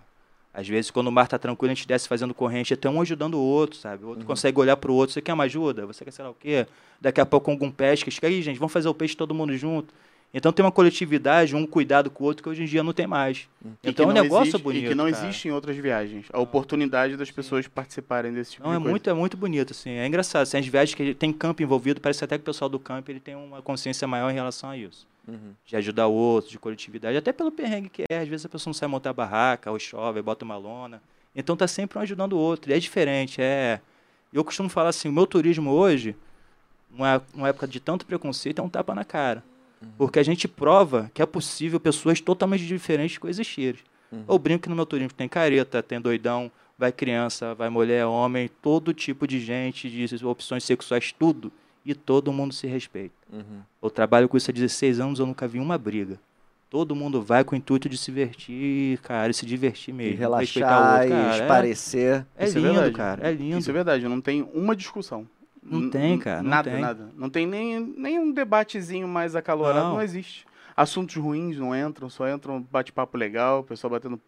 Às 0.53 0.67
vezes, 0.67 0.91
quando 0.91 1.07
o 1.07 1.13
mar 1.13 1.29
tá 1.29 1.39
tranquilo, 1.39 1.71
a 1.71 1.75
gente 1.77 1.87
desce 1.87 2.09
fazendo 2.09 2.35
corrente, 2.35 2.75
até 2.75 2.91
um 2.91 3.01
ajudando 3.01 3.35
o 3.35 3.41
outro, 3.41 3.79
sabe? 3.79 4.05
O 4.05 4.09
outro 4.09 4.25
consegue 4.27 4.59
olhar 4.59 4.77
pro 4.77 4.93
outro, 4.93 5.13
você 5.15 5.23
quer 5.23 5.33
uma 5.35 5.45
ajuda? 5.45 5.87
Você 5.87 6.05
quer 6.05 6.11
sei 6.11 6.25
lá 6.25 6.33
o 6.33 6.35
quê? 6.35 6.67
Daqui 7.01 7.21
a 7.21 7.27
pouco 7.27 7.49
algum 7.49 7.71
pesca, 7.71 8.11
fica 8.11 8.27
aí, 8.27 8.43
gente, 8.43 8.59
vamos 8.59 8.73
fazer 8.73 8.89
o 8.89 8.95
peixe 8.95 9.17
todo 9.17 9.33
mundo 9.33 9.57
junto. 9.57 9.95
Então 10.35 10.51
tem 10.53 10.65
uma 10.65 10.73
coletividade, 10.73 11.55
um 11.55 11.65
cuidado 11.65 12.11
com 12.11 12.25
o 12.25 12.27
outro 12.27 12.43
que 12.43 12.49
hoje 12.49 12.65
em 12.65 12.67
dia 12.67 12.83
não 12.83 12.93
tem 12.93 13.07
mais. 13.07 13.49
E 13.65 13.69
que 13.69 13.91
Então 13.91 14.07
é 14.07 14.09
um 14.09 14.13
negócio 14.13 14.49
existe- 14.49 14.63
bonito. 14.63 14.85
E 14.85 14.89
que 14.89 14.95
não 14.97 15.09
cara. 15.09 15.17
existe 15.25 15.47
em 15.47 15.53
outras 15.53 15.77
viagens. 15.77 16.27
A 16.33 16.41
oportunidade 16.41 17.17
das 17.17 17.31
pessoas 17.31 17.69
participarem 17.69 18.33
desse 18.33 18.55
tipo 18.55 18.65
Não, 18.65 18.71
de 18.73 18.77
é 18.77 18.79
coisa. 18.81 18.91
muito, 18.91 19.11
é 19.11 19.15
muito 19.15 19.37
bonito, 19.37 19.71
assim. 19.71 19.91
É 19.91 20.05
engraçado. 20.09 20.43
Assim, 20.43 20.59
as 20.59 20.67
viagens 20.67 20.95
que 20.97 21.15
tem 21.15 21.33
campo 21.33 21.63
envolvido, 21.63 22.01
parece 22.01 22.25
até 22.25 22.37
que 22.37 22.43
o 22.43 22.45
pessoal 22.45 22.69
do 22.69 22.81
campo 22.81 23.09
ele 23.13 23.21
tem 23.21 23.37
uma 23.37 23.63
consciência 23.63 24.09
maior 24.09 24.29
em 24.31 24.35
relação 24.35 24.71
a 24.71 24.77
isso. 24.77 25.07
Uhum. 25.29 25.53
De 25.65 25.77
ajudar 25.77 26.07
o 26.07 26.13
outro, 26.13 26.51
de 26.51 26.59
coletividade. 26.59 27.17
Até 27.17 27.33
pelo 27.33 27.53
perrengue 27.53 27.89
que 27.89 28.05
é. 28.09 28.19
Às 28.19 28.29
vezes 28.29 28.47
a 28.47 28.49
pessoa 28.49 28.71
não 28.71 28.75
sabe 28.75 28.91
montar 28.91 29.13
barraca, 29.13 29.71
ou 29.71 29.79
chove, 29.79 30.23
bota 30.23 30.45
uma 30.45 30.57
lona. 30.57 31.03
Então 31.37 31.57
tá 31.57 31.69
sempre 31.69 31.99
um 31.99 32.03
ajudando 32.03 32.33
o 32.33 32.39
outro. 32.39 32.71
E 32.71 32.75
é 32.75 32.79
diferente. 32.79 33.41
É... 33.41 33.81
Eu 34.33 34.43
costumo 34.45 34.69
falar 34.69 34.89
assim, 34.89 35.09
o 35.09 35.13
meu 35.13 35.27
turismo 35.27 35.71
hoje, 35.71 36.17
numa, 36.91 37.23
numa 37.35 37.49
época 37.49 37.67
de 37.67 37.81
tanto 37.81 38.07
preconceito, 38.07 38.59
é 38.59 38.63
um 38.63 38.69
tapa 38.69 38.95
na 38.95 39.05
cara. 39.05 39.45
Porque 39.97 40.19
a 40.19 40.23
gente 40.23 40.49
prova 40.49 41.11
que 41.15 41.23
é 41.23 41.27
possível 41.27 41.79
pessoas 41.79 42.21
totalmente 42.21 42.67
diferentes 42.67 43.19
coexistirem. 43.19 43.81
Eu 44.27 44.39
brinco 44.39 44.63
que 44.65 44.69
no 44.69 44.75
meu 44.75 44.87
turismo 44.87 45.13
tem 45.13 45.29
careta, 45.29 45.83
tem 45.83 46.01
doidão, 46.01 46.51
vai 46.79 46.91
criança, 46.91 47.55
vai 47.55 47.69
mulher, 47.69 48.07
homem, 48.07 48.49
todo 48.63 48.95
tipo 48.95 49.27
de 49.27 49.39
gente, 49.39 49.91
de 49.91 50.25
opções 50.25 50.65
sexuais, 50.65 51.13
tudo. 51.13 51.53
E 51.85 51.95
todo 51.95 52.33
mundo 52.33 52.53
se 52.53 52.67
respeita. 52.67 53.15
Uhum. 53.33 53.61
Eu 53.83 53.91
trabalho 53.91 54.29
com 54.29 54.37
isso 54.37 54.51
há 54.51 54.55
16 54.55 55.01
anos, 55.01 55.19
eu 55.19 55.27
nunca 55.27 55.47
vi 55.49 55.59
uma 55.59 55.79
briga. 55.79 56.19
Todo 56.71 56.95
mundo 56.95 57.23
vai 57.23 57.45
com 57.45 57.55
o 57.55 57.59
intuito 57.59 57.89
de 57.89 57.97
se 57.97 58.11
divertir, 58.13 58.99
cara, 58.99 59.31
e 59.31 59.35
se 59.35 59.47
divertir 59.47 59.95
E 59.95 59.97
mesmo. 59.97 60.19
respeitar 60.37 60.69
relaxar 60.69 60.91
o 60.91 60.93
outro, 60.93 61.07
e 61.07 61.11
cara. 61.11 61.33
É- 61.37 61.41
esparecer. 61.41 62.27
É, 62.37 62.45
é 62.45 62.49
lindo, 62.51 62.61
verdade. 62.75 62.93
cara, 62.93 63.27
é 63.29 63.33
lindo. 63.33 63.59
Isso 63.59 63.71
é 63.71 63.73
verdade, 63.73 64.07
não 64.07 64.21
tem 64.21 64.47
uma 64.53 64.77
discussão. 64.77 65.27
Não 65.63 65.81
N- 65.83 65.91
tem, 65.91 66.19
cara, 66.19 66.43
não 66.43 66.51
nada, 66.51 66.71
tem. 66.71 66.81
nada. 66.81 67.09
Não 67.17 67.31
tem 67.31 67.47
nem, 67.47 67.81
nem 67.81 68.19
um 68.19 68.31
debatezinho 68.33 69.09
mais 69.09 69.35
acalorado, 69.35 69.81
não. 69.87 69.95
Não. 69.95 70.03
existe. 70.03 70.47
Assuntos 70.77 71.17
ruins 71.17 71.57
não 71.59 71.75
entram, 71.75 72.09
só 72.11 72.29
entram 72.29 72.61
bate-papo 72.71 73.17
legal, 73.17 73.61
o 73.61 73.65
pessoal 73.65 73.91
batendo. 73.91 74.21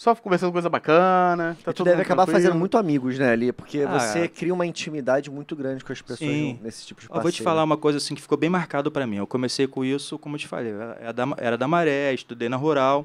Só 0.00 0.14
conversando 0.14 0.50
coisa 0.50 0.70
bacana. 0.70 1.58
Tá 1.62 1.72
E 1.72 1.74
tu 1.74 1.84
deve 1.84 2.00
acabar 2.00 2.24
tranquilo. 2.24 2.42
fazendo 2.46 2.58
muito 2.58 2.78
amigos, 2.78 3.18
né, 3.18 3.32
ali? 3.32 3.52
Porque 3.52 3.82
Ah, 3.82 4.00
você 4.00 4.20
é. 4.20 4.28
cria 4.28 4.54
uma 4.54 4.64
intimidade 4.64 5.30
muito 5.30 5.54
grande 5.54 5.84
com 5.84 5.92
as 5.92 6.00
pessoas 6.00 6.18
Sim. 6.20 6.58
nesse 6.62 6.86
tipo 6.86 7.02
de 7.02 7.06
Eu 7.06 7.10
passeio. 7.10 7.22
vou 7.22 7.30
te 7.30 7.42
falar 7.42 7.62
uma 7.62 7.76
coisa 7.76 7.98
assim 7.98 8.14
que 8.14 8.22
ficou 8.22 8.38
bem 8.38 8.48
marcado 8.48 8.90
para 8.90 9.06
mim. 9.06 9.16
Eu 9.16 9.26
comecei 9.26 9.66
com 9.66 9.84
isso, 9.84 10.18
como 10.18 10.36
eu 10.36 10.40
te 10.40 10.48
falei, 10.48 10.72
era 10.72 11.12
da, 11.12 11.24
era 11.36 11.58
da 11.58 11.68
Maré, 11.68 12.14
estudei 12.14 12.48
na 12.48 12.56
Rural. 12.56 13.04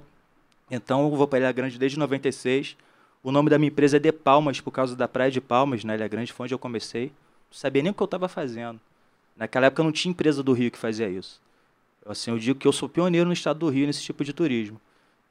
Então 0.71 1.03
eu 1.03 1.13
vou 1.13 1.27
para 1.27 1.39
Ilha 1.39 1.51
Grande 1.51 1.77
desde 1.77 1.99
96. 1.99 2.77
O 3.21 3.29
nome 3.29 3.49
da 3.49 3.57
minha 3.57 3.67
empresa 3.67 3.97
é 3.97 3.99
De 3.99 4.13
Palmas, 4.13 4.61
por 4.61 4.71
causa 4.71 4.95
da 4.95 5.05
Praia 5.05 5.29
de 5.29 5.41
Palmas, 5.41 5.83
na 5.83 5.95
Ilha 5.95 6.07
Grande, 6.07 6.31
foi 6.31 6.45
onde 6.45 6.53
eu 6.53 6.59
comecei. 6.59 7.07
Não 7.07 7.57
sabia 7.59 7.83
nem 7.83 7.91
o 7.91 7.93
que 7.93 8.01
eu 8.01 8.05
estava 8.05 8.29
fazendo. 8.29 8.79
Naquela 9.35 9.65
época 9.65 9.83
não 9.83 9.91
tinha 9.91 10.11
empresa 10.11 10.41
do 10.41 10.53
Rio 10.53 10.71
que 10.71 10.77
fazia 10.77 11.09
isso. 11.09 11.41
Assim, 12.05 12.31
eu 12.31 12.39
digo 12.39 12.57
que 12.57 12.65
eu 12.65 12.71
sou 12.71 12.87
pioneiro 12.87 13.27
no 13.27 13.33
estado 13.33 13.59
do 13.59 13.67
Rio 13.69 13.85
nesse 13.85 14.01
tipo 14.01 14.23
de 14.23 14.31
turismo. 14.31 14.79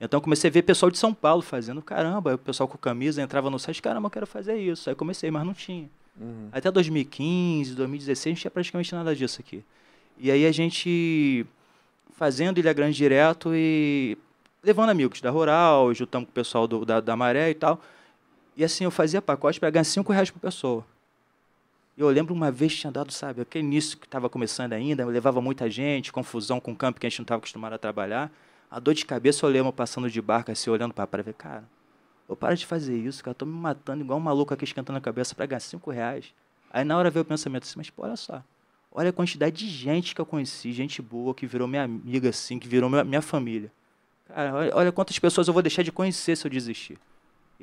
Então 0.00 0.18
eu 0.18 0.22
comecei 0.22 0.50
a 0.50 0.52
ver 0.52 0.62
pessoal 0.62 0.90
de 0.90 0.98
São 0.98 1.14
Paulo 1.14 1.40
fazendo, 1.40 1.80
caramba, 1.80 2.34
o 2.34 2.38
pessoal 2.38 2.68
com 2.68 2.76
camisa 2.76 3.22
entrava 3.22 3.48
no 3.48 3.58
site, 3.58 3.80
caramba, 3.80 4.06
eu 4.06 4.10
quero 4.10 4.26
fazer 4.26 4.56
isso. 4.56 4.88
Aí 4.90 4.96
comecei, 4.96 5.30
mas 5.30 5.44
não 5.46 5.54
tinha. 5.54 5.88
Uhum. 6.20 6.48
Até 6.52 6.70
2015, 6.70 7.74
2016, 7.74 8.34
não 8.36 8.40
tinha 8.40 8.50
praticamente 8.50 8.94
nada 8.94 9.14
disso 9.14 9.40
aqui. 9.40 9.64
E 10.18 10.30
aí 10.30 10.46
a 10.46 10.52
gente 10.52 11.46
fazendo 12.16 12.58
Ilha 12.58 12.72
Grande 12.72 12.96
direto 12.96 13.50
e 13.54 14.16
levando 14.62 14.90
amigos 14.90 15.20
da 15.20 15.30
Rural, 15.30 15.92
juntamos 15.94 16.26
com 16.26 16.30
o 16.30 16.34
pessoal 16.34 16.66
do- 16.68 16.84
da, 16.84 17.00
da 17.00 17.16
Maré 17.16 17.50
e 17.50 17.54
tal. 17.54 17.80
E 18.56 18.64
assim, 18.64 18.84
eu 18.84 18.90
fazia 18.90 19.20
pacote 19.20 19.58
para 19.58 19.70
ganhar 19.70 19.84
5 19.84 20.12
reais 20.12 20.30
por 20.30 20.38
pessoa. 20.38 20.84
E 21.96 22.00
eu 22.00 22.08
lembro 22.08 22.34
uma 22.34 22.50
vez 22.50 22.72
que 22.74 22.80
tinha 22.80 22.92
dado, 22.92 23.12
sabe, 23.12 23.40
aquele 23.42 23.64
início 23.64 23.96
que 23.98 24.06
estava 24.06 24.28
começando 24.28 24.72
ainda, 24.72 25.04
levava 25.06 25.40
muita 25.40 25.68
gente, 25.70 26.12
confusão 26.12 26.58
com 26.60 26.72
o 26.72 26.76
campo 26.76 27.00
que 27.00 27.06
a 27.06 27.10
gente 27.10 27.18
não 27.20 27.24
estava 27.24 27.38
acostumado 27.38 27.72
a 27.72 27.78
trabalhar. 27.78 28.30
A 28.70 28.80
dor 28.80 28.94
de 28.94 29.04
cabeça 29.04 29.44
eu 29.44 29.50
lembro 29.50 29.72
passando 29.72 30.10
de 30.10 30.20
barco, 30.20 30.50
assim, 30.50 30.70
olhando 30.70 30.92
para 30.92 31.04
a 31.04 31.06
praia, 31.06 31.32
cara, 31.32 31.64
eu 32.28 32.34
paro 32.34 32.56
de 32.56 32.66
fazer 32.66 32.96
isso, 32.96 33.22
cara, 33.22 33.34
tô 33.34 33.46
me 33.46 33.52
matando 33.52 34.02
igual 34.02 34.18
um 34.18 34.22
maluco 34.22 34.52
aqui 34.52 34.64
esquentando 34.64 34.98
a 34.98 35.00
cabeça 35.00 35.34
para 35.34 35.46
ganhar 35.46 35.60
5 35.60 35.90
reais. 35.90 36.34
Aí 36.70 36.84
na 36.84 36.96
hora 36.96 37.10
veio 37.10 37.22
o 37.22 37.26
pensamento 37.26 37.64
assim, 37.64 37.74
mas 37.76 37.90
pô, 37.90 38.02
olha 38.02 38.16
só, 38.16 38.42
olha 38.90 39.10
a 39.10 39.12
quantidade 39.12 39.56
de 39.56 39.68
gente 39.68 40.14
que 40.14 40.20
eu 40.20 40.26
conheci, 40.26 40.72
gente 40.72 41.00
boa, 41.00 41.34
que 41.34 41.46
virou 41.46 41.68
minha 41.68 41.84
amiga, 41.84 42.30
assim, 42.30 42.58
que 42.58 42.66
virou 42.66 42.90
minha, 42.90 43.04
minha 43.04 43.22
família. 43.22 43.70
Cara, 44.26 44.54
olha, 44.54 44.70
olha 44.74 44.92
quantas 44.92 45.18
pessoas 45.18 45.46
eu 45.46 45.52
vou 45.52 45.62
deixar 45.62 45.82
de 45.82 45.92
conhecer 45.92 46.36
se 46.36 46.46
eu 46.46 46.50
desistir. 46.50 46.98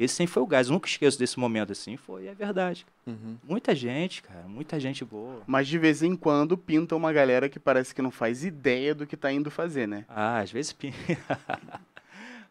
Esse 0.03 0.15
sempre 0.15 0.33
foi 0.33 0.43
o 0.43 0.47
gás, 0.47 0.67
eu 0.67 0.73
nunca 0.73 0.87
esqueço 0.87 1.17
desse 1.19 1.39
momento, 1.39 1.71
assim, 1.71 1.95
foi, 1.97 2.27
é 2.27 2.33
verdade. 2.33 2.85
Uhum. 3.05 3.37
Muita 3.43 3.75
gente, 3.75 4.21
cara, 4.23 4.45
muita 4.47 4.79
gente 4.79 5.05
boa. 5.05 5.41
Mas 5.45 5.67
de 5.67 5.77
vez 5.77 6.01
em 6.01 6.15
quando 6.15 6.57
pinta 6.57 6.95
uma 6.95 7.13
galera 7.13 7.47
que 7.49 7.59
parece 7.59 7.93
que 7.93 8.01
não 8.01 8.11
faz 8.11 8.43
ideia 8.43 8.93
do 8.95 9.05
que 9.05 9.15
tá 9.15 9.31
indo 9.31 9.51
fazer, 9.51 9.87
né? 9.87 10.05
Ah, 10.09 10.39
às 10.39 10.51
vezes 10.51 10.73
pin- 10.73 10.93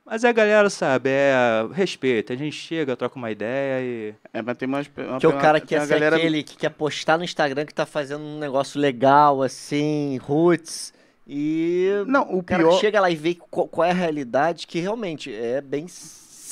Mas 0.05 0.25
a 0.25 0.33
galera, 0.33 0.69
sabe, 0.71 1.09
é 1.11 1.33
respeito. 1.73 2.33
A 2.33 2.37
gente 2.37 2.57
chega, 2.57 2.97
troca 2.97 3.17
uma 3.17 3.31
ideia 3.31 3.81
e. 3.81 4.15
É, 4.33 4.43
mas 4.43 4.57
tem 4.57 4.67
umas. 4.67 4.91
Uma, 4.97 5.21
Que 5.21 5.27
o 5.27 5.39
cara 5.39 5.61
tem 5.61 5.69
quer 5.69 5.83
ser 5.87 5.95
galera... 5.95 6.17
aquele 6.17 6.43
que 6.43 6.57
quer 6.57 6.71
postar 6.71 7.17
no 7.17 7.23
Instagram 7.23 7.65
que 7.65 7.75
tá 7.75 7.87
fazendo 7.87 8.25
um 8.25 8.39
negócio 8.39 8.81
legal, 8.81 9.41
assim, 9.43 10.19
roots. 10.23 10.93
E 11.29 11.91
Não, 12.09 12.23
o 12.33 12.39
o 12.39 12.43
cara 12.43 12.63
pior. 12.63 12.81
chega 12.81 13.01
lá 13.01 13.09
e 13.09 13.15
vê 13.15 13.37
qual, 13.37 13.69
qual 13.69 13.87
é 13.87 13.91
a 13.93 13.95
realidade, 13.95 14.67
que 14.67 14.81
realmente 14.81 15.33
é 15.33 15.61
bem. 15.61 15.87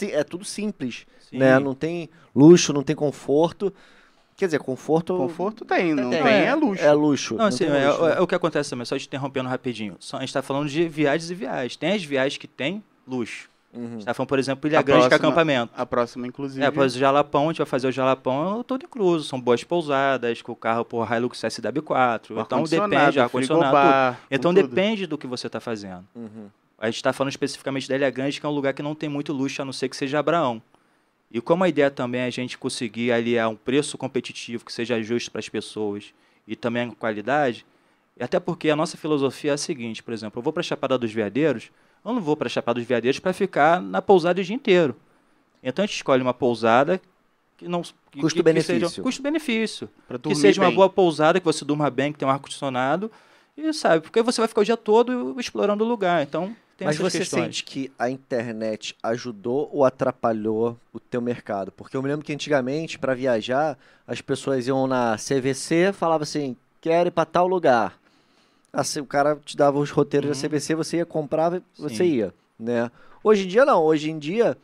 É 0.06 0.24
tudo 0.24 0.44
simples. 0.44 1.06
Sim. 1.28 1.38
Né? 1.38 1.58
Não 1.58 1.74
tem 1.74 2.08
luxo, 2.34 2.72
não 2.72 2.82
tem 2.82 2.96
conforto. 2.96 3.72
Quer 4.36 4.46
dizer, 4.46 4.60
conforto. 4.60 5.16
Conforto 5.16 5.64
tem, 5.64 5.94
não 5.94 6.10
tem, 6.10 6.22
tem, 6.22 6.32
é, 6.32 6.44
é 6.44 6.54
luxo. 6.54 6.84
É 6.84 6.92
luxo. 6.92 7.34
Não, 7.34 7.46
assim, 7.46 7.66
tem 7.66 7.74
é, 7.74 7.88
luxo, 7.88 8.02
né? 8.06 8.14
é 8.18 8.20
o 8.20 8.26
que 8.26 8.34
acontece 8.36 8.70
também, 8.70 8.84
só 8.84 8.96
te 8.96 9.06
interrompendo 9.06 9.48
rapidinho. 9.48 9.96
Só, 9.98 10.16
a 10.16 10.20
gente 10.20 10.28
está 10.28 10.42
falando 10.42 10.68
de 10.68 10.88
viagens 10.88 11.28
e 11.30 11.34
viagens. 11.34 11.76
Tem 11.76 11.92
as 11.92 12.04
viagens 12.04 12.38
que 12.38 12.46
tem 12.46 12.82
luxo. 13.06 13.48
Uhum. 13.74 13.84
A 13.84 13.90
gente 13.90 14.04
tá 14.04 14.14
falando, 14.14 14.28
por 14.28 14.38
exemplo, 14.38 14.68
Ilha 14.68 14.78
A 14.78 14.82
Grande, 14.82 15.00
que 15.00 15.06
é 15.06 15.08
próxima- 15.08 15.28
acampamento. 15.28 15.72
A 15.76 15.84
próxima, 15.84 16.26
inclusive. 16.26 16.64
É, 16.64 16.70
pois 16.70 16.94
o 16.94 16.98
Jalapão, 16.98 17.44
a 17.44 17.46
gente 17.48 17.58
vai 17.58 17.66
fazer 17.66 17.88
o 17.88 17.92
Jalapão, 17.92 18.60
é 18.60 18.62
tudo 18.62 18.84
incluso. 18.86 19.28
São 19.28 19.40
boas 19.40 19.62
pousadas, 19.64 20.40
com 20.40 20.52
o 20.52 20.56
carro 20.56 20.84
por 20.84 21.06
Hilux 21.12 21.38
SW4. 21.40 22.40
Então 22.40 22.62
depende, 22.62 23.20
ar-condicionado, 23.20 24.16
Então 24.30 24.54
tudo. 24.54 24.68
depende 24.68 25.06
do 25.06 25.18
que 25.18 25.26
você 25.26 25.48
está 25.48 25.60
fazendo. 25.60 26.04
Uhum. 26.14 26.46
A 26.78 26.86
gente 26.86 26.96
está 26.96 27.12
falando 27.12 27.30
especificamente 27.30 27.88
da 27.88 27.96
Ilha 27.96 28.08
Grande, 28.08 28.38
que 28.40 28.46
é 28.46 28.48
um 28.48 28.52
lugar 28.52 28.72
que 28.72 28.82
não 28.82 28.94
tem 28.94 29.08
muito 29.08 29.32
luxo, 29.32 29.60
a 29.60 29.64
não 29.64 29.72
ser 29.72 29.88
que 29.88 29.96
seja 29.96 30.18
Abraão. 30.20 30.62
E 31.30 31.40
como 31.40 31.64
a 31.64 31.68
ideia 31.68 31.90
também 31.90 32.22
é 32.22 32.26
a 32.26 32.30
gente 32.30 32.56
conseguir 32.56 33.12
aliar 33.12 33.48
um 33.50 33.56
preço 33.56 33.98
competitivo 33.98 34.64
que 34.64 34.72
seja 34.72 35.02
justo 35.02 35.30
para 35.30 35.40
as 35.40 35.48
pessoas 35.48 36.14
e 36.46 36.56
também 36.56 36.88
a 36.88 36.94
qualidade, 36.94 37.66
E 38.18 38.24
até 38.24 38.40
porque 38.40 38.68
a 38.68 38.76
nossa 38.76 38.96
filosofia 38.96 39.52
é 39.52 39.54
a 39.54 39.58
seguinte, 39.58 40.02
por 40.02 40.12
exemplo, 40.12 40.40
eu 40.40 40.42
vou 40.42 40.52
para 40.52 40.60
a 40.60 40.64
Chapada 40.64 40.98
dos 40.98 41.12
Veadeiros, 41.12 41.70
eu 42.04 42.12
não 42.12 42.20
vou 42.20 42.36
para 42.36 42.46
a 42.46 42.50
Chapada 42.50 42.80
dos 42.80 42.88
Veadeiros 42.88 43.20
para 43.20 43.32
ficar 43.32 43.80
na 43.80 44.02
pousada 44.02 44.40
o 44.40 44.44
dia 44.44 44.56
inteiro. 44.56 44.96
Então 45.62 45.84
a 45.84 45.86
gente 45.86 45.96
escolhe 45.96 46.20
uma 46.20 46.34
pousada 46.34 47.00
que 47.56 47.68
não 47.68 47.82
custo-benefício. 48.20 49.02
Custo-benefício. 49.02 49.88
Que 50.22 50.34
seja 50.34 50.60
bem. 50.60 50.68
uma 50.68 50.74
boa 50.74 50.88
pousada, 50.88 51.38
que 51.38 51.46
você 51.46 51.64
durma 51.64 51.90
bem, 51.90 52.12
que 52.12 52.18
tenha 52.18 52.28
um 52.28 52.32
ar-condicionado. 52.32 53.10
E 53.56 53.72
sabe, 53.72 54.02
porque 54.02 54.22
você 54.22 54.40
vai 54.40 54.48
ficar 54.48 54.60
o 54.60 54.64
dia 54.64 54.76
todo 54.76 55.38
explorando 55.38 55.84
o 55.84 55.88
lugar. 55.88 56.22
Então, 56.22 56.56
tem 56.78 56.86
Mas 56.86 56.96
você 56.96 57.18
questões. 57.18 57.42
sente 57.42 57.64
que 57.64 57.90
a 57.98 58.08
internet 58.08 58.94
ajudou 59.02 59.68
ou 59.72 59.84
atrapalhou 59.84 60.78
o 60.92 61.00
teu 61.00 61.20
mercado? 61.20 61.72
Porque 61.72 61.96
eu 61.96 62.02
me 62.02 62.08
lembro 62.08 62.24
que 62.24 62.32
antigamente, 62.32 63.00
para 63.00 63.14
viajar, 63.14 63.76
as 64.06 64.20
pessoas 64.20 64.68
iam 64.68 64.86
na 64.86 65.16
CVC, 65.16 65.92
falavam 65.92 66.22
assim, 66.22 66.56
quero 66.80 67.08
ir 67.08 67.10
para 67.10 67.24
tal 67.24 67.48
lugar. 67.48 67.98
Assim, 68.72 69.00
o 69.00 69.06
cara 69.06 69.34
te 69.44 69.56
dava 69.56 69.76
os 69.76 69.90
roteiros 69.90 70.30
uhum. 70.30 70.40
da 70.40 70.48
CVC, 70.48 70.76
você 70.76 70.96
ia, 70.98 71.04
comprava, 71.04 71.60
você 71.76 71.96
Sim. 71.96 72.04
ia, 72.04 72.34
né? 72.56 72.88
Hoje 73.24 73.44
em 73.44 73.48
dia 73.48 73.64
não, 73.64 73.82
hoje 73.82 74.08
em 74.08 74.16
dia 74.16 74.56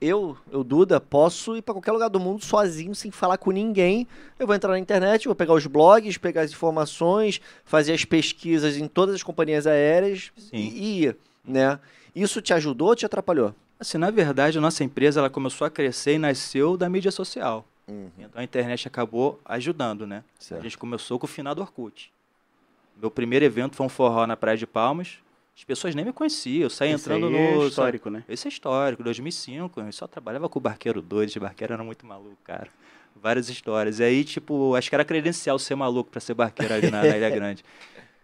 eu, 0.00 0.38
eu 0.50 0.64
Duda, 0.64 0.98
posso 0.98 1.54
ir 1.54 1.60
para 1.60 1.74
qualquer 1.74 1.92
lugar 1.92 2.08
do 2.08 2.18
mundo 2.18 2.42
sozinho, 2.42 2.94
sem 2.94 3.10
falar 3.10 3.36
com 3.36 3.50
ninguém. 3.50 4.08
Eu 4.38 4.46
vou 4.46 4.56
entrar 4.56 4.70
na 4.70 4.78
internet, 4.78 5.26
vou 5.26 5.34
pegar 5.34 5.52
os 5.52 5.66
blogs, 5.66 6.16
pegar 6.16 6.42
as 6.42 6.50
informações, 6.50 7.42
fazer 7.62 7.92
as 7.92 8.06
pesquisas 8.06 8.78
em 8.78 8.88
todas 8.88 9.16
as 9.16 9.22
companhias 9.22 9.66
aéreas 9.66 10.32
Sim. 10.38 10.56
e 10.56 11.04
ir, 11.04 11.16
né? 11.44 11.78
Isso 12.14 12.40
te 12.40 12.52
ajudou 12.52 12.88
ou 12.88 12.96
te 12.96 13.06
atrapalhou? 13.06 13.54
Assim, 13.78 13.96
na 13.96 14.10
verdade, 14.10 14.58
a 14.58 14.60
nossa 14.60 14.82
empresa 14.82 15.20
ela 15.20 15.30
começou 15.30 15.66
a 15.66 15.70
crescer 15.70 16.14
e 16.14 16.18
nasceu 16.18 16.76
da 16.76 16.88
mídia 16.88 17.10
social. 17.10 17.64
Uhum. 17.86 18.10
Então 18.18 18.40
a 18.40 18.44
internet 18.44 18.86
acabou 18.86 19.40
ajudando, 19.44 20.06
né? 20.06 20.24
Certo. 20.38 20.60
A 20.60 20.62
gente 20.64 20.76
começou 20.76 21.18
com 21.18 21.26
o 21.26 21.28
final 21.28 21.54
do 21.54 21.62
Orkut. 21.62 22.12
Meu 23.00 23.10
primeiro 23.10 23.44
evento 23.44 23.76
foi 23.76 23.86
um 23.86 23.88
forró 23.88 24.26
na 24.26 24.36
Praia 24.36 24.56
de 24.56 24.66
Palmas. 24.66 25.18
As 25.56 25.64
pessoas 25.64 25.94
nem 25.94 26.04
me 26.04 26.12
conheciam, 26.12 26.64
eu 26.64 26.70
saí 26.70 26.90
Esse 26.90 27.02
entrando 27.02 27.30
no. 27.30 27.36
É 27.36 27.66
histórico, 27.66 28.10
né? 28.10 28.24
Esse 28.28 28.46
é 28.46 28.48
histórico, 28.48 29.02
2005. 29.02 29.80
Eu 29.80 29.92
só 29.92 30.06
trabalhava 30.06 30.48
com 30.48 30.58
o 30.58 30.62
barqueiro 30.62 31.02
doido, 31.02 31.30
esse 31.30 31.40
barqueiro 31.40 31.72
era 31.72 31.82
muito 31.82 32.06
maluco, 32.06 32.36
cara. 32.44 32.68
Várias 33.16 33.48
histórias. 33.48 33.98
E 33.98 34.04
aí, 34.04 34.24
tipo, 34.24 34.76
acho 34.76 34.88
que 34.88 34.94
era 34.94 35.04
credencial 35.04 35.58
ser 35.58 35.74
maluco 35.74 36.10
para 36.10 36.20
ser 36.20 36.34
barqueiro 36.34 36.72
ali 36.72 36.90
na, 36.90 37.02
na 37.02 37.16
Ilha 37.16 37.30
Grande. 37.34 37.64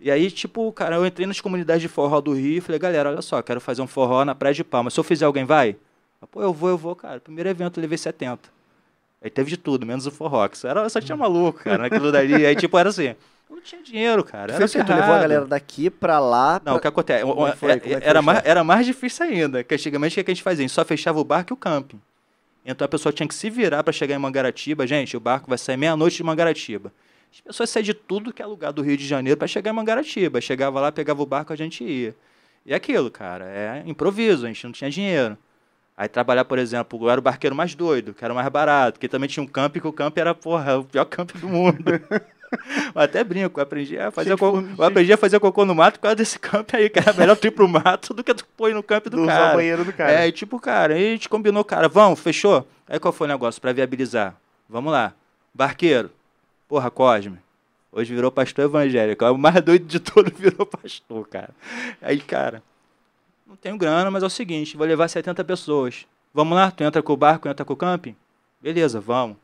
E 0.04 0.10
aí, 0.10 0.30
tipo, 0.30 0.70
cara, 0.70 0.96
eu 0.96 1.06
entrei 1.06 1.26
nas 1.26 1.40
comunidades 1.40 1.80
de 1.80 1.88
forró 1.88 2.20
do 2.20 2.34
Rio 2.34 2.58
e 2.58 2.60
falei, 2.60 2.78
galera, 2.78 3.08
olha 3.08 3.22
só, 3.22 3.40
quero 3.40 3.58
fazer 3.58 3.80
um 3.80 3.86
forró 3.86 4.22
na 4.22 4.34
Praia 4.34 4.52
de 4.52 4.62
Palmas. 4.62 4.92
Se 4.92 5.00
eu 5.00 5.04
fizer, 5.04 5.24
alguém 5.24 5.46
vai? 5.46 5.76
Pô, 6.30 6.42
eu 6.42 6.52
vou, 6.52 6.68
eu 6.68 6.76
vou, 6.76 6.94
cara. 6.94 7.18
Primeiro 7.20 7.48
evento 7.48 7.78
eu 7.78 7.80
levei 7.80 7.96
70. 7.96 8.50
Aí 9.22 9.30
teve 9.30 9.48
de 9.48 9.56
tudo, 9.56 9.86
menos 9.86 10.06
o 10.06 10.10
forró. 10.10 10.46
Que 10.46 10.66
era, 10.66 10.86
só 10.90 11.00
tinha 11.00 11.16
maluco, 11.16 11.60
cara, 11.60 11.84
naquilo 11.84 12.12
dali. 12.12 12.34
Aí, 12.44 12.54
tipo, 12.54 12.76
era 12.76 12.90
assim. 12.90 13.14
Eu 13.48 13.56
não 13.56 13.62
tinha 13.62 13.82
dinheiro, 13.82 14.22
cara. 14.22 14.52
Era 14.52 14.68
Foi 14.68 14.84
tu 14.84 14.92
levou 14.92 15.14
a 15.14 15.20
galera 15.20 15.46
daqui 15.46 15.88
pra 15.88 16.18
lá. 16.18 16.60
Não, 16.62 16.76
o 16.76 16.80
que 16.80 16.86
acontece? 16.86 17.24
Foi? 17.56 17.70
É, 17.70 17.74
é 17.74 17.98
era, 18.02 18.20
mais, 18.20 18.42
era 18.44 18.62
mais 18.62 18.84
difícil 18.84 19.24
ainda. 19.24 19.64
Que 19.64 19.72
antigamente 19.72 20.20
o 20.20 20.22
que 20.22 20.30
a 20.30 20.34
gente 20.34 20.42
fazia? 20.42 20.64
A 20.64 20.68
gente 20.68 20.74
só 20.74 20.84
fechava 20.84 21.18
o 21.18 21.24
barco 21.24 21.50
e 21.50 21.54
o 21.54 21.56
camping. 21.56 21.98
Então 22.62 22.84
a 22.84 22.88
pessoa 22.88 23.10
tinha 23.10 23.26
que 23.26 23.34
se 23.34 23.48
virar 23.48 23.82
para 23.82 23.92
chegar 23.92 24.14
em 24.14 24.18
Mangaratiba. 24.18 24.86
Gente, 24.86 25.16
o 25.16 25.20
barco 25.20 25.48
vai 25.48 25.56
sair 25.56 25.78
meia-noite 25.78 26.18
de 26.18 26.22
Mangaratiba. 26.22 26.92
As 27.34 27.40
pessoas 27.40 27.68
saíam 27.68 27.84
de 27.84 27.94
tudo 27.94 28.32
que 28.32 28.40
é 28.40 28.46
lugar 28.46 28.72
do 28.72 28.80
Rio 28.80 28.96
de 28.96 29.04
Janeiro 29.04 29.36
para 29.36 29.48
chegar 29.48 29.72
em 29.72 29.74
Mangaratiba. 29.74 30.40
Chegava 30.40 30.80
lá, 30.80 30.92
pegava 30.92 31.20
o 31.20 31.26
barco, 31.26 31.52
a 31.52 31.56
gente 31.56 31.82
ia. 31.82 32.14
E 32.64 32.72
aquilo, 32.72 33.10
cara, 33.10 33.44
é 33.46 33.82
improviso, 33.86 34.46
a 34.46 34.48
gente 34.48 34.64
não 34.64 34.72
tinha 34.72 34.88
dinheiro. 34.88 35.36
Aí 35.96 36.08
trabalhar, 36.08 36.44
por 36.44 36.58
exemplo, 36.58 36.98
eu 37.02 37.10
era 37.10 37.20
o 37.20 37.22
barqueiro 37.22 37.54
mais 37.54 37.74
doido, 37.74 38.14
que 38.14 38.24
era 38.24 38.32
o 38.32 38.36
mais 38.36 38.48
barato, 38.48 39.00
que 39.00 39.08
também 39.08 39.28
tinha 39.28 39.42
um 39.42 39.46
camp, 39.46 39.76
que 39.76 39.86
o 39.86 39.92
camp 39.92 40.16
era, 40.16 40.34
porra, 40.34 40.78
o 40.78 40.84
pior 40.84 41.04
camp 41.04 41.32
do 41.32 41.48
mundo. 41.48 41.84
até 42.94 43.22
brinco, 43.22 43.58
eu 43.58 43.62
aprendi 43.62 43.98
a 43.98 44.10
fazer 44.10 44.36
cocô, 44.36 44.62
eu 44.78 44.84
aprendi 44.84 45.12
a 45.12 45.16
fazer 45.16 45.40
cocô 45.40 45.64
no 45.64 45.74
mato 45.74 45.98
por 45.98 46.02
causa 46.02 46.16
desse 46.16 46.38
campo 46.38 46.76
aí, 46.76 46.88
que 46.88 46.98
era 46.98 47.12
melhor 47.12 47.36
tu 47.36 47.46
ir 47.48 47.50
pro 47.50 47.68
mato 47.68 48.14
do 48.14 48.24
que 48.24 48.32
tu 48.32 48.46
pôr 48.56 48.72
no 48.72 48.82
campo 48.82 49.10
do, 49.10 49.18
do 49.18 49.26
cara. 49.26 49.52
o 49.52 49.56
banheiro 49.56 49.84
do 49.84 49.92
cara. 49.92 50.12
É, 50.12 50.28
e 50.28 50.32
tipo, 50.32 50.58
cara, 50.60 50.94
aí 50.94 51.08
a 51.08 51.10
gente 51.10 51.28
combinou, 51.28 51.64
cara, 51.64 51.88
vamos, 51.88 52.20
fechou? 52.20 52.66
Aí 52.88 52.98
qual 52.98 53.12
foi 53.12 53.26
o 53.26 53.30
negócio 53.30 53.60
para 53.60 53.72
viabilizar? 53.72 54.36
Vamos 54.68 54.92
lá. 54.92 55.12
Barqueiro. 55.52 56.10
Porra, 56.74 56.90
Cosme. 56.90 57.38
Hoje 57.92 58.12
virou 58.12 58.32
pastor 58.32 58.64
evangélico. 58.64 59.24
É 59.24 59.30
o 59.30 59.38
mais 59.38 59.62
doido 59.62 59.87
de 59.87 60.00
todo 60.00 60.28
virou 60.34 60.66
pastor, 60.66 61.24
cara. 61.28 61.50
Aí, 62.02 62.18
cara, 62.18 62.64
não 63.46 63.54
tenho 63.54 63.78
grana, 63.78 64.10
mas 64.10 64.24
é 64.24 64.26
o 64.26 64.28
seguinte, 64.28 64.76
vou 64.76 64.84
levar 64.84 65.06
70 65.06 65.44
pessoas. 65.44 66.04
Vamos 66.34 66.56
lá? 66.56 66.72
Tu 66.72 66.82
entra 66.82 67.00
com 67.00 67.12
o 67.12 67.16
barco, 67.16 67.48
entra 67.48 67.64
com 67.64 67.74
o 67.74 67.76
camping? 67.76 68.16
Beleza, 68.60 68.98
vamos. 68.98 69.37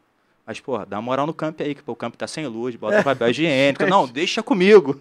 Mas, 0.45 0.59
pô, 0.59 0.85
dá 0.85 0.97
uma 0.97 1.03
moral 1.03 1.25
no 1.25 1.33
campo 1.33 1.63
aí, 1.63 1.73
que 1.73 1.85
pô, 1.85 1.93
o 1.93 1.95
campo 1.95 2.17
tá 2.17 2.27
sem 2.27 2.49
luz, 2.49 2.75
bota 2.75 3.01
papel 3.05 3.31
higiênico. 3.31 3.87
Não, 3.87 4.09
deixa 4.09 4.43
comigo. 4.43 5.01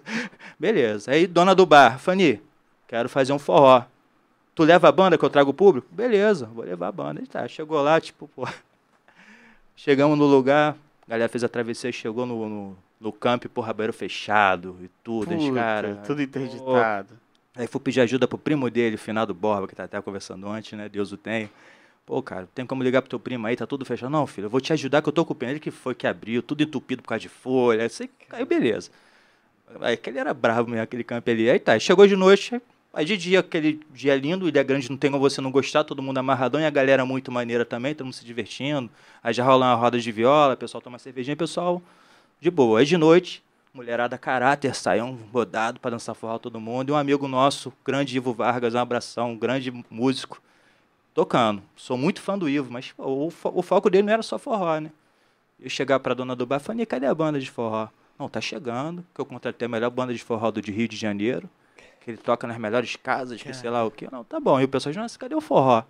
Beleza. 0.60 1.10
Aí, 1.10 1.26
dona 1.26 1.56
do 1.56 1.66
bar, 1.66 1.98
Fanny, 1.98 2.40
quero 2.88 3.10
fazer 3.10 3.34
um 3.34 3.40
forró. 3.40 3.86
Tu 4.54 4.64
leva 4.64 4.88
a 4.88 4.92
banda 4.92 5.18
que 5.18 5.26
eu 5.26 5.32
trago 5.32 5.50
o 5.50 5.54
público? 5.56 5.88
Beleza, 5.90 6.46
vou 6.46 6.64
levar 6.64 6.90
a 6.90 6.92
banda. 6.92 7.24
E 7.24 7.26
tá, 7.26 7.48
chegou 7.48 7.82
lá, 7.82 8.00
tipo, 8.00 8.30
pô. 8.36 8.48
Chegamos 9.76 10.16
no 10.16 10.26
lugar, 10.26 10.76
a 11.10 11.12
galera 11.12 11.28
fez 11.28 11.44
a 11.44 11.50
travessia, 11.50 11.92
chegou 11.92 12.24
no, 12.24 12.48
no, 12.48 12.78
no 13.02 13.12
camp, 13.12 13.46
porra, 13.46 13.74
banheiro 13.74 13.92
fechado 13.92 14.78
e 14.80 14.88
tudo. 15.04 15.36
Puta, 15.36 15.56
cara, 15.56 15.96
tudo 16.06 16.22
interditado. 16.22 17.18
Aí 17.56 17.66
fui 17.66 17.82
pedir 17.82 18.02
ajuda 18.02 18.28
pro 18.28 18.38
primo 18.38 18.70
dele, 18.70 18.94
o 18.94 19.00
finado 19.00 19.34
Borba, 19.34 19.68
que 19.68 19.76
tá 19.76 19.86
até 19.86 20.00
conversando 20.04 20.48
antes, 20.48 20.78
né? 20.78 20.88
Deus 20.88 21.12
o 21.12 21.18
tem. 21.18 21.50
Pô, 22.06 22.22
cara, 22.22 22.48
tem 22.54 22.64
como 22.64 22.84
ligar 22.84 23.02
pro 23.02 23.10
teu 23.10 23.20
primo 23.20 23.48
aí, 23.48 23.56
tá 23.56 23.66
tudo 23.66 23.84
fechado. 23.86 24.12
Não, 24.12 24.28
filho, 24.28 24.46
eu 24.46 24.50
vou 24.52 24.62
te 24.62 24.72
ajudar 24.72 25.02
que 25.02 25.10
eu 25.10 25.14
tô 25.14 25.26
com 25.26 25.34
o 25.34 25.36
pneu. 25.36 25.54
Ele 25.54 25.60
que 25.60 25.72
foi 25.72 25.96
que 25.96 26.06
abriu, 26.06 26.44
tudo 26.44 26.62
entupido 26.62 27.02
por 27.02 27.10
causa 27.10 27.24
de 27.24 27.30
folha. 27.30 27.84
Aí, 27.84 28.10
aí 28.30 28.46
beleza. 28.46 28.92
Aí 29.82 29.96
aquele 29.96 30.20
era 30.20 30.32
bravo 30.32 30.70
mesmo, 30.70 30.84
aquele 30.84 31.04
campo 31.04 31.28
ali. 31.28 31.50
Aí 31.50 31.58
tá, 31.58 31.78
chegou 31.80 32.06
de 32.06 32.16
noite, 32.16 32.62
aí 33.00 33.06
de 33.06 33.16
dia, 33.16 33.40
aquele 33.40 33.80
dia 33.94 34.14
lindo, 34.18 34.46
Ilha 34.46 34.62
Grande 34.62 34.90
não 34.90 34.98
tem 34.98 35.10
como 35.10 35.22
você 35.22 35.40
não 35.40 35.52
gostar, 35.52 35.86
todo 35.86 36.04
mundo 36.04 36.18
amarradão 36.18 36.60
e 36.60 36.66
a 36.66 36.70
galera 36.70 37.06
muito 37.06 37.32
maneira 37.32 37.64
também, 37.64 37.96
todo 37.96 38.06
mundo 38.06 38.14
se 38.14 38.26
divertindo. 38.26 38.90
Aí 39.24 39.34
já 39.34 39.42
rola 39.42 39.68
uma 39.68 39.76
roda 39.76 39.98
de 39.98 40.12
viola, 40.12 40.54
o 40.54 40.58
pessoal 40.58 40.82
toma 40.82 41.00
cervejinha, 41.00 41.34
o 41.34 41.38
pessoal 41.38 41.82
de 42.42 42.52
boa. 42.52 42.80
Aí 42.80 42.86
de 42.86 42.98
noite, 42.98 43.42
mulherada 43.74 44.18
caráter, 44.18 44.76
saiu 44.76 45.06
um 45.06 45.16
rodado 45.32 45.80
para 45.80 45.92
dançar 45.92 46.14
forró 46.14 46.38
todo 46.38 46.60
mundo. 46.60 46.90
E 46.90 46.92
um 46.92 46.98
amigo 46.98 47.26
nosso, 47.26 47.72
grande 47.86 48.18
Ivo 48.18 48.34
Vargas, 48.34 48.76
um 48.76 48.80
abração, 48.80 49.32
um 49.32 49.38
grande 49.38 49.72
músico, 49.90 50.42
tocando. 51.14 51.64
Sou 51.78 51.98
muito 51.98 52.22
fã 52.22 52.38
do 52.38 52.50
Ivo, 52.50 52.70
mas 52.70 52.94
o, 52.98 53.28
o 53.46 53.62
foco 53.62 53.90
dele 53.90 54.04
não 54.04 54.14
era 54.14 54.24
só 54.24 54.38
forró, 54.38 54.78
né? 54.78 54.92
Eu 55.58 55.70
chegar 55.70 56.02
para 56.02 56.14
dona 56.14 56.36
do 56.36 56.46
bar 56.46 56.58
e 56.58 56.60
falei, 56.60 56.86
cadê 56.86 57.06
a 57.06 57.16
banda 57.16 57.40
de 57.40 57.50
forró? 57.50 57.88
Não, 58.20 58.28
tá 58.28 58.42
chegando, 58.42 59.06
que 59.16 59.22
eu 59.22 59.26
contratei 59.26 59.66
a 59.68 59.70
melhor 59.70 59.90
banda 59.90 60.14
de 60.14 60.22
forró 60.22 60.52
do 60.52 60.60
Rio 60.60 60.88
de 60.90 60.98
Janeiro, 60.98 61.50
que 62.00 62.12
ele 62.12 62.18
toca 62.18 62.48
nas 62.48 62.58
melhores 62.58 62.96
casas, 62.96 63.42
que 63.42 63.54
sei 63.54 63.70
lá 63.70 63.84
o 63.84 63.92
quê. 63.92 64.08
Não, 64.12 64.24
tá 64.24 64.40
bom. 64.40 64.60
E 64.60 64.64
o 64.64 64.70
pessoal 64.70 64.94
disse, 64.94 65.20
cadê 65.20 65.36
o 65.36 65.42
forró? 65.42 65.84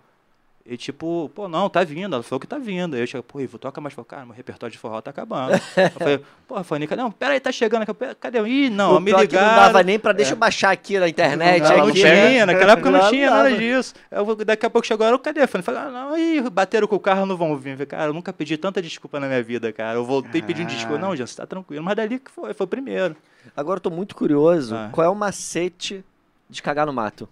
E 0.64 0.76
tipo, 0.76 1.30
pô, 1.34 1.48
não, 1.48 1.68
tá 1.70 1.82
vindo. 1.82 2.14
Ela 2.14 2.22
falou 2.22 2.38
que 2.38 2.46
tá 2.46 2.58
vindo. 2.58 2.94
Aí 2.94 3.02
eu 3.02 3.06
cheguei, 3.06 3.22
pô, 3.22 3.40
Ivo, 3.40 3.58
toca 3.58 3.80
mais. 3.80 3.94
Falei, 3.94 4.06
cara, 4.08 4.26
meu 4.26 4.34
repertório 4.34 4.70
de 4.70 4.78
forró 4.78 5.00
tá 5.00 5.10
acabando. 5.10 5.54
eu 5.54 5.90
falei, 5.90 6.20
pô, 6.46 6.62
Fanica, 6.62 6.94
não, 6.94 7.10
peraí, 7.10 7.40
tá 7.40 7.50
chegando. 7.50 7.86
Cadê? 8.20 8.40
Ih, 8.46 8.68
não, 8.68 8.96
o 8.96 9.00
me 9.00 9.10
ligaram. 9.10 9.48
não 9.48 9.54
dava 9.56 9.82
nem 9.82 9.98
pra, 9.98 10.12
deixa 10.12 10.32
é. 10.32 10.34
eu 10.34 10.38
baixar 10.38 10.70
aqui 10.70 10.98
na 10.98 11.08
internet. 11.08 11.62
Não, 11.62 11.78
não, 11.78 11.86
não 11.86 11.92
tinha, 11.92 12.46
naquela 12.46 12.72
época 12.72 12.90
não, 12.90 13.00
não 13.00 13.10
tinha 13.10 13.30
nada 13.30 13.56
disso. 13.56 13.94
Eu, 14.10 14.36
daqui 14.44 14.66
a 14.66 14.70
pouco 14.70 14.86
chegou, 14.86 15.06
eu, 15.06 15.18
cadê? 15.18 15.42
Eu 15.42 15.48
falei, 15.48 15.80
ah, 15.80 15.90
não, 15.90 16.12
aí 16.12 16.40
bateram 16.50 16.86
com 16.86 16.96
o 16.96 17.00
carro, 17.00 17.24
não 17.24 17.36
vão 17.36 17.56
vir. 17.56 17.72
Falei, 17.72 17.86
cara, 17.86 18.04
eu 18.10 18.14
nunca 18.14 18.32
pedi 18.32 18.56
tanta 18.58 18.82
desculpa 18.82 19.18
na 19.18 19.26
minha 19.26 19.42
vida, 19.42 19.72
cara. 19.72 19.94
Eu 19.94 20.04
voltei 20.04 20.42
ah. 20.42 20.44
pedindo 20.44 20.68
desculpa. 20.68 20.98
Não, 20.98 21.16
já 21.16 21.26
tá 21.26 21.46
tranquilo. 21.46 21.82
Mas 21.82 21.96
dali 21.96 22.18
que 22.18 22.30
foi, 22.30 22.52
foi 22.52 22.64
o 22.64 22.68
primeiro. 22.68 23.16
Agora 23.56 23.78
eu 23.78 23.80
tô 23.80 23.90
muito 23.90 24.14
curioso, 24.14 24.74
ah. 24.74 24.90
qual 24.92 25.06
é 25.06 25.08
o 25.08 25.14
macete 25.14 26.04
de 26.48 26.62
cagar 26.62 26.86
no 26.86 26.92
mato? 26.92 27.28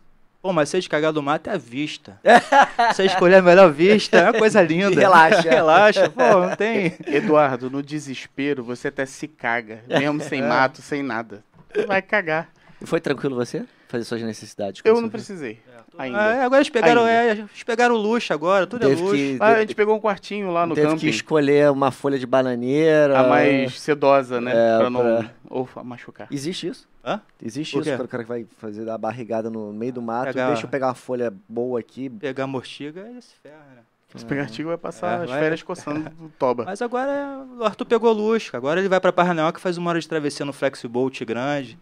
Pô, 0.48 0.52
mas 0.54 0.70
você 0.70 0.80
cagar 0.80 1.12
do 1.12 1.22
mato 1.22 1.50
é 1.50 1.52
a 1.52 1.58
vista. 1.58 2.18
você 2.90 3.04
escolher 3.04 3.34
a 3.34 3.42
melhor 3.42 3.70
vista, 3.70 4.16
é 4.16 4.22
uma 4.22 4.32
coisa 4.32 4.62
linda. 4.62 4.98
Relaxa. 4.98 5.42
Relaxa, 5.44 6.08
pô, 6.08 6.22
não 6.22 6.56
tem. 6.56 6.94
Eduardo, 7.06 7.68
no 7.68 7.82
desespero, 7.82 8.64
você 8.64 8.88
até 8.88 9.04
se 9.04 9.28
caga. 9.28 9.82
Mesmo 9.86 10.22
sem 10.22 10.40
é. 10.40 10.48
mato, 10.48 10.80
sem 10.80 11.02
nada. 11.02 11.44
Vai 11.86 12.00
cagar. 12.00 12.48
E 12.80 12.86
foi 12.86 12.98
tranquilo 12.98 13.36
você? 13.36 13.66
Fazer 13.88 14.04
suas 14.04 14.22
necessidades? 14.22 14.82
Eu 14.84 15.00
não 15.00 15.08
precisei. 15.08 15.60
É. 15.74 15.78
Ainda. 15.98 16.18
Ah, 16.18 16.34
é, 16.36 16.42
agora 16.44 16.60
eles 16.60 16.68
pegaram, 16.68 17.06
é, 17.06 17.30
eles 17.30 17.62
pegaram 17.64 17.94
o 17.94 17.98
luxo 17.98 18.32
agora, 18.32 18.66
tudo 18.66 18.84
é 18.84 18.88
Teve 18.90 19.00
é 19.00 19.04
luxo. 19.04 19.16
Que, 19.16 19.38
ah, 19.40 19.46
a 19.46 19.60
gente 19.60 19.74
pegou 19.74 19.96
um 19.96 20.00
quartinho 20.00 20.50
lá 20.50 20.66
no 20.66 20.74
teve 20.74 20.86
camping. 20.86 21.00
Teve 21.00 21.10
que 21.10 21.16
escolher 21.16 21.70
uma 21.70 21.90
folha 21.90 22.18
de 22.18 22.26
bananeira. 22.26 23.18
A 23.18 23.26
mais 23.26 23.80
sedosa, 23.80 24.40
né? 24.40 24.52
É, 24.54 24.78
pra 24.78 24.90
não 24.90 25.00
pra... 25.00 25.30
ou 25.48 25.68
machucar. 25.82 26.28
Existe 26.30 26.68
isso? 26.68 26.88
Hã? 27.04 27.20
Existe 27.42 27.78
isso, 27.78 27.96
para 27.96 28.04
o 28.04 28.08
cara 28.08 28.22
que 28.22 28.28
vai 28.28 28.46
fazer 28.58 28.88
a 28.88 28.98
barrigada 28.98 29.48
no 29.48 29.72
meio 29.72 29.92
do 29.92 30.02
mato, 30.02 30.26
pegar... 30.26 30.48
deixa 30.48 30.66
eu 30.66 30.70
pegar 30.70 30.88
uma 30.88 30.94
folha 30.94 31.32
boa 31.48 31.80
aqui. 31.80 32.10
Pegar 32.10 32.46
mortiga 32.46 33.10
e 33.10 33.22
se 33.22 33.34
ferra, 33.42 33.66
né? 33.74 33.82
Se 34.14 34.24
pegar 34.24 34.42
artigo 34.42 34.68
vai 34.68 34.78
passar 34.78 35.20
é, 35.20 35.24
as 35.24 35.30
vai... 35.30 35.40
férias 35.40 35.62
coçando 35.62 36.08
do 36.16 36.30
toba. 36.38 36.64
Mas 36.64 36.80
agora 36.80 37.44
o 37.58 37.64
Arthur 37.64 37.84
pegou 37.84 38.12
luxo. 38.12 38.56
Agora 38.56 38.80
ele 38.80 38.88
vai 38.88 39.00
pra 39.00 39.12
Paranaguá 39.12 39.52
que 39.52 39.60
faz 39.60 39.76
uma 39.76 39.90
hora 39.90 40.00
de 40.00 40.08
travessia 40.08 40.46
no 40.46 40.52
Flexibolt 40.52 41.24
grande. 41.24 41.78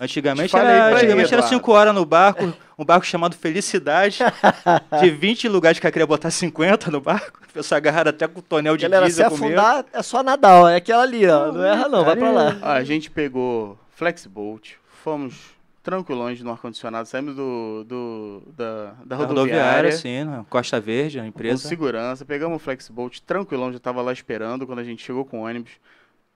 Antigamente 0.00 0.56
era, 0.56 0.94
antigamente 0.96 1.32
era 1.32 1.42
cinco 1.42 1.70
horas 1.72 1.94
no 1.94 2.04
barco, 2.04 2.52
um 2.78 2.84
barco 2.84 3.06
chamado 3.06 3.36
Felicidade, 3.36 4.18
de 5.00 5.10
20 5.10 5.48
lugares 5.48 5.78
que 5.78 5.86
eu 5.86 5.92
queria 5.92 6.06
botar 6.06 6.30
50 6.30 6.90
no 6.90 7.00
barco. 7.00 7.40
O 7.48 7.52
pessoal 7.52 7.76
agarraram 7.76 8.10
até 8.10 8.26
com 8.26 8.40
o 8.40 8.42
tonel 8.42 8.76
de 8.76 8.82
Galera, 8.84 9.04
se 9.06 9.10
diesel 9.16 9.30
comigo. 9.30 9.46
afundar, 9.60 9.84
é 9.92 10.02
só 10.02 10.22
nadar, 10.22 10.62
ó. 10.62 10.68
É 10.68 10.76
aquela 10.76 11.02
ali, 11.02 11.26
ó. 11.28 11.52
Não 11.52 11.62
erra 11.62 11.88
não, 11.88 12.04
vai 12.04 12.16
pra 12.16 12.30
lá. 12.30 12.56
A 12.62 12.82
gente 12.82 13.10
pegou 13.10 13.78
Flexboat, 13.94 14.76
fomos 15.04 15.34
tranquilões 15.82 16.40
no 16.40 16.50
ar-condicionado, 16.50 17.06
saímos 17.06 17.36
do, 17.36 17.84
do- 17.84 18.42
da, 18.56 18.94
da 19.04 19.16
Da 19.16 19.16
rodoviária. 19.16 19.92
sim, 19.92 20.24
né? 20.24 20.44
Costa 20.48 20.80
Verde, 20.80 21.18
a 21.18 21.22
Com 21.22 21.28
empresa. 21.28 21.68
segurança, 21.68 22.24
pegamos 22.24 22.56
o 22.56 22.58
Flexboat 22.58 23.20
tranquilão, 23.22 23.72
já 23.72 23.78
tava 23.78 24.00
lá 24.00 24.12
esperando 24.12 24.66
quando 24.66 24.78
a 24.78 24.84
gente 24.84 25.04
chegou 25.04 25.24
com 25.24 25.40
o 25.40 25.44
ônibus. 25.44 25.72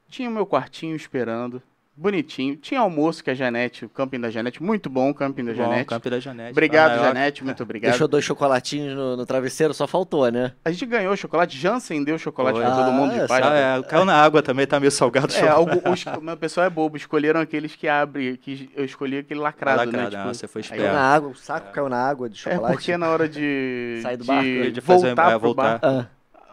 Tinha 0.09 0.29
o 0.29 0.33
meu 0.33 0.45
quartinho 0.47 0.95
esperando, 0.95 1.63
bonitinho. 1.97 2.57
Tinha 2.57 2.81
almoço 2.81 3.25
que 3.25 3.31
a 3.31 3.35
Janete, 3.35 3.85
o 3.85 3.89
camping 3.89 4.21
da 4.21 4.29
Janete, 4.31 4.63
muito 4.63 4.91
bom 4.91 5.11
o 5.11 5.15
camping 5.15 5.45
da 5.45 5.53
Bom, 5.53 5.59
Janete. 5.59 5.87
Campo 5.87 6.11
da 6.11 6.21
Janete. 6.21 6.51
Obrigado, 6.53 6.91
Paranaioca. 6.91 7.15
Janete, 7.19 7.45
muito 7.45 7.63
obrigado. 7.65 7.91
Deixou 7.93 8.07
dois 8.09 8.25
chocolatinhos 8.25 8.95
no, 8.95 9.17
no 9.17 9.25
travesseiro, 9.27 9.73
só 9.73 9.87
faltou, 9.87 10.31
né? 10.31 10.53
A 10.65 10.71
gente 10.71 10.85
ganhou 10.87 11.17
chocolate, 11.17 11.57
Jansen 11.57 12.05
deu 12.05 12.19
chocolate 12.19 12.59
pra 12.59 12.71
todo 12.75 12.93
mundo 12.93 13.13
Ah, 13.15 13.19
de 13.23 13.29
paz. 13.29 13.45
Ah, 13.47 13.55
é, 13.79 13.83
caiu 13.83 14.05
na 14.05 14.15
água 14.15 14.43
também, 14.43 14.67
tá 14.67 14.79
meio 14.79 14.91
salgado. 14.91 15.29
o 15.29 15.31
É, 15.37 15.41
chocolate. 15.41 15.57
algo, 15.79 15.91
os, 15.91 16.07
o 16.19 16.21
meu 16.21 16.37
pessoal 16.37 16.67
é 16.67 16.71
bobo, 16.71 16.97
escolheram 16.97 17.41
aqueles 17.41 17.75
que 17.75 17.89
abre, 17.89 18.37
que 18.37 18.71
eu 18.77 18.85
escolhi 18.85 19.19
aquele 19.19 19.41
lacrado, 19.41 19.79
Lacrado, 19.87 19.97
né? 19.97 20.05
ah, 20.07 20.23
Tipo, 20.23 20.35
você 20.35 20.47
foi 20.47 20.63
aí 20.63 20.69
Caiu 20.69 20.81
esperto. 20.83 20.97
na 20.97 21.03
água, 21.15 21.31
o 21.31 21.35
saco 21.35 21.73
caiu 21.73 21.89
na 21.89 21.99
água 22.09 22.29
de 22.29 22.37
É 22.37 22.53
chocolate. 22.53 22.75
porque 22.77 22.97
na 22.97 23.09
hora 23.09 23.29
de, 23.29 24.01
Sair 24.03 24.17
do 24.17 24.23
de 24.23 24.27
barco? 24.29 24.71
De 24.73 24.81
fazer- 24.81 25.07
voltar 25.09 25.27
é, 25.29 25.31
pro 25.31 25.41
voltar. 25.41 25.79
barco, 25.79 25.87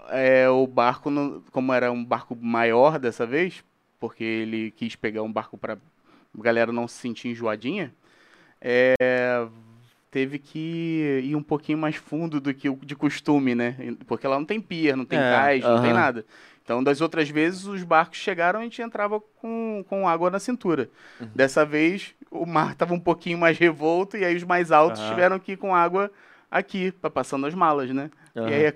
Ah, 0.10 0.18
é, 0.18 0.50
o 0.50 0.66
barco, 0.68 1.10
no- 1.10 1.44
como 1.52 1.74
era 1.74 1.92
um 1.92 2.04
barco 2.04 2.38
maior 2.40 2.98
dessa 3.00 3.26
vez, 3.26 3.64
porque 4.04 4.22
ele 4.22 4.70
quis 4.72 4.98
pegar 4.98 5.24
um 5.24 5.32
barco 5.32 5.58
pra 5.58 5.78
galera 6.36 6.74
não 6.74 6.90
se 6.90 6.96
sentir 6.96 7.30
enjoadinha, 7.30 7.96
é, 8.60 8.96
teve 10.12 10.40
que 10.40 11.22
ir 11.24 11.38
um 11.38 11.42
pouquinho 11.42 11.78
mais 11.78 11.96
fundo 11.96 12.42
do 12.42 12.54
que 12.54 12.70
de 12.70 12.98
costume, 12.98 13.56
né? 13.56 13.78
Porque 14.06 14.28
lá 14.28 14.38
não 14.38 14.44
tem 14.44 14.60
pier, 14.60 14.98
não 14.98 15.06
tem 15.06 15.20
É, 15.20 15.30
cais, 15.30 15.64
não 15.64 15.82
tem 15.82 15.94
nada. 15.94 16.26
Então, 16.62 16.84
das 16.84 17.00
outras 17.00 17.30
vezes, 17.30 17.64
os 17.64 17.82
barcos 17.84 18.18
chegaram 18.18 18.60
e 18.60 18.64
a 18.64 18.64
gente 18.66 18.82
entrava 18.82 19.22
com, 19.38 19.86
com 19.88 20.06
água 20.06 20.30
na 20.30 20.38
cintura. 20.38 20.90
Uhum. 21.22 21.30
Dessa 21.34 21.66
vez, 21.66 22.14
o 22.30 22.46
mar 22.46 22.74
estava 22.74 22.94
um 22.94 23.00
pouquinho 23.00 23.38
mais 23.38 23.58
revolto 23.58 24.18
e 24.18 24.26
aí 24.26 24.36
os 24.36 24.44
mais 24.44 24.70
altos 24.70 25.00
Aham. 25.00 25.08
tiveram 25.08 25.40
que 25.40 25.54
ir 25.54 25.58
com 25.58 25.74
água 25.74 26.12
aqui, 26.58 26.92
pra 26.92 27.10
passando 27.10 27.46
as 27.46 27.54
malas, 27.54 27.90
né? 27.90 28.10
E 28.36 28.40
a- 28.40 28.74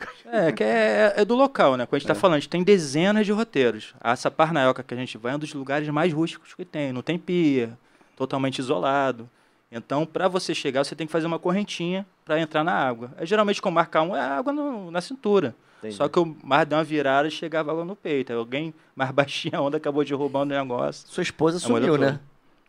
É, 0.48 0.52
que 0.52 0.64
é, 0.64 1.14
é 1.18 1.26
do 1.26 1.36
local, 1.36 1.76
né? 1.78 1.86
Quando 1.86 1.96
a 1.96 2.00
gente 2.00 2.08
tá 2.08 2.14
É. 2.14 2.16
falando, 2.16 2.36
a 2.38 2.40
gente 2.40 2.50
tem 2.50 2.64
dezenas 2.64 3.26
de 3.26 3.32
roteiros. 3.32 3.94
A 4.00 4.16
Saparnaioca 4.16 4.84
que 4.84 4.94
a 4.94 4.98
gente 4.98 5.18
vai 5.18 5.34
é 5.34 5.36
um 5.36 5.40
dos 5.40 5.54
lugares 5.54 5.88
mais 5.90 6.12
rústicos 6.14 6.54
que 6.54 6.64
tem. 6.66 6.92
Não 6.92 7.02
tem 7.02 7.18
pia, 7.18 7.78
totalmente 8.16 8.60
isolado. 8.60 9.30
Então, 9.72 10.06
para 10.06 10.28
você 10.28 10.56
chegar, 10.56 10.84
você 10.84 10.96
tem 10.96 11.06
que 11.08 11.12
fazer 11.12 11.28
uma 11.28 11.40
correntinha 11.40 12.06
para 12.24 12.40
entrar 12.40 12.64
na 12.64 12.72
água. 12.74 13.12
É, 13.18 13.26
geralmente, 13.26 13.62
com 13.62 13.70
marcar 13.70 14.02
um, 14.04 14.16
é 14.16 14.22
água 14.22 14.54
no- 14.54 14.90
na 14.92 15.02
cintura. 15.02 15.54
Entendi. 15.80 15.96
Só 15.96 16.08
que 16.08 16.18
o 16.20 16.36
mar 16.44 16.66
deu 16.66 16.78
uma 16.78 16.84
virada 16.84 17.28
e 17.28 17.32
chegava 17.32 17.72
água 17.72 17.84
no 17.86 17.96
peito. 17.96 18.32
Alguém 18.34 18.74
mais 18.96 19.12
baixinha 19.12 19.58
a 19.60 19.62
onda 19.62 19.78
acabou 19.78 20.04
derrubando 20.06 20.54
o 20.54 20.58
negócio. 20.58 21.08
Sua 21.08 21.22
esposa 21.22 21.60
sumiu, 21.60 21.94
toda. 21.96 22.12
né? 22.14 22.20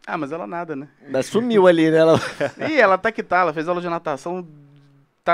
Ah, 0.07 0.17
mas 0.19 0.33
ela 0.33 0.47
nada, 0.47 0.75
né? 0.75 0.89
Mas 1.11 1.27
Sumiu 1.27 1.67
ali, 1.67 1.91
né? 1.91 1.99
Ela... 1.99 2.19
Ih, 2.69 2.81
ela 2.81 2.97
tá 2.99 3.13
que 3.13 3.23
tá, 3.23 3.39
ela 3.41 3.53
fez 3.53 3.69
aula 3.69 3.81
de 3.81 3.89
natação, 3.89 4.47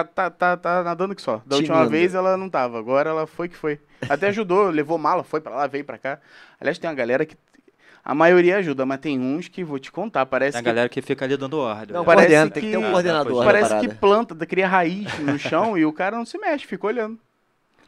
tá, 0.03 0.05
tá, 0.05 0.31
tá, 0.31 0.57
tá 0.57 0.83
nadando 0.83 1.15
que 1.15 1.23
só. 1.23 1.41
Da 1.47 1.57
última 1.57 1.87
vez 1.87 2.15
ela 2.15 2.37
não 2.37 2.49
tava, 2.49 2.79
agora 2.79 3.11
ela 3.11 3.27
foi 3.27 3.49
que 3.49 3.57
foi. 3.57 3.79
Até 4.09 4.29
ajudou, 4.29 4.69
levou 4.71 4.99
mala, 4.99 5.23
foi 5.23 5.41
pra 5.41 5.55
lá, 5.55 5.67
veio 5.67 5.85
pra 5.85 5.99
cá. 5.99 6.19
Aliás, 6.61 6.79
tem 6.79 6.89
uma 6.89 6.97
galera 6.97 7.25
que. 7.27 7.37
A 8.07 8.15
maioria 8.15 8.59
ajuda, 8.59 8.85
mas 8.85 9.01
tem 9.01 9.19
uns 9.19 9.49
que 9.49 9.65
vou 9.65 9.79
te 9.79 9.91
contar, 9.91 10.27
parece 10.27 10.53
Tem 10.53 10.59
a 10.59 10.63
que. 10.63 10.67
galera 10.67 10.89
que 10.91 11.01
fica 11.01 11.25
ali 11.25 11.37
dando 11.39 11.59
ordem. 11.59 11.95
Não, 11.95 12.01
né? 12.01 12.07
parece 12.07 12.27
coordena, 12.27 12.51
tem 12.51 12.63
que 12.63 12.69
que- 12.69 12.73
ter 12.73 12.79
um 12.79 12.87
Ah, 12.87 12.91
coordenador 12.91 13.39
na 13.39 13.45
Parece 13.45 13.81
que 13.81 13.89
planta, 13.95 14.47
cria 14.47 14.69
raiz 14.69 15.19
no 15.21 15.39
chão 15.39 15.79
e 15.79 15.87
o 15.87 15.93
cara 15.93 16.15
não 16.17 16.27
se 16.27 16.37
mexe, 16.37 16.67
fica 16.67 16.87
olhando. 16.87 17.19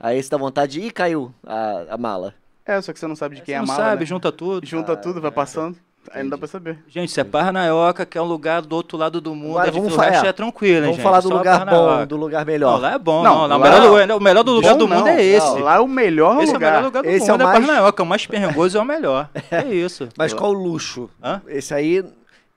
Aí 0.00 0.22
você 0.22 0.30
dá 0.30 0.38
vontade 0.38 0.72
de 0.80 0.86
ir, 0.86 0.90
caiu 0.92 1.34
a, 1.44 1.94
a 1.94 1.98
mala. 1.98 2.34
É, 2.64 2.80
só 2.80 2.92
que 2.94 2.98
você 2.98 3.06
não 3.06 3.14
sabe 3.14 3.36
de 3.36 3.42
quem 3.42 3.52
Você 3.52 3.56
é 3.56 3.56
a 3.58 3.60
não 3.60 3.66
mala. 3.66 3.84
sabe, 3.90 4.00
né? 4.00 4.06
junta 4.06 4.32
tudo. 4.32 4.66
Junta 4.66 4.92
Ah, 4.92 4.96
tudo, 4.96 5.20
vai 5.20 5.30
é. 5.30 5.34
passando. 5.34 5.76
Aí 6.12 6.22
não 6.22 6.30
dá 6.30 6.38
pra 6.38 6.46
saber. 6.48 6.78
Gente, 6.88 7.08
isso 7.10 7.20
é 7.20 7.24
Paranaioca, 7.24 8.04
que 8.06 8.16
é 8.16 8.22
um 8.22 8.26
lugar 8.26 8.62
do 8.62 8.74
outro 8.74 8.96
lado 8.98 9.20
do 9.20 9.34
mundo. 9.34 9.52
Agora 9.58 9.68
é, 9.68 9.70
vamos 9.70 9.92
o 9.92 9.96
fa- 9.96 10.04
resto 10.04 10.26
é, 10.26 10.28
é 10.28 10.32
tranquilo, 10.32 10.80
Vamos 10.82 10.96
gente? 10.96 11.02
falar 11.02 11.20
do 11.20 11.28
Só 11.28 11.36
lugar 11.36 11.66
bom, 11.66 12.06
do 12.06 12.16
lugar 12.16 12.44
Não, 12.44 12.52
melhor. 12.52 12.80
lá 12.80 12.92
é 12.94 12.98
bom. 12.98 13.22
Não, 13.22 13.34
Não, 13.34 13.48
não, 13.48 13.48
lá- 13.48 13.56
o, 13.56 13.60
melhor, 13.60 13.90
lugar- 13.90 14.16
o 14.16 14.20
melhor 14.20 14.44
do 14.44 14.52
lugar 14.52 14.72
Bom 14.72 14.78
do 14.78 14.88
mundo 14.88 15.00
não, 15.00 15.08
é 15.08 15.22
esse. 15.22 15.46
não, 15.46 15.58
lá 15.60 15.76
é 15.76 15.80
o 15.80 15.88
melhor 15.88 16.42
Esse 16.42 16.46
é 16.46 16.50
o 16.50 16.54
lugar. 16.54 16.70
melhor 16.72 16.84
lugar 16.84 17.02
do 17.02 17.08
Esse 17.08 17.28
é 17.28 17.32
mundo, 17.32 17.40
o 17.40 17.42
é, 17.42 17.46
mais- 17.46 17.66
Paranaioca. 17.66 18.02
O 18.02 18.06
mais 18.06 18.26
perrengoso 18.26 18.78
é 18.78 18.80
o 18.80 18.84
melhor. 18.84 19.28
É 19.50 19.64
isso. 19.64 20.08
Mas 20.16 20.32
qual 20.34 20.50
o 20.50 20.54
luxo? 20.54 21.08
Hã? 21.22 21.42
Esse 21.48 21.72
aí 21.74 22.04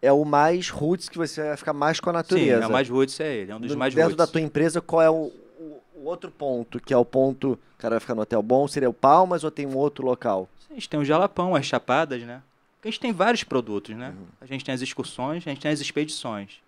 é 0.02 0.12
o 0.12 0.24
mais 0.26 0.70
roots 0.70 1.10
que 1.10 1.18
você 1.18 1.42
vai 1.44 1.58
ficar 1.58 1.74
mais 1.74 2.00
com 2.00 2.10
a 2.10 2.14
Sim, 2.14 2.18
natureza. 2.18 2.64
é 2.64 2.68
o 2.68 2.72
mais 2.72 2.90
roots, 2.90 3.20
é 3.20 3.36
ele. 3.36 3.52
É 3.52 3.56
um 3.56 3.60
dos 3.60 3.72
Do- 3.72 3.78
mais 3.78 3.94
Dentro 3.94 4.12
roots. 4.12 4.18
da 4.18 4.28
tua 4.32 4.42
empresa, 4.42 4.80
qual 4.82 5.02
é 5.02 5.10
o, 5.10 5.14
o- 5.60 5.82
o 5.96 6.06
outro 6.06 6.32
ponto? 6.32 6.80
Que 6.80 6.94
é 6.94 6.98
o 6.98 7.04
ponto, 7.06 7.54
o 7.54 7.82
cara 7.82 7.96
vai 7.96 8.00
ficar 8.00 8.16
no 8.16 8.22
hotel 8.22 8.42
bom, 8.42 8.68
seria 8.68 8.90
o 8.90 8.94
Palmas 8.94 9.44
ou 9.44 9.52
tem 9.52 9.66
um 9.66 9.76
outro 9.76 10.06
local? 10.06 10.48
A 10.70 10.74
gente 10.76 10.88
tem 10.88 11.00
o 11.00 11.04
Jalapão, 11.06 11.56
as 11.56 11.66
Chapadas, 11.66 12.22
né? 12.24 12.42
Porque 12.80 12.88
a 12.88 12.92
gente 12.92 13.02
tem 13.02 13.12
vários 13.12 13.44
produtos, 13.44 13.94
né? 13.94 14.10
Uhum. 14.18 14.26
A 14.40 14.46
gente 14.46 14.64
tem 14.64 14.74
as 14.74 14.82
excursões, 14.82 15.46
a 15.46 15.50
gente 15.50 15.60
tem 15.60 15.70
as 15.70 15.82
expedições. 15.82 16.62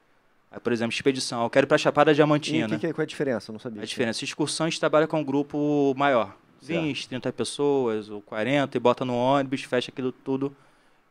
Aí, 0.51 0.59
por 0.59 0.73
exemplo, 0.73 0.93
expedição. 0.93 1.43
Eu 1.43 1.49
quero 1.49 1.65
ir 1.65 1.67
pra 1.69 1.77
Chapada 1.77 2.11
E 2.11 2.15
Diamantina. 2.15 2.67
que, 2.67 2.87
que, 2.87 2.93
qual 2.93 3.03
é 3.03 3.05
a 3.05 3.07
diferença? 3.07 3.49
Eu 3.49 3.53
não 3.53 3.59
sabia. 3.59 3.81
A 3.81 3.85
diferença, 3.85 4.23
excursão 4.25 4.65
a 4.65 4.69
gente 4.69 4.79
trabalha 4.79 5.07
com 5.07 5.21
um 5.21 5.23
grupo 5.23 5.93
maior. 5.95 6.35
Certo. 6.61 6.81
20, 6.81 7.07
30 7.07 7.33
pessoas, 7.33 8.09
ou 8.09 8.21
40, 8.21 8.75
e 8.75 8.79
bota 8.79 9.05
no 9.05 9.15
ônibus, 9.15 9.63
fecha 9.63 9.89
aquilo 9.89 10.11
tudo. 10.11 10.53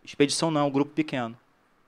Expedição 0.04 0.50
não, 0.50 0.68
um 0.68 0.70
grupo 0.70 0.92
pequeno. 0.92 1.36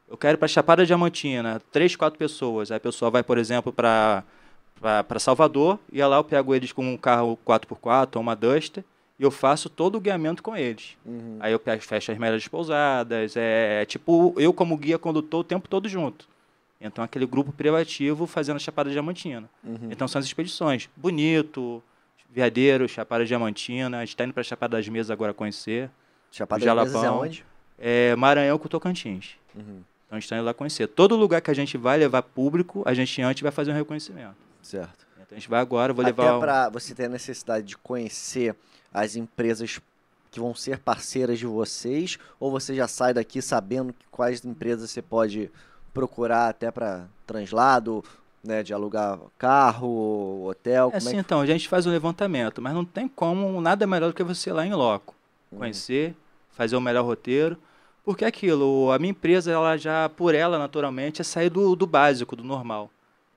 Eu 0.08 0.16
quero 0.16 0.38
para 0.38 0.48
Chapada 0.48 0.86
Diamantina, 0.86 1.60
3, 1.70 1.94
4 1.94 2.18
pessoas. 2.18 2.70
Aí 2.70 2.78
a 2.78 2.80
pessoa 2.80 3.10
vai, 3.10 3.22
por 3.22 3.36
exemplo, 3.38 3.72
para 3.72 4.24
para 5.06 5.20
Salvador, 5.20 5.78
e 5.92 6.02
lá 6.02 6.16
eu 6.16 6.24
pego 6.24 6.52
eles 6.52 6.72
com 6.72 6.84
um 6.84 6.96
carro 6.96 7.38
4x4 7.46 8.16
ou 8.16 8.22
uma 8.22 8.34
Duster, 8.34 8.82
e 9.22 9.24
eu 9.24 9.30
faço 9.30 9.70
todo 9.70 9.94
o 9.94 10.00
guiamento 10.00 10.42
com 10.42 10.56
eles. 10.56 10.96
Uhum. 11.06 11.36
Aí 11.38 11.52
eu 11.52 11.60
fecho 11.78 12.10
as 12.10 12.18
melhores 12.18 12.48
pousadas, 12.48 13.36
é, 13.36 13.82
é 13.82 13.84
tipo 13.84 14.34
eu 14.36 14.52
como 14.52 14.76
guia 14.76 14.98
condutor 14.98 15.42
o 15.42 15.44
tempo 15.44 15.68
todo 15.68 15.88
junto. 15.88 16.28
Então 16.80 17.04
aquele 17.04 17.24
grupo 17.24 17.52
privativo 17.52 18.26
fazendo 18.26 18.56
a 18.56 18.58
Chapada 18.58 18.90
Diamantina. 18.90 19.48
Uhum. 19.62 19.90
Então 19.92 20.08
são 20.08 20.18
as 20.18 20.24
expedições. 20.24 20.90
Bonito, 20.96 21.80
Veadeiro, 22.28 22.88
Chapada 22.88 23.24
Diamantina. 23.24 23.98
A 23.98 24.00
gente 24.00 24.08
está 24.08 24.24
indo 24.24 24.34
para 24.34 24.42
Chapada 24.42 24.76
das 24.76 24.88
Mesas 24.88 25.12
agora 25.12 25.32
conhecer. 25.32 25.88
Chapada 26.32 26.64
das 26.64 26.74
Mesas 26.74 27.04
é 27.04 27.10
onde? 27.10 27.44
É, 27.78 28.16
Maranhão 28.16 28.58
com 28.58 28.66
Tocantins. 28.66 29.36
Uhum. 29.54 29.84
Então 30.04 30.10
a 30.10 30.14
gente 30.16 30.24
está 30.24 30.34
indo 30.34 30.44
lá 30.44 30.52
conhecer. 30.52 30.88
Todo 30.88 31.14
lugar 31.14 31.40
que 31.40 31.50
a 31.50 31.54
gente 31.54 31.78
vai 31.78 31.96
levar 31.96 32.22
público, 32.22 32.82
a 32.84 32.92
gente 32.92 33.22
antes 33.22 33.40
vai 33.40 33.52
fazer 33.52 33.70
um 33.70 33.74
reconhecimento. 33.74 34.34
Certo. 34.60 35.06
Então 35.32 35.36
a 35.36 35.40
gente 35.40 35.48
vai 35.48 35.60
agora, 35.60 35.92
vou 35.94 36.04
Até 36.04 36.10
levar. 36.10 36.36
um- 36.36 36.40
para 36.40 36.68
você 36.68 36.94
ter 36.94 37.06
a 37.06 37.08
necessidade 37.08 37.66
de 37.66 37.76
conhecer 37.78 38.54
as 38.92 39.16
empresas 39.16 39.80
que 40.30 40.38
vão 40.38 40.54
ser 40.54 40.78
parceiras 40.78 41.38
de 41.38 41.46
vocês, 41.46 42.18
ou 42.38 42.50
você 42.50 42.74
já 42.74 42.86
sai 42.86 43.14
daqui 43.14 43.40
sabendo 43.40 43.94
quais 44.10 44.44
empresas 44.44 44.90
você 44.90 45.00
pode 45.00 45.50
procurar 45.92 46.48
até 46.48 46.70
para 46.70 47.06
translado, 47.26 48.04
né, 48.44 48.62
de 48.62 48.74
alugar 48.74 49.18
carro, 49.38 50.46
hotel, 50.48 50.88
É 50.88 50.98
como 50.98 51.08
assim, 51.08 51.16
é 51.16 51.20
então, 51.20 51.40
a 51.40 51.46
gente 51.46 51.68
faz 51.68 51.86
o 51.86 51.90
levantamento, 51.90 52.60
mas 52.60 52.74
não 52.74 52.84
tem 52.84 53.06
como 53.08 53.60
nada 53.60 53.86
melhor 53.86 54.08
do 54.08 54.14
que 54.14 54.22
você 54.24 54.50
ir 54.50 54.54
lá 54.54 54.66
em 54.66 54.74
loco. 54.74 55.14
Uhum. 55.50 55.58
Conhecer, 55.60 56.14
fazer 56.50 56.76
o 56.76 56.80
melhor 56.80 57.04
roteiro. 57.04 57.56
Porque 58.04 58.24
é 58.24 58.28
aquilo, 58.28 58.90
a 58.90 58.98
minha 58.98 59.12
empresa, 59.12 59.52
ela 59.52 59.76
já, 59.76 60.08
por 60.08 60.34
ela, 60.34 60.58
naturalmente, 60.58 61.20
é 61.20 61.24
sair 61.24 61.48
do, 61.50 61.76
do 61.76 61.86
básico, 61.86 62.34
do 62.34 62.42
normal. 62.42 62.90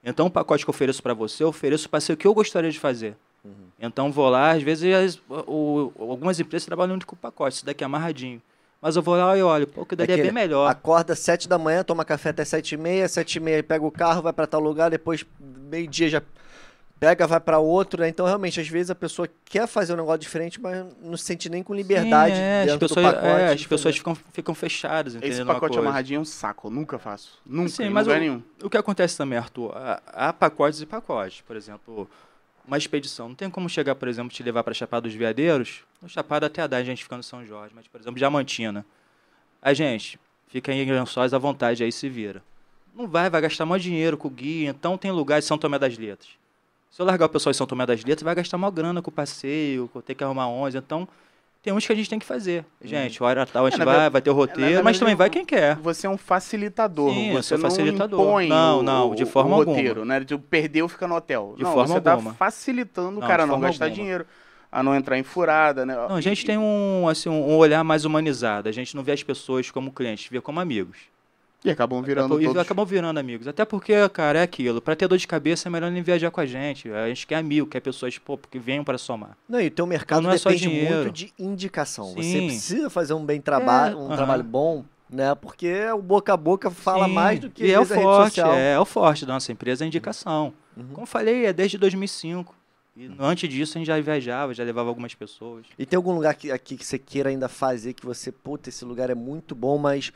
Então, 0.06 0.28
o 0.28 0.32
pacote 0.32 0.64
que 0.64 0.70
eu 0.70 0.74
ofereço 0.74 1.01
para 1.01 1.14
você, 1.14 1.43
eu 1.43 1.47
ofereço 1.47 1.89
para 1.89 1.99
ser 1.99 2.14
o 2.14 2.18
que 2.18 2.28
eu 2.28 2.34
gostaria 2.34 2.70
de 2.72 2.80
fazer. 2.80 3.16
Uhum. 3.43 3.51
Então, 3.80 4.12
vou 4.12 4.30
lá, 4.30 4.51
às 4.51 4.62
vezes, 4.62 5.20
o- 5.30 5.91
algumas 5.99 6.39
empresas 6.39 6.66
trabalham 6.66 6.93
único 6.93 7.16
pacote, 7.16 7.58
isso 7.58 7.66
daqui 7.66 7.84
é 7.84 7.86
amarradinho. 7.86 8.41
Mas 8.82 8.95
eu 8.95 9.01
vou 9.01 9.16
lá 9.16 9.36
e 9.36 9.41
olho, 9.41 9.66
pô, 9.66 9.84
que 9.84 9.95
daria 9.95 10.14
é 10.14 10.16
Aquele- 10.16 10.28
bem 10.32 10.43
melhor. 10.43 10.70
Acorda 10.70 11.16
sete 11.16 11.49
da 11.49 11.58
manhã, 11.58 11.84
toma 11.84 12.06
café 12.06 12.30
até 12.30 12.45
sete 12.45 12.76
e 12.76 12.78
meia, 12.78 13.08
sete 13.08 13.38
e 13.38 13.39
meia 13.39 13.64
pega 13.64 13.84
o 13.84 13.89
carro, 13.89 14.22
vai 14.22 14.32
para 14.32 14.45
tal 14.45 14.62
lugar, 14.62 14.91
depois 14.91 15.26
meio-dia 15.39 16.08
já 16.08 16.22
pega, 17.00 17.28
vai 17.28 17.39
para 17.39 17.60
outro, 17.60 18.02
né? 18.02 18.08
Então, 18.10 18.26
realmente, 18.26 18.60
às 18.60 18.68
vezes 18.68 18.89
a 18.89 18.96
pessoa 18.96 19.28
quer 19.46 19.68
fazer 19.68 19.93
um 19.93 19.98
negócio 19.98 20.20
diferente, 20.20 20.60
mas 20.60 20.86
não 21.02 21.16
se 21.18 21.26
sente 21.26 21.50
nem 21.50 21.62
com 21.62 21.74
liberdade 21.74 22.36
Sim, 22.36 22.41
é, 22.41 22.60
as 22.62 22.66
dentro 22.72 22.88
pessoas, 22.88 23.06
do 23.06 23.12
pacote. 23.14 23.28
é, 23.41 23.48
as 23.54 23.66
pessoas 23.68 23.98
ficam, 23.98 24.16
ficam 24.16 24.56
fechadas, 24.56 25.16
entendeu? 25.16 25.36
Esse 25.38 25.46
pacote 25.46 25.78
amarradinho 25.78 26.18
é 26.18 26.22
um 26.22 26.26
saco, 26.26 26.68
eu 26.68 26.72
nunca 26.72 26.98
faço. 26.98 27.39
Nunca, 27.46 27.70
Sim, 27.70 27.84
em 27.86 27.89
mas 27.89 28.08
lugar 28.08 28.18
o- 28.18 28.22
nenhum. 28.22 28.43
O 28.64 28.70
que 28.70 28.78
acontece 28.78 29.18
também, 29.18 29.38
Arthur, 29.38 29.72
há, 29.76 30.02
há 30.08 30.34
pacotes 30.34 30.82
e 30.82 30.86
pacotes. 30.86 31.41
Por 31.41 31.56
exemplo, 31.56 32.10
uma 32.68 32.78
expedição. 32.78 33.28
Não 33.30 33.36
tem 33.36 33.50
como 33.50 33.70
chegar, 33.70 33.96
por 33.96 34.08
exemplo, 34.08 34.32
te 34.34 34.41
levar 34.41 34.64
para 34.64 34.74
Chapada 34.74 35.08
dos 35.08 35.14
Veadeiros. 35.16 35.84
No 36.02 36.10
Chapada 36.10 36.48
até 36.48 36.68
dá 36.68 36.78
a 36.78 36.84
gente 36.84 37.04
fica 37.04 37.16
no 37.18 37.24
São 37.24 37.46
Jorge. 37.46 37.74
Mas, 37.76 37.88
por 37.88 38.00
exemplo, 38.02 38.18
Diamantina. 38.18 38.86
A 39.62 39.74
gente 39.74 40.20
fica 40.48 40.72
em 40.72 40.89
Lençóis 40.91 41.34
à 41.34 41.38
vontade, 41.38 41.84
aí 41.84 41.91
se 41.91 42.08
vira. 42.08 42.41
Não 42.96 43.08
vai, 43.08 43.30
vai 43.30 43.41
gastar 43.41 43.66
mais 43.66 43.84
dinheiro 43.84 44.16
com 44.18 44.28
o 44.28 44.32
guia. 44.32 44.70
Então 44.70 44.98
tem 44.98 45.12
lugar 45.12 45.39
de 45.39 45.46
São 45.46 45.58
Tomé 45.58 45.78
das 45.78 45.98
Letras. 45.98 46.30
Se 46.96 47.02
eu 47.02 47.06
largar 47.06 47.26
o 47.26 47.30
pessoal 47.30 47.52
em 47.52 47.54
São 47.54 47.68
Tomé 47.68 47.86
das 47.86 48.06
Letras, 48.06 48.24
vai 48.24 48.34
gastar 48.34 48.58
maior 48.58 48.72
grana 48.72 49.02
com 49.02 49.10
o 49.10 49.14
passeio, 49.14 49.89
com 49.89 50.00
ter 50.00 50.16
que 50.16 50.24
arrumar 50.24 50.48
11. 50.48 50.78
Então, 50.78 51.06
Tem 51.62 51.74
uns 51.74 51.86
que 51.86 51.91
a 51.91 51.96
gente 51.96 52.10
tem 52.10 52.18
que 52.18 52.26
fazer. 52.26 52.64
Gente, 52.82 53.22
hora 53.22 53.46
tal 53.46 53.66
a 53.66 53.70
gente 53.70 53.82
É, 53.82 53.84
vai, 53.84 54.10
vai 54.10 54.22
ter 54.22 54.30
o 54.30 54.34
na 54.34 54.39
roteiro, 54.39 54.62
verdade, 54.62 54.84
mas 54.86 54.98
também 54.98 55.14
vai 55.14 55.30
quem 55.30 55.43
quer. 55.43 55.76
Você 55.76 56.08
é 56.08 56.10
um 56.10 56.18
facilitador. 56.18 57.12
Sim, 57.12 57.34
você 57.34 57.50
sou 57.50 57.58
não 57.58 57.70
facilitador. 57.70 58.22
impõe 58.22 58.48
Não, 58.48 58.80
o, 58.80 58.84
não, 58.84 59.14
de 59.14 59.24
o 59.24 59.28
forma 59.28 59.58
roteiro, 59.58 60.06
né? 60.06 60.22
De 60.22 60.38
perdeu, 60.38 60.88
fica 60.88 61.06
no 61.06 61.16
hotel. 61.16 61.54
De 61.58 61.64
não, 61.64 61.74
forma 61.74 61.96
você 61.96 62.00
tá 62.00 62.14
alguma. 62.14 62.34
facilitando 62.34 63.18
o 63.18 63.20
Não, 63.20 63.28
cara 63.28 63.43
a 63.43 63.46
não 63.46 63.56
forma 63.56 63.68
gastar 63.68 63.86
alguma. 63.86 64.02
dinheiro, 64.02 64.26
a 64.72 64.82
não 64.82 64.96
entrar 64.96 65.18
em 65.18 65.24
furada, 65.24 65.86
né? 65.86 65.96
Não, 65.96 66.16
a 66.16 66.22
gente 66.22 66.46
tem 66.46 66.58
um, 66.58 67.10
assim, 67.10 67.28
um 67.28 67.58
olhar 67.58 67.84
mais 67.84 68.06
humanizado. 68.06 68.70
A 68.70 68.72
gente 68.72 68.96
não 68.96 69.04
vê 69.04 69.12
as 69.12 69.22
pessoas 69.22 69.70
como 69.70 69.91
clientes, 69.91 70.30
vê 70.32 70.39
como 70.39 70.62
amigos. 70.62 70.98
E 71.66 71.72
acabam 71.72 72.01
virando 72.01 72.39
e 72.39 72.45
todos... 72.45 72.61
acabam 72.61 72.86
virando 72.86 73.20
amigos. 73.20 73.47
Até 73.47 73.66
porque, 73.66 74.07
cara, 74.09 74.39
é 74.39 74.43
aquilo. 74.43 74.80
Pra 74.80 74.95
ter 74.95 75.07
dor 75.07 75.18
de 75.18 75.28
cabeça 75.28 75.68
é 75.68 75.72
melhor 75.72 75.89
nem 75.89 76.03
viajar 76.03 76.30
com 76.30 76.39
a 76.39 76.45
gente. 76.45 76.91
A 76.91 77.07
gente 77.07 77.26
quer 77.26 77.36
amigo, 77.38 77.66
quer 77.66 77.80
pessoas 77.80 78.18
pô, 78.20 78.38
que 78.38 78.59
venham 78.59 78.84
pra 78.84 78.97
somar. 78.97 79.36
Não, 79.49 79.59
e 79.59 79.68
o 79.68 79.72
teu 79.72 79.88
mercado 79.88 80.22
Não 80.22 80.32
é 80.32 80.38
só 80.38 80.49
depende 80.49 80.70
dinheiro. 80.70 80.95
muito 80.97 81.11
de 81.11 81.34
indicação. 81.39 82.13
Você 82.13 82.22
Sim. 82.22 82.47
precisa 82.47 82.89
fazer 82.89 83.13
um 83.16 83.26
bem 83.26 83.41
trabalho, 83.41 83.95
É, 83.97 84.01
um 84.01 84.05
aham. 84.07 84.16
trabalho 84.16 84.43
bom, 84.43 84.86
né? 85.09 85.34
Porque 85.34 85.74
o 85.91 86.01
boca 86.01 86.34
a 86.34 86.38
boca 86.38 86.70
fala 86.70 87.07
Sim, 87.07 87.13
mais 87.13 87.39
do 87.39 87.49
que 87.49 87.66
e 87.66 87.72
é 87.72 87.80
o 87.80 87.84
vezes, 87.84 87.91
a 87.93 87.95
rede 87.95 88.05
forte, 88.07 88.36
social. 88.36 88.53
é, 88.53 88.74
é 88.74 88.80
o 88.80 88.86
forte 88.86 89.26
da 89.26 89.34
nossa 89.34 89.51
empresa, 89.51 89.84
a 89.84 89.88
indicação. 89.88 90.53
Uhum. 90.78 90.84
Como 90.89 91.01
eu 91.01 91.07
falei, 91.07 91.45
é 91.47 91.53
desde 91.53 91.78
2005. 91.80 92.53
E 92.97 93.11
antes 93.20 93.49
disso 93.49 93.78
a 93.78 93.80
gente 93.80 93.88
já 93.88 93.99
viajava, 93.99 94.53
já 94.53 94.63
levava 94.63 94.88
algumas 94.88 95.13
pessoas. 95.13 95.66
E 95.78 95.86
tem 95.86 95.97
algum 95.97 96.13
lugar 96.13 96.34
que, 96.36 96.49
aqui 96.51 96.78
que 96.78 96.86
você 96.86 96.97
queira 96.97 97.30
ainda 97.30 97.49
fazer 97.49 97.91
que 97.93 98.05
você, 98.05 98.32
puta, 98.32 98.70
esse 98.70 98.86
lugar 98.86 99.09
é 99.09 99.16
muito 99.16 99.53
bom, 99.53 99.78
mas 99.78 100.13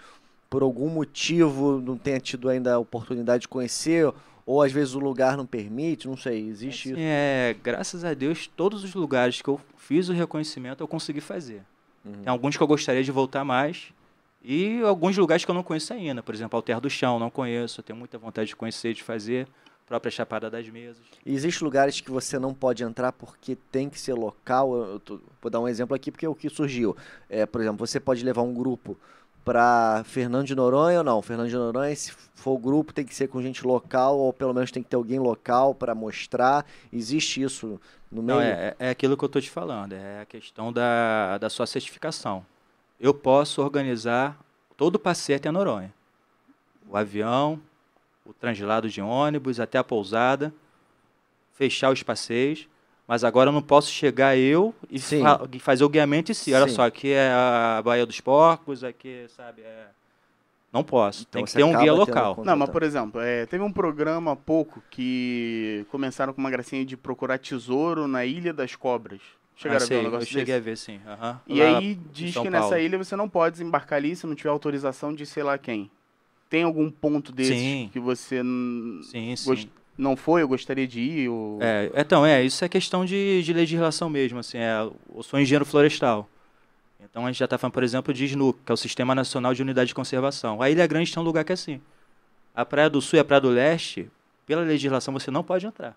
por 0.50 0.64
algum 0.64 0.90
motivo 0.90 1.80
não 1.80 1.98
tenha 1.98 2.20
tido 2.20 2.50
ainda 2.50 2.74
a 2.74 2.80
oportunidade 2.80 3.42
de 3.42 3.48
conhecer, 3.48 4.12
ou 4.46 4.62
às 4.64 4.72
vezes 4.72 4.96
o 4.96 5.00
lugar 5.00 5.38
não 5.38 5.46
permite, 5.46 6.08
não 6.08 6.18
sei, 6.18 6.48
existe 6.48 6.90
isso. 6.90 6.98
É, 7.00 7.56
graças 7.64 8.04
a 8.04 8.14
Deus, 8.14 8.48
todos 8.48 8.84
os 8.84 8.94
lugares 8.96 9.42
que 9.42 9.48
eu 9.50 9.60
fiz 9.78 10.10
o 10.10 10.14
reconhecimento 10.14 10.82
eu 10.82 10.88
consegui 10.88 11.22
fazer. 11.22 11.62
Uhum. 12.04 12.14
Tem 12.14 12.28
alguns 12.28 12.58
que 12.58 12.64
eu 12.64 12.68
gostaria 12.68 13.04
de 13.04 13.12
voltar 13.12 13.44
mais. 13.44 13.94
E 14.42 14.82
alguns 14.84 15.18
lugares 15.18 15.44
que 15.44 15.52
eu 15.52 15.56
não 15.56 15.62
conheço 15.64 15.92
ainda. 15.94 16.24
Por 16.24 16.34
exemplo, 16.34 16.56
Alter 16.56 16.80
do 16.80 16.90
Chão, 16.90 17.20
não 17.20 17.30
conheço. 17.30 17.82
Eu 17.82 17.84
tenho 17.84 18.00
muita 18.00 18.18
vontade 18.18 18.48
de 18.48 18.56
conhecer, 18.56 18.94
de 18.94 19.04
fazer. 19.04 19.46
Própria 19.86 20.10
Chapada 20.10 20.50
das 20.50 20.68
Mesas. 20.70 21.02
E 21.26 21.34
Existem 21.34 21.66
lugares 21.66 22.00
que 22.00 22.10
você 22.10 22.40
não 22.40 22.54
pode 22.54 22.82
entrar 22.84 23.12
porque 23.12 23.58
tem 23.70 23.90
que 23.90 24.00
ser 24.00 24.14
local. 24.14 24.74
Eu 24.74 24.86
eu 24.94 25.00
tô- 25.00 25.20
vou 25.42 25.52
dar 25.52 25.60
um 25.60 25.68
exemplo 25.68 25.94
aqui 25.94 26.10
porque 26.10 26.26
é 26.26 26.30
o 26.30 26.36
que 26.36 26.48
surgiu. 26.50 26.96
É, 27.30 27.46
por 27.46 27.60
exemplo, 27.60 27.86
você 27.86 28.00
pode 28.00 28.24
levar 28.24 28.44
um 28.44 28.54
grupo 28.54 28.98
para 29.44 30.04
Fernando 30.06 30.46
de 30.46 30.56
Noronha 30.56 31.00
ou 31.00 31.04
não? 31.04 31.22
Fernando 31.22 31.50
de 31.50 31.56
Noronha, 31.56 31.96
se 31.96 32.12
for 32.36 32.52
o 32.52 32.58
grupo, 32.58 32.94
tem 32.94 33.06
que 33.06 33.16
ser 33.16 33.28
com 33.28 33.42
gente 33.42 33.66
local 33.66 34.18
ou 34.18 34.32
pelo 34.32 34.54
menos 34.54 34.72
tem 34.72 34.84
que 34.84 34.90
ter 34.90 34.96
alguém 34.96 35.20
local 35.20 35.74
para 35.74 35.96
mostrar. 35.96 36.66
Existe 36.92 37.42
isso 37.42 37.80
no 38.12 38.22
meio? 38.22 38.40
Não, 38.40 38.46
é, 38.46 38.76
é 38.80 38.90
aquilo 38.90 39.18
que 39.18 39.24
eu 39.24 39.28
estou 39.28 39.42
te 39.42 39.50
falando. 39.50 39.94
É 39.94 40.22
a 40.22 40.26
questão 40.26 40.72
da, 40.72 41.38
da 41.38 41.50
sua 41.50 41.66
certificação. 41.66 42.46
Eu 43.00 43.14
posso 43.14 43.62
organizar 43.62 44.38
todo 44.76 44.96
o 44.96 45.00
passeio 45.00 45.38
até 45.38 45.50
Noronha. 45.50 45.94
O 46.90 46.98
avião, 46.98 47.60
o 48.26 48.34
translado 48.34 48.90
de 48.90 49.02
ônibus 49.02 49.60
até 49.60 49.78
a 49.78 49.84
pousada, 49.84 50.54
fechar 51.54 51.92
os 51.92 52.04
passeios. 52.04 52.68
Mas 53.10 53.24
agora 53.24 53.50
eu 53.50 53.52
não 53.54 53.62
posso 53.64 53.90
chegar 53.92 54.38
eu 54.38 54.72
e, 54.88 55.00
fa- 55.00 55.42
fazer 55.60 55.84
o 55.84 55.90
guiamento 55.90 56.32
em 56.32 56.36
si. 56.36 56.54
Olha 56.54 56.68
Sim. 56.68 56.76
só, 56.76 56.84
aqui 56.84 57.12
é 57.12 57.32
a 57.32 57.82
Baía 57.84 58.06
dos 58.06 58.22
Porcos, 58.22 58.84
aqui, 58.84 59.26
sabe, 59.36 59.64
é... 59.64 59.88
Não 60.72 60.84
posso. 60.84 61.26
Então 61.28 61.40
Tem 61.40 61.46
que 61.46 61.52
ter 61.54 61.64
um 61.64 61.76
guia 61.76 61.92
local. 61.92 62.40
Não, 62.46 62.56
mas 62.56 62.70
por 62.70 62.84
exemplo, 62.84 63.20
é, 63.20 63.48
teve 63.48 63.64
um 63.64 63.72
programa 63.74 64.34
há 64.34 64.36
pouco 64.36 64.84
que 64.92 65.84
começaram 65.90 66.32
com 66.34 66.40
uma 66.40 66.52
gracinha 66.52 66.86
de 66.86 66.96
procurar 66.96 67.40
tesouro 67.40 68.08
na 68.08 68.24
Ilha 68.24 68.54
das 68.54 68.76
Cobras. 68.76 69.20
Chegaram 69.58 69.82
Ah, 69.82 69.84
a 69.84 69.88
ver 69.88 69.88
sei, 69.88 69.98
um 69.98 70.00
eu 70.02 70.04
negócio 70.06 70.28
cheguei 70.28 70.44
desse? 70.46 70.58
a 70.58 70.60
ver, 70.60 70.78
sim. 70.78 71.00
aham. 71.08 71.40
E 71.48 71.60
Lá 71.60 71.66
aí 71.80 71.98
diz 72.14 72.38
que 72.38 72.50
nessa 72.52 72.80
ilha 72.80 73.00
você 73.00 73.16
não 73.16 73.28
pode 73.28 73.54
desembarcar 73.54 73.98
ali 73.98 74.16
se 74.16 74.28
não 74.28 74.36
tiver 74.36 74.50
autorização 74.50 75.16
de 75.16 75.26
sei 75.26 75.42
lá 75.42 75.58
quem. 75.58 75.90
Tem 76.48 76.62
algum 76.62 76.92
ponto 76.92 77.32
desses 77.32 77.58
Sim. 77.58 77.90
que 77.92 78.00
você 78.00 78.44
Sim, 79.02 79.36
sim. 79.36 79.70
Não 80.00 80.16
foi, 80.16 80.42
eu 80.42 80.48
gostaria 80.48 80.88
de 80.88 81.00
ir? 81.00 81.30
Ou... 81.30 81.60
É, 81.62 81.92
então, 81.96 82.26
é, 82.26 82.44
isso 82.44 82.64
é 82.64 82.70
questão 82.70 83.06
de, 83.06 83.44
de 83.44 83.54
legislação 83.54 84.10
mesmo, 84.10 84.40
assim, 84.40 84.58
é, 84.58 84.80
eu 84.80 85.22
sou 85.22 85.40
engenheiro 85.40 85.66
florestal. 85.66 86.28
Então 87.02 87.26
a 87.26 87.32
gente 87.32 87.40
já 87.40 87.46
está 87.46 87.58
falando, 87.58 87.74
por 87.74 87.84
exemplo, 87.84 88.14
de 88.14 88.26
SNUC, 88.26 88.60
que 88.66 88.72
é 88.72 88.74
o 88.74 88.78
Sistema 88.78 89.16
Nacional 89.16 89.54
de 89.54 89.62
Unidade 89.62 89.88
de 89.88 89.96
Conservação. 89.96 90.62
A 90.62 90.70
Ilha 90.70 90.86
Grande 90.86 91.12
tem 91.14 91.22
um 91.22 91.26
lugar 91.26 91.44
que 91.44 91.52
é 91.52 91.54
assim. 91.54 91.82
A 92.54 92.66
Praia 92.66 92.90
do 92.90 93.02
Sul 93.02 93.18
e 93.18 93.20
a 93.20 93.26
Praia 93.26 93.42
do 93.42 93.50
Leste, 93.50 94.10
pela 94.46 94.62
legislação, 94.64 95.14
você 95.14 95.32
não 95.32 95.44
pode 95.44 95.66
entrar, 95.66 95.96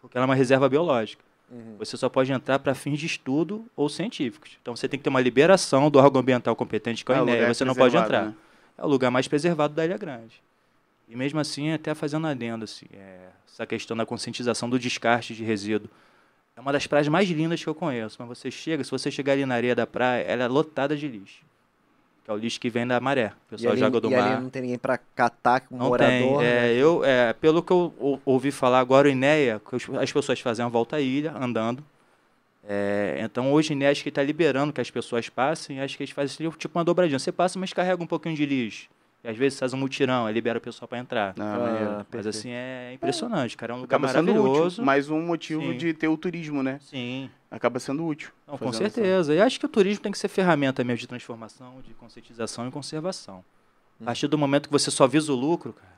porque 0.00 0.16
ela 0.16 0.24
é 0.24 0.28
uma 0.28 0.34
reserva 0.34 0.68
biológica. 0.68 1.22
Uhum. 1.50 1.76
Você 1.78 1.96
só 1.96 2.08
pode 2.08 2.32
entrar 2.32 2.58
para 2.58 2.74
fins 2.74 2.98
de 2.98 3.06
estudo 3.06 3.64
ou 3.76 3.88
científicos. 3.88 4.56
Então 4.62 4.74
você 4.74 4.88
tem 4.88 4.98
que 4.98 5.04
ter 5.04 5.10
uma 5.10 5.20
liberação 5.20 5.90
do 5.90 5.98
órgão 5.98 6.20
ambiental 6.20 6.54
competente, 6.56 7.04
que 7.04 7.12
é 7.12 7.16
o 7.16 7.20
lugar 7.20 7.32
INEA, 7.32 7.46
é 7.48 7.54
você 7.54 7.64
não 7.64 7.74
pode 7.74 7.96
entrar. 7.96 8.26
né? 8.26 8.34
É 8.78 8.84
o 8.84 8.88
lugar 8.88 9.10
mais 9.10 9.28
preservado 9.28 9.74
da 9.74 9.84
Ilha 9.84 9.98
Grande. 9.98 10.40
E 11.10 11.16
mesmo 11.16 11.40
assim, 11.40 11.72
até 11.72 11.92
fazendo 11.92 12.26
adendo, 12.28 12.62
assim, 12.64 12.86
é, 12.92 13.30
essa 13.52 13.66
questão 13.66 13.96
da 13.96 14.06
conscientização 14.06 14.70
do 14.70 14.78
descarte 14.78 15.34
de 15.34 15.42
resíduo. 15.42 15.90
É 16.56 16.60
uma 16.60 16.72
das 16.72 16.86
praias 16.86 17.08
mais 17.08 17.28
lindas 17.28 17.60
que 17.62 17.68
eu 17.68 17.74
conheço. 17.74 18.16
Mas 18.20 18.28
você 18.38 18.48
chega, 18.48 18.84
se 18.84 18.90
você 18.92 19.10
chegar 19.10 19.32
ali 19.32 19.44
na 19.44 19.56
areia 19.56 19.74
da 19.74 19.86
praia, 19.88 20.22
ela 20.22 20.44
é 20.44 20.46
lotada 20.46 20.96
de 20.96 21.08
lixo. 21.08 21.42
Que 22.24 22.30
é 22.30 22.34
o 22.34 22.36
lixo 22.36 22.60
que 22.60 22.70
vem 22.70 22.86
da 22.86 23.00
maré. 23.00 23.32
O 23.46 23.50
pessoal 23.50 23.72
ali, 23.72 23.80
joga 23.80 24.00
do 24.00 24.08
e 24.08 24.14
ali 24.14 24.22
mar. 24.30 24.40
não 24.40 24.50
tem 24.50 24.62
ninguém 24.62 24.78
para 24.78 24.98
catar 24.98 25.62
com 25.62 25.74
um 25.74 25.78
Não 25.78 25.88
morador. 25.88 26.10
tem. 26.10 26.36
né? 26.38 26.68
É, 26.68 26.74
eu, 26.76 27.04
é, 27.04 27.32
pelo 27.32 27.60
que 27.60 27.72
eu 27.72 27.92
ou- 27.98 28.22
ouvi 28.24 28.52
falar 28.52 28.78
agora, 28.78 29.08
o 29.08 29.10
os- 29.76 29.88
as 30.00 30.12
pessoas 30.12 30.38
fazem 30.38 30.64
a 30.64 30.68
volta 30.68 30.94
à 30.96 31.00
ilha, 31.00 31.32
andando. 31.36 31.82
É, 32.68 33.18
então 33.24 33.52
hoje 33.52 33.74
acho 33.86 34.02
que 34.02 34.10
está 34.10 34.22
liberando 34.22 34.72
que 34.72 34.80
as 34.80 34.90
pessoas 34.90 35.28
passem, 35.28 35.80
acho 35.80 35.96
que 35.96 36.04
eles 36.04 36.12
fazem 36.14 36.48
tipo 36.50 36.78
uma 36.78 36.84
dobradinha. 36.84 37.18
Você 37.18 37.32
passa, 37.32 37.58
mas 37.58 37.72
carrega 37.72 38.00
um 38.00 38.06
pouquinho 38.06 38.36
de 38.36 38.46
lixo. 38.46 38.88
E 39.22 39.28
às 39.28 39.36
vezes 39.36 39.58
faz 39.58 39.74
um 39.74 39.76
mutirão, 39.76 40.24
aí 40.26 40.32
libera 40.32 40.58
o 40.58 40.60
pessoal 40.62 40.88
para 40.88 40.98
entrar. 40.98 41.34
Ah, 41.38 41.42
Ah. 41.42 41.96
Mas 41.98 42.06
perfeito. 42.06 42.28
assim, 42.28 42.50
é 42.50 42.92
impressionante, 42.94 43.54
cara. 43.56 43.72
É 43.72 43.76
um 43.76 43.80
lugar 43.82 43.96
Acaba 43.98 44.06
maravilhoso. 44.22 44.66
útil. 44.76 44.84
Mais 44.84 45.10
um 45.10 45.20
motivo 45.20 45.60
Sim. 45.62 45.76
de 45.76 45.92
ter 45.92 46.08
o 46.08 46.16
turismo, 46.16 46.62
né? 46.62 46.78
Sim, 46.82 47.30
Acaba 47.50 47.78
sendo 47.78 48.06
útil. 48.06 48.30
não, 48.46 48.56
com 48.56 48.66
fazendo 48.66 48.86
essa- 48.86 48.94
certeza. 48.94 49.34
E 49.34 49.40
acho 49.40 49.60
que 49.60 49.66
o 49.66 49.68
turismo 49.68 50.02
tem 50.02 50.10
que 50.12 50.18
ser 50.18 50.28
ferramenta 50.28 50.82
mesmo 50.82 51.00
de 51.00 51.06
transformação, 51.08 51.82
de 51.86 51.92
conscientização 51.94 52.66
e 52.66 52.70
conservação. 52.70 53.44
A 54.00 54.04
partir 54.06 54.26
do 54.26 54.38
momento 54.38 54.68
que 54.68 54.72
você 54.72 54.90
só 54.90 55.06
visa 55.06 55.30
o 55.30 55.36
lucro, 55.36 55.74
cara, 55.74 55.92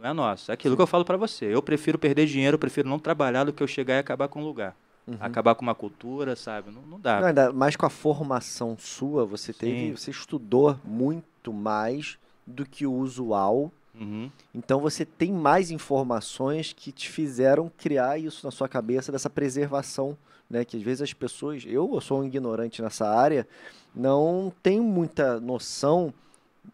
não 0.00 0.08
é 0.08 0.12
nosso. 0.14 0.50
É 0.50 0.54
aquilo 0.54 0.74
que 0.74 0.80
eu 0.82 0.86
falo 0.86 1.04
para 1.04 1.18
você. 1.18 1.44
Eu 1.44 1.60
prefiro 1.62 1.98
perder 1.98 2.24
dinheiro, 2.24 2.54
eu 2.54 2.58
prefiro 2.58 2.88
não 2.88 2.98
trabalhar 2.98 3.44
do 3.44 3.52
que 3.52 3.62
eu 3.62 3.66
chegar 3.66 3.96
e 3.96 3.98
acabar 3.98 4.28
com 4.28 4.40
um 4.40 4.44
lugar. 4.44 4.74
Uhum. 5.06 5.16
Acabar 5.20 5.54
com 5.54 5.62
uma 5.62 5.74
cultura, 5.74 6.36
sabe? 6.36 6.70
Não, 6.70 6.82
não 6.82 7.00
dá. 7.00 7.20
Não, 7.20 7.28
ainda 7.28 7.52
mais 7.52 7.74
com 7.74 7.84
a 7.84 7.90
formação 7.90 8.76
sua, 8.78 9.24
você 9.26 9.52
teve, 9.52 9.88
Sim. 9.88 9.96
você 9.96 10.10
estudou 10.10 10.78
muito 10.84 11.52
mais 11.52 12.18
do 12.46 12.64
que 12.64 12.86
o 12.86 12.92
usual. 12.92 13.72
Uhum. 13.98 14.30
Então 14.54 14.80
você 14.80 15.04
tem 15.04 15.32
mais 15.32 15.70
informações 15.70 16.72
que 16.72 16.92
te 16.92 17.10
fizeram 17.10 17.70
criar 17.76 18.18
isso 18.18 18.46
na 18.46 18.50
sua 18.50 18.68
cabeça 18.68 19.10
dessa 19.10 19.28
preservação, 19.28 20.16
né? 20.48 20.64
Que 20.64 20.76
às 20.76 20.82
vezes 20.82 21.02
as 21.02 21.12
pessoas, 21.12 21.64
eu, 21.66 21.90
eu 21.92 22.00
sou 22.00 22.20
um 22.20 22.24
ignorante 22.24 22.80
nessa 22.80 23.08
área, 23.08 23.46
não 23.94 24.52
tenho 24.62 24.84
muita 24.84 25.40
noção 25.40 26.14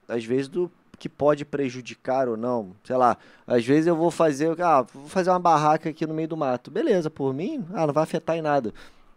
às 0.06 0.24
vezes 0.24 0.48
do 0.48 0.70
que 0.98 1.08
pode 1.08 1.44
prejudicar 1.44 2.28
ou 2.28 2.36
não. 2.36 2.72
Sei 2.84 2.96
lá, 2.96 3.16
às 3.46 3.64
vezes 3.64 3.86
eu 3.86 3.96
vou 3.96 4.10
fazer, 4.10 4.60
ah, 4.60 4.82
vou 4.82 5.08
fazer 5.08 5.30
uma 5.30 5.38
barraca 5.38 5.90
aqui 5.90 6.06
no 6.06 6.14
meio 6.14 6.28
do 6.28 6.36
mato. 6.36 6.70
Beleza, 6.70 7.08
por 7.08 7.32
mim, 7.32 7.64
ah, 7.72 7.86
não 7.86 7.94
vai 7.94 8.02
afetar 8.02 8.36
em 8.36 8.42
nada. 8.42 8.72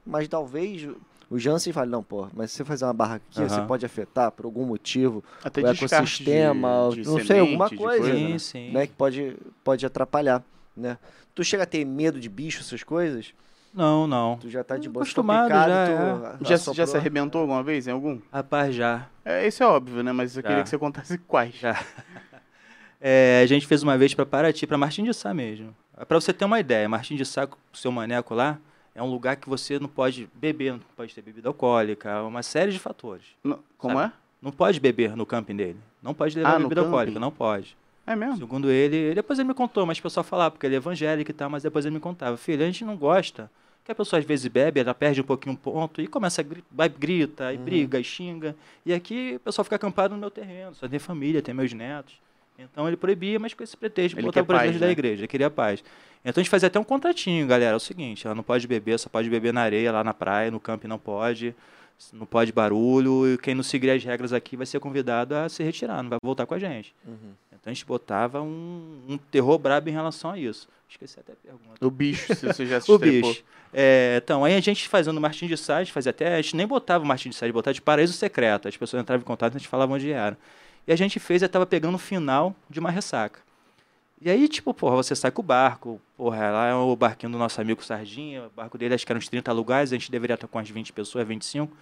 Mas 0.06 0.28
talvez 0.28 0.88
o 1.30 1.40
Jansen 1.40 1.72
fale, 1.72 1.90
não, 1.90 2.04
pô, 2.04 2.28
mas 2.34 2.52
se 2.52 2.58
você 2.58 2.66
fazer 2.66 2.86
uma 2.86 2.94
barraca 2.94 3.24
aqui, 3.30 3.42
você 3.42 3.60
Aham. 3.60 3.68
pode 3.68 3.86
afetar 3.86 4.32
por 4.32 4.46
algum 4.46 4.66
motivo 4.66 5.24
Até 5.44 5.62
o 5.62 5.68
ecossistema, 5.68 6.90
de, 6.92 7.02
de 7.02 7.10
não 7.10 7.20
sei, 7.24 7.40
alguma 7.40 7.70
semente, 7.70 7.84
coisa, 7.84 8.14
Sim, 8.14 8.32
né? 8.32 8.40
sim. 8.40 8.72
né, 8.72 8.88
que 8.88 8.94
pode, 8.94 9.38
pode 9.64 9.86
atrapalhar, 9.86 10.44
né? 10.76 10.98
Tu 11.34 11.44
chega 11.44 11.64
a 11.64 11.66
ter 11.66 11.86
medo 11.86 12.20
de 12.20 12.28
bicho, 12.28 12.60
essas 12.60 12.84
coisas? 12.84 13.34
Não, 13.74 14.06
não. 14.06 14.38
Tu 14.38 14.50
já 14.50 14.64
tá 14.64 14.78
de 14.78 14.90
boa. 14.90 15.04
Acostumado 15.04 15.42
for 15.42 15.48
picado, 15.48 15.70
já, 15.72 15.86
tu 15.86 15.92
é. 15.92 16.32
Já, 16.32 16.46
já 16.50 16.56
assoprou. 16.56 16.88
se 16.88 16.98
arrebentou 16.98 17.42
alguma 17.42 17.64
vez 17.64 17.88
em 17.88 17.92
algum? 17.92 18.20
Rapaz, 18.32 18.76
já. 18.76 19.08
É, 19.24 19.48
isso 19.48 19.64
é 19.64 19.66
óbvio, 19.68 20.04
né? 20.04 20.12
Mas 20.12 20.36
eu 20.36 20.42
Já. 20.42 20.48
queria 20.50 20.64
que 20.64 20.70
você 20.70 20.78
contasse 20.78 21.18
quais. 21.28 21.56
Já. 21.56 21.82
É, 23.04 23.42
a 23.44 23.48
gente 23.48 23.66
fez 23.66 23.82
uma 23.82 23.98
vez 23.98 24.14
para 24.14 24.28
Paraty, 24.28 24.68
para 24.68 24.78
Martim 24.78 25.04
de 25.04 25.12
Sá 25.12 25.34
mesmo. 25.34 25.76
Para 26.08 26.20
você 26.22 26.32
ter 26.32 26.46
uma 26.46 26.60
ideia, 26.60 26.88
Martim 26.88 27.16
de 27.16 27.26
Sá, 27.26 27.46
o 27.74 27.76
seu 27.76 27.92
maneco 27.92 28.36
lá, 28.36 28.60
é 28.94 29.02
um 29.02 29.10
lugar 29.10 29.38
que 29.38 29.50
você 29.50 29.80
não 29.80 29.88
pode 29.88 30.30
beber, 30.36 30.74
não 30.74 30.80
pode 30.96 31.16
ter 31.16 31.24
bebida 31.24 31.50
alcoólica, 31.50 32.22
uma 32.22 32.44
série 32.44 32.72
de 32.72 32.78
fatores. 32.78 33.24
Não- 33.44 33.58
Como 33.76 33.98
Sabe? 33.98 34.14
é? 34.14 34.18
Não 34.40 34.52
pode 34.52 34.80
beber 34.80 35.16
no 35.16 35.26
camping 35.26 35.56
dele. 35.56 35.80
Não 36.00 36.14
pode 36.14 36.36
levar 36.38 36.56
Ah, 36.56 36.60
bebida 36.60 36.82
alcoólica, 36.82 37.20
não 37.20 37.32
pode. 37.32 37.76
É 38.12 38.16
mesmo? 38.16 38.38
Segundo 38.38 38.70
ele, 38.70 39.14
depois 39.16 39.40
ele 39.40 39.48
me 39.48 39.54
contou, 39.54 39.86
mas 39.86 39.98
o 40.00 40.02
pessoal 40.02 40.24
falava, 40.24 40.52
porque 40.52 40.66
ele 40.66 40.76
é 40.76 40.78
evangélico 40.78 41.32
e 41.32 41.34
tal, 41.34 41.50
mas 41.50 41.64
depois 41.64 41.86
ele 41.86 41.96
me 41.96 42.02
contava. 42.02 42.36
Filho, 42.38 42.62
a 42.64 42.66
gente 42.66 42.84
não 42.84 42.98
gosta, 42.98 43.50
que 43.86 43.92
a 43.92 43.96
pessoa 43.96 44.20
às 44.20 44.26
vezes 44.26 44.48
bebe, 44.48 44.80
ela 44.80 44.94
perde 44.94 45.22
um 45.22 45.24
pouquinho 45.24 45.56
o 45.56 45.58
ponto 45.58 46.02
e 46.02 46.08
começa 46.08 46.42
a 46.42 46.44
gri- 46.44 46.64
vai, 46.72 46.90
grita, 46.90 47.54
e 47.54 47.58
briga, 47.58 48.00
e 48.00 48.04
xinga. 48.04 48.56
E 48.86 48.94
aqui 48.94 49.34
o 49.38 49.40
pessoal 49.40 49.64
fica 49.64 49.76
acampado 49.76 50.14
no 50.14 50.20
meu 50.20 50.30
terreno, 50.32 50.76
só 50.76 50.88
tem 50.88 51.00
família, 51.00 51.42
tem 51.42 51.54
meus 51.54 51.72
netos. 51.74 52.16
Então 52.60 52.88
ele 52.88 52.96
proibia, 52.98 53.40
mas 53.40 53.54
com 53.56 53.64
esse 53.64 53.76
pretexto, 53.76 54.20
Ele 54.20 54.28
botar 54.28 54.42
o 54.42 54.46
presidente 54.46 54.72
paz, 54.74 54.80
da 54.82 54.86
né? 54.88 54.92
igreja, 54.92 55.22
ele 55.22 55.28
queria 55.28 55.50
paz. 55.50 55.84
Então 56.24 56.40
a 56.40 56.44
gente 56.44 56.52
fazia 56.52 56.68
até 56.68 56.80
um 56.80 56.84
contratinho, 56.84 57.48
galera, 57.48 57.74
é 57.74 57.76
o 57.76 57.80
seguinte, 57.80 58.28
ela 58.28 58.36
não 58.36 58.44
pode 58.44 58.68
beber, 58.68 59.00
só 59.00 59.10
pode 59.10 59.28
beber 59.30 59.52
na 59.52 59.62
areia, 59.62 59.92
lá 59.92 60.04
na 60.04 60.14
praia, 60.14 60.52
no 60.52 60.60
camping 60.60 60.88
não 60.88 61.00
pode. 61.00 61.56
Não 62.14 62.26
pode 62.26 62.52
barulho, 62.52 63.32
e 63.32 63.38
quem 63.38 63.54
não 63.54 63.62
seguir 63.62 63.92
as 63.92 64.04
regras 64.04 64.34
aqui 64.34 64.58
vai 64.58 64.66
ser 64.66 64.80
convidado 64.80 65.36
a 65.36 65.48
se 65.48 65.62
retirar, 65.62 66.02
não 66.02 66.10
vai 66.10 66.18
voltar 66.24 66.48
com 66.48 66.56
a 66.56 66.58
gente. 66.58 66.96
Uhum. 67.08 67.34
Então 67.62 67.72
a 67.72 67.74
gente 67.74 67.86
botava 67.86 68.42
um, 68.42 69.02
um 69.08 69.18
terror 69.18 69.58
brabo 69.60 69.88
em 69.88 69.92
relação 69.92 70.32
a 70.32 70.38
isso. 70.38 70.68
Esqueci 70.90 71.20
até 71.20 71.32
a 71.32 71.36
pergunta. 71.36 71.86
O 71.86 71.90
bicho, 71.90 72.36
se 72.36 72.46
você 72.46 72.66
já 72.66 72.82
se 72.82 72.92
O 72.92 72.98
bicho. 72.98 73.44
É, 73.74 74.20
então, 74.22 74.44
aí 74.44 74.56
a 74.56 74.60
gente 74.60 74.90
fazendo 74.90 75.18
o 75.18 75.22
Martin 75.22 75.48
de 75.48 75.56
Sade, 75.56 75.92
fazia 75.92 76.10
até. 76.10 76.36
A 76.36 76.42
gente 76.42 76.58
nem 76.58 76.68
botava 76.68 77.04
o 77.04 77.08
Martin 77.08 77.30
de 77.30 77.36
Sade, 77.36 77.54
botava 77.54 77.74
de 77.74 77.82
paraíso 77.82 78.14
secreto. 78.14 78.68
As 78.68 78.76
pessoas 78.76 79.02
entravam 79.02 79.22
em 79.22 79.26
contato 79.26 79.54
e 79.54 79.56
a 79.56 79.60
gente 79.60 79.70
falava 79.70 79.94
onde 79.94 80.12
era. 80.12 80.38
E 80.86 80.92
a 80.92 80.96
gente 80.96 81.20
fez, 81.20 81.42
eu 81.42 81.48
tava 81.48 81.66
pegando 81.66 81.96
o 81.96 82.00
final 82.00 82.54
de 82.70 82.80
uma 82.80 82.90
ressaca. 82.90 83.40
E 84.20 84.30
aí, 84.30 84.48
tipo, 84.48 84.74
porra, 84.74 84.96
você 84.96 85.16
sai 85.16 85.32
com 85.32 85.42
o 85.42 85.46
barco, 85.46 86.00
porra, 86.18 86.52
lá 86.52 86.68
é 86.68 86.74
o 86.76 86.96
barquinho 86.96 87.32
do 87.32 87.38
nosso 87.40 87.60
amigo 87.60 87.84
Sardinha, 87.84 88.44
o 88.44 88.50
barco 88.50 88.78
dele 88.78 88.94
acho 88.94 89.06
que 89.06 89.12
eram 89.12 89.18
uns 89.18 89.28
30 89.28 89.52
lugares, 89.52 89.92
a 89.92 89.96
gente 89.96 90.12
deveria 90.12 90.36
estar 90.36 90.48
com 90.48 90.60
umas 90.60 90.70
20 90.70 90.94
pessoas, 90.94 91.28
25. 91.28 91.76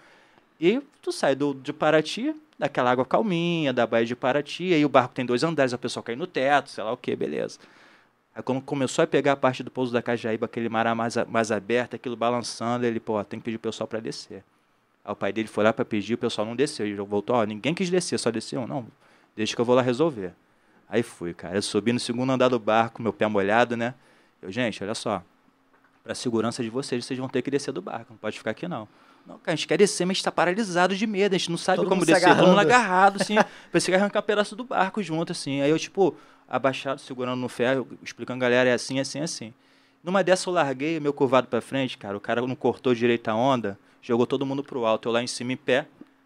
E 0.60 0.82
tu 1.02 1.12
sai 1.12 1.36
do, 1.36 1.54
de 1.54 1.72
Paraty, 1.72 2.36
daquela 2.58 2.92
água 2.92 3.06
calminha, 3.06 3.72
da 3.72 3.88
baía 3.88 4.06
de 4.06 4.16
Paraty, 4.16 4.74
aí 4.74 4.84
o 4.84 4.90
barco 4.90 5.14
tem 5.14 5.26
dois 5.26 5.44
andares, 5.44 5.74
a 5.74 5.78
pessoa 5.78 6.04
cai 6.04 6.16
no 6.16 6.28
teto, 6.28 6.70
sei 6.70 6.84
lá 6.84 6.92
o 6.92 6.98
que, 6.98 7.16
beleza. 7.16 7.60
Aí 8.36 8.44
quando 8.44 8.62
começou 8.62 9.04
a 9.04 9.08
pegar 9.08 9.34
a 9.34 9.36
parte 9.38 9.64
do 9.64 9.72
pouso 9.72 9.92
da 9.92 10.02
Cajaíba, 10.02 10.46
aquele 10.46 10.70
mar 10.70 10.94
mais, 10.96 11.16
mais 11.28 11.52
aberto, 11.52 11.96
aquilo 11.96 12.16
balançando, 12.16 12.86
ele, 12.86 13.00
pô, 13.00 13.24
tem 13.24 13.40
que 13.40 13.46
pedir 13.46 13.58
o 13.58 13.60
pessoal 13.60 13.88
para 13.88 14.00
descer. 14.00 14.44
Aí 15.04 15.12
o 15.12 15.16
pai 15.16 15.34
dele 15.34 15.48
foi 15.48 15.64
lá 15.64 15.74
para 15.74 15.86
pedir, 15.86 16.14
o 16.14 16.18
pessoal 16.18 16.46
não 16.46 16.56
desceu. 16.56 16.86
Ele 16.86 16.96
voltou, 16.96 17.36
ó, 17.36 17.44
ninguém 17.44 17.74
quis 17.74 17.90
descer, 17.90 18.18
só 18.20 18.30
desceu. 18.30 18.68
Não, 18.68 18.86
deixa 19.36 19.56
que 19.56 19.62
eu 19.62 19.66
vou 19.66 19.76
lá 19.76 19.82
resolver. 19.82 20.34
Aí 20.88 21.04
fui, 21.04 21.34
cara. 21.34 21.56
Eu 21.58 21.62
subi 21.62 21.94
no 21.94 22.00
segundo 22.00 22.32
andar 22.32 22.50
do 22.50 22.60
barco, 22.60 23.02
meu 23.02 23.14
pé 23.14 23.28
molhado, 23.28 23.76
né? 23.76 23.94
Eu, 24.42 24.52
gente, 24.52 24.84
olha 24.84 24.96
só. 24.96 25.24
Pra 26.04 26.16
segurança 26.16 26.64
de 26.64 26.70
vocês, 26.70 27.06
vocês 27.06 27.20
vão 27.20 27.30
ter 27.30 27.42
que 27.42 27.52
descer 27.52 27.72
do 27.72 27.82
barco. 27.82 28.08
Não 28.12 28.18
pode 28.18 28.38
ficar 28.38 28.52
aqui, 28.52 28.68
não. 28.68 28.88
Não, 29.30 29.38
cara, 29.38 29.54
a 29.54 29.56
gente 29.56 29.68
quer 29.68 29.78
descer, 29.78 30.06
mas 30.06 30.16
a 30.16 30.16
gente 30.16 30.24
tá 30.24 30.32
paralisado 30.32 30.96
de 30.96 31.06
medo. 31.06 31.36
A 31.36 31.38
gente 31.38 31.52
não 31.52 31.58
sabe 31.58 31.78
Todo 31.78 31.90
como 31.90 32.04
descer. 32.04 32.28
Todo 32.36 32.48
mundo 32.48 32.60
agarrando. 32.60 32.60
agarrado, 32.60 33.22
assim. 33.22 33.36
Pensei 33.72 33.94
que 33.94 33.96
arrancar 33.96 34.22
um 34.22 34.24
pedaço 34.24 34.56
do 34.56 34.64
barco 34.64 35.04
junto, 35.04 35.32
assim. 35.32 35.62
Aí 35.62 35.70
eu, 35.70 35.78
tipo, 35.78 36.16
abaixado, 36.48 37.00
segurando 37.00 37.40
no 37.40 37.48
ferro, 37.48 37.88
explicando, 38.02 38.40
galera, 38.40 38.68
é 38.68 38.74
assim, 38.74 39.00
assim, 39.00 39.22
assim. 39.22 39.54
Numa 40.04 40.24
dessa 40.24 40.50
eu 40.50 40.54
larguei, 40.54 41.00
meu 41.00 41.14
curvado 41.14 41.48
pra 41.48 41.62
frente, 41.62 41.96
cara. 41.96 42.18
O 42.18 42.20
cara 42.20 42.42
não 42.42 42.56
cortou 42.56 42.96
direito 42.96 43.28
a 43.28 43.36
onda, 43.36 43.78
jogou 44.02 44.26
todo 44.26 44.48
mundo 44.48 44.64
pro 44.64 44.84
alto. 44.84 45.08
Eu 45.08 45.14
lá 45.14 45.22
em 45.22 45.28
cima 45.28 45.54
em 45.54 45.58
pé, 45.58 45.86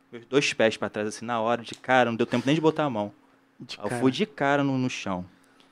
meus 0.09 0.25
dois 0.25 0.53
pés 0.53 0.77
pra 0.77 0.87
trás, 0.87 1.09
assim, 1.09 1.25
na 1.25 1.41
hora, 1.41 1.61
de 1.61 1.75
cara, 1.75 2.09
não 2.09 2.15
deu 2.15 2.25
tempo 2.25 2.45
nem 2.45 2.55
de 2.55 2.61
botar 2.61 2.85
a 2.85 2.89
mão. 2.89 3.11
De 3.59 3.77
eu 3.77 3.89
fui 3.99 4.11
de 4.11 4.25
cara 4.25 4.63
no, 4.63 4.77
no 4.77 4.89
chão. 4.89 5.25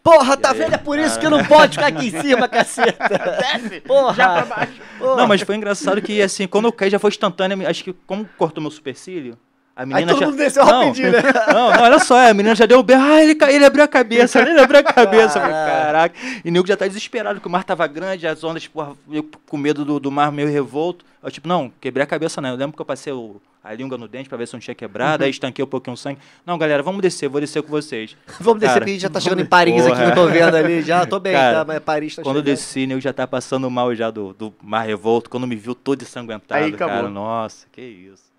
Porra, 0.04 0.36
tá 0.36 0.52
vendo? 0.52 0.74
É 0.74 0.78
por 0.78 0.97
isso 0.97 1.20
que 1.20 1.30
não 1.30 1.43
pode 1.45 1.78
ficar 1.78 1.88
aqui 1.88 2.08
em 2.08 2.22
cima, 2.22 2.47
caceta. 2.47 3.38
Desce! 3.39 3.82
Porra. 3.82 4.14
Já 4.16 4.34
pra 4.34 4.56
baixo. 4.56 4.82
Porra. 4.97 5.16
Não, 5.16 5.28
mas 5.28 5.41
foi 5.41 5.56
engraçado 5.56 6.02
que, 6.02 6.22
assim, 6.22 6.47
quando 6.47 6.66
eu 6.66 6.72
caí 6.72 6.89
já 6.89 6.97
foi 6.97 7.10
instantâneo. 7.10 7.68
Acho 7.68 7.84
que, 7.84 7.93
como 8.08 8.28
cortou 8.38 8.62
meu 8.62 8.72
supercílio, 8.72 9.38
a 9.76 9.82
Aí 9.82 9.88
menina 9.88 10.11
todo 10.11 10.19
já. 10.19 10.26
mundo 10.28 10.38
desceu 10.38 10.65
não, 10.65 10.80
rapidinho, 10.82 11.11
né? 11.11 11.22
Não, 11.53 11.72
não, 11.72 11.84
olha 11.84 11.99
só, 11.99 12.30
a 12.30 12.34
menina 12.34 12.53
já 12.55 12.65
deu 12.65 12.80
um 12.80 12.84
berro. 12.84 13.03
Ah, 13.03 13.24
ele, 13.24 13.38
ele 13.49 13.65
abriu 13.65 13.84
a 13.84 13.88
cabeça, 13.88 14.39
ele 14.41 14.59
abriu 14.59 14.80
a 14.80 14.84
cabeça. 14.84 15.39
Eu 15.39 15.41
falei, 15.43 15.51
Caraca. 15.55 16.15
E 16.43 16.49
o 16.49 16.51
nego 16.51 16.67
já 16.67 16.76
tá 16.78 16.88
desesperado, 16.88 17.39
que 17.39 17.47
o 17.47 17.49
mar 17.49 17.63
tava 17.63 17.88
grande, 17.88 18.28
as 18.28 18.43
ondas, 18.43 18.67
porra, 18.67 18.93
eu 19.09 19.26
com 19.47 19.57
medo 19.57 19.84
do, 19.86 19.99
do 19.99 20.11
mar 20.11 20.32
meio 20.32 20.49
revolto. 20.49 21.05
Eu, 21.24 21.32
tipo, 21.32 21.47
não, 21.47 21.72
quebrei 21.80 22.03
a 22.03 22.07
cabeça, 22.07 22.41
não. 22.41 22.49
Eu 22.49 22.55
lembro 22.55 22.76
que 22.76 22.82
eu 22.82 22.86
passei 22.86 23.13
o- 23.13 23.39
a 23.63 23.74
língua 23.76 23.95
no 23.97 24.07
dente 24.07 24.28
pra 24.28 24.38
ver 24.39 24.47
se 24.47 24.53
não 24.53 24.59
tinha 24.59 24.74
quebrado, 24.74 25.24
aí 25.24 25.30
estanquei 25.30 25.63
um 25.63 25.67
pouquinho 25.67 25.93
o 25.93 25.97
sangue. 25.97 26.17
Não, 26.45 26.57
galera, 26.57 26.82
vamos 26.82 26.99
descer, 27.01 27.30
vou 27.30 27.39
descer 27.39 27.61
com 27.61 27.69
vocês. 27.69 28.17
Vamos 28.39 28.59
descer, 28.59 28.78
porque 28.80 28.89
a 28.89 28.93
gente 28.93 29.01
já 29.03 29.09
tá 29.09 29.19
chegando 29.19 29.41
em 29.41 29.45
Paris 29.45 29.86
aqui, 29.86 29.89
porra. 29.97 30.03
eu 30.09 30.15
tô 30.15 30.26
vendo 30.28 30.55
ali. 30.57 30.82
Já 30.82 31.05
tô 31.05 31.19
bem, 31.19 31.34
Cara, 31.34 31.59
tá? 31.59 31.65
Mas 31.65 31.80
Paris 31.80 32.15
tá 32.15 32.24
Quando 32.24 32.38
eu 32.38 32.41
chegando. 32.41 32.55
desci, 32.55 32.88
nego 32.88 32.99
já 32.99 33.13
tá 33.13 33.28
passando 33.28 33.69
mal 33.69 33.93
já 33.93 34.09
do, 34.09 34.34
do 34.34 34.51
mar 34.63 34.82
revolto. 34.82 35.30
Quando 35.30 35.45
me 35.45 35.55
viu 35.55 35.76
todo 35.76 36.01
ensanguentado, 36.01 36.61
Aí 36.63 36.74
acabou. 36.74 36.95
cara. 36.95 37.09
Nossa, 37.09 37.67
que 37.72 37.82
isso. 37.82 38.30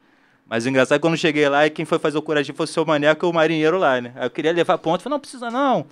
Mas 0.52 0.66
o 0.66 0.68
engraçado 0.68 0.96
é 0.96 0.98
que 0.98 1.00
quando 1.00 1.14
eu 1.14 1.18
cheguei 1.18 1.48
lá, 1.48 1.66
e 1.66 1.70
quem 1.70 1.86
foi 1.86 1.98
fazer 1.98 2.18
o 2.18 2.20
curativo 2.20 2.54
foi 2.54 2.64
o 2.64 2.66
seu 2.66 2.84
maneco 2.84 3.24
e 3.24 3.26
o 3.26 3.32
marinheiro 3.32 3.78
lá, 3.78 3.98
né? 4.02 4.12
Aí 4.14 4.26
eu 4.26 4.30
queria 4.30 4.52
levar 4.52 4.76
ponto. 4.76 5.02
Falei, 5.02 5.14
não 5.14 5.18
precisa 5.18 5.50
não. 5.50 5.86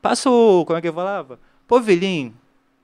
Passa 0.00 0.30
o... 0.30 0.64
Como 0.64 0.78
é 0.78 0.80
que 0.80 0.88
eu 0.88 0.94
falava? 0.94 1.38
Povilinho. 1.66 2.34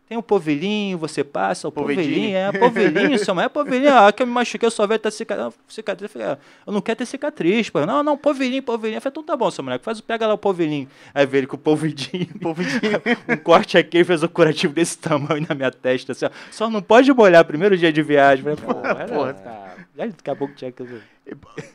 Tem 0.07 0.18
o 0.18 0.22
povilinho, 0.22 0.98
você 0.98 1.24
passa, 1.24 1.66
o 1.66 1.72
Povidinho. 1.72 2.07
povilinho, 2.07 2.36
é, 2.36 2.52
povilinho, 2.52 3.18
seu 3.18 3.34
mãe 3.34 3.46
é 3.46 3.48
povilinho, 3.48 3.94
ah, 3.96 4.12
que 4.12 4.22
eu 4.22 4.26
me 4.26 4.32
machuquei, 4.34 4.66
eu 4.66 4.70
só 4.70 4.86
vejo 4.86 5.00
tá 5.00 5.11
cica- 5.11 5.50
cicatriz. 5.66 6.02
Eu 6.02 6.20
falei, 6.20 6.28
ah, 6.34 6.38
eu 6.66 6.72
não 6.74 6.82
quero 6.82 6.98
ter 6.98 7.07
cicatriz, 7.07 7.70
pô. 7.70 7.86
Não, 7.86 8.02
não, 8.02 8.14
povilinho, 8.14 8.62
povilinho. 8.62 8.98
Eu 8.98 9.00
falei, 9.00 9.12
então 9.12 9.22
tá 9.22 9.34
bom, 9.34 9.50
seu 9.50 9.64
moleque, 9.64 9.82
faz, 9.82 10.02
pega 10.02 10.26
lá 10.26 10.34
o 10.34 10.38
povilinho. 10.38 10.86
Aí 11.14 11.24
veio 11.24 11.40
ele 11.40 11.46
com 11.46 11.57
o 11.57 11.59
povidinho, 11.59 12.26
Povidinho. 12.38 13.00
um 13.28 13.36
corte 13.38 13.78
aqui 13.78 14.05
fez 14.05 14.22
um 14.22 14.28
curativo 14.28 14.74
desse 14.74 14.98
tamanho 14.98 15.46
na 15.48 15.55
minha 15.55 15.70
testa, 15.70 16.12
assim, 16.12 16.26
ó. 16.26 16.30
Só 16.50 16.68
não 16.68 16.82
pode 16.82 17.11
molhar 17.12 17.42
primeiro 17.46 17.74
dia 17.76 17.90
de 17.92 18.02
viagem. 18.02 18.44
Eu 18.46 18.57
Falei, 18.59 18.74
porra, 18.82 19.05
Porra. 19.07 19.34
cara. 19.34 19.74
Já 19.96 20.07
daqui 20.07 20.30
a 20.30 20.36
pouco 20.36 20.55
tinha 20.55 20.70
que... 20.70 20.84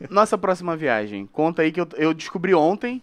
Nossa 0.10 0.38
próxima 0.38 0.78
viagem. 0.78 1.26
Conta 1.32 1.64
aí 1.64 1.72
que 1.72 1.82
eu, 1.82 1.88
eu 1.98 2.14
descobri 2.14 2.54
ontem. 2.54 3.02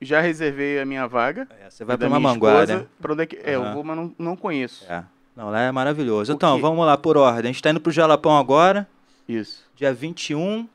Já 0.00 0.20
reservei 0.20 0.78
a 0.78 0.84
minha 0.84 1.06
vaga. 1.06 1.48
É, 1.64 1.70
você 1.70 1.84
vai 1.84 1.96
minha 1.96 2.10
Mamanguá, 2.10 2.62
esposa. 2.62 2.76
né? 2.78 3.22
É 3.22 3.26
que... 3.26 3.36
É, 3.36 3.54
eu 3.54 3.72
vou, 3.72 3.82
mas 3.82 3.96
não, 3.96 4.14
não 4.18 4.36
conheço. 4.36 4.84
É. 4.90 5.02
Não, 5.34 5.50
lá 5.50 5.60
é 5.60 5.72
maravilhoso. 5.72 6.32
O 6.32 6.34
Então, 6.34 6.60
vamos 6.60 6.84
lá, 6.84 6.96
por 6.96 7.16
ordem. 7.16 7.50
A 7.50 7.52
gente 7.52 7.62
tá 7.62 7.70
indo 7.70 7.80
pro 7.80 7.92
Jalapão 7.92 8.36
agora, 8.38 8.86
Isso. 9.28 9.64
dia 9.74 9.92
21 9.92 10.68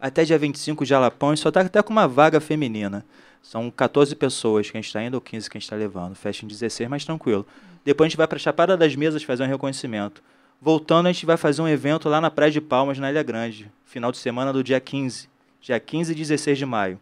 até 0.00 0.24
dia 0.24 0.36
25 0.36 0.84
Jalapão, 0.84 1.32
e 1.32 1.36
só 1.36 1.50
tá 1.50 1.60
até 1.60 1.80
com 1.80 1.92
uma 1.92 2.08
vaga 2.08 2.40
feminina. 2.40 3.04
São 3.40 3.70
14 3.70 4.16
pessoas 4.16 4.68
que 4.68 4.76
a 4.76 4.80
gente 4.80 4.92
tá 4.92 5.02
indo, 5.02 5.14
ou 5.14 5.20
15 5.20 5.48
que 5.48 5.56
a 5.56 5.60
gente 5.60 5.70
tá 5.70 5.76
levando. 5.76 6.16
Fecha 6.16 6.44
em 6.44 6.48
16, 6.48 6.90
mas 6.90 7.04
tranquilo. 7.04 7.46
Depois 7.84 8.06
a 8.06 8.08
gente 8.08 8.16
vai 8.16 8.26
pra 8.26 8.38
Chapada 8.38 8.76
das 8.76 8.96
Mesas 8.96 9.22
fazer 9.22 9.44
um 9.44 9.46
reconhecimento. 9.46 10.22
Voltando, 10.60 11.06
a 11.06 11.12
gente 11.12 11.24
vai 11.24 11.36
fazer 11.36 11.62
um 11.62 11.68
evento 11.68 12.08
lá 12.08 12.20
na 12.20 12.30
Praia 12.30 12.50
de 12.50 12.60
Palmas, 12.60 12.98
na 12.98 13.10
Ilha 13.10 13.22
Grande. 13.22 13.70
Final 13.84 14.12
de 14.12 14.18
semana 14.18 14.52
do 14.52 14.62
dia 14.62 14.80
15. 14.80 15.28
Dia 15.60 15.78
15 15.78 16.12
e 16.12 16.14
16 16.14 16.58
de 16.58 16.66
maio. 16.66 17.00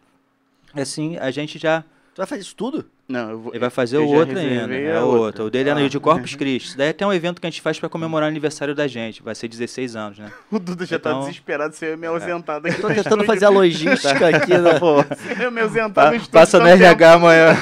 Assim, 0.75 1.17
a 1.17 1.31
gente 1.31 1.57
já 1.59 1.83
Tu 2.13 2.17
vai 2.17 2.27
fazer 2.27 2.41
isso 2.41 2.55
tudo? 2.55 2.85
Não, 3.07 3.29
eu 3.31 3.39
vou... 3.39 3.51
ele 3.53 3.59
vai 3.59 3.69
fazer 3.69 3.95
eu 3.95 4.05
o 4.05 4.13
outro 4.13 4.37
ainda. 4.37 4.73
É 4.75 4.97
a 4.97 5.03
o 5.05 5.17
outro. 5.17 5.45
O 5.45 5.49
dele 5.49 5.69
é 5.69 5.71
Ah. 5.71 5.75
no 5.75 5.87
de 5.89 5.97
Corpus 5.97 6.35
Christi. 6.35 6.67
Isso 6.69 6.77
daí 6.77 6.87
é 6.87 6.89
até 6.89 7.07
um 7.07 7.13
evento 7.13 7.39
que 7.39 7.47
a 7.47 7.49
gente 7.49 7.61
faz 7.61 7.79
pra 7.79 7.87
comemorar 7.87 8.27
o 8.27 8.29
aniversário 8.29 8.75
da 8.75 8.85
gente. 8.85 9.23
Vai 9.23 9.33
ser 9.33 9.47
16 9.47 9.95
anos, 9.95 10.19
né? 10.19 10.29
O 10.51 10.59
Duda 10.59 10.85
já 10.85 10.99
tá 10.99 11.11
Então- 11.11 11.21
desesperado 11.21 11.73
se 11.73 11.85
eu 11.85 11.97
me 11.97 12.05
ausentar 12.07 12.59
daqui 12.59 12.81
Tô 12.81 12.89
do 12.89 12.95
tentando 12.95 13.23
fazer 13.23 13.45
a 13.45 13.49
logística 13.49 14.27
aqui, 14.27 14.57
né? 14.57 14.77
Pô, 14.77 14.97
Se 15.15 15.41
eu 15.41 15.51
me 15.51 15.61
ausentar 15.61 16.13
no 16.13 16.29
passa 16.29 16.59
no. 16.59 16.67
RH 16.67 17.13
amanhã. 17.13 17.55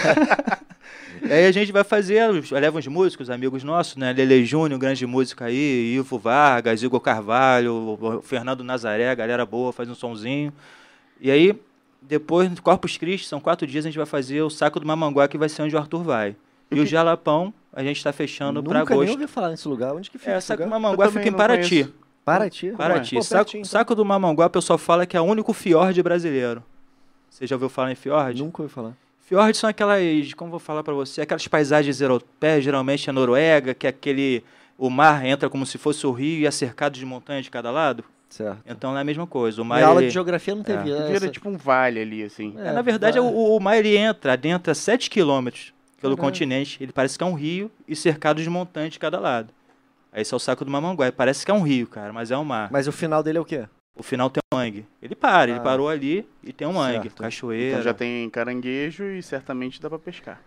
Aí 1.30 1.46
a 1.46 1.52
gente 1.52 1.72
vai 1.72 1.84
fazer, 1.84 2.24
leva 2.52 2.80
uns 2.80 2.88
músicos, 2.88 3.30
amigos 3.30 3.64
nossos, 3.64 3.98
né? 3.98 4.14
Lele 4.14 4.44
Júnior, 4.46 4.80
grande 4.80 5.06
músico 5.06 5.44
aí, 5.44 5.94
Ivo 5.96 6.18
Vargas, 6.18 6.82
Igor 6.82 7.00
Carvalho, 7.02 8.22
Fernando 8.24 8.64
Nazaré, 8.64 9.14
galera 9.16 9.46
boa, 9.46 9.72
faz 9.74 9.90
um 9.90 9.96
sonzinho. 9.96 10.52
E 11.22 11.30
aí, 11.30 11.54
depois, 12.02 12.50
no 12.50 12.62
Corpus 12.62 12.98
Christi, 12.98 13.28
são 13.28 13.40
quatro 13.40 13.68
dias, 13.68 13.86
a 13.86 13.90
gente 13.90 13.98
vai 13.98 14.06
fazer 14.06 14.42
o 14.42 14.50
Saco 14.50 14.80
do 14.80 14.86
Mamanguá, 14.88 15.28
que 15.28 15.38
vai 15.38 15.50
ser 15.50 15.62
onde 15.62 15.76
o 15.76 15.80
Arthur 15.80 16.04
vai. 16.04 16.36
E 16.72 16.80
o 16.80 16.86
Jalapão, 16.86 17.54
a 17.74 17.84
gente 17.84 18.04
tá 18.04 18.14
fechando 18.14 18.62
pra 18.64 18.80
Nunca 18.80 18.94
nem 18.94 19.04
agosto. 19.04 19.20
ouvi 19.20 19.28
falar 19.32 19.50
nesse 19.50 19.68
lugar. 19.68 19.94
Onde 19.96 20.10
que 20.10 20.18
fica 20.20 20.32
É, 20.32 20.38
esse 20.38 20.48
Saco 20.48 20.64
do? 20.64 20.70
Mamanguá 20.70 21.08
fica 21.12 21.28
em 21.28 21.32
Paraty. 21.32 21.70
conheço. 21.70 21.94
Paraty. 22.24 22.72
Paraty. 22.72 23.16
Pô, 23.16 23.22
Saco, 23.24 23.44
pertinho, 23.46 23.62
então. 23.62 23.72
Saco 23.72 23.96
do 23.96 24.06
Mamanguá, 24.06 24.46
o 24.46 24.50
pessoal 24.52 24.78
fala 24.78 25.06
que 25.06 25.18
é 25.18 25.22
o 25.22 25.24
único 25.24 25.52
fiord 25.54 26.02
brasileiro. 26.04 26.64
Você 27.30 27.48
já 27.48 27.56
ouviu 27.56 27.70
falar 27.70 27.92
em 27.92 27.96
fiord? 27.96 28.42
Nunca 28.44 28.62
ouvi 28.62 28.74
falar. 28.74 28.94
Fiordes 29.22 29.60
são 29.60 29.70
aquelas, 29.70 30.34
como 30.36 30.52
vou 30.52 30.60
falar 30.60 30.84
pra 30.84 30.94
você, 30.94 31.22
aquelas 31.22 31.48
paisagens 31.48 32.02
europeias, 32.02 32.64
geralmente 32.64 33.10
a 33.10 33.14
Noruega, 33.14 33.74
que 33.76 33.86
é 33.86 33.90
aquele, 33.92 34.44
o 34.78 34.90
mar 34.90 35.24
entra 35.26 35.50
como 35.50 35.66
se 35.66 35.78
fosse 35.78 36.06
o 36.08 36.12
rio 36.12 36.40
e 36.42 36.46
é 36.48 36.52
cercado 36.52 36.94
de 36.94 37.06
montanhas 37.06 37.44
de 37.46 37.52
cada 37.52 37.70
lado. 37.72 38.04
Certo. 38.30 38.60
Então 38.66 38.96
é 38.98 39.02
a 39.02 39.04
mesma 39.04 39.26
coisa. 39.26 39.62
O 39.62 39.66
mar, 39.66 39.82
aula 39.84 40.02
ele- 40.02 40.08
de 40.08 40.14
geografia 40.14 40.54
não 40.56 40.64
teve. 40.64 40.92
É. 40.92 40.98
essa. 40.98 41.08
Vira 41.12 41.30
tipo 41.30 41.50
um 41.50 41.58
vale 41.58 42.00
ali, 42.00 42.24
assim. 42.24 42.54
É, 42.58 42.72
na 42.72 42.82
verdade, 42.82 43.20
vai. 43.20 43.28
o, 43.28 43.56
o 43.56 43.60
mar 43.60 43.78
ele 43.78 43.98
entra, 43.98 44.34
adentra 44.34 44.74
7 44.76 45.10
quilômetros 45.10 45.74
pelo 46.00 46.16
Caralho. 46.16 46.32
continente. 46.34 46.82
Ele 46.82 46.92
parece 46.92 47.18
que 47.18 47.24
é 47.24 47.28
um 47.28 47.34
rio 47.34 47.72
e 47.88 47.96
cercado 47.96 48.42
de 48.42 48.50
montanhas 48.50 48.94
de 48.94 49.00
cada 49.00 49.20
lado. 49.20 49.50
Aí 50.14 50.22
esse 50.22 50.34
é 50.34 50.38
o 50.38 50.40
saco 50.40 50.64
do 50.64 50.72
Mamanguá. 50.72 51.12
Parece 51.12 51.44
que 51.46 51.52
é 51.52 51.54
um 51.54 51.62
rio, 51.64 51.88
cara, 51.88 52.14
mas 52.14 52.30
é 52.32 52.38
um 52.38 52.44
mar. 52.46 52.70
Mas 52.72 52.88
o 52.88 52.92
final 52.92 53.22
dele 53.24 53.38
é 53.38 53.42
o 53.42 53.46
quê? 53.46 53.68
O 53.96 54.04
final 54.04 54.30
tem 54.30 54.42
um 54.54 54.58
mangue. 54.58 54.86
Ele 55.02 55.14
para, 55.16 55.50
ele 55.52 55.60
Ah. 55.60 55.64
parou 55.64 55.90
ali 55.90 56.26
e 56.44 56.54
tem 56.54 56.68
um 56.68 56.74
mangue. 56.74 57.04
Certo. 57.10 57.22
Cachoeira. 57.22 57.72
Então 57.72 57.82
já 57.84 57.94
tem 57.94 58.30
caranguejo 58.30 59.04
e 59.06 59.22
certamente 59.22 59.82
dá 59.82 59.90
pra 59.90 60.00
pescar. 60.00 60.40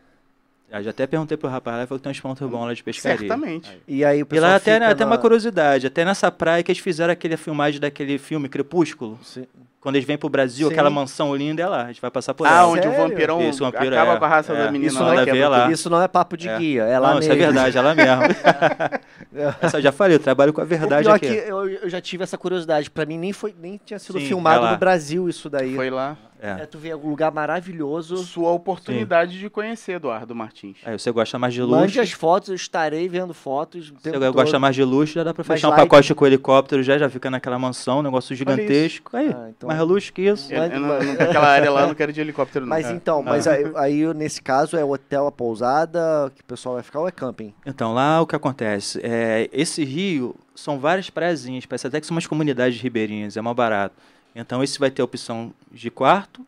Eu 0.72 0.82
já 0.82 0.90
até 0.90 1.06
perguntei 1.06 1.36
pro 1.36 1.48
rapaz 1.50 1.74
lá, 1.76 1.80
ele 1.82 1.86
falou 1.86 1.98
que 1.98 2.02
tem 2.04 2.10
uns 2.12 2.20
pontos 2.20 2.48
bons 2.48 2.64
lá 2.66 2.72
de 2.74 2.82
pescaria. 2.82 3.18
Certamente. 3.18 3.70
E 3.86 4.04
aí 4.04 4.20
o 4.20 4.22
E 4.22 4.24
pessoal 4.24 4.50
lá 4.52 4.56
até, 4.56 4.74
fica 4.74 4.88
até 4.88 5.04
na- 5.04 5.10
uma 5.10 5.18
curiosidade, 5.18 5.86
até 5.86 6.04
nessa 6.04 6.30
praia 6.30 6.62
que 6.62 6.72
eles 6.72 6.80
fizeram 6.82 7.12
aquele 7.12 7.36
filmagem 7.36 7.78
daquele 7.80 8.16
filme 8.18 8.48
Crepúsculo, 8.48 9.18
Sim. 9.22 9.46
quando 9.80 9.96
eles 9.96 10.06
vêm 10.06 10.16
pro 10.16 10.28
Brasil, 10.30 10.68
Sim. 10.68 10.72
aquela 10.72 10.88
mansão 10.88 11.36
linda 11.36 11.62
é 11.62 11.66
lá, 11.66 11.82
a 11.84 11.86
gente 11.88 12.00
vai 12.00 12.10
passar 12.10 12.32
por 12.32 12.46
Ah, 12.46 12.50
ela. 12.60 12.68
onde 12.68 12.80
o 12.88 12.90
Sério? 12.90 12.96
vampirão 13.08 13.42
Isso, 13.48 13.62
o 13.62 13.70
vampiro 13.70 13.94
acaba 13.94 14.14
é- 14.14 14.16
com 14.18 14.24
a 14.24 14.28
raça 14.28 14.52
é. 14.54 14.56
da 14.64 14.72
menina 14.72 14.90
Isso 14.90 15.02
lá. 15.02 15.12
não 15.14 15.20
é- 15.20 15.24
ver 15.26 15.48
lá. 15.48 15.70
Isso 15.70 15.90
não 15.90 16.00
é 16.02 16.08
papo 16.08 16.36
de 16.38 16.48
É. 16.48 16.56
guia, 16.58 16.82
é 16.84 16.98
lá 16.98 17.10
Não, 17.12 17.18
isso 17.20 17.30
é 17.30 17.34
mesmo. 17.34 17.52
verdade, 17.52 17.76
é 17.76 17.80
lá 17.82 17.94
mesmo. 17.94 18.22
Essa 19.60 19.78
eu 19.78 19.82
já 19.82 19.92
falei, 19.92 20.16
eu 20.16 20.20
trabalho 20.20 20.52
com 20.52 20.60
a 20.60 20.64
O 20.64 20.66
verdade 20.66 21.02
pior 21.04 21.14
aqui. 21.16 21.26
que 21.28 21.34
eu, 21.50 21.68
eu 21.68 21.88
já 21.90 22.00
tive 22.00 22.22
essa 22.22 22.36
curiosidade. 22.38 22.90
Pra 22.90 23.04
mim 23.06 23.18
nem, 23.18 23.32
foi, 23.32 23.54
nem 23.60 23.80
tinha 23.84 23.98
sido 23.98 24.18
Sim, 24.20 24.26
filmado 24.26 24.66
é 24.66 24.70
no 24.72 24.76
Brasil 24.78 25.28
isso 25.28 25.48
daí. 25.50 25.74
Foi 25.74 25.90
lá. 25.90 26.16
É. 26.42 26.66
tu 26.66 26.76
vê 26.78 26.92
um 26.94 27.08
lugar 27.08 27.30
maravilhoso. 27.32 28.16
Sua 28.18 28.50
oportunidade 28.50 29.38
de 29.38 29.48
conhecer 29.48 29.92
Eduardo 29.92 30.34
Martins. 30.34 30.76
Aí 30.84 30.98
você 30.98 31.10
gosta 31.12 31.38
mais 31.38 31.54
de 31.54 31.62
luxo. 31.62 31.80
Mande 31.80 32.00
as 32.00 32.10
fotos, 32.10 32.48
eu 32.48 32.54
estarei 32.56 33.08
vendo 33.08 33.32
fotos. 33.32 33.90
Você 33.90 34.10
gosta 34.30 34.58
mais 34.58 34.74
de 34.74 34.82
luxo, 34.82 35.14
já 35.14 35.22
dá 35.24 35.32
pra 35.32 35.44
Mais 35.46 35.60
fechar 35.60 35.68
um 35.68 35.70
light. 35.70 35.82
pacote 35.88 36.14
com 36.14 36.26
helicóptero, 36.26 36.82
já, 36.82 36.98
já 36.98 37.08
fica 37.08 37.30
naquela 37.30 37.58
mansão, 37.58 38.00
um 38.00 38.02
negócio 38.02 38.34
gigantesco. 38.34 39.16
Aí, 39.16 39.28
Ah, 39.28 39.48
então- 39.50 39.68
mais 39.68 39.80
luxo 39.80 40.12
que 40.12 40.22
isso. 40.22 40.52
Eu, 40.52 40.62
eu 40.64 40.80
não, 40.80 40.88
eu 40.94 41.04
não- 41.04 41.12
aquela 41.12 41.46
área 41.48 41.70
lá 41.70 41.82
eu 41.82 41.86
não 41.88 41.94
quero 41.94 42.12
de 42.12 42.20
helicóptero, 42.20 42.64
não. 42.66 42.70
Mas 42.70 42.86
É. 42.86 42.92
então, 42.92 43.22
mas 43.22 43.46
aí, 43.46 43.70
aí, 43.76 44.14
nesse 44.14 44.42
caso 44.42 44.76
é 44.76 44.84
hotel, 44.84 45.26
a 45.26 45.32
pousada, 45.32 46.32
que 46.34 46.40
o 46.40 46.44
pessoal 46.44 46.74
vai 46.74 46.82
ficar 46.82 47.00
ou 47.00 47.08
é 47.08 47.12
camping? 47.12 47.54
Então, 47.64 47.94
lá 47.94 48.20
o 48.20 48.26
que 48.26 48.34
acontece? 48.34 49.00
É, 49.02 49.48
esse 49.52 49.84
rio 49.84 50.34
são 50.54 50.78
várias 50.78 51.08
praiazinhas, 51.08 51.66
parece 51.66 51.86
até 51.86 52.00
que 52.00 52.06
são 52.06 52.14
umas 52.14 52.26
comunidades 52.26 52.80
ribeirinhas, 52.80 53.36
é 53.36 53.40
mais 53.40 53.56
barato. 53.56 53.94
Então, 54.34 54.62
esse 54.62 54.78
vai 54.78 54.90
ter 54.90 55.02
a 55.02 55.04
opção 55.04 55.52
de 55.70 55.90
quarto, 55.90 56.44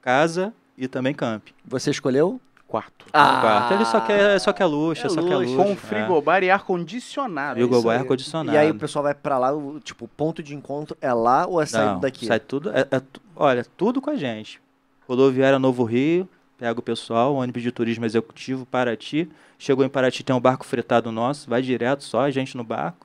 casa 0.00 0.52
e 0.76 0.86
também 0.88 1.12
camping. 1.14 1.52
Você 1.64 1.90
escolheu? 1.90 2.40
quarto. 2.66 3.04
quarto. 3.10 3.74
Ele 3.74 3.84
só 3.84 4.00
quer, 4.00 4.38
só 4.38 4.52
quer 4.52 4.64
luxo, 4.66 5.04
É 5.04 5.08
só 5.10 5.20
quer 5.20 5.36
luxo. 5.38 5.56
Com 5.56 5.70
é. 5.72 5.74
frigobar 5.74 6.44
e 6.44 6.50
ar-condicionado. 6.52 7.54
Frigobar 7.58 7.80
isso 7.80 7.88
e 7.88 8.04
ar-condicionado. 8.04 8.56
E 8.56 8.58
aí 8.60 8.70
o 8.70 8.76
pessoal 8.76 9.02
vai 9.02 9.12
pra 9.14 9.38
lá, 9.38 9.52
o, 9.52 9.80
tipo, 9.80 10.04
o 10.04 10.08
ponto 10.08 10.40
de 10.40 10.54
encontro 10.54 10.96
é 11.00 11.12
lá 11.12 11.46
ou 11.48 11.60
é 11.60 11.66
saindo 11.66 11.94
Não, 11.94 12.00
daqui? 12.00 12.26
sai 12.26 12.38
tudo. 12.38 12.70
é- 12.70 12.86
é 12.88 13.02
olha, 13.34 13.66
tudo 13.76 14.00
com 14.00 14.10
a 14.10 14.14
gente. 14.14 14.60
Rodoviária 15.08 15.58
Novo 15.58 15.82
Rio, 15.82 16.28
pega 16.56 16.78
o 16.78 16.82
pessoal, 16.82 17.34
ônibus 17.34 17.60
de 17.60 17.72
turismo 17.72 18.04
executivo 18.06 18.64
Paraty. 18.64 19.28
Chegou 19.58 19.84
em 19.84 19.88
Paraty, 19.88 20.22
tem 20.22 20.34
um 20.36 20.40
barco 20.40 20.64
fretado 20.64 21.10
nosso, 21.10 21.50
vai 21.50 21.60
direto 21.62 22.04
só, 22.04 22.20
a 22.20 22.30
gente 22.30 22.56
no 22.56 22.62
barco. 22.62 23.04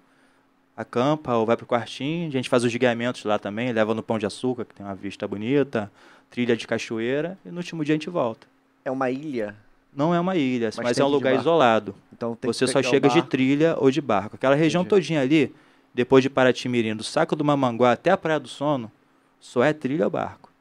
Acampa 0.76 1.34
ou 1.36 1.45
vai 1.45 1.55
pro 1.55 1.65
quartinho. 1.65 2.28
A 2.28 2.32
gente 2.32 2.49
faz 2.49 2.63
os 2.63 2.76
guiamentos 2.76 3.23
lá 3.23 3.39
também, 3.39 3.71
leva 3.71 3.93
no 3.93 4.03
Pão 4.03 4.19
de 4.19 4.26
Açúcar, 4.26 4.65
que 4.65 4.73
tem 4.76 4.86
uma 4.86 4.95
vista 4.95 5.28
bonita, 5.28 5.91
trilha 6.30 6.55
de 6.55 6.67
cachoeira, 6.67 7.38
e 7.45 7.49
no 7.49 7.57
último 7.57 7.84
dia 7.86 7.93
a 7.93 7.97
gente 7.97 8.09
volta. 8.09 8.45
É 8.84 8.91
uma 8.91 9.09
ilha, 9.09 9.55
Não 9.95 10.13
é 10.13 10.19
uma 10.19 10.36
ilha, 10.36 10.67
Mas 10.76 10.78
mas, 10.78 10.99
é 10.99 11.03
um 11.05 11.07
lugar 11.07 11.30
barco. 11.32 11.41
isolado. 11.41 11.95
então 12.11 12.36
tem 12.36 12.51
Você 12.51 12.65
que 12.65 12.71
só 12.71 12.84
chega 12.84 13.07
de 13.09 13.21
trilha 13.23 13.76
ou 13.80 13.89
de 13.89 14.01
barco. 14.01 14.36
Aquela 14.36 14.53
região 14.55 14.82
Entendi. 14.82 14.89
todinha 15.01 15.21
ali, 15.21 15.55
depois 15.93 16.21
de 16.21 16.30
Paraty-Mirim, 16.30 16.95
do 16.95 17.03
Saco 17.03 17.36
do 17.36 17.45
Mamanguá 17.45 17.93
até 17.93 18.11
a 18.11 18.17
Praia 18.17 18.39
do 18.39 18.49
Sono, 18.49 18.91
só 19.39 19.63
é 19.63 19.71
trilha 19.71 20.03
ou 20.05 20.11
barco. 20.11 20.51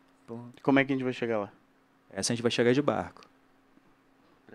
Como 0.63 0.79
é 0.79 0.85
que 0.85 0.93
a 0.93 0.95
gente 0.97 1.05
vai 1.05 1.13
chegar 1.13 1.39
lá? 1.39 1.51
Essa 2.11 2.33
a 2.33 2.37
gente 2.37 2.43
vai 2.43 2.51
chegar 2.53 2.73
de 2.73 2.81
barco. 2.81 3.23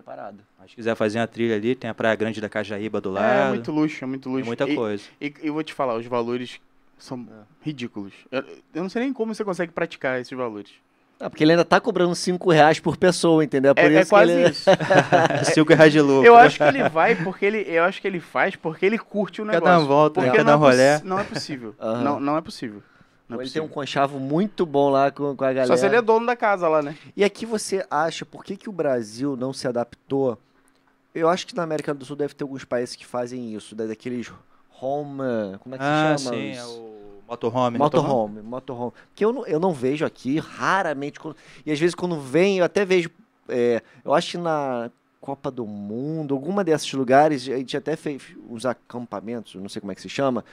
Preparado. 0.09 0.37
Mas 0.59 0.71
se 0.71 0.75
quiser 0.75 0.95
fazer 0.95 1.19
uma 1.19 1.27
trilha 1.27 1.55
ali, 1.55 1.75
tem 1.75 1.87
a 1.87 1.93
Praia 1.93 2.15
Grande 2.15 2.41
da 2.41 2.49
Cajaíba 2.49 2.99
do 2.99 3.11
lado. 3.11 3.25
É 3.25 3.49
muito 3.49 3.71
luxo, 3.71 4.03
é 4.03 4.07
muito 4.07 4.27
é 4.27 4.31
luxo. 4.31 4.45
muita 4.47 4.67
E- 4.67 4.75
coisa. 4.75 5.03
E 5.21 5.31
eu 5.43 5.53
vou 5.53 5.63
te 5.63 5.71
falar, 5.71 5.95
os 5.95 6.05
valores 6.07 6.59
são 6.97 7.27
ridículos. 7.61 8.11
Eu, 8.31 8.43
eu 8.73 8.81
não 8.81 8.89
sei 8.89 9.03
nem 9.03 9.13
como 9.13 9.35
você 9.35 9.43
consegue 9.43 9.71
praticar 9.71 10.19
esses 10.19 10.35
valores. 10.35 10.71
Ah, 11.19 11.29
porque 11.29 11.43
ele 11.43 11.51
ainda 11.51 11.63
tá 11.65 11.79
cobrando 11.79 12.15
5 12.15 12.49
reais 12.49 12.79
por 12.79 12.97
pessoa, 12.97 13.43
entendeu? 13.43 13.75
Por 13.75 13.83
É, 13.83 13.93
é 13.93 14.01
isso 14.01 14.09
quase 14.09 14.31
que 14.31 14.39
ele... 14.39 14.49
isso. 14.49 14.69
Cinco 15.53 15.73
reais 15.75 15.91
de 15.91 16.01
lucro. 16.01 16.25
Eu 16.25 16.35
acho 16.35 16.57
que 16.57 16.63
ele 16.63 16.89
vai 16.89 17.13
porque 17.15 17.45
ele. 17.45 17.63
Eu 17.67 17.83
acho 17.83 18.01
que 18.01 18.07
ele 18.07 18.19
faz 18.19 18.55
porque 18.55 18.85
ele 18.85 18.97
curte 18.97 19.41
o 19.41 19.45
Quer 19.45 19.51
negócio. 19.55 19.73
dar 19.75 19.79
uma 19.79 19.85
volta, 19.87 20.21
porque 20.21 20.31
quer 20.31 20.43
não, 20.45 20.53
dar 20.53 20.57
um 20.57 20.61
é 20.69 20.71
rolé. 20.71 21.01
não 21.03 21.19
é 21.19 21.23
possível. 21.23 21.75
Aham. 21.79 22.03
não, 22.03 22.19
não 22.19 22.37
é 22.37 22.41
possível. 22.41 22.81
Não 23.29 23.39
é 23.39 23.43
Ele 23.43 23.51
tem 23.51 23.61
um 23.61 23.67
conchavo 23.67 24.19
muito 24.19 24.65
bom 24.65 24.89
lá 24.89 25.11
com, 25.11 25.35
com 25.35 25.43
a 25.45 25.53
galera. 25.53 25.67
Só 25.67 25.77
se 25.77 25.85
ele 25.85 25.95
é 25.95 26.01
dono 26.01 26.25
da 26.25 26.35
casa 26.35 26.67
lá, 26.67 26.81
né? 26.81 26.97
E 27.15 27.23
aqui 27.23 27.45
você 27.45 27.85
acha, 27.89 28.25
por 28.25 28.43
que, 28.43 28.57
que 28.57 28.67
o 28.67 28.71
Brasil 28.71 29.35
não 29.37 29.53
se 29.53 29.67
adaptou? 29.67 30.35
Eu 31.13 31.29
acho 31.29 31.45
que 31.45 31.55
na 31.55 31.61
América 31.63 31.93
do 31.93 32.03
Sul 32.05 32.15
deve 32.15 32.33
ter 32.33 32.43
alguns 32.43 32.65
países 32.65 32.95
que 32.95 33.05
fazem 33.05 33.53
isso, 33.53 33.75
da- 33.75 33.85
daqueles 33.85 34.31
home... 34.81 35.57
Como 35.59 35.75
é 35.75 35.77
que 35.77 35.83
Ah, 35.83 36.15
se 36.17 36.23
chama? 36.23 36.35
sim, 36.35 36.51
Os- 36.51 36.57
é 36.57 36.65
o 36.65 36.99
motorhome. 37.27 37.77
né? 37.77 37.83
Motorhome, 37.83 38.41
motorhome. 38.41 38.93
Que 39.13 39.23
eu 39.25 39.31
não, 39.31 39.45
eu 39.45 39.59
não 39.59 39.73
vejo 39.73 40.05
aqui, 40.05 40.39
raramente. 40.39 41.19
quando- 41.19 41.35
e 41.65 41.71
às 41.71 41.79
vezes 41.79 41.93
quando 41.93 42.19
vem, 42.19 42.57
eu 42.59 42.65
até 42.65 42.83
vejo. 42.83 43.11
é, 43.47 43.81
eu 44.05 44.13
acho 44.13 44.31
que 44.31 44.37
na 44.37 44.89
Copa 45.21 45.51
do 45.51 45.65
Mundo, 45.67 46.33
alguma 46.33 46.63
desses 46.63 46.91
lugares, 46.93 47.47
a 47.49 47.57
gente 47.57 47.75
até 47.75 47.95
fez 47.95 48.21
uns 48.49 48.65
acampamentos, 48.65 49.53
eu 49.53 49.61
não 49.61 49.67
sei 49.69 49.79
como 49.81 49.91
é 49.91 49.95
que 49.95 50.01
se 50.01 50.09
chama. 50.09 50.43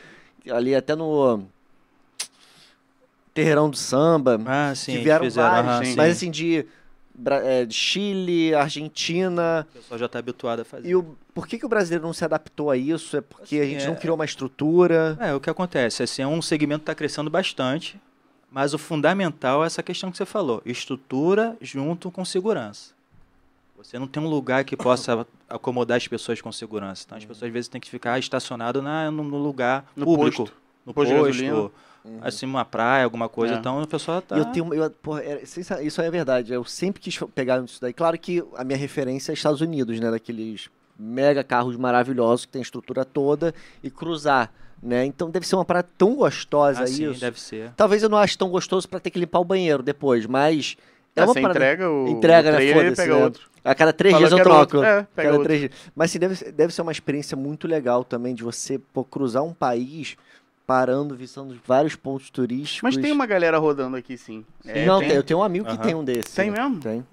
Ali 0.50 0.74
até 0.74 0.94
no. 0.94 1.46
Terreirão 3.36 3.68
do 3.70 3.76
Samba. 3.76 4.40
Ah, 4.46 4.74
sim, 4.74 4.92
que 4.92 4.98
vieram 5.04 5.24
fizeram, 5.26 5.50
vários, 5.50 5.72
aham, 5.74 5.84
sim. 5.84 5.94
mas 5.96 6.16
assim, 6.16 6.30
de, 6.30 6.66
é, 7.44 7.64
de 7.66 7.74
Chile, 7.74 8.54
Argentina. 8.54 9.66
O 9.70 9.78
pessoal 9.78 9.98
já 9.98 10.08
tá 10.08 10.18
habituado 10.18 10.60
a 10.60 10.64
fazer. 10.64 10.88
E 10.88 10.96
o, 10.96 11.16
por 11.34 11.46
que, 11.46 11.58
que 11.58 11.66
o 11.66 11.68
brasileiro 11.68 12.04
não 12.04 12.12
se 12.14 12.24
adaptou 12.24 12.70
a 12.70 12.76
isso? 12.76 13.16
É 13.16 13.20
porque 13.20 13.56
a 13.56 13.60
Assim, 13.62 13.70
gente 13.72 13.84
é- 13.84 13.86
não 13.88 13.94
criou 13.94 14.14
uma 14.14 14.24
estrutura. 14.24 15.16
É, 15.20 15.34
o 15.34 15.40
que 15.40 15.50
acontece, 15.50 16.02
assim, 16.02 16.22
é 16.22 16.26
um 16.26 16.40
segmento 16.40 16.80
que 16.80 16.82
está 16.84 16.94
crescendo 16.94 17.28
bastante, 17.30 18.00
mas 18.50 18.72
o 18.74 18.78
fundamental 18.78 19.62
é 19.62 19.66
essa 19.66 19.82
questão 19.82 20.10
que 20.10 20.16
você 20.16 20.24
falou, 20.26 20.62
estrutura 20.64 21.56
junto 21.60 22.10
com 22.10 22.24
segurança. 22.24 22.94
Você 23.76 23.98
não 23.98 24.06
tem 24.06 24.22
um 24.22 24.28
lugar 24.28 24.64
que 24.64 24.74
possa 24.74 25.26
acomodar 25.46 25.98
as 25.98 26.08
pessoas 26.08 26.40
com 26.40 26.50
segurança. 26.50 27.04
Então, 27.06 27.18
as 27.18 27.24
Uhum. 27.24 27.28
pessoas 27.28 27.48
às 27.48 27.52
vezes 27.52 27.68
têm 27.68 27.80
que 27.80 27.90
ficar 27.90 28.18
estacionado 28.18 28.80
na, 28.80 29.10
no, 29.10 29.22
no 29.22 29.36
lugar 29.36 29.84
No 29.94 30.06
público. 30.06 30.44
posto. 30.44 30.56
No 30.86 30.94
Posto 30.94 31.12
posto, 31.14 31.72
gasolina. 32.06 32.26
assim, 32.26 32.46
uma 32.46 32.64
praia, 32.64 33.04
alguma 33.04 33.28
coisa. 33.28 33.54
É. 33.54 33.58
Então, 33.58 33.80
a 33.80 33.86
pessoa 33.86 34.22
tá... 34.22 34.36
Eu 34.36 34.44
tenho, 34.46 34.72
eu, 34.74 34.90
porra, 34.90 35.22
é, 35.22 35.42
isso 35.82 36.00
é 36.02 36.10
verdade. 36.10 36.52
Eu 36.52 36.64
sempre 36.64 37.00
quis 37.02 37.18
pegar 37.34 37.62
isso 37.64 37.80
daí. 37.80 37.92
Claro 37.92 38.18
que 38.18 38.42
a 38.56 38.64
minha 38.64 38.78
referência 38.78 39.32
é 39.32 39.34
Estados 39.34 39.60
Unidos, 39.60 39.98
né? 40.00 40.10
Daqueles 40.10 40.68
mega 40.98 41.44
carros 41.44 41.76
maravilhosos 41.76 42.46
que 42.46 42.52
tem 42.52 42.60
a 42.60 42.62
estrutura 42.62 43.04
toda 43.04 43.54
e 43.82 43.90
cruzar, 43.90 44.50
né? 44.82 45.04
Então 45.04 45.28
deve 45.30 45.46
ser 45.46 45.54
uma 45.56 45.64
parada 45.64 45.88
tão 45.98 46.14
gostosa 46.16 46.84
ah, 46.84 46.86
sim, 46.86 47.10
isso. 47.10 47.20
deve 47.20 47.38
ser. 47.40 47.70
Talvez 47.76 48.02
eu 48.02 48.08
não 48.08 48.16
ache 48.16 48.36
tão 48.38 48.48
gostoso 48.48 48.88
pra 48.88 48.98
ter 48.98 49.10
que 49.10 49.18
limpar 49.18 49.40
o 49.40 49.44
banheiro 49.44 49.82
depois, 49.82 50.24
mas 50.26 50.76
é 51.14 51.20
É, 51.20 51.24
uma 51.24 51.34
você 51.34 51.40
parada. 51.42 51.58
entrega 51.58 51.90
o, 51.90 52.08
Entrega, 52.08 52.48
o 52.48 52.52
né? 52.52 52.72
Foda-se, 52.72 52.96
pega 52.96 53.14
né? 53.16 53.24
outro. 53.24 53.48
A 53.62 53.74
cada 53.74 53.92
três 53.92 54.12
Fala 54.12 54.20
dias 54.22 54.32
eu 54.32 54.38
era 54.38 54.44
troco. 54.44 54.76
outro. 54.78 54.84
É, 54.84 54.94
pega 55.02 55.08
cada 55.16 55.30
outro. 55.32 55.44
três 55.44 55.60
dias. 55.60 55.72
Mas 55.94 56.10
assim, 56.10 56.18
deve, 56.18 56.52
deve 56.52 56.72
ser 56.72 56.80
uma 56.82 56.92
experiência 56.92 57.36
muito 57.36 57.66
legal 57.68 58.02
também 58.04 58.34
de 58.34 58.42
você 58.42 58.78
pô, 58.78 59.04
cruzar 59.04 59.42
um 59.42 59.52
país 59.52 60.16
parando, 60.66 61.14
visitando 61.14 61.56
vários 61.66 61.94
pontos 61.94 62.28
turísticos. 62.30 62.82
Mas 62.82 62.96
tem 62.96 63.12
uma 63.12 63.26
galera 63.26 63.56
rodando 63.58 63.96
aqui, 63.96 64.18
sim. 64.18 64.44
É, 64.66 64.84
não, 64.84 64.98
tem, 65.00 65.12
eu 65.12 65.22
tenho 65.22 65.40
um 65.40 65.42
amigo 65.42 65.64
que 65.66 65.72
Aham. 65.72 65.82
tem 65.82 65.94
um 65.94 66.04
desse. 66.04 66.34
Tem 66.34 66.50
mesmo? 66.50 66.80
Tem. 66.80 67.06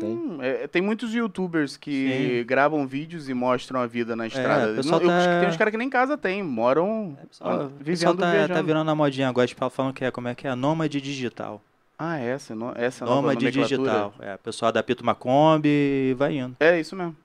tem. 0.00 0.08
Hum, 0.10 0.38
é, 0.42 0.66
tem 0.66 0.82
muitos 0.82 1.14
youtubers 1.14 1.76
que 1.76 2.40
Sim. 2.40 2.46
gravam 2.46 2.84
vídeos 2.84 3.28
e 3.28 3.34
mostram 3.34 3.80
a 3.80 3.86
vida 3.86 4.16
na 4.16 4.26
estrada. 4.26 4.72
o 4.72 4.76
pessoal 4.76 5.00
Não, 5.00 5.06
eu- 5.08 5.24
tá- 5.24 5.40
tem 5.40 5.48
uns 5.48 5.56
caras 5.56 5.70
que 5.70 5.78
nem 5.78 5.88
casa 5.88 6.18
tem, 6.18 6.42
moram 6.42 7.16
É, 7.22 7.26
pessoal, 7.26 7.50
ah, 7.52 7.64
o 7.66 7.68
vivendo, 7.80 8.18
tá, 8.18 8.30
viajando. 8.32 8.54
tá 8.54 8.62
virando 8.62 8.90
a 8.90 8.94
modinha 8.94 9.28
agora, 9.28 9.46
falar- 9.54 9.70
falando 9.70 9.94
que 9.94 10.04
é, 10.04 10.10
como 10.10 10.26
é 10.26 10.34
que 10.34 10.48
é? 10.48 10.54
Nômade 10.56 11.00
digital. 11.00 11.62
Ah, 11.96 12.18
essa, 12.18 12.56
no, 12.56 12.72
essa 12.74 13.04
nova 13.04 13.20
Nômade 13.20 13.48
digital. 13.52 14.12
É, 14.18 14.34
o 14.34 14.38
pessoal 14.38 14.70
adapta 14.70 15.00
uma 15.00 15.14
Kombi 15.14 15.68
e 16.10 16.14
vai 16.18 16.38
indo. 16.38 16.56
É 16.58 16.80
isso 16.80 16.96
mesmo. 16.96 17.16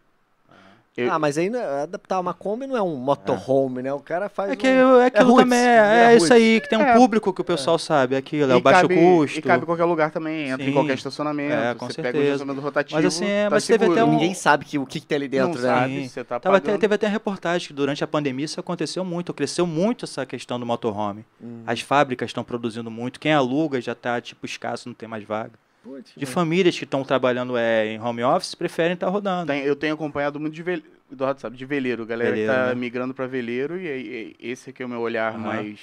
Eu- 1.00 1.12
Ah, 1.14 1.20
mas 1.20 1.38
aí 1.38 1.48
é- 1.48 1.82
adaptar 1.84 2.20
uma 2.20 2.34
Kombi 2.34 2.68
não 2.68 2.76
é 2.78 2.82
um 2.82 2.96
motorhome, 2.96 3.82
né? 3.82 3.94
O 3.94 4.00
cara 4.00 4.30
faz 4.30 4.52
É 4.52 4.56
que 4.56 4.68
um... 4.68 5.00
é 5.00 5.06
aquilo 5.08 5.30
roots, 5.32 5.44
também, 5.44 5.60
é 5.60 5.64
é, 5.64 6.04
é 6.14 6.16
isso 6.16 6.26
roots. 6.26 6.32
aí, 6.32 6.62
que 6.62 6.70
tem 6.70 6.78
um 6.80 6.82
É. 6.84 6.94
público 6.96 7.34
que 7.34 7.42
o 7.42 7.44
pessoal 7.44 7.78
sabe, 7.80 8.16
aquilo, 8.16 8.52
é 8.52 8.56
o 8.56 8.62
baixo 8.62 8.82
cabe- 8.82 8.96
custo. 8.96 9.40
E 9.40 9.42
cabe 9.42 9.64
em 9.64 9.66
qualquer 9.66 9.86
lugar 9.86 10.12
também, 10.12 10.50
entra 10.50 10.64
em 10.64 10.68
Sim. 10.70 10.74
qualquer 10.74 10.94
estacionamento. 10.96 11.54
É, 11.54 11.74
com 11.76 11.88
você 11.88 11.96
pega 12.02 12.10
o 12.10 12.12
certeza. 12.12 12.28
estacionamento 12.36 12.66
rotativo, 12.66 12.96
Mas 13.02 13.06
assim, 13.06 13.26
é, 13.26 13.44
tá 13.46 13.50
mas 13.52 13.68
teve 13.68 13.86
até 13.86 14.04
um- 14.04 14.10
Ninguém 14.12 14.34
sabe 14.34 14.66
que, 14.66 14.78
o 14.78 14.86
que, 14.86 15.00
que 15.00 15.06
tem 15.06 15.16
ali 15.16 15.28
dentro, 15.28 15.60
não 15.60 15.68
né? 15.68 15.80
sabe, 15.80 16.02
Sim. 16.04 16.08
você 16.10 16.24
tá 16.24 16.40
Tava 16.40 16.58
até- 16.58 16.78
teve 16.78 16.96
até 16.96 17.08
reportagem 17.08 17.68
que 17.68 17.74
durante 17.74 18.04
a 18.04 18.08
pandemia 18.08 18.46
isso 18.46 18.60
aconteceu 18.60 19.06
muito, 19.06 19.34
cresceu 19.34 19.66
muito 19.66 20.06
essa 20.06 20.26
questão 20.26 20.60
do 20.60 20.66
motorhome. 20.66 21.26
Hum. 21.42 21.64
As 21.66 21.82
fábricas 21.82 22.30
estão 22.30 22.44
produzindo 22.44 22.90
muito, 22.92 23.20
quem 23.20 23.34
aluga 23.34 23.80
já 23.80 23.92
está 23.94 24.20
tipo 24.20 24.46
escasso, 24.46 24.88
não 24.90 24.94
tem 24.96 25.08
mais 25.08 25.24
vaga. 25.24 25.52
Putz, 25.90 26.14
De 26.16 26.26
famílias 26.26 26.78
que 26.78 26.84
estão 26.84 27.04
trabalhando 27.04 27.58
é, 27.58 27.88
em 27.88 28.00
home 28.00 28.24
office 28.24 28.54
preferem 28.54 28.94
estar 28.94 29.10
rodando. 29.10 29.48
Tem- 29.52 29.64
eu 29.64 29.76
tenho 29.76 29.96
acompanhado 29.96 30.40
muito 30.40 30.54
de 30.54 30.62
veleiro, 30.62 30.88
Eduardo 31.12 31.42
sabe, 31.42 31.58
de 31.58 31.66
veleiro, 31.66 32.06
galera 32.06 32.30
Veleiro, 32.30 32.52
que 32.54 32.58
tá 32.60 32.68
né? 32.68 32.76
migrando 32.76 33.14
pra 33.14 33.26
veleiro 33.26 33.76
e, 33.80 33.88
e- 33.88 34.36
esse 34.52 34.70
aqui 34.70 34.84
é 34.84 34.86
o 34.86 34.90
meu 34.90 35.00
olhar 35.02 35.34
Aham. 35.34 35.40
mais 35.40 35.80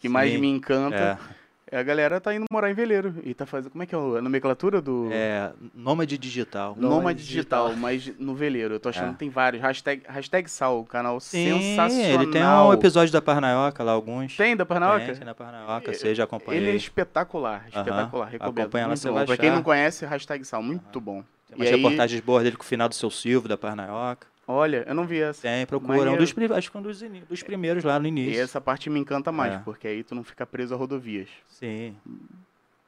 que 0.00 0.08
mais 0.08 0.32
Sim. 0.32 0.38
me 0.38 0.48
encanta. 0.48 1.18
É. 1.32 1.45
A 1.72 1.82
galera 1.82 2.20
tá 2.20 2.32
indo 2.32 2.44
morar 2.48 2.70
em 2.70 2.74
veleiro 2.74 3.14
e 3.24 3.34
tá 3.34 3.44
fazendo, 3.44 3.72
como 3.72 3.82
é 3.82 3.86
que 3.86 3.94
é 3.94 3.98
a 3.98 4.22
nomenclatura 4.22 4.80
do 4.80 5.08
é, 5.10 5.50
nômade 5.74 6.16
digital. 6.16 6.76
Nômade 6.78 6.94
Nômade 6.94 7.22
digital, 7.24 7.64
digital. 7.70 7.82
mas 7.82 8.12
no 8.20 8.36
veleiro. 8.36 8.74
Eu 8.74 8.80
tô 8.80 8.88
achando 8.88 9.08
É. 9.08 9.12
que 9.14 9.18
tem 9.18 9.28
vários. 9.28 9.60
Hashtag, 9.60 10.02
hashtag 10.08 10.48
Sal, 10.48 10.84
canal 10.84 11.18
Sim, 11.18 11.58
sensacional. 11.60 12.22
ele 12.22 12.30
tem 12.32 12.44
um 12.44 12.72
episódio 12.72 13.12
da 13.12 13.20
Parnaioca 13.20 13.82
lá, 13.82 13.90
alguns. 13.92 14.36
Tem 14.36 14.56
da 14.56 14.64
Parnaoca? 14.64 15.06
Tem, 15.06 15.14
tem 15.16 15.24
da 15.26 15.34
Parnaioca, 15.34 15.92
você 15.92 16.14
já 16.14 16.22
acompanha. 16.22 16.60
Ele 16.60 16.70
é 16.70 16.74
espetacular, 16.76 17.64
espetacular, 17.66 18.26
recomendo. 18.28 18.60
Acompanha 18.60 18.86
lá, 18.86 18.94
muito 18.94 19.12
bom. 19.12 19.24
Pra 19.26 19.36
quem 19.36 19.50
não 19.50 19.62
conhece, 19.64 20.06
hashtag 20.06 20.44
Sal, 20.44 20.62
muito 20.62 21.00
bom. 21.00 21.24
Tem 21.48 21.56
umas 21.58 21.68
E 21.68 21.74
aí- 21.74 21.76
reportagens 21.82 22.20
boas 22.20 22.44
dele 22.44 22.56
com 22.56 22.62
o 22.62 22.66
final 22.66 22.88
do 22.88 22.94
seu 22.94 23.10
Silvio, 23.10 23.48
da 23.48 23.56
Parnaioca. 23.56 24.26
Olha, 24.48 24.84
eu 24.86 24.94
não 24.94 25.06
vi 25.06 25.20
essa. 25.20 25.42
Tem, 25.42 25.66
procura. 25.66 26.08
É 26.08 26.10
um 26.12 26.16
dos, 26.16 26.32
acho 26.56 26.70
que 26.70 26.78
um 26.78 26.82
dos, 26.82 27.02
dos 27.28 27.42
primeiros 27.42 27.82
lá 27.82 27.98
no 27.98 28.06
E 28.06 28.08
início. 28.08 28.40
essa 28.40 28.60
parte 28.60 28.88
me 28.88 29.00
encanta 29.00 29.32
mais, 29.32 29.54
É. 29.54 29.58
porque 29.58 29.88
aí 29.88 30.04
tu 30.04 30.14
não 30.14 30.22
fica 30.22 30.46
preso 30.46 30.72
a 30.72 30.76
rodovias. 30.76 31.28
Sim. 31.48 31.96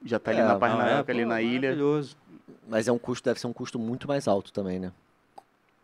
Já 0.04 0.20
tá 0.20 0.30
ali 0.30 0.40
É, 0.40 0.44
na 0.44 0.52
não, 0.52 0.60
Parnaioca, 0.60 1.10
é, 1.10 1.14
ali 1.14 1.24
pô, 1.24 1.28
na 1.28 1.42
ilha. 1.42 1.60
Maravilhoso. 1.70 2.16
Mas 2.68 2.86
é 2.86 2.92
um 2.92 2.98
custo, 2.98 3.24
deve 3.24 3.40
ser 3.40 3.48
um 3.48 3.52
custo 3.52 3.78
muito 3.78 4.06
mais 4.06 4.28
alto 4.28 4.52
também, 4.52 4.78
né? 4.78 4.92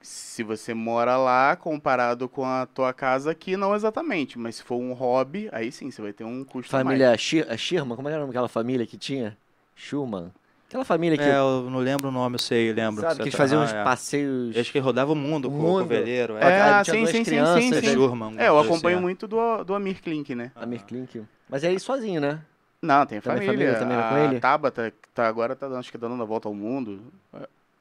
Se 0.01 0.43
você 0.43 0.75
mora 0.75 1.17
lá, 1.17 1.57
comparado 1.57 2.29
com 2.29 2.45
a 2.45 2.67
tua 2.67 2.93
casa 2.93 3.31
aqui, 3.31 3.57
não 3.57 3.75
exatamente. 3.75 4.39
Mas 4.39 4.57
se 4.57 4.63
for 4.63 4.77
um 4.77 4.93
hobby, 4.93 5.49
aí 5.51 5.73
sim, 5.73 5.91
você 5.91 6.03
vai 6.03 6.13
ter 6.13 6.25
um 6.25 6.45
custo 6.45 6.71
Família 6.71 7.17
Shir 7.17 7.51
a 7.51 7.57
Shirma, 7.57 7.97
como 7.97 8.09
era 8.09 8.19
o 8.19 8.21
nome 8.21 8.33
daquela 8.33 8.49
família 8.49 8.87
que 8.87 8.99
tinha? 8.99 9.37
Schumann. 9.75 10.31
Aquela 10.75 10.85
família 10.85 11.17
que. 11.17 11.23
É, 11.23 11.39
eu 11.39 11.71
não 11.71 11.79
lembro 11.79 12.09
o 12.09 12.11
nome, 12.11 12.35
eu 12.35 12.39
sei, 12.41 12.73
lembro. 12.73 13.01
sabe, 13.01 13.15
que 13.19 13.23
eles 13.23 13.35
faziam 13.37 13.63
ah, 13.63 13.65
uns 13.65 13.73
é. 13.73 13.85
passeios. 13.85 14.57
Acho 14.57 14.73
que 14.73 14.81
rodava 14.81 15.13
o 15.13 15.15
mundo 15.15 15.47
O 15.47 15.51
com 15.53 15.57
mundo. 15.57 15.85
o 15.85 15.87
veleiro. 15.87 16.37
É, 16.37 16.61
ah, 16.61 16.83
tinha 16.83 16.95
sim, 16.95 17.01
duas 17.03 17.11
sim, 17.11 17.19
sim, 17.19 17.25
crianças, 17.25 17.63
sim, 17.63 17.75
É 17.75 17.81
sim. 17.81 17.93
Schurman, 17.93 18.35
É, 18.37 18.49
eu 18.49 18.59
acompanho 18.59 18.97
assim, 18.97 19.05
muito 19.05 19.29
do, 19.29 19.63
do 19.63 19.73
Amir 19.73 20.03
Klink, 20.03 20.35
né? 20.35 20.51
A 20.57 20.67
Mirklink. 20.67 21.23
Mas 21.49 21.63
é 21.63 21.71
ele 21.71 21.79
sozinho, 21.79 22.21
né? 22.21 22.41
Não, 22.83 23.07
tem 23.07 23.19
a 23.19 23.23
Também 23.23 23.47
família. 23.47 23.75
família 23.75 23.79
também 23.79 23.97
vai 23.97 24.09
com 24.09 24.15
a 24.17 24.25
ele? 24.25 24.41
Tabata, 24.41 24.91
que 24.91 25.09
tá 25.15 25.29
agora, 25.29 25.55
tá, 25.55 25.69
acho 25.79 25.93
que 25.93 25.97
dando 25.97 26.21
a 26.21 26.27
volta 26.27 26.49
ao 26.49 26.55
mundo. 26.55 27.01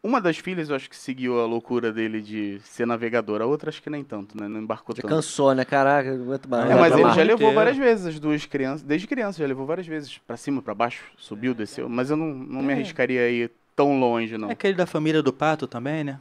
Uma 0.06 0.20
das 0.20 0.38
filhas, 0.38 0.70
eu 0.70 0.76
acho 0.76 0.90
que 0.90 0.98
seguiu 0.98 1.40
a 1.40 1.46
loucura 1.46 1.90
dele 1.90 2.22
de 2.22 2.60
ser 2.66 2.86
navegadora. 2.86 3.46
A 3.46 3.48
outra, 3.48 3.70
acho 3.70 3.82
que 3.82 3.90
nem 3.90 4.04
tanto, 4.04 4.36
né? 4.38 4.50
Não 4.50 4.60
embarcou 4.60 4.94
Já 4.94 5.02
tanto. 5.02 5.10
cansou, 5.16 5.56
né? 5.56 5.64
Caraca, 5.64 6.12
aguento 6.14 6.46
mais. 6.50 6.70
É, 6.70 6.74
É, 6.74 6.76
mas 6.76 6.94
ele 6.94 7.04
já 7.12 7.22
levou 7.24 7.36
inteiro. 7.36 7.56
várias 7.56 7.78
vezes 7.78 8.06
as 8.08 8.20
duas 8.20 8.46
crianças. 8.46 8.82
Desde 8.84 9.08
criança, 9.08 9.40
já 9.40 9.48
levou 9.48 9.66
várias 9.66 9.88
vezes. 9.88 10.18
Pra 10.28 10.36
cima, 10.36 10.62
pra 10.62 10.76
baixo, 10.76 11.06
subiu, 11.18 11.54
desceu. 11.54 11.88
Mas 11.88 12.10
eu 12.10 12.18
não, 12.18 12.28
não 12.34 12.62
me 12.62 12.74
É. 12.74 12.76
arriscaria 12.76 13.22
a 13.22 13.30
ir 13.30 13.50
tão 13.78 13.98
longe, 13.98 14.38
não. 14.38 14.50
É 14.50 14.52
aquele 14.52 14.74
da 14.74 14.86
família 14.86 15.24
do 15.24 15.32
Pato 15.32 15.68
também, 15.68 16.04
né? 16.04 16.20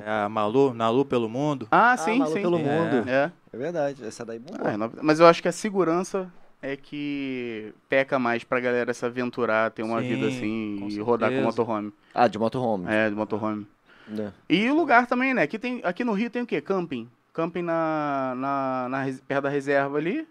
É 0.00 0.08
a 0.24 0.28
Malu, 0.28 0.72
Nalu 0.72 1.04
pelo 1.04 1.28
mundo. 1.28 1.66
Ah, 1.70 1.96
sim, 1.96 2.18
Malu 2.20 2.32
sim. 2.32 2.42
pelo 2.42 2.58
É. 2.58 2.62
mundo. 2.62 3.08
É. 3.10 3.32
É 3.52 3.56
verdade, 3.56 4.04
essa 4.04 4.24
daí 4.24 4.38
bombou. 4.38 4.64
Ah, 4.64 4.72
é. 4.72 4.76
Mas 5.02 5.18
eu 5.18 5.26
acho 5.26 5.42
que 5.42 5.48
a 5.48 5.52
segurança 5.52 6.30
é 6.62 6.76
que 6.76 7.72
peca 7.88 8.18
mais 8.18 8.42
pra 8.44 8.58
galera 8.60 8.92
se 8.94 9.04
aventurar, 9.04 9.70
ter 9.70 9.82
uma 9.82 10.00
Sim, 10.00 10.08
vida 10.08 10.28
assim 10.28 10.76
com 10.80 10.88
e 10.88 10.98
rodar 11.00 11.30
com 11.30 11.36
certeza. 11.36 11.46
motorhome. 11.62 11.92
Ah, 12.14 12.26
de 12.28 12.38
motorhome. 12.38 12.84
É, 12.88 13.08
de 13.10 13.14
motorhome. 13.14 13.66
Né? 14.08 14.32
E 14.48 14.68
o 14.70 14.74
lugar 14.74 15.06
também, 15.06 15.34
né? 15.34 15.42
Aqui, 15.42 15.58
tem, 15.58 15.80
aqui 15.84 16.04
no 16.04 16.12
Rio 16.12 16.30
tem 16.30 16.42
o 16.42 16.46
quê? 16.46 16.60
Camping. 16.60 17.08
Camping 17.32 17.62
na, 17.62 18.34
na, 18.36 18.86
na 18.88 19.02
res- 19.02 19.20
perto 19.20 19.42
da 19.44 19.48
reserva 19.50 19.98
ali. 19.98 20.26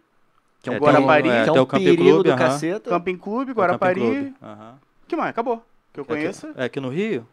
Que 0.61 0.69
é 0.69 0.71
um 0.71 0.75
É, 0.75 0.79
Guarapari, 0.79 1.29
é, 1.29 1.43
que 1.43 1.49
é 1.49 1.53
tem 1.53 1.59
um 1.61 1.63
o 1.63 1.67
Camping 1.67 1.83
perigo 1.83 2.03
Clube, 2.03 2.23
do 2.23 2.29
aham. 2.31 2.37
caceta. 2.39 2.89
Camping 2.89 3.17
Clube, 3.17 3.49
É 3.51 3.53
o 3.53 3.55
Guarapari. 3.57 3.99
Camping 4.01 4.13
Clube. 4.15 4.35
Aham. 4.41 4.75
que 5.07 5.15
mais? 5.15 5.29
Acabou. 5.29 5.63
Que 5.93 5.99
eu 5.99 6.05
É 6.07 6.13
aqui- 6.13 6.21
conheço. 6.21 6.47
É 6.55 6.63
aqui 6.65 6.79
no 6.79 6.89
Rio? 6.89 7.27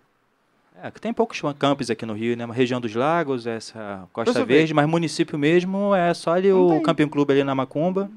É, 0.82 0.90
que 0.90 1.00
tem 1.00 1.12
poucos 1.12 1.40
campos 1.58 1.90
aqui 1.90 2.04
no 2.04 2.12
Rio, 2.12 2.36
né? 2.36 2.44
Uma 2.44 2.54
região 2.54 2.80
dos 2.80 2.94
lagos, 2.94 3.46
essa 3.46 4.08
Costa. 4.12 4.44
Verde, 4.44 4.74
mas 4.74 4.86
município 4.88 5.38
mesmo 5.38 5.94
é 5.94 6.12
só 6.12 6.32
ali 6.34 6.50
Não 6.50 6.66
o 6.66 6.70
tem. 6.70 6.82
Camping 6.82 7.08
Clube 7.08 7.32
ali 7.32 7.44
na 7.44 7.54
Macumba. 7.54 8.10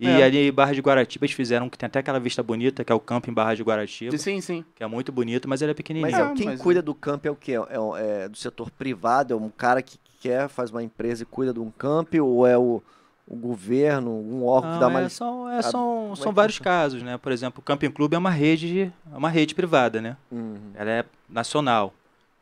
E 0.00 0.06
É. 0.06 0.22
ali 0.22 0.52
Barra 0.52 0.72
de 0.72 0.80
Guaratiba 0.80 1.24
eles 1.26 1.34
fizeram 1.34 1.68
que 1.68 1.76
tem 1.76 1.86
até 1.88 1.98
aquela 1.98 2.20
vista 2.20 2.40
bonita, 2.42 2.84
que 2.84 2.92
é 2.92 2.94
o 2.94 3.00
Camping 3.00 3.32
Barra 3.32 3.54
de 3.54 3.62
Guaratiba, 3.64 4.16
Sim, 4.16 4.40
sim. 4.40 4.64
que 4.76 4.82
é 4.84 4.86
muito 4.86 5.10
bonito, 5.10 5.48
mas 5.48 5.60
ele 5.60 5.70
é 5.70 5.72
Mas 5.72 5.76
pequenininho. 5.76 6.16
é, 6.16 6.20
É, 6.20 6.34
quem 6.34 6.46
mas- 6.46 6.60
cuida 6.60 6.80
do 6.80 6.94
camp 6.94 7.26
é 7.26 7.30
o 7.30 7.34
quê? 7.36 7.54
É, 7.68 8.22
é 8.24 8.28
do 8.28 8.36
setor 8.36 8.70
privado? 8.70 9.34
É 9.34 9.36
um 9.36 9.50
cara 9.50 9.82
que 9.82 9.98
quer, 10.20 10.48
faz 10.48 10.70
uma 10.70 10.82
empresa 10.82 11.24
e 11.24 11.26
cuida 11.26 11.52
de 11.52 11.58
um 11.60 11.70
camp? 11.70 12.14
Ou 12.14 12.46
é 12.46 12.56
o, 12.56 12.80
o 13.26 13.34
governo, 13.36 14.10
um 14.12 14.46
órgão 14.46 14.70
que 14.70 14.74
Não, 14.74 14.80
dá 14.80 14.86
uma... 14.88 15.00
é, 15.02 15.08
são, 15.08 15.48
é, 15.50 15.58
a- 15.58 15.62
são, 15.62 16.12
é 16.12 16.16
são 16.16 16.28
que 16.28 16.34
vários 16.36 16.58
casos, 16.60 17.02
né? 17.02 17.18
Por 17.18 17.32
exemplo, 17.32 17.58
o 17.60 17.62
Camping 17.62 17.90
Clube 17.90 18.14
é 18.14 18.18
uma 18.18 18.30
rede, 18.30 18.92
é 19.12 19.16
uma 19.16 19.28
rede 19.28 19.52
privada, 19.54 20.00
né? 20.00 20.16
Uhum. 20.30 20.58
Ela 20.74 20.90
é 20.90 21.04
nacional. 21.28 21.92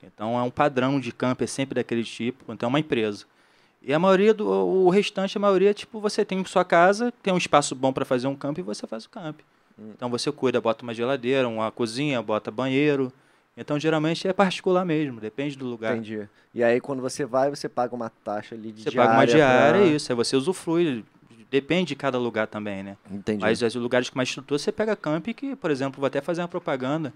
Então 0.02 0.38
é 0.38 0.42
um 0.42 0.50
padrão 0.50 1.00
de 1.00 1.10
campo, 1.10 1.42
é 1.42 1.46
sempre 1.46 1.76
daquele 1.76 2.04
tipo, 2.04 2.52
então 2.52 2.66
é 2.66 2.68
uma 2.68 2.78
empresa. 2.80 3.24
E 3.86 3.94
a 3.94 3.98
maioria 4.00 4.34
do 4.34 4.44
o 4.48 4.90
restante, 4.90 5.38
a 5.38 5.40
maioria, 5.40 5.72
tipo, 5.72 6.00
você 6.00 6.24
tem 6.24 6.44
sua 6.44 6.64
casa, 6.64 7.12
tem 7.22 7.32
um 7.32 7.36
espaço 7.38 7.72
bom 7.72 7.92
para 7.92 8.04
fazer 8.04 8.26
um 8.26 8.34
camp 8.34 8.58
e 8.58 8.62
você 8.62 8.84
faz 8.84 9.04
o 9.04 9.08
camp. 9.10 9.38
Hum. 9.78 9.92
Então 9.94 10.10
você 10.10 10.32
cuida, 10.32 10.60
bota 10.60 10.82
uma 10.82 10.92
geladeira, 10.92 11.46
uma 11.48 11.70
cozinha, 11.70 12.20
bota 12.20 12.50
banheiro. 12.50 13.12
Então 13.56 13.78
geralmente 13.78 14.26
é 14.26 14.32
particular 14.32 14.84
mesmo, 14.84 15.20
depende 15.20 15.56
do 15.56 15.64
lugar. 15.66 15.92
Entendi. 15.94 16.28
E 16.52 16.64
aí 16.64 16.80
quando 16.80 17.00
você 17.00 17.24
vai, 17.24 17.48
você 17.48 17.68
paga 17.68 17.94
uma 17.94 18.10
taxa 18.10 18.56
ali 18.56 18.72
de 18.72 18.82
Você 18.82 18.90
diária. 18.90 19.08
paga 19.08 19.20
uma 19.20 19.26
diária, 19.26 19.80
pra- 19.82 19.88
isso, 19.88 20.10
aí 20.10 20.16
você 20.16 20.34
usufrui. 20.34 21.04
Depende 21.48 21.88
de 21.88 21.94
cada 21.94 22.18
lugar 22.18 22.48
também, 22.48 22.82
né? 22.82 22.96
Entendi. 23.08 23.40
Mas 23.40 23.62
os 23.62 23.74
lugares 23.76 24.10
com 24.10 24.18
mais 24.18 24.28
estrutura, 24.28 24.58
você 24.58 24.72
pega 24.72 24.96
camp 24.96 25.28
que, 25.28 25.54
por 25.54 25.70
exemplo, 25.70 26.00
vou 26.00 26.08
até 26.08 26.20
fazer 26.20 26.42
uma 26.42 26.48
propaganda. 26.48 27.12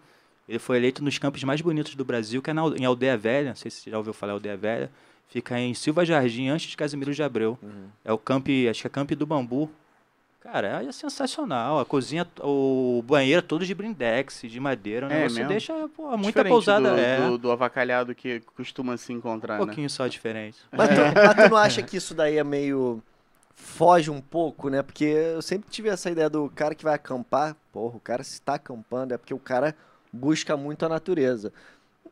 Ele 0.48 0.60
foi 0.60 0.76
eleito 0.76 1.02
nos 1.02 1.18
campos 1.18 1.42
mais 1.42 1.60
bonitos 1.60 1.96
do 1.96 2.04
Brasil, 2.04 2.40
que 2.40 2.48
é 2.50 2.52
na, 2.52 2.62
em 2.78 2.84
Aldeia 2.84 3.16
Velha. 3.16 3.48
Não 3.48 3.56
sei 3.56 3.72
se 3.72 3.80
você 3.80 3.90
já 3.90 3.98
ouviu 3.98 4.12
falar 4.12 4.34
Aldeia 4.34 4.56
Velha. 4.56 4.90
Fica 5.31 5.59
em 5.59 5.72
Silva 5.74 6.05
Jardim, 6.05 6.49
antes 6.49 6.68
de 6.68 6.76
Casimiro 6.76 7.14
de 7.14 7.22
Abreu. 7.22 7.57
Uhum. 7.62 7.87
É 8.05 8.12
o 8.12 8.18
camp, 8.18 8.49
acho 8.68 8.81
que 8.81 8.87
é 8.87 8.91
camp 8.91 9.12
do 9.12 9.24
Bambu. 9.24 9.70
Cara, 10.41 10.83
é 10.83 10.91
sensacional. 10.91 11.78
A 11.78 11.85
cozinha, 11.85 12.26
o 12.43 13.03
banheiro 13.07 13.39
é 13.39 13.43
todo 13.43 13.64
de 13.64 13.74
brindex, 13.74 14.41
de 14.43 14.59
madeira. 14.59 15.07
O 15.07 15.11
É 15.11 15.14
negócio 15.16 15.37
mesmo? 15.37 15.51
deixa 15.51 15.89
pô, 15.95 16.05
muita 16.16 16.26
Diferente 16.43 16.49
pousada. 16.49 16.91
do, 16.95 16.99
é, 16.99 17.20
do, 17.28 17.39
do 17.39 17.53
avacalhado 17.53 18.14
que 18.14 18.41
costuma 18.57 18.97
se 18.97 19.12
um 19.12 19.18
encontrar, 19.18 19.59
né? 19.59 19.64
pouquinho 19.66 19.89
só 19.89 20.07
diferente. 20.09 20.59
Mas 20.72 20.89
tu, 20.89 20.95
mas 21.14 21.35
tu 21.45 21.51
não 21.51 21.57
acha 21.59 21.83
que 21.83 21.97
isso 21.97 22.14
daí 22.14 22.39
é 22.39 22.45
meio. 22.45 23.03
Foge 23.55 24.11
um 24.11 24.20
pouco, 24.22 24.70
né? 24.70 24.83
Porque 24.83 25.05
eu 25.05 25.43
sempre 25.43 25.68
tive 25.70 25.91
essa 25.91 26.11
ideia 26.11 26.31
do 26.31 26.51
cara 26.55 26.74
que 26.74 26.83
vai 26.83 26.95
acampar. 26.95 27.55
Porra, 27.70 27.97
o 27.99 28.01
cara 28.01 28.24
se 28.24 28.33
está 28.33 28.55
acampando 28.55 29.12
é 29.12 29.18
porque 29.18 29.35
o 29.35 29.39
cara 29.39 29.76
busca 30.11 30.57
muito 30.57 30.85
a 30.87 30.89
natureza. 30.89 31.53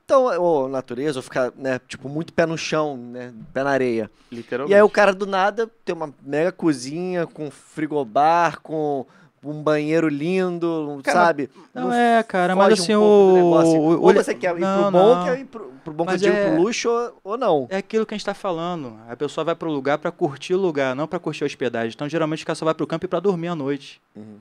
Então, 0.08 0.24
ou 0.40 0.70
natureza, 0.70 1.18
ou 1.18 1.22
ficar, 1.22 1.52
né, 1.54 1.78
tipo, 1.86 2.08
muito 2.08 2.32
pé 2.32 2.46
no 2.46 2.56
chão, 2.56 2.96
né? 2.96 3.30
Pé 3.52 3.62
na 3.62 3.68
areia. 3.68 4.10
Literalmente. 4.32 4.72
E 4.72 4.74
aí 4.74 4.80
o 4.80 4.88
cara 4.88 5.12
do 5.12 5.26
nada 5.26 5.70
tem 5.84 5.94
uma 5.94 6.14
mega 6.22 6.50
cozinha 6.50 7.26
com 7.26 7.50
frigobar, 7.50 8.58
com 8.62 9.04
um 9.44 9.62
banheiro 9.62 10.08
lindo, 10.08 10.98
Cara, 11.04 11.26
sabe? 11.26 11.50
Não, 11.74 11.92
é, 11.92 12.22
cara, 12.22 12.56
mas 12.56 12.80
assim, 12.80 12.96
um 12.96 13.02
o. 13.02 13.50
o- 13.52 14.00
ou 14.02 14.14
você 14.14 14.34
quer 14.34 14.56
ir 14.56 14.60
não, 14.60 14.90
pro 14.90 14.98
bom, 14.98 15.14
não. 15.14 15.24
quer 15.24 15.40
ir 15.40 15.44
pro, 15.44 15.72
pro 15.84 15.92
bom 15.92 16.04
que 16.06 16.08
eu 16.08 16.12
Mas 16.14 16.20
digo, 16.22 16.34
é- 16.34 16.48
pro 16.54 16.62
luxo, 16.62 16.88
ou, 16.88 17.12
ou 17.22 17.36
não. 17.36 17.66
É 17.68 17.76
aquilo 17.76 18.06
que 18.06 18.14
a 18.14 18.16
gente 18.16 18.22
está 18.22 18.32
falando. 18.32 18.98
A 19.10 19.14
pessoa 19.14 19.44
vai 19.44 19.54
para 19.54 19.68
o 19.68 19.72
lugar 19.72 19.98
para 19.98 20.10
curtir 20.10 20.54
o 20.54 20.58
lugar, 20.58 20.96
não 20.96 21.06
para 21.06 21.18
curtir 21.18 21.44
a 21.44 21.46
hospedagem. 21.46 21.92
Então, 21.94 22.08
geralmente, 22.08 22.44
o 22.44 22.46
cara 22.46 22.56
só 22.56 22.64
vai 22.64 22.72
para 22.72 22.82
o 22.84 22.86
campo 22.86 23.06
para 23.06 23.20
dormir 23.20 23.48
à 23.48 23.54
noite. 23.54 24.00
Uhum. 24.16 24.38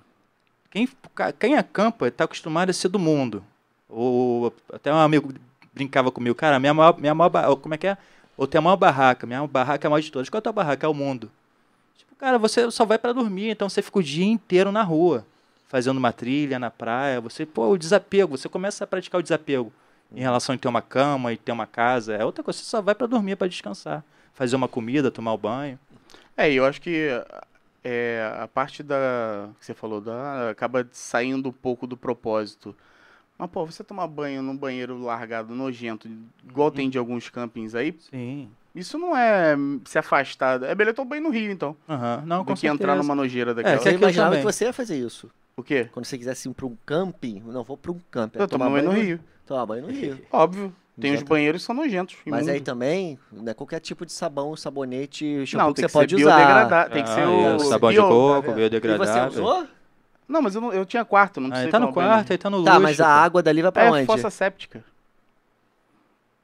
Quem, 0.72 0.88
quem 1.38 1.57
acampa 1.57 2.07
está 2.07 2.24
acostumado 2.24 2.70
a 2.70 2.74
ser 2.74 2.88
do 2.88 2.97
mundo. 2.97 3.43
Ou 3.89 4.53
até 4.72 4.93
um 4.93 4.97
amigo 4.97 5.34
brincava 5.78 6.12
comigo, 6.12 6.36
cara, 6.36 6.60
minha 6.60 6.74
maior, 6.74 6.98
minha 7.00 7.14
maior 7.14 7.56
como 7.58 7.76
é 7.76 7.78
que 7.78 7.88
é? 7.88 7.98
Ou 8.36 8.48
tem 8.48 8.60
a 8.60 8.62
maior 8.62 8.76
barraca, 8.76 9.26
minha 9.28 9.46
barraca 9.46 9.86
é 9.86 9.88
a 9.88 9.92
maior 9.92 10.02
de 10.02 10.12
todas. 10.12 10.30
Qual 10.30 10.38
é 10.38 10.40
a 10.40 10.42
tua 10.42 10.52
barraca? 10.52 10.86
É 10.86 10.90
o 10.90 10.94
mundo. 10.94 11.32
Tipo, 11.98 12.16
cara, 12.16 12.38
você 12.38 12.70
só 12.72 12.86
vai 12.86 12.98
para 12.98 13.14
dormir, 13.14 13.50
então 13.50 13.70
você 13.70 13.82
fica 13.82 14.00
o 14.00 14.04
dia 14.04 14.26
inteiro 14.26 14.72
na 14.72 14.84
rua, 14.84 15.26
fazendo 15.68 15.98
uma 15.98 16.12
trilha 16.12 16.60
na 16.60 16.70
praia. 16.70 17.22
Você, 17.22 17.46
pô, 17.46 17.70
o 17.70 17.78
desapego, 17.78 18.38
você 18.38 18.50
começa 18.50 18.84
a 18.84 18.88
praticar 18.88 19.20
o 19.20 19.24
desapego 19.24 19.72
em 20.12 20.22
relação 20.22 20.56
a 20.56 20.58
ter 20.58 20.68
uma 20.68 20.82
cama 20.82 21.34
e 21.34 21.38
ter 21.38 21.52
uma 21.52 21.68
casa. 21.68 22.16
É 22.16 22.26
outra 22.26 22.44
coisa, 22.44 22.60
você 22.60 22.66
só 22.66 22.82
vai 22.82 22.96
para 22.96 23.08
dormir, 23.08 23.36
para 23.36 23.48
descansar, 23.48 24.04
fazer 24.34 24.56
uma 24.56 24.68
comida, 24.68 25.12
tomar 25.12 25.34
o 25.34 25.38
banho. 25.38 25.80
É, 26.36 26.52
eu 26.52 26.66
acho 26.66 26.80
que 26.80 27.10
é, 27.84 28.36
a 28.40 28.48
parte 28.48 28.84
da. 28.84 29.50
que 29.60 29.66
você 29.66 29.74
falou, 29.74 30.02
da, 30.02 30.52
acaba 30.52 30.88
saindo 30.92 31.50
um 31.50 31.54
pouco 31.54 31.88
do 31.88 31.98
propósito. 31.98 32.76
Mas, 33.38 33.50
pô, 33.52 33.66
você 33.66 33.84
tomar 33.84 34.08
banho 34.08 34.42
num 34.42 34.58
banheiro 34.58 34.98
largado, 35.00 35.54
nojento, 35.54 36.10
igual 36.50 36.70
Uhum. 36.70 36.74
tem 36.74 36.90
de 36.90 36.98
alguns 36.98 37.30
campings 37.30 37.76
aí, 37.76 37.96
Sim. 38.10 38.50
isso 38.74 38.98
não 38.98 39.16
é 39.16 39.56
se 39.86 40.00
afastar. 40.00 40.62
É 40.64 40.74
melhor 40.74 40.94
tomar 40.94 41.10
banho 41.10 41.24
no 41.24 41.30
Rio, 41.30 41.52
então. 41.52 41.76
Aham. 41.88 42.24
Não, 42.26 42.44
com 42.44 42.54
do 42.54 42.60
que 42.60 42.66
entrar 42.68 42.94
certeza. 42.94 43.04
numa 43.04 43.16
nojeira 43.16 43.54
daquela. 43.54 43.78
que 43.78 43.84
Eu 43.88 43.92
aquilo 43.92 44.04
imaginava 44.04 44.30
também. 44.32 44.46
que 44.46 44.52
você 44.54 44.66
ia 44.66 44.74
fazer 44.74 44.98
isso. 44.98 45.30
O 45.56 45.62
quê? 45.64 45.88
Quando 45.92 46.06
você 46.06 46.18
quisesse 46.18 46.50
ir 46.50 46.54
pra 46.54 46.66
um 46.66 46.76
camping, 46.86 47.44
não 47.46 47.64
vou 47.64 47.78
pra 47.78 47.92
um 47.92 48.00
camping. 48.12 48.40
é 48.40 48.42
Eu 48.44 48.48
tomo 48.48 48.70
banho 48.70 48.86
no 48.86 48.92
Rio. 48.92 49.20
Tomar 49.46 49.66
banho 49.66 49.84
no 49.88 49.92
Rio. 49.92 50.20
Óbvio. 50.32 50.74
Tem 51.00 51.14
os 51.14 51.22
banheiros 51.22 51.62
que 51.62 51.68
são 51.68 51.76
nojentos. 51.76 52.16
Mas 52.26 52.48
aí 52.48 52.60
também, 52.60 53.20
não 53.32 53.52
é 53.52 53.54
qualquer 53.54 53.80
tipo 53.80 54.04
de 54.04 54.12
sabão, 54.12 54.56
sabonete, 54.56 55.46
shampoo 55.46 55.64
Não, 55.68 55.74
que 55.74 55.82
tem 55.82 55.84
você 55.84 55.88
que 55.88 55.94
pode 55.94 56.16
ser 56.16 56.22
usar. 56.24 56.36
biodegradável. 56.38 56.92
Tem 56.92 57.04
que 57.04 57.10
Ah, 57.12 57.14
ser 57.14 57.28
o. 57.28 57.60
sabão 57.60 57.92
de 57.92 57.98
bio- 57.98 58.08
coco, 58.08 58.48
tá 58.48 58.54
vendo? 58.54 58.58
E 58.58 58.70
biodegradável. 58.80 59.32
você 59.32 59.40
usou? 59.40 59.68
Não, 60.28 60.42
mas 60.42 60.56
eu, 60.56 60.62
não- 60.62 60.74
eu 60.74 60.86
tinha 60.86 61.06
quarto, 61.06 61.40
não 61.40 61.48
Ah, 61.48 61.52
precisei 61.52 61.72
tá 61.72 61.80
no 61.80 61.94
quarto, 61.94 62.32
aí 62.32 62.38
tá 62.38 62.50
no 62.50 62.64
Tá, 62.64 62.72
luxo. 62.74 62.84
mas 62.84 63.00
a 63.02 63.08
água 63.08 63.42
dali 63.42 63.62
vai 63.62 63.72
pra 63.72 63.84
É, 63.86 63.92
onde? 63.92 64.06
fossa 64.06 64.30
séptica. 64.30 64.84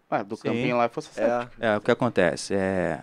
Ah, 0.10 0.24
do 0.24 0.36
Sim. 0.36 0.44
campinho 0.44 0.78
lá 0.78 0.86
é 0.86 0.90
fossa 0.90 1.12
séptica. 1.12 1.52
É. 1.60 1.74
É, 1.74 1.78
o 1.78 1.82
que 1.82 1.92
acontece? 1.92 2.54
É... 2.54 3.02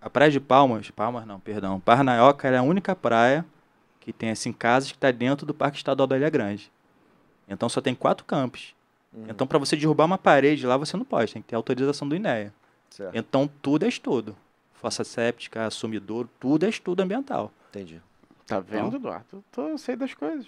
A 0.00 0.10
praia 0.10 0.30
de 0.30 0.38
Palmas, 0.38 0.90
Palmas 0.90 1.26
não, 1.26 1.40
perdão, 1.40 1.80
Parnaioca 1.80 2.46
é 2.48 2.56
a 2.56 2.62
única 2.62 2.94
praia 2.94 3.44
que 4.00 4.12
tem, 4.12 4.30
assim, 4.30 4.52
casas 4.52 4.90
que 4.92 4.96
está 4.96 5.10
dentro 5.10 5.44
do 5.44 5.52
Parque 5.54 5.78
Estadual 5.78 6.06
da 6.06 6.16
Ilha 6.16 6.30
Grande. 6.30 6.70
Então 7.48 7.68
só 7.68 7.80
tem 7.80 7.94
quatro 7.94 8.24
campos. 8.24 8.74
Uhum. 9.12 9.24
Então 9.28 9.46
para 9.46 9.58
você 9.58 9.74
derrubar 9.76 10.04
uma 10.04 10.18
parede 10.18 10.66
lá, 10.66 10.76
você 10.76 10.96
não 10.96 11.04
pode, 11.04 11.32
tem 11.32 11.42
que 11.42 11.48
ter 11.48 11.56
autorização 11.56 12.08
do 12.08 12.14
INEA. 12.14 12.52
Certo, 12.90 13.16
Então 13.16 13.50
tudo 13.62 13.84
é 13.84 13.88
estudo. 13.88 14.36
Fossa 14.74 15.02
séptica, 15.02 15.68
sumidouro, 15.70 16.28
tudo 16.38 16.64
é 16.66 16.68
estudo 16.68 17.00
ambiental. 17.00 17.50
entendi. 17.70 18.00
Tá 18.46 18.60
vendo, 18.60 18.96
Eduardo? 18.96 19.42
Tô, 19.50 19.68
eu 19.68 19.78
sei 19.78 19.96
das 19.96 20.14
coisas. 20.14 20.46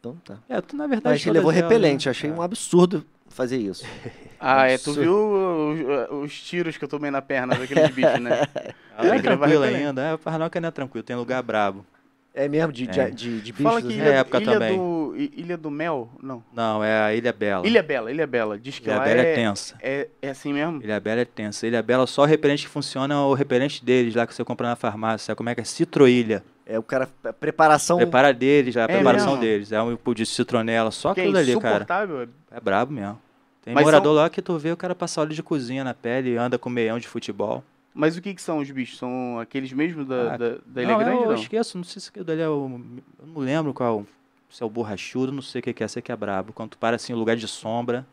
Então 0.00 0.16
tá. 0.24 0.38
É, 0.48 0.60
tu, 0.60 0.76
na 0.76 0.86
verdade... 0.86 1.14
Mas 1.14 1.26
ele 1.26 1.38
levou 1.38 1.50
elas, 1.50 1.62
repelente, 1.62 2.06
né? 2.06 2.08
eu 2.08 2.10
achei 2.10 2.30
É. 2.30 2.32
um 2.32 2.42
absurdo 2.42 3.04
fazer 3.28 3.56
isso. 3.58 3.84
Ah, 4.44 4.66
é, 4.66 4.76
tu 4.76 4.92
viu 4.92 5.14
os, 5.14 6.24
os 6.24 6.42
tiros 6.42 6.76
que 6.76 6.82
eu 6.84 6.88
tomei 6.88 7.12
na 7.12 7.22
perna 7.22 7.54
daqueles 7.54 7.94
bichos, 7.94 8.18
né? 8.18 8.40
Ela 8.98 9.14
é 9.14 9.22
tranquila 9.22 9.66
repelente. 9.66 9.86
ainda, 9.86 10.02
é, 10.02 10.16
Parnaioca 10.16 10.60
não 10.60 10.66
é 10.68 10.70
tranquilo, 10.72 11.04
tem 11.04 11.14
lugar 11.14 11.40
brabo. 11.44 11.86
É 12.34 12.48
mesmo, 12.48 12.72
de, 12.72 12.88
É. 12.88 13.10
de, 13.10 13.14
de, 13.14 13.40
de 13.42 13.52
bichos? 13.52 13.62
Fala 13.64 13.82
que 13.82 13.88
assim? 13.88 13.96
Ilha, 13.98 14.08
É, 14.08 14.14
época 14.16 14.40
Ilha 14.40 14.52
também. 14.52 14.76
do, 14.78 15.14
Ilha 15.16 15.56
do 15.58 15.70
Mel, 15.70 16.08
não. 16.22 16.42
Não, 16.54 16.82
é 16.82 17.02
a 17.02 17.14
Ilha 17.14 17.32
Bela. 17.32 17.66
Ilha 17.66 17.82
Bela, 17.82 18.10
Ilha 18.10 18.26
Bela. 18.26 18.58
Diz 18.58 18.78
que 18.78 18.86
Ilha 18.88 18.96
lá 18.98 19.04
Bela 19.04 19.20
é, 19.20 19.32
é, 19.32 19.34
tensa. 19.34 19.76
é, 19.82 20.08
é 20.22 20.30
assim 20.30 20.52
mesmo? 20.52 20.82
Ilha 20.82 20.98
Bela 20.98 21.20
é 21.20 21.24
tensa. 21.26 21.66
Ilha 21.66 21.82
Bela, 21.82 22.06
só 22.06 22.22
o 22.22 22.24
repelente 22.24 22.62
que 22.64 22.70
funciona 22.70 23.14
é 23.14 23.18
o 23.18 23.34
repelente 23.34 23.84
deles 23.84 24.14
lá 24.14 24.26
que 24.26 24.34
você 24.34 24.42
compra 24.44 24.66
na 24.68 24.76
farmácia. 24.76 25.26
Sabe 25.26 25.36
como 25.36 25.50
é 25.50 25.54
que 25.54 25.60
é? 25.60 25.64
Citroilha. 25.64 26.42
É 26.64 26.78
o 26.78 26.82
cara, 26.82 27.06
a 27.24 27.32
preparação. 27.34 27.98
Prepara 27.98 28.32
deles, 28.32 28.76
a 28.78 28.82
É 28.84 28.86
preparação 28.86 29.32
mesmo? 29.32 29.40
deles. 29.42 29.70
É 29.72 29.82
um 29.82 29.94
pão 29.96 30.14
de 30.14 30.24
citronela, 30.24 30.90
só 30.90 31.12
Que 31.12 31.20
é 31.20 31.24
aquilo 31.24 31.36
ali, 31.38 31.52
cara. 31.54 31.68
insuportável. 31.68 32.28
É 32.50 32.60
brabo 32.60 32.92
mesmo. 32.94 33.20
Tem 33.62 33.74
Mas 33.74 33.84
morador 33.84 34.14
lá 34.14 34.30
que 34.30 34.40
tu 34.40 34.56
vê 34.58 34.72
o 34.72 34.76
cara 34.76 34.94
passar 34.94 35.20
óleo 35.20 35.34
de 35.34 35.42
cozinha 35.42 35.84
na 35.84 35.92
pele, 35.92 36.36
anda 36.36 36.58
com 36.58 36.70
meião 36.70 36.98
de 36.98 37.06
futebol. 37.06 37.62
Mas 37.94 38.16
o 38.16 38.22
que, 38.22 38.32
que 38.34 38.40
são 38.40 38.58
os 38.58 38.70
bichos? 38.70 38.98
São 38.98 39.38
aqueles 39.38 39.72
mesmos 39.72 40.06
da, 40.06 40.34
Ah, 40.34 40.36
da, 40.36 40.48
da 40.64 40.82
Ilha 40.82 40.92
não, 40.92 40.98
Grande, 40.98 41.22
eu 41.22 41.26
não? 41.28 41.34
esqueço, 41.34 41.76
não 41.76 41.84
sei 41.84 42.00
se 42.00 42.10
dali 42.24 42.40
é 42.40 42.48
o. 42.48 42.80
Eu 43.18 43.26
não 43.26 43.40
lembro 43.42 43.74
qual. 43.74 44.06
Se 44.48 44.62
é 44.62 44.66
o 44.66 44.70
borrachudo, 44.70 45.32
não 45.32 45.42
sei 45.42 45.60
o 45.60 45.62
que 45.62 45.82
é, 45.82 45.88
sei 45.88 46.02
que 46.02 46.12
é 46.12 46.16
brabo. 46.16 46.52
Quando 46.52 46.70
tu 46.70 46.78
para 46.78 46.96
assim, 46.96 47.12
em 47.12 47.16
lugar 47.16 47.36
de 47.36 47.46
sombra. 47.48 48.06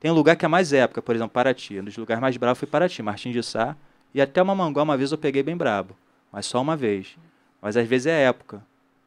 Tem 0.00 0.10
um 0.10 0.14
lugar 0.14 0.36
que 0.36 0.44
é 0.44 0.48
mais 0.48 0.72
época, 0.72 1.00
por 1.00 1.14
exemplo, 1.14 1.32
Paraty. 1.32 1.80
Um 1.80 1.84
dos 1.84 1.96
lugares 1.96 2.20
mais 2.20 2.36
bravos 2.36 2.58
foi 2.58 2.68
Paraty, 2.68 3.02
Martim 3.02 3.30
de 3.32 3.42
Sá. 3.42 3.74
E 4.14 4.20
até 4.20 4.42
uma 4.42 4.54
Manguá, 4.54 4.82
uma 4.82 4.96
vez 4.96 5.10
eu 5.12 5.16
peguei 5.18 5.42
bem 5.42 5.56
brabo. 5.56 5.96
Mas 6.30 6.44
só 6.46 6.60
uma 6.60 6.76
vez. 6.76 7.16
Mas 7.62 7.76
às 7.76 7.88
vezes 7.88 8.06
é 8.08 8.24
época. 8.24 8.62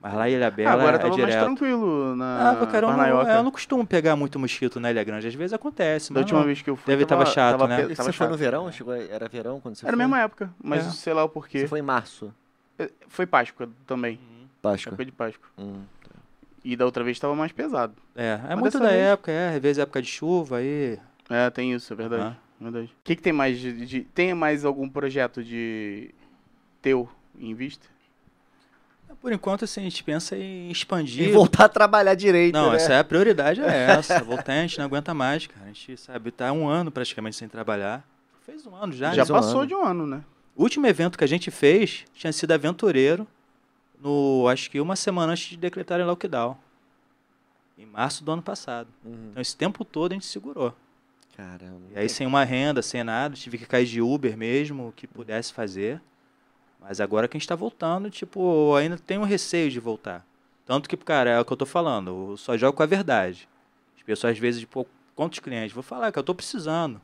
Mas 0.07 0.13
lá 0.17 0.29
em 0.29 0.33
Ilha 0.33 0.47
Ah, 0.47 0.51
Bela 0.51 0.71
agora 0.73 0.95
é 0.95 0.99
tava 0.99 1.09
mais 1.17 1.25
direto. 1.27 1.43
tranquilo 1.45 2.15
na 2.15 2.51
Ah, 2.51 2.65
cara, 2.67 2.77
eu 2.77 2.81
não, 2.81 2.87
Parnaioca. 2.97 3.31
eu 3.31 3.43
não 3.43 3.51
costumo 3.51 3.85
pegar 3.85 4.15
muito 4.15 4.39
mosquito 4.39 4.79
na 4.79 4.89
Ilha 4.91 5.03
Grande. 5.03 5.27
Às 5.27 5.33
vezes 5.35 5.53
acontece, 5.53 6.09
Da 6.13 6.19
mas 6.19 6.23
última 6.23 6.39
não. 6.39 6.45
vez 6.45 6.61
que 6.61 6.69
eu 6.69 6.75
fui, 6.75 6.85
Deve 6.93 7.05
tava 7.05 7.25
chato, 7.25 7.51
tava, 7.59 7.67
né? 7.67 7.75
E 7.91 7.95
tava 7.95 8.11
você 8.11 8.13
foi 8.13 8.27
no 8.27 8.33
chato. 8.33 8.39
verão? 8.39 8.71
Chegou, 8.71 8.93
a- 8.93 8.97
era 8.97 9.27
verão 9.27 9.59
quando 9.59 9.75
você 9.75 9.85
Era 9.85 9.95
a 9.95 9.97
foi? 9.97 10.05
mesma 10.05 10.19
época, 10.21 10.53
mas 10.63 10.85
É. 10.87 10.89
sei 10.91 11.13
lá 11.13 11.23
o 11.23 11.29
porquê. 11.29 11.59
Você 11.59 11.67
foi 11.67 11.79
em 11.79 11.83
março, 11.83 12.33
É, 12.79 12.91
Foi 13.07 13.25
Páscoa 13.25 13.67
também. 13.87 14.19
Páscoa. 14.61 14.91
Época 14.91 15.05
de 15.05 15.11
Páscoa. 15.11 15.49
Hum. 15.57 15.81
E 16.63 16.75
da 16.75 16.85
outra 16.85 17.03
vez 17.03 17.17
tava 17.19 17.33
mais 17.35 17.51
pesado. 17.51 17.93
É, 18.15 18.33
é 18.33 18.49
Mas 18.49 18.59
muito 18.59 18.79
da 18.79 18.89
vez- 18.89 19.01
época, 19.01 19.31
é. 19.31 19.55
Às 19.55 19.61
vezes 19.61 19.77
é 19.79 19.81
época 19.81 20.01
de 20.01 20.07
chuva, 20.09 20.57
aí. 20.57 20.99
É, 21.29 21.49
tem 21.49 21.73
isso, 21.73 21.91
é 21.91 21.95
verdade. 21.95 22.21
Aham. 22.23 22.35
verdade. 22.61 22.85
O 22.87 23.03
que, 23.03 23.15
que 23.15 23.21
tem 23.21 23.33
mais 23.33 23.57
de, 23.59 23.85
de- 23.85 24.01
Tem 24.01 24.33
mais 24.33 24.63
algum 24.65 24.87
projeto 24.89 25.43
de 25.43 26.13
teu 26.81 27.09
em 27.39 27.53
vista? 27.55 27.87
Por 29.21 29.33
enquanto, 29.33 29.65
assim, 29.65 29.81
a 29.81 29.83
gente 29.83 30.03
pensa 30.03 30.37
em 30.37 30.69
expandir. 30.69 31.29
E 31.29 31.31
voltar 31.31 31.65
a 31.65 31.69
trabalhar 31.69 32.13
direito, 32.15 32.53
Não, 32.53 32.69
né? 32.69 32.75
essa 32.77 32.93
é 32.93 32.99
a 32.99 33.03
prioridade, 33.03 33.61
é 33.61 33.91
essa. 33.97 34.23
Voltar, 34.23 34.53
a 34.53 34.61
gente 34.61 34.77
não 34.77 34.85
aguenta 34.85 35.13
mais, 35.13 35.47
cara. 35.47 35.65
A 35.65 35.67
gente, 35.67 35.97
sabe, 35.97 36.31
tá 36.31 36.51
um 36.51 36.67
ano 36.67 36.91
praticamente 36.91 37.35
sem 37.35 37.47
trabalhar. 37.47 38.07
Fez 38.45 38.65
um 38.65 38.75
ano 38.75 38.93
já. 38.93 39.13
Já 39.13 39.23
um 39.23 39.27
passou 39.27 39.59
ano. 39.59 39.67
de 39.67 39.75
um 39.75 39.83
ano, 39.83 40.07
né? 40.07 40.23
O 40.55 40.63
último 40.63 40.87
evento 40.87 41.17
que 41.17 41.23
a 41.23 41.27
gente 41.27 41.51
fez 41.51 42.05
tinha 42.13 42.31
sido 42.31 42.51
aventureiro, 42.51 43.27
no, 44.01 44.47
acho 44.47 44.69
que 44.71 44.79
uma 44.79 44.95
semana 44.95 45.33
antes 45.33 45.49
de 45.49 45.57
decretarem 45.57 46.05
lockdown. 46.05 46.57
Em 47.77 47.85
março 47.85 48.23
do 48.23 48.31
ano 48.31 48.41
passado. 48.41 48.87
Uhum. 49.05 49.29
Então, 49.31 49.41
esse 49.41 49.55
tempo 49.55 49.85
todo 49.85 50.11
a 50.11 50.15
gente 50.15 50.25
segurou. 50.25 50.73
Caramba. 51.35 51.81
E 51.93 51.99
aí, 51.99 52.09
sem 52.09 52.25
uma 52.25 52.43
renda, 52.43 52.81
sem 52.81 53.03
nada, 53.03 53.35
tive 53.35 53.59
que 53.59 53.67
cair 53.67 53.85
de 53.85 54.01
Uber 54.01 54.35
mesmo, 54.35 54.87
o 54.87 54.91
que 54.91 55.05
pudesse 55.05 55.53
fazer. 55.53 56.01
Mas 56.87 57.01
agora 57.01 57.27
que 57.27 57.35
a 57.35 57.39
gente 57.39 57.47
tá 57.47 57.55
voltando, 57.55 58.09
tipo, 58.09 58.73
ainda 58.75 58.97
tenho 58.97 59.23
receio 59.23 59.69
de 59.69 59.79
voltar. 59.79 60.25
Tanto 60.65 60.87
que, 60.89 60.95
cara, 60.97 61.29
é 61.31 61.39
o 61.39 61.45
que 61.45 61.51
eu 61.51 61.57
tô 61.57 61.65
falando, 61.65 62.29
eu 62.31 62.37
só 62.37 62.55
jogo 62.57 62.77
com 62.77 62.83
a 62.83 62.85
verdade. 62.85 63.47
As 63.97 64.03
pessoas, 64.03 64.33
às 64.33 64.39
vezes, 64.39 64.61
tipo, 64.61 64.87
quantos 65.15 65.39
clientes? 65.39 65.73
Vou 65.73 65.83
falar 65.83 66.11
que 66.11 66.19
eu 66.19 66.23
tô 66.23 66.33
precisando. 66.33 67.01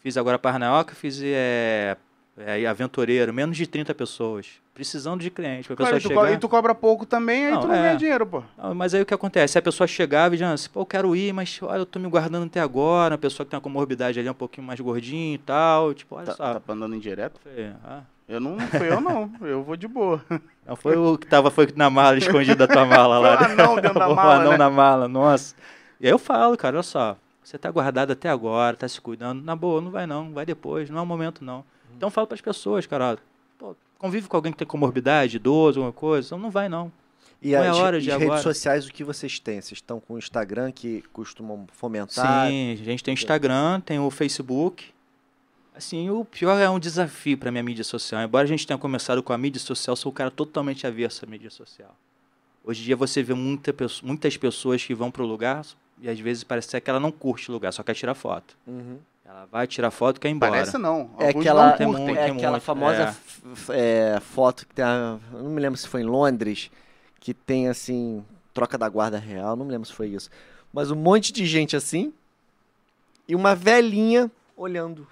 Fiz 0.00 0.16
agora 0.16 0.38
Parnaoca, 0.38 0.94
fiz 0.94 1.20
é, 1.22 1.96
é, 2.38 2.66
aventureiro, 2.66 3.32
menos 3.32 3.56
de 3.56 3.66
30 3.66 3.94
pessoas. 3.94 4.46
Precisando 4.74 5.20
de 5.20 5.30
cliente. 5.30 5.66
Pra 5.68 5.76
Claro, 5.76 5.94
pessoa 5.96 6.12
e, 6.12 6.14
tu 6.16 6.20
chegar... 6.20 6.32
e 6.36 6.38
tu 6.38 6.48
cobra 6.48 6.74
pouco 6.74 7.06
também, 7.06 7.46
aí 7.46 7.52
Não, 7.52 7.60
tu 7.62 7.66
não 7.68 7.74
é. 7.74 7.82
ganha 7.82 7.96
dinheiro, 7.96 8.26
pô. 8.26 8.42
Não, 8.58 8.74
mas 8.74 8.92
aí 8.92 9.02
o 9.02 9.06
que 9.06 9.14
acontece? 9.14 9.52
Se 9.52 9.58
a 9.58 9.62
pessoa 9.62 9.86
chegava 9.86 10.34
e 10.34 10.38
dizia 10.38 10.52
assim, 10.52 10.68
pô, 10.68 10.80
eu 10.82 10.86
quero 10.86 11.16
ir, 11.16 11.32
mas 11.32 11.58
olha, 11.62 11.78
eu 11.78 11.86
tô 11.86 11.98
me 11.98 12.08
guardando 12.08 12.44
até 12.46 12.60
agora. 12.60 13.14
A 13.14 13.18
pessoa 13.18 13.44
que 13.44 13.50
tem 13.50 13.56
uma 13.56 13.62
comorbidade 13.62 14.18
ali 14.20 14.28
é 14.28 14.30
um 14.30 14.34
pouquinho 14.34 14.66
mais 14.66 14.78
gordinho 14.78 15.34
e 15.34 15.38
tal. 15.38 15.94
Tipo, 15.94 16.16
olha 16.16 16.26
Tá, 16.26 16.34
só. 16.34 16.60
tá 16.60 16.72
andando 16.72 16.94
indireto? 16.94 17.40
Falei, 17.42 17.70
ah, 17.84 18.02
Eu 18.28 18.40
não, 18.40 18.56
não 18.56 18.66
fui 18.66 18.90
eu 18.90 19.00
não, 19.00 19.30
eu 19.42 19.62
vou 19.62 19.76
de 19.76 19.86
boa. 19.86 20.20
não 20.66 20.74
foi 20.74 20.96
o 20.96 21.16
que 21.16 21.26
tava 21.26 21.50
foi 21.50 21.68
na 21.76 21.88
mala, 21.88 22.18
escondido 22.18 22.56
da 22.56 22.66
tua 22.66 22.84
mala 22.84 23.18
lá. 23.18 23.38
Foi 23.38 23.46
o 23.46 23.50
anão 23.52 23.74
dentro 23.76 23.98
da 23.98 24.08
O 24.10 24.16
mala, 24.16 24.34
anão 24.34 24.50
né? 24.52 24.58
na 24.58 24.70
mala, 24.70 25.06
nossa. 25.08 25.54
E 26.00 26.06
aí 26.06 26.12
eu 26.12 26.18
falo, 26.18 26.56
cara, 26.56 26.76
olha 26.76 26.82
só, 26.82 27.16
você 27.42 27.56
tá 27.56 27.70
guardado 27.70 28.10
até 28.12 28.28
agora, 28.28 28.76
tá 28.76 28.88
se 28.88 29.00
cuidando. 29.00 29.42
Na 29.44 29.54
boa, 29.54 29.80
não 29.80 29.90
vai 29.92 30.06
não, 30.06 30.32
vai 30.32 30.44
depois, 30.44 30.90
não 30.90 30.98
é 30.98 31.02
o 31.02 31.06
momento 31.06 31.44
não. 31.44 31.64
Então 31.96 32.08
eu 32.08 32.10
falo 32.10 32.26
pras 32.26 32.40
pessoas, 32.40 32.84
cara, 32.84 33.12
ó, 33.12 33.16
pô, 33.58 33.76
convive 33.98 34.26
com 34.28 34.36
alguém 34.36 34.50
que 34.52 34.58
tem 34.58 34.66
comorbidade, 34.66 35.36
idoso, 35.36 35.78
alguma 35.78 35.92
coisa, 35.92 36.26
então 36.28 36.38
não 36.38 36.50
vai 36.50 36.68
não. 36.68 36.90
E 37.40 37.52
Não 37.52 37.62
é 37.62 37.68
as, 37.68 37.76
hora 37.76 38.00
de 38.00 38.10
as 38.10 38.16
agora. 38.16 38.30
redes 38.30 38.42
sociais, 38.42 38.86
o 38.88 38.92
que 38.92 39.04
vocês 39.04 39.38
têm? 39.38 39.60
Vocês 39.60 39.72
estão 39.78 40.00
com 40.00 40.14
o 40.14 40.18
Instagram 40.18 40.72
que 40.72 41.04
costumam 41.12 41.66
fomentar? 41.74 42.48
Sim, 42.48 42.72
a 42.72 42.76
gente 42.84 43.04
tem 43.04 43.12
o 43.12 43.14
Instagram, 43.14 43.78
tem 43.80 43.98
o 44.00 44.10
Facebook. 44.10 44.86
Assim, 45.76 46.08
o 46.08 46.24
pior 46.24 46.58
é 46.58 46.70
um 46.70 46.78
desafio 46.78 47.36
para 47.36 47.50
minha 47.50 47.62
mídia 47.62 47.84
social. 47.84 48.22
Embora 48.22 48.44
a 48.44 48.48
gente 48.48 48.66
tenha 48.66 48.78
começado 48.78 49.22
com 49.22 49.34
a 49.34 49.36
mídia 49.36 49.60
social, 49.60 49.94
sou 49.94 50.10
um 50.10 50.14
cara 50.14 50.30
totalmente 50.30 50.86
avesso 50.86 51.22
à 51.26 51.28
mídia 51.28 51.50
social. 51.50 51.94
Hoje 52.64 52.80
em 52.80 52.84
dia 52.86 52.96
você 52.96 53.22
vê 53.22 53.34
muita, 53.34 53.74
muitas 54.02 54.38
pessoas 54.38 54.82
que 54.82 54.94
vão 54.94 55.10
para 55.10 55.22
o 55.22 55.26
lugar 55.26 55.66
e 56.00 56.08
às 56.08 56.18
vezes 56.18 56.42
parece 56.44 56.80
que 56.80 56.90
ela 56.90 56.98
não 56.98 57.12
curte 57.12 57.50
o 57.50 57.52
lugar, 57.52 57.72
só 57.72 57.82
quer 57.82 57.94
tirar 57.94 58.14
foto. 58.14 58.56
Uhum. 58.66 58.98
Ela 59.22 59.46
vai 59.52 59.66
tirar 59.66 59.90
foto 59.90 60.16
e 60.16 60.20
quer 60.20 60.28
ir 60.28 60.32
embora. 60.32 60.52
Parece 60.52 60.78
não. 60.78 61.10
É 61.18 61.28
aquela, 61.28 61.70
não 61.70 61.76
Tem 61.76 61.86
curtem. 61.86 62.16
é 62.16 62.30
aquela 62.30 62.50
muito, 62.52 62.62
famosa 62.62 63.16
é. 63.68 64.14
é, 64.14 64.20
foto 64.20 64.66
que 64.66 64.74
tem. 64.74 64.84
A, 64.84 65.18
não 65.30 65.50
me 65.50 65.60
lembro 65.60 65.78
se 65.78 65.86
foi 65.86 66.00
em 66.00 66.04
Londres, 66.04 66.70
que 67.20 67.34
tem 67.34 67.68
assim. 67.68 68.24
Troca 68.54 68.78
da 68.78 68.88
guarda 68.88 69.18
real, 69.18 69.54
não 69.56 69.66
me 69.66 69.72
lembro 69.72 69.86
se 69.86 69.92
foi 69.92 70.08
isso. 70.08 70.30
Mas 70.72 70.90
um 70.90 70.96
monte 70.96 71.32
de 71.34 71.44
gente 71.44 71.76
assim. 71.76 72.14
E 73.28 73.34
uma 73.34 73.54
velhinha 73.54 74.30
olhando. 74.56 75.06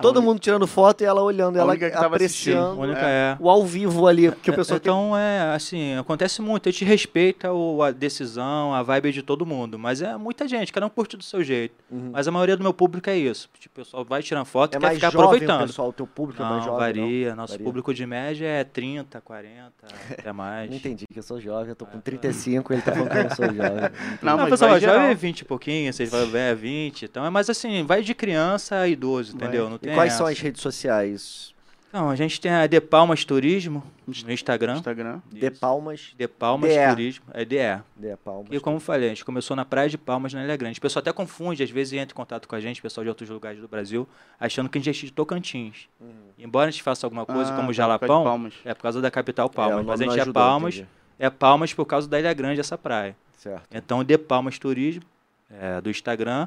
Todo 0.00 0.16
única- 0.16 0.30
mundo 0.30 0.38
tirando 0.40 0.66
foto 0.66 1.02
e 1.02 1.04
ela 1.04 1.20
olhando, 1.22 1.56
A 1.56 1.60
ela 1.60 1.70
única 1.72 1.88
que 1.90 1.92
tava 1.94 2.06
A 2.06 2.16
apreciando 2.16 2.80
única 2.80 3.00
É. 3.00 3.32
é. 3.32 3.36
o 3.38 3.50
ao 3.50 3.64
vivo 3.64 4.06
ali. 4.06 4.30
Porque 4.30 4.50
o 4.50 4.54
pessoal 4.54 4.80
tem 4.80 4.90
Então, 4.90 5.16
é 5.16 5.52
assim, 5.54 5.94
acontece 5.98 6.40
muito. 6.40 6.68
A 6.68 6.72
gente 6.72 6.84
respeita 6.84 7.52
o- 7.52 7.82
a 7.82 7.90
decisão, 7.90 8.72
a 8.74 8.82
vibe 8.82 9.12
de 9.12 9.22
todo 9.22 9.44
mundo. 9.44 9.78
Mas 9.78 10.00
é 10.00 10.16
muita 10.16 10.46
gente, 10.48 10.72
cada 10.72 10.86
um 10.86 10.88
curte 10.88 11.16
do 11.16 11.22
seu 11.24 11.42
jeito. 11.44 11.74
Uhum. 11.90 12.10
Mas 12.12 12.26
a 12.26 12.30
maioria 12.30 12.56
do 12.56 12.62
meu 12.62 12.72
público 12.72 13.10
é 13.10 13.16
isso. 13.16 13.48
Tipo, 13.58 13.80
o 13.80 13.84
pessoal 13.84 14.04
vai 14.04 14.22
tirando 14.22 14.44
foto 14.46 14.74
e 14.74 14.76
É 14.76 14.78
quer 14.80 14.86
mais 14.86 14.94
ficar 14.96 15.10
jovem 15.10 15.24
o 15.24 15.28
aproveitando. 15.28 15.66
pessoal, 15.66 15.88
o 15.88 15.92
teu 15.92 16.06
público 16.06 16.40
é 16.40 16.44
Não, 16.46 16.52
mais 16.52 16.64
jovem. 16.64 16.78
varia. 16.78 17.34
Nosso 17.34 17.52
Varia. 17.54 17.64
público 17.66 17.92
de 17.92 18.06
média 18.06 18.46
é 18.46 18.64
30, 18.64 19.20
40, 19.20 19.72
até 20.26 20.32
mais. 20.32 20.70
Não 20.70 20.76
entendi 20.76 21.04
que 21.12 21.18
eu 21.18 21.22
sou 21.22 21.40
jovem, 21.40 21.70
eu 21.70 21.76
tô 21.76 21.84
com 21.84 22.00
35, 22.00 22.72
ele 22.72 22.80
tá 22.82 22.92
falando 22.92 23.10
que 23.10 23.18
eu 23.18 23.22
não 23.24 23.30
sou 23.36 23.46
jovem. 23.46 23.90
Não, 24.22 24.30
Não, 24.32 24.38
mas 24.38 24.50
pessoal, 24.50 24.70
vai 24.70 24.80
geral. 24.80 25.00
é 25.00 25.14
20 25.14 25.40
e 25.40 25.44
pouquinho, 25.44 25.92
vocês 25.92 26.10
vão 26.10 26.26
ver 26.26 26.52
é 26.52 26.54
20. 26.54 27.04
Então 27.04 27.24
é 27.24 27.30
mais 27.30 27.50
assim, 27.50 27.84
vai 27.84 28.02
de 28.02 28.14
criança 28.14 28.76
a 28.76 28.88
idoso, 28.88 29.34
entendeu? 29.36 29.68
Não 29.82 29.86
E 29.86 29.86
tem 29.86 29.94
quais 29.94 30.12
são 30.12 30.26
essa. 30.26 30.32
as 30.32 30.40
redes 30.40 30.60
sociais? 30.62 31.54
Não, 31.92 32.08
a 32.08 32.14
gente 32.14 32.40
tem 32.40 32.52
a 32.52 32.68
De 32.68 32.80
Palmas 32.80 33.24
Turismo 33.24 33.82
no 34.06 34.30
Instagram. 34.32 34.76
Instagram. 34.76 35.20
De 35.28 35.50
Palmas. 35.50 36.14
De 36.16 36.28
Palmas 36.28 36.70
DE. 36.70 36.88
Turismo. 36.88 37.24
É 37.34 37.44
DE. 37.44 37.56
De 37.96 38.16
Palmas. 38.24 38.46
E 38.52 38.60
como 38.60 38.76
eu 38.76 38.80
falei, 38.80 39.06
a 39.06 39.08
gente 39.08 39.24
começou 39.24 39.56
na 39.56 39.64
Praia 39.64 39.88
de 39.88 39.98
Palmas, 39.98 40.32
na 40.32 40.44
Ilha 40.44 40.56
Grande. 40.56 40.78
O 40.78 40.82
pessoal 40.82 41.00
até 41.00 41.12
confunde, 41.12 41.64
às 41.64 41.70
vezes 41.70 41.94
entra 41.94 42.12
em 42.12 42.16
contato 42.16 42.46
com 42.46 42.54
a 42.54 42.60
gente, 42.60 42.80
pessoal 42.80 43.02
de 43.02 43.08
outros 43.08 43.28
lugares 43.28 43.60
do 43.60 43.66
Brasil, 43.66 44.08
achando 44.38 44.68
que 44.68 44.78
a 44.78 44.80
gente 44.80 45.04
é 45.04 45.06
de 45.06 45.12
Tocantins. 45.12 45.88
Uhum. 46.00 46.08
Embora 46.38 46.68
a 46.68 46.70
gente 46.70 46.82
faça 46.82 47.04
alguma 47.04 47.26
coisa 47.26 47.52
Ah, 47.52 47.56
como 47.56 47.66
tá, 47.68 47.72
Jalapão, 47.72 48.48
é 48.64 48.72
por 48.72 48.82
causa 48.82 49.00
da 49.00 49.10
capital 49.10 49.46
É, 49.52 49.56
Palmas. 49.56 49.80
o 49.84 49.88
mas 49.88 50.00
a 50.00 50.04
gente 50.04 50.20
é 50.20 50.32
Palmas, 50.32 50.74
entendi. 50.76 50.88
é 51.18 51.28
Palmas 51.28 51.74
por 51.74 51.86
causa 51.86 52.06
da 52.08 52.20
Ilha 52.20 52.32
Grande, 52.32 52.60
essa 52.60 52.78
praia. 52.78 53.16
Certo. 53.36 53.62
Então, 53.74 54.04
De 54.04 54.16
Palmas 54.16 54.60
Turismo, 54.60 55.02
é, 55.50 55.80
do 55.80 55.90
Instagram. 55.90 56.46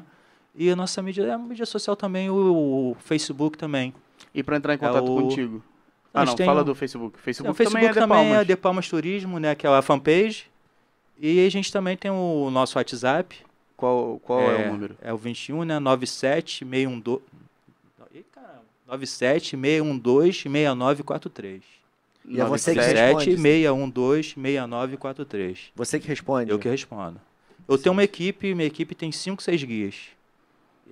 E 0.54 0.70
a 0.70 0.76
nossa 0.76 1.02
mídia, 1.02 1.22
é 1.24 1.30
a 1.32 1.38
mídia 1.38 1.66
social 1.66 1.96
também, 1.96 2.30
o, 2.30 2.34
o 2.92 2.96
Facebook 3.00 3.58
também. 3.58 3.92
E 4.34 4.42
pra 4.42 4.56
entrar 4.56 4.74
em 4.74 4.78
contato 4.78 5.04
o- 5.12 5.22
contigo? 5.22 5.62
A 6.12 6.20
Ah, 6.20 6.24
gente 6.24 6.30
não, 6.30 6.36
tem 6.36 6.46
fala 6.46 6.62
do 6.62 6.74
Facebook. 6.76 7.18
o 7.18 7.20
Facebook, 7.20 7.56
Facebook 7.56 7.74
também 7.74 7.88
é 7.88 7.92
de 7.92 7.98
também 7.98 8.18
Palmas. 8.18 8.38
é 8.38 8.44
De 8.44 8.56
Palmas 8.56 8.88
Turismo, 8.88 9.38
né, 9.40 9.54
que 9.56 9.66
é 9.66 9.70
a 9.70 9.82
fanpage. 9.82 10.44
E 11.18 11.44
a 11.44 11.50
gente 11.50 11.72
também 11.72 11.96
tem 11.96 12.10
o 12.10 12.50
nosso 12.50 12.78
WhatsApp. 12.78 13.36
Qual, 13.76 14.20
qual 14.20 14.40
é, 14.40 14.68
o 14.68 14.72
número? 14.72 14.96
É 15.02 15.12
o 15.12 15.16
21, 15.16 15.64
né? 15.64 15.80
97 15.80 16.64
612. 16.64 17.20
Ih, 18.14 18.24
caramba. 18.32 18.62
97 18.86 19.56
612 19.56 20.32
6943. 20.48 21.62
E 22.26 22.40
é 22.40 22.44
você 22.44 22.70
que 22.72 22.76
97 22.78 23.30
responde? 23.30 23.36
612 23.42 24.34
6943. 24.36 25.58
Você 25.74 25.98
que 26.00 26.06
responde? 26.08 26.50
Eu 26.50 26.58
que 26.60 26.68
respondo. 26.68 27.20
Eu 27.68 27.76
tenho 27.76 27.92
uma 27.92 28.04
equipe, 28.04 28.54
minha 28.54 28.66
equipe 28.66 28.94
tem 28.94 29.10
5, 29.10 29.42
6 29.42 29.62
guias. 29.64 29.94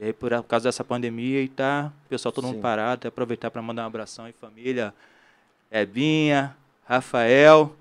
E 0.00 0.04
aí, 0.06 0.12
por 0.12 0.30
causa 0.44 0.68
dessa 0.68 0.82
pandemia, 0.82 1.40
e 1.42 1.48
tá, 1.48 1.92
o 2.06 2.08
pessoal 2.08 2.32
todo 2.32 2.46
Sim. 2.46 2.52
mundo 2.54 2.62
parado, 2.62 2.94
até 2.94 3.08
aproveitar 3.08 3.50
para 3.50 3.60
mandar 3.62 3.82
um 3.84 3.86
abração 3.86 4.26
em 4.28 4.32
família. 4.32 4.92
Ebinha, 5.70 6.54
Rafael, 6.84 7.74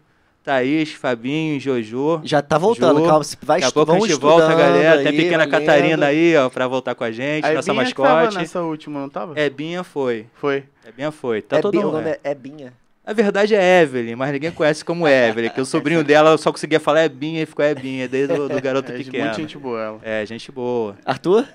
Thaís, 0.44 0.92
Fabinho, 0.94 1.60
Jojo. 1.60 2.22
Já 2.24 2.42
tá 2.42 2.58
voltando, 2.58 3.00
Ju, 3.00 3.06
calma. 3.08 3.26
Vai 3.42 3.60
Daqui 3.62 3.70
a 3.70 3.74
pouco 3.74 3.92
a 3.92 4.00
gente 4.00 4.14
volta, 4.20 4.48
galera. 4.56 4.98
Tem 4.98 5.08
a 5.08 5.10
aí, 5.10 5.16
pequena 5.18 5.38
valendo. 5.46 5.52
Catarina 5.52 6.06
aí, 6.08 6.36
ó, 6.38 6.50
pra 6.50 6.68
voltar 6.68 6.96
com 6.96 7.04
a 7.04 7.12
gente, 7.12 7.46
A 7.46 7.54
nossa 7.54 7.72
Ebinha 7.72 7.86
que 7.86 7.94
tava 7.96 8.16
mascote. 8.16 8.38
nessa 8.38 8.62
última, 8.62 9.00
não 9.00 9.10
tava? 9.10 9.40
Ebinha 9.40 9.84
foi. 9.84 10.28
Foi. 10.34 10.64
Ebinha 10.88 11.12
foi. 11.12 11.42
Tá 11.42 11.58
É 11.58 11.62
todo 11.62 11.72
Binha, 11.72 11.86
o 11.88 11.92
mundo. 11.92 11.98
nome 12.02 12.12
é, 12.12 12.20
é 12.24 12.36
Binha. 12.36 12.74
Na 13.06 13.14
verdade 13.14 13.56
é 13.56 13.82
Evelyn, 13.82 14.16
mas 14.16 14.32
ninguém 14.32 14.52
conhece 14.52 14.86
como 14.86 15.08
Evelyn, 15.08 15.50
que 15.50 15.60
o 15.60 15.66
sobrinho 15.66 16.04
dela 16.04 16.38
só 16.38 16.52
conseguia 16.52 16.80
falar 16.80 17.04
Ebinha 17.04 17.42
e 17.42 17.46
ficou 17.48 17.66
Ebinha, 17.66 18.08
desde 18.08 18.34
o 18.40 18.48
do 18.48 18.62
garoto 18.62 18.92
É 18.92 18.98
de 18.98 19.04
pequeno. 19.06 19.24
muita 19.26 19.42
gente 19.42 19.58
boa 19.58 19.82
ela. 19.82 20.00
É, 20.04 20.26
gente 20.26 20.52
boa. 20.52 20.96
Arthur? 21.04 21.46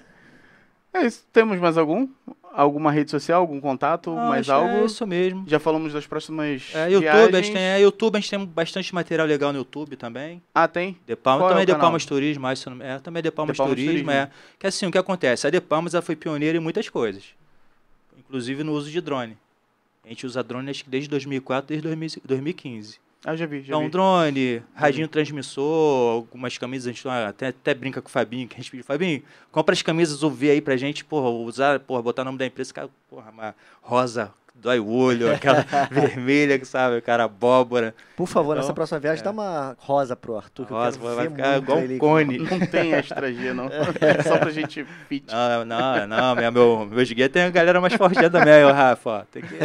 É 0.97 1.07
isso. 1.07 1.25
Temos 1.33 1.59
mais 1.59 1.77
algum? 1.79 2.09
alguma 2.57 2.91
rede 2.91 3.11
social, 3.11 3.43
algum 3.43 3.61
contato, 3.61 4.11
Não, 4.11 4.29
mais 4.29 4.47
que 4.47 4.53
algo? 4.53 4.69
É 4.69 4.85
isso 4.87 5.07
mesmo. 5.07 5.45
Já 5.47 5.61
falamos 5.61 5.93
das 5.93 6.07
próximas 6.07 6.71
É, 6.75 6.91
YouTube, 6.91 7.37
a 7.37 7.43
gente 7.43 7.53
tem, 7.53 7.63
é, 7.63 7.81
YouTube, 7.81 8.17
a 8.17 8.21
gente 8.21 8.31
tem 8.31 8.45
bastante 8.47 8.95
material 8.95 9.27
legal 9.27 9.53
no 9.53 9.59
YouTube 9.59 9.95
também. 9.97 10.43
Ah, 10.55 10.67
tem? 10.67 10.99
De 11.07 11.15
Palmas, 11.15 11.43
Qual 11.43 11.51
é 11.51 11.53
também 11.53 11.65
o 11.65 11.67
De? 11.67 11.75
Palmas 11.75 12.07
Turismo, 12.07 12.43
mas 12.43 12.65
é, 12.81 12.99
também 12.99 13.23
De 13.23 13.31
Palmas, 13.31 13.53
De 13.55 13.59
Palmas 13.59 13.75
Turismo, 13.75 13.93
Turismo. 13.93 14.11
é. 14.11 14.31
Que 14.59 14.67
assim, 14.67 14.87
o 14.87 14.91
que 14.91 14.97
acontece? 14.97 15.47
A 15.47 15.51
De 15.51 15.61
Palmas 15.61 15.93
ela 15.93 16.03
foi 16.03 16.17
pioneira 16.17 16.57
em 16.57 16.61
muitas 16.61 16.89
coisas, 16.89 17.25
inclusive 18.19 18.65
no 18.65 18.73
uso 18.73 18.91
de 18.91 19.01
drone. 19.03 19.37
A 20.03 20.09
gente 20.09 20.25
usa 20.25 20.43
drone 20.43 20.71
acho 20.71 20.85
que 20.85 20.91
desde 20.91 21.11
2004, 21.11 21.69
desde 21.69 21.83
2000 21.87 22.23
2015. 22.25 22.99
Ah, 23.25 23.35
já 23.35 23.45
vi, 23.47 23.61
já 23.61 23.69
Então, 23.69 23.83
vi. 23.85 23.89
drone, 23.91 24.63
radinho 24.75 25.09
transmissor, 25.09 26.13
algumas 26.13 26.57
camisas, 26.59 26.87
a 26.89 26.93
gente 26.93 27.09
até, 27.09 27.49
até 27.49 27.75
brinca 27.75 28.01
com 28.01 28.09
o 28.09 28.11
Fabinho, 28.13 28.47
que 28.47 28.55
a 28.55 28.59
gente 28.59 28.71
pediu, 28.71 28.85
Fabinho, 28.85 29.23
compra 29.51 29.73
as 29.73 29.83
camisas 29.83 30.23
UV 30.23 30.51
aí 30.51 30.61
pra 30.61 30.77
gente, 30.77 31.05
porra, 31.05 31.29
usar, 31.31 31.81
porra, 31.81 32.03
botar 32.03 32.23
o 32.23 32.25
nome 32.27 32.39
da 32.39 32.47
empresa, 32.47 32.73
cara, 32.73 32.89
porra, 33.11 33.31
uma 33.31 33.55
rosa, 33.83 34.33
dói 34.61 34.79
o 34.81 34.89
olho, 34.89 35.31
aquela 35.35 35.65
vermelha, 35.91 36.59
que 36.59 36.65
sabe, 36.67 37.01
cara, 37.01 37.25
abóbora. 37.25 37.95
Por 38.17 38.27
favor, 38.27 38.53
Então, 38.53 38.63
nessa 38.63 38.73
próxima 38.75 38.99
viagem, 38.99 39.23
dá 39.23 39.31
uma 39.31 39.77
rosa 39.79 40.17
pro 40.17 40.37
Arthur. 40.37 40.67
que 40.67 40.73
eu 40.73 40.77
Rosa, 40.77 40.99
quero 40.99 41.15
vai 41.15 41.29
ficar 41.29 41.59
igual 41.59 41.79
um 41.79 41.99
cone. 41.99 42.39
Não 42.39 42.61
tem 42.67 42.93
extra 42.97 43.33
G, 43.33 43.53
não. 43.53 43.67
É 44.01 44.23
só 44.23 44.39
pra 44.39 44.51
gente 44.51 44.85
fit. 45.09 45.27
Não, 45.33 45.65
não, 45.65 46.07
não, 46.07 46.35
meu, 46.35 46.53
meu, 46.53 46.87
meus 46.91 47.13
guias 47.13 47.29
tem 47.31 47.43
a 47.43 47.51
galera 47.51 47.81
mais 47.81 47.95
forte 47.95 48.29
também, 48.31 48.55
aí, 48.55 48.65
ô 48.65 48.73
Rafa, 48.73 49.11
ó, 49.11 49.23
tem 49.31 49.43
que... 49.43 49.57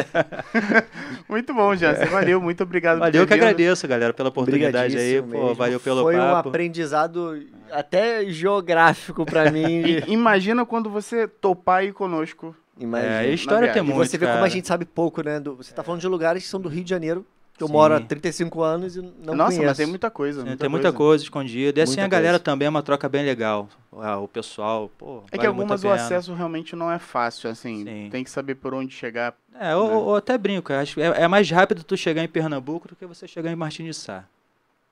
Muito 1.30 1.54
bom, 1.54 1.76
Jansen. 1.76 2.08
Valeu, 2.08 2.42
muito 2.42 2.64
obrigado 2.64 2.98
por 2.98 3.06
Valeu 3.06 3.26
que 3.26 3.34
vindo. 3.34 3.44
agradeço, 3.44 3.88
galera, 3.88 4.14
pela 4.14 4.30
oportunidade 4.30 4.98
aí, 4.98 5.22
pô, 5.22 5.28
mesmo. 5.28 5.56
valeu 5.56 5.80
pelo 5.80 6.02
Foi 6.04 6.16
um 6.16 6.20
papo. 6.20 6.50
aprendizado 6.50 7.42
até 7.72 8.26
geográfico 8.26 9.26
pra 9.26 9.50
mim. 9.50 9.82
E 9.82 10.04
imagina 10.12 10.66
quando 10.66 10.90
você 10.90 11.28
topar 11.28 11.80
aí 11.80 11.92
conosco. 11.94 12.56
Imagina. 12.80 13.12
É, 13.14 13.20
a 13.20 13.28
história 13.28 13.72
tem 13.74 13.82
E 13.82 13.86
muito, 13.86 13.98
você 14.10 14.18
vê 14.18 14.26
como 14.26 14.38
a 14.38 14.42
cara. 14.42 14.50
gente 14.50 14.68
sabe 14.68 14.86
pouco, 14.86 15.22
né? 15.24 15.40
do- 15.40 15.56
você 15.56 15.74
tá 15.74 15.84
falando 15.84 16.02
de 16.02 16.08
lugares 16.08 16.44
que 16.44 16.50
são 16.50 16.60
do 16.60 16.70
Rio 16.70 16.84
de 16.84 16.90
Janeiro, 16.90 17.26
que 17.56 17.62
eu 17.64 17.68
Sim. 17.68 17.74
moro 17.74 17.94
há 17.94 18.00
35 18.00 18.64
anos 18.64 18.96
e 18.96 19.02
não 19.02 19.36
Nossa, 19.36 19.50
conheço. 19.52 19.66
mas 19.68 19.78
tem 19.78 19.86
muita 19.86 20.10
coisa. 20.10 20.44
Tem 20.58 20.70
muita 20.70 20.92
coisa 20.92 21.24
escondida. 21.24 21.80
E 21.80 21.84
assim, 21.84 21.92
Muita 21.94 22.06
a 22.06 22.08
galera 22.08 22.32
coisa. 22.34 22.44
também 22.44 22.66
é 22.66 22.70
uma 22.70 22.82
troca 22.82 23.08
bem 23.08 23.24
legal. 23.24 23.70
Ah, 23.98 24.18
O 24.18 24.28
pessoal, 24.28 24.90
pô. 24.98 25.18
É 25.28 25.32
que 25.32 25.38
vale 25.38 25.48
a 25.48 25.50
algumas 25.50 25.84
o 25.84 25.90
acesso 25.90 26.34
realmente 26.34 26.76
não 26.76 26.90
é 26.92 26.98
fácil, 26.98 27.50
assim. 27.52 27.84
Sim. 27.84 28.08
Tem 28.10 28.24
que 28.24 28.32
saber 28.32 28.56
por 28.56 28.74
onde 28.74 28.94
chegar. 28.96 29.36
É, 29.60 29.76
ou, 29.76 29.88
né? 29.90 29.96
ou 29.96 30.16
até 30.16 30.38
brinco. 30.38 30.72
eu 30.72 30.80
Acho 30.80 30.96
que 30.96 31.02
é, 31.02 31.24
é 31.24 31.28
mais 31.28 31.52
rápido 31.52 31.84
tu 31.84 31.96
chegar 31.96 32.24
em 32.24 32.28
Pernambuco 32.28 32.88
do 32.88 32.96
que 32.96 33.06
você 33.06 33.28
chegar 33.28 33.52
em 33.52 33.56
Martim 33.56 33.84
de 33.84 33.94
Sá, 33.94 34.24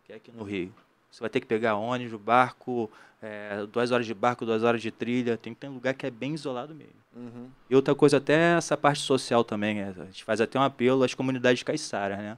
que 0.06 0.14
é 0.14 0.18
aqui 0.18 0.32
no 0.36 0.44
Rio. 0.44 0.72
Você 1.10 1.22
vai 1.22 1.30
ter 1.30 1.40
que 1.40 1.48
pegar 1.48 1.76
ônibus, 1.76 2.20
barco, 2.22 2.92
é, 3.22 3.65
duas 3.72 3.91
horas 3.91 4.05
de 4.05 4.13
barco, 4.13 4.45
duas 4.45 4.63
horas 4.63 4.82
de 4.82 4.91
trilha. 4.91 5.38
Tem 5.38 5.53
que 5.53 5.59
ter 5.59 5.67
um 5.67 5.74
lugar 5.74 5.93
que 5.93 6.05
é 6.05 6.11
bem 6.11 6.34
isolado 6.34 6.74
mesmo. 6.74 6.93
Uhum. 7.15 7.49
E 7.70 7.76
outra 7.76 7.93
coisa, 7.93 8.17
até 8.17 8.55
essa 8.57 8.78
parte 8.78 9.01
social 9.01 9.43
também. 9.43 9.80
é, 9.82 9.93
A 9.97 10.05
gente 10.05 10.24
faz 10.24 10.39
até 10.39 10.59
um 10.59 10.63
apelo 10.63 11.03
às 11.03 11.13
comunidades 11.13 11.63
caiçaras, 11.63 12.17
né? 12.17 12.38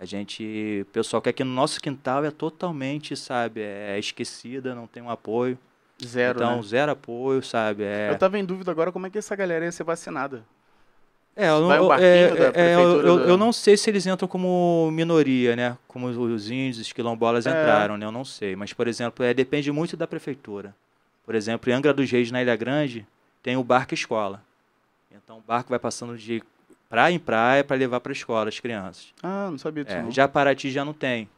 A 0.00 0.04
gente, 0.04 0.82
o 0.82 0.92
pessoal 0.92 1.20
que 1.20 1.28
aqui 1.28 1.42
no 1.42 1.52
nosso 1.52 1.80
quintal 1.80 2.24
é 2.24 2.30
totalmente, 2.30 3.16
sabe, 3.16 3.60
é 3.60 3.98
esquecida, 3.98 4.72
não 4.72 4.86
tem 4.86 5.02
um 5.02 5.10
apoio. 5.10 5.58
Zero, 6.04 6.38
então, 6.38 6.56
né? 6.58 6.62
zero 6.62 6.92
apoio, 6.92 7.42
sabe? 7.42 7.82
É, 7.82 8.10
Eu 8.12 8.16
tava 8.16 8.38
em 8.38 8.44
dúvida 8.44 8.70
agora 8.70 8.92
como 8.92 9.08
é 9.08 9.10
que 9.10 9.18
essa 9.18 9.34
galera 9.34 9.64
ia 9.64 9.72
ser 9.72 9.82
vacinada. 9.82 10.44
É, 11.40 11.48
eu, 11.50 11.60
não- 11.60 11.68
Vai 11.68 11.80
um 11.80 11.92
é, 11.92 12.28
da 12.30 12.44
é, 12.44 12.46
eu, 12.48 12.52
prefeitura 12.52 13.08
eu, 13.30 13.36
não 13.36 13.52
sei 13.52 13.76
se 13.76 13.88
eles 13.88 14.04
entram 14.08 14.26
como 14.26 14.90
minoria, 14.92 15.54
né? 15.54 15.78
Como 15.86 16.08
os- 16.08 16.16
os 16.16 16.50
índios, 16.50 16.78
os 16.80 16.92
quilombolas 16.92 17.46
É. 17.46 17.50
entraram, 17.50 17.96
né? 17.96 18.04
Eu 18.04 18.10
não 18.10 18.24
sei. 18.24 18.56
Mas, 18.56 18.72
por 18.72 18.88
exemplo, 18.88 19.24
é, 19.24 19.32
depende 19.32 19.70
muito 19.70 19.96
da 19.96 20.04
prefeitura. 20.04 20.74
Por 21.24 21.36
exemplo, 21.36 21.70
em 21.70 21.74
Angra 21.74 21.94
dos 21.94 22.10
Reis, 22.10 22.32
na 22.32 22.42
Ilha 22.42 22.56
Grande, 22.56 23.06
tem 23.40 23.56
o 23.56 23.62
barco 23.62 23.94
escola. 23.94 24.42
Então, 25.12 25.38
o 25.38 25.40
barco 25.40 25.70
vai 25.70 25.78
passando 25.78 26.18
de 26.18 26.42
praia 26.90 27.14
em 27.14 27.18
praia 27.20 27.62
para 27.62 27.76
levar 27.76 28.00
para 28.00 28.10
a 28.10 28.14
escola 28.14 28.48
as 28.48 28.58
crianças. 28.58 29.12
Ah, 29.22 29.46
não 29.48 29.58
sabia 29.58 29.84
disso. 29.84 29.96
É, 29.96 30.02
não. 30.02 30.10
já 30.10 30.26
Paraty 30.26 30.70
já 30.72 30.84
não 30.84 30.92
tem. 30.92 31.28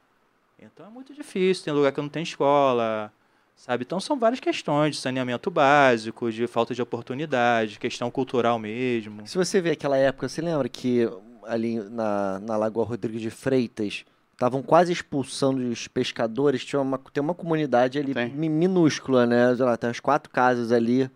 Então 0.59 0.87
é 0.87 0.89
muito 0.89 1.13
difícil. 1.13 1.65
Tem 1.65 1.75
lugar 1.75 1.93
que 1.93 2.01
não 2.01 2.09
tem 2.09 2.23
escola, 2.23 3.13
sabe? 3.61 3.85
Então 3.85 4.01
são 4.01 4.19
várias 4.19 4.41
questões 4.41 4.97
de 4.97 5.03
saneamento 5.03 5.51
básico, 5.51 6.33
de 6.33 6.47
falta 6.47 6.75
de 6.75 6.81
oportunidade, 6.81 7.79
questão 7.79 8.11
cultural 8.11 8.59
mesmo. 8.59 9.27
Se 9.27 9.37
você 9.37 9.61
vê 9.61 9.73
aquela 9.73 9.97
época, 9.97 10.29
você 10.29 10.41
lembra 10.41 10.69
que 10.69 11.09
ali 11.45 11.79
na, 11.79 12.41
na 12.41 12.57
Lagoa 12.57 12.85
Rodrigues 12.85 13.21
de 13.21 13.31
Freitas 13.31 14.05
estavam 14.33 14.63
quase 14.63 14.93
expulsando 14.93 15.61
os 15.69 15.87
pescadores? 15.87 16.65
Tinha 16.65 16.81
uma, 16.81 16.99
tem 17.13 17.23
uma 17.23 17.35
comunidade 17.35 17.99
ali 17.99 18.15
Tem. 18.15 18.31
minúscula, 18.31 19.27
né? 19.27 19.53
Lá, 19.53 19.77
tem 19.77 19.89
umas 19.89 20.01
quatro 20.01 20.33
casas 20.33 20.73
ali 20.73 21.11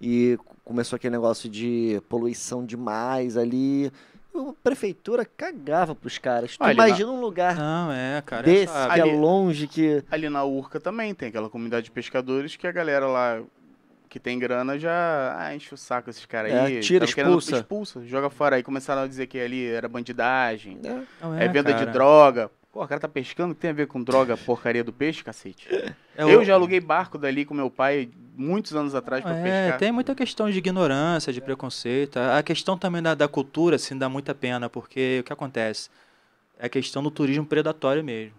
e 0.00 0.36
começou 0.64 0.96
aquele 0.96 1.12
negócio 1.12 1.48
de 1.48 2.02
poluição 2.08 2.66
demais 2.66 3.36
ali. 3.36 3.92
A 4.50 4.54
prefeitura 4.62 5.24
cagava 5.24 5.94
pros 5.94 6.18
caras. 6.18 6.56
Tu 6.56 6.62
na- 6.62 6.72
imagina 6.72 7.10
um 7.10 7.20
lugar 7.20 7.56
Não, 7.56 7.90
é, 7.92 8.22
cara. 8.24 8.42
desse, 8.42 8.64
essa- 8.64 8.88
que 8.94 9.00
é 9.00 9.04
longe, 9.04 9.66
que... 9.66 10.02
Ali 10.10 10.28
na 10.28 10.44
Urca 10.44 10.78
também 10.80 11.14
tem 11.14 11.28
aquela 11.28 11.48
comunidade 11.50 11.84
de 11.84 11.90
pescadores 11.90 12.56
que 12.56 12.66
a 12.66 12.72
galera 12.72 13.06
lá 13.06 13.40
que 14.08 14.20
tem 14.20 14.38
grana 14.38 14.78
já 14.78 15.36
ah, 15.38 15.54
enche 15.54 15.74
o 15.74 15.76
saco 15.76 16.08
esses 16.08 16.24
caras 16.24 16.52
É, 16.52 16.60
aí. 16.60 16.80
tira, 16.80 17.06
querendo- 17.06 17.38
expulsa. 17.38 17.56
expulsa, 17.56 18.04
joga 18.06 18.30
fora. 18.30 18.56
Aí 18.56 18.62
começaram 18.62 19.02
a 19.02 19.06
dizer 19.06 19.26
que 19.26 19.38
ali 19.38 19.66
era 19.66 19.88
bandidagem, 19.88 20.78
É. 20.84 21.00
Não 21.20 21.34
é, 21.34 21.48
venda 21.48 21.72
cara. 21.72 21.84
de 21.86 21.92
droga. 21.92 22.50
Pô, 22.72 22.82
o 22.84 22.88
cara 22.88 23.00
tá 23.00 23.08
pescando, 23.08 23.52
o 23.52 23.54
que 23.54 23.60
tem 23.62 23.70
a 23.70 23.74
ver 23.74 23.86
com 23.88 24.02
droga, 24.02 24.36
porcaria 24.36 24.84
do 24.84 24.92
peixe, 24.92 25.24
cacete? 25.24 25.66
É, 26.16 26.22
eu 26.22 26.40
o- 26.40 26.44
já 26.44 26.54
aluguei 26.54 26.78
barco 26.80 27.18
dali 27.18 27.44
com 27.44 27.52
meu 27.54 27.70
pai 27.70 28.08
muitos 28.36 28.74
anos 28.74 28.94
atrás 28.94 29.22
pra 29.22 29.34
É, 29.34 29.42
pescar. 29.42 29.78
tem 29.78 29.90
muita 29.92 30.14
questão 30.14 30.50
de 30.50 30.58
ignorância, 30.58 31.32
de 31.32 31.40
preconceito. 31.40 32.18
A 32.18 32.42
questão 32.42 32.76
também 32.76 33.02
da, 33.02 33.14
da 33.14 33.26
cultura, 33.26 33.76
assim, 33.76 33.96
dá 33.96 34.08
muita 34.08 34.34
pena, 34.34 34.68
porque 34.68 35.18
o 35.20 35.24
que 35.24 35.32
acontece? 35.32 35.88
É 36.58 36.66
a 36.66 36.68
questão 36.68 37.02
do 37.02 37.10
turismo 37.10 37.44
predatório 37.46 38.04
mesmo. 38.04 38.34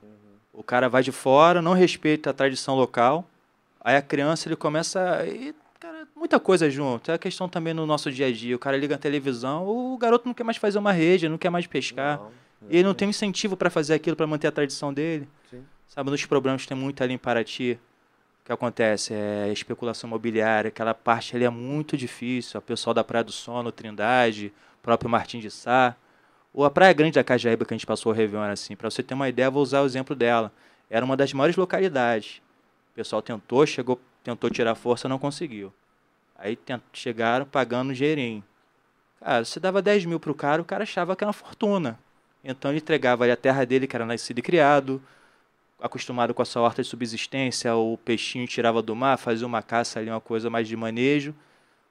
O 0.53 0.63
cara 0.63 0.87
vai 0.89 1.03
de 1.03 1.11
fora, 1.11 1.61
não 1.61 1.73
respeita 1.73 2.29
a 2.29 2.33
tradição 2.33 2.75
local, 2.75 3.27
aí 3.81 3.95
a 3.95 4.01
criança 4.01 4.47
ele 4.47 4.55
começa. 4.55 5.23
E, 5.27 5.53
cara, 5.79 6.07
muita 6.15 6.39
coisa 6.39 6.69
junto. 6.69 7.11
É 7.11 7.13
a 7.13 7.17
questão 7.17 7.47
também 7.47 7.73
no 7.73 7.85
nosso 7.85 8.11
dia 8.11 8.27
a 8.27 8.31
dia. 8.31 8.55
O 8.55 8.59
cara 8.59 8.75
liga 8.77 8.95
a 8.95 8.97
televisão, 8.97 9.67
o 9.67 9.97
garoto 9.97 10.25
não 10.27 10.33
quer 10.33 10.43
mais 10.43 10.57
fazer 10.57 10.79
uma 10.79 10.91
rede, 10.91 11.29
não 11.29 11.37
quer 11.37 11.49
mais 11.51 11.67
pescar. 11.67 12.17
Não, 12.19 12.31
E 12.71 12.77
ele 12.77 12.87
não 12.87 12.93
tem 12.95 13.07
incentivo 13.09 13.55
para 13.55 13.69
fazer 13.69 13.93
aquilo, 13.93 14.15
para 14.15 14.25
manter 14.25 14.47
a 14.47 14.51
tradição 14.51 14.91
dele. 14.91 15.27
Sim. 15.49 15.63
Sabe, 15.87 16.09
nos 16.09 16.25
problemas 16.25 16.63
que 16.63 16.67
tem 16.67 16.75
muito 16.77 17.03
ali 17.03 17.13
em 17.13 17.17
Paraty, 17.19 17.79
que 18.47 18.53
acontece 18.53 19.13
é 19.13 19.51
especulação 19.51 20.07
imobiliária, 20.07 20.69
aquela 20.69 20.93
parte 20.93 21.35
ali 21.35 21.43
é 21.43 21.49
muito 21.49 21.97
difícil. 21.97 22.57
O 22.57 22.61
pessoal 22.61 22.93
da 22.93 23.03
Praia 23.03 23.21
do 23.21 23.31
Sono, 23.31 23.73
Trindade, 23.73 24.53
próprio 24.81 25.09
Martim 25.09 25.41
de 25.41 25.51
Sá, 25.51 25.93
ou 26.53 26.63
a 26.63 26.71
Praia 26.71 26.93
Grande 26.93 27.15
da 27.15 27.25
Cajaíba 27.25 27.65
que 27.65 27.73
a 27.73 27.77
gente 27.77 27.85
passou 27.85 28.09
o 28.09 28.15
Réveillon 28.15 28.45
assim. 28.45 28.73
Para 28.73 28.89
você 28.89 29.03
ter 29.03 29.13
uma 29.13 29.27
ideia, 29.27 29.51
vou 29.51 29.61
usar 29.61 29.81
o 29.81 29.85
exemplo 29.85 30.15
dela. 30.15 30.49
Era 30.89 31.03
uma 31.03 31.17
das 31.17 31.33
maiores 31.33 31.57
localidades. 31.57 32.41
O 32.93 32.95
pessoal 32.95 33.21
tentou, 33.21 33.67
chegou, 33.67 33.99
tentou 34.23 34.49
tirar 34.49 34.75
força, 34.75 35.09
não 35.09 35.19
conseguiu. 35.19 35.73
Aí 36.37 36.57
chegaram 36.93 37.45
pagando 37.45 37.91
um. 37.91 38.43
Cara, 39.19 39.43
você 39.43 39.59
dava 39.59 39.81
10 39.81 40.05
mil 40.05 40.21
pro 40.21 40.33
cara, 40.33 40.61
o 40.61 40.65
cara 40.65 40.83
achava 40.83 41.17
que 41.17 41.23
era 41.25 41.27
uma 41.27 41.33
fortuna. 41.33 41.99
Então 42.41 42.71
ele 42.71 42.79
entregava 42.79 43.25
ali 43.25 43.31
a 43.33 43.37
terra 43.37 43.65
dele, 43.65 43.87
que 43.87 43.95
era 43.95 44.05
nascido 44.05 44.39
e 44.39 44.41
criado, 44.41 45.01
acostumado 45.81 46.33
com 46.33 46.41
a 46.41 46.45
sua 46.45 46.61
horta 46.63 46.81
de 46.81 46.87
subsistência, 46.87 47.75
o 47.75 47.97
peixinho 48.03 48.47
tirava 48.47 48.81
do 48.81 48.95
mar, 48.95 49.17
fazia 49.17 49.45
uma 49.45 49.61
caça 49.61 49.99
ali, 49.99 50.09
uma 50.09 50.19
coisa 50.21 50.49
mais 50.49 50.67
de 50.67 50.75
manejo, 50.75 51.33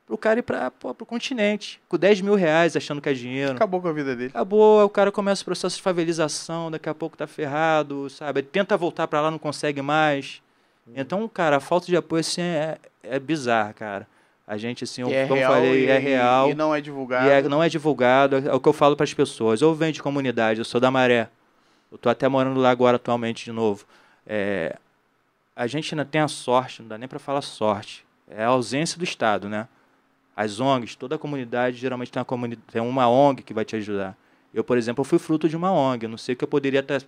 pro 0.07 0.17
cara 0.19 0.39
ir 0.41 0.43
para 0.43 0.73
o 0.83 1.07
continente, 1.07 1.81
com 1.89 1.97
10 1.97 2.21
mil 2.21 2.35
reais, 2.35 2.77
achando 2.77 3.01
que 3.01 3.09
é 3.09 3.13
dinheiro. 3.13 3.53
Acabou 3.53 3.81
com 3.81 3.89
a 3.89 3.93
vida 3.93 4.15
dele. 4.17 4.31
Acabou, 4.35 4.85
o 4.85 4.89
cara 4.89 5.11
começa 5.13 5.43
o 5.43 5.45
processo 5.45 5.77
de 5.77 5.83
favelização, 5.83 6.71
daqui 6.71 6.89
a 6.89 6.95
pouco 6.95 7.17
tá 7.17 7.27
ferrado, 7.27 8.09
sabe? 8.11 8.41
Ele 8.41 8.47
tenta 8.51 8.77
voltar 8.77 9.07
para 9.09 9.21
lá, 9.21 9.31
não 9.31 9.39
consegue 9.39 9.83
mais. 9.83 10.41
Então, 10.95 11.29
cara, 11.29 11.57
a 11.57 11.61
falta 11.61 11.87
de 11.87 11.97
apoio 11.97 12.21
assim 12.21 12.41
é, 12.43 12.79
é 13.03 13.19
bizarra, 13.19 13.73
cara. 13.73 14.07
A 14.47 14.57
gente, 14.57 14.85
assim, 14.85 15.03
eu, 15.03 15.09
E 15.09 15.15
é 15.15 15.27
como 15.27 15.41
real, 15.41 15.53
falei, 15.55 15.85
e, 15.85 15.89
é 15.89 15.99
real. 15.99 16.49
E 16.51 16.55
não 16.55 16.73
é 16.73 16.79
E 16.79 16.83
divulgado. 16.83 17.29
é- 17.29 17.43
não 17.43 17.61
é 17.61 17.69
divulgado, 17.69 18.37
é 18.37 18.55
o 18.55 18.61
que 18.61 18.69
eu 18.69 18.73
falo 18.73 18.95
para 18.95 19.03
as 19.03 19.13
pessoas. 19.13 19.61
Eu 19.61 19.75
venho 19.75 19.93
de 19.93 20.01
comunidade, 20.01 20.61
eu 20.61 20.65
sou 20.65 20.81
da 20.81 20.89
Maré. 20.89 21.29
Eu 21.97 21.99
tô 21.99 22.11
até 22.11 22.29
morando 22.29 22.61
lá 22.61 22.69
agora 22.69 22.97
atualmente 22.97 23.47
de 23.47 23.53
novo. 23.53 23.87
É, 24.27 24.77
a 25.57 25.67
gente 25.67 25.95
ainda 25.95 26.05
tem 26.05 26.21
a 26.21 26.29
sorte, 26.29 26.83
não 26.83 26.89
dá 26.91 26.99
nem 26.99 27.09
para 27.09 27.19
falar 27.19 27.41
sorte. 27.41 28.05
É 28.29 28.45
a 28.45 28.49
ausência 28.49 28.99
do 28.99 29.05
Estado, 29.05 29.49
né? 29.49 29.67
As 30.37 30.61
ONGs, 30.61 30.95
toda 30.95 31.15
a 31.15 31.19
comunidade 31.19 31.79
geralmente 31.79 32.13
tem 32.13 32.21
uma, 32.21 32.27
comuni 32.27 32.57
tem 32.57 32.83
uma 32.83 33.09
ONG 33.09 33.43
que 33.43 33.55
vai 33.55 33.65
te 33.65 33.77
ajudar. 33.77 34.15
Eu, 34.53 34.63
por 34.63 34.77
exemplo, 34.77 35.03
fui 35.05 35.19
fruto 35.19 35.49
de 35.49 35.57
uma 35.57 35.73
ONG. 35.73 36.05
Eu 36.05 36.11
não 36.11 36.19
sei 36.19 36.35
o 36.35 36.37
que 36.37 36.45
eu 36.45 36.49
poderia 36.49 36.83
ter, 36.83 37.03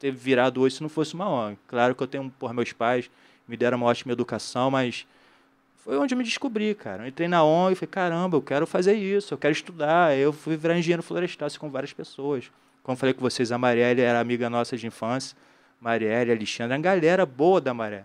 ter 0.00 0.10
virado 0.10 0.60
hoje 0.60 0.74
se 0.74 0.82
não 0.82 0.88
fosse 0.88 1.14
uma 1.14 1.28
ONG. 1.28 1.56
Claro 1.68 1.94
que 1.94 2.02
eu 2.02 2.08
tenho, 2.08 2.28
por 2.36 2.52
meus 2.52 2.72
pais, 2.72 3.08
me 3.46 3.56
deram 3.56 3.76
uma 3.76 3.86
ótima 3.86 4.12
educação, 4.12 4.72
mas 4.72 5.06
foi 5.76 5.96
onde 5.96 6.14
eu 6.14 6.18
me 6.18 6.24
descobri, 6.24 6.74
cara. 6.74 7.04
Eu 7.04 7.06
entrei 7.06 7.28
na 7.28 7.44
ONG 7.44 7.74
e 7.74 7.76
falei, 7.76 7.90
caramba, 7.92 8.36
eu 8.36 8.42
quero 8.42 8.66
fazer 8.66 8.94
isso, 8.94 9.34
eu 9.34 9.38
quero 9.38 9.52
estudar. 9.52 10.18
Eu 10.18 10.32
fui 10.32 10.56
virar 10.56 10.76
engenheiro 10.76 11.02
florestal 11.02 11.46
assim, 11.46 11.60
com 11.60 11.70
várias 11.70 11.92
pessoas. 11.92 12.50
Como 12.82 12.96
falei 12.96 13.14
com 13.14 13.20
vocês, 13.20 13.52
a 13.52 13.58
Marielle 13.58 14.00
era 14.00 14.18
amiga 14.18 14.50
nossa 14.50 14.76
de 14.76 14.86
infância. 14.86 15.36
Marielle, 15.80 16.32
Alexandre, 16.32 16.74
a 16.74 16.78
galera 16.78 17.26
boa 17.26 17.60
da 17.60 17.74
Maré. 17.74 18.04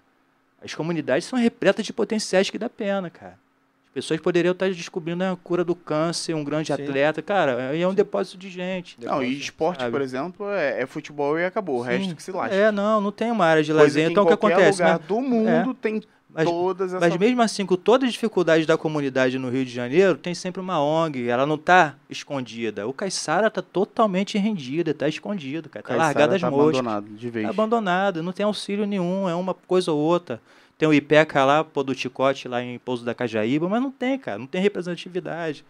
As 0.63 0.73
comunidades 0.73 1.27
são 1.27 1.37
repletas 1.37 1.85
de 1.85 1.93
potenciais 1.93 2.49
que 2.49 2.57
dá 2.57 2.67
pena, 2.67 3.09
cara. 3.09 3.37
As 3.85 3.93
pessoas 3.93 4.19
poderiam 4.19 4.51
estar 4.51 4.69
descobrindo 4.69 5.23
a 5.23 5.35
cura 5.43 5.63
do 5.63 5.75
câncer, 5.75 6.35
um 6.35 6.43
grande 6.43 6.67
Sim. 6.67 6.73
atleta. 6.73 7.21
Cara, 7.21 7.69
aí 7.69 7.81
é 7.81 7.87
um 7.87 7.93
depósito 7.93 8.37
de 8.37 8.49
gente. 8.49 8.97
Não, 9.03 9.23
e 9.23 9.39
esporte, 9.39 9.79
sabe? 9.79 9.91
por 9.91 10.01
exemplo, 10.01 10.49
é, 10.51 10.81
é 10.81 10.85
futebol 10.85 11.37
e 11.39 11.45
acabou. 11.45 11.79
O 11.79 11.81
resto 11.81 12.09
Sim. 12.09 12.15
que 12.15 12.21
se 12.21 12.31
lasca. 12.31 12.55
É, 12.55 12.71
não, 12.71 13.01
não 13.01 13.11
tem 13.11 13.31
uma 13.31 13.45
área 13.45 13.63
de 13.63 13.71
Coisa 13.71 13.83
lazer. 13.83 14.11
Então 14.11 14.23
o 14.23 14.27
em 14.27 14.29
que 14.29 14.37
qualquer 14.37 14.55
acontece? 14.55 14.81
lugar 14.81 14.99
né? 14.99 15.05
do 15.07 15.21
mundo 15.21 15.73
tem 15.73 16.03
Mas- 16.37 16.45
todas 16.47 16.93
essas... 16.93 17.09
Mas 17.09 17.19
mesmo 17.19 17.41
assim, 17.41 17.65
com 17.65 17.75
todas 17.75 18.07
as 18.07 18.13
dificuldades 18.13 18.67
da 18.67 18.77
comunidade 18.77 19.39
no 19.39 19.49
Rio 19.49 19.65
de 19.65 19.71
Janeiro, 19.71 20.15
tem 20.15 20.35
sempre 20.35 20.61
uma 20.61 20.79
ONG, 20.79 21.27
ela 21.27 21.47
não 21.47 21.55
está 21.55 21.95
escondida. 22.07 22.87
O 22.87 22.93
Caiçara 22.93 23.47
está 23.47 23.61
totalmente 23.61 24.37
rendida, 24.37 24.91
está 24.91 25.09
escondido, 25.09 25.67
cara. 25.67 25.81
Tá 25.81 25.87
Caiçara 25.89 26.07
largado 26.07 26.35
as 26.35 26.41
tá 26.41 26.51
moscas. 26.51 26.79
abandonado 26.79 27.09
de 27.09 27.29
vez. 27.31 27.45
Tá 27.45 27.49
abandonado, 27.49 28.21
não 28.21 28.31
tem 28.31 28.45
auxílio 28.45 28.85
nenhum, 28.85 29.27
é 29.27 29.33
uma 29.33 29.55
coisa 29.55 29.91
ou 29.91 29.97
outra. 29.99 30.39
Tem 30.77 30.87
o 30.87 30.93
IPECA 30.93 31.43
lá, 31.43 31.63
pô, 31.63 31.81
do 31.81 31.95
Ticote, 31.95 32.47
lá 32.47 32.61
em 32.61 32.77
Pouso 32.77 33.03
da 33.03 33.15
Cajaíba, 33.15 33.67
mas 33.67 33.81
não 33.81 33.89
tem, 33.89 34.19
cara, 34.19 34.37
não 34.37 34.45
tem 34.45 34.61
representatividade. 34.61 35.65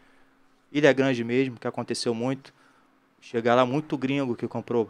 Ilha 0.69 0.91
Grande 0.91 1.23
mesmo, 1.23 1.57
que 1.57 1.65
aconteceu 1.65 2.14
muito. 2.14 2.53
Chegar 3.22 3.56
lá 3.56 3.65
muito 3.65 3.98
gringo 3.98 4.35
que 4.35 4.48
comprou 4.48 4.89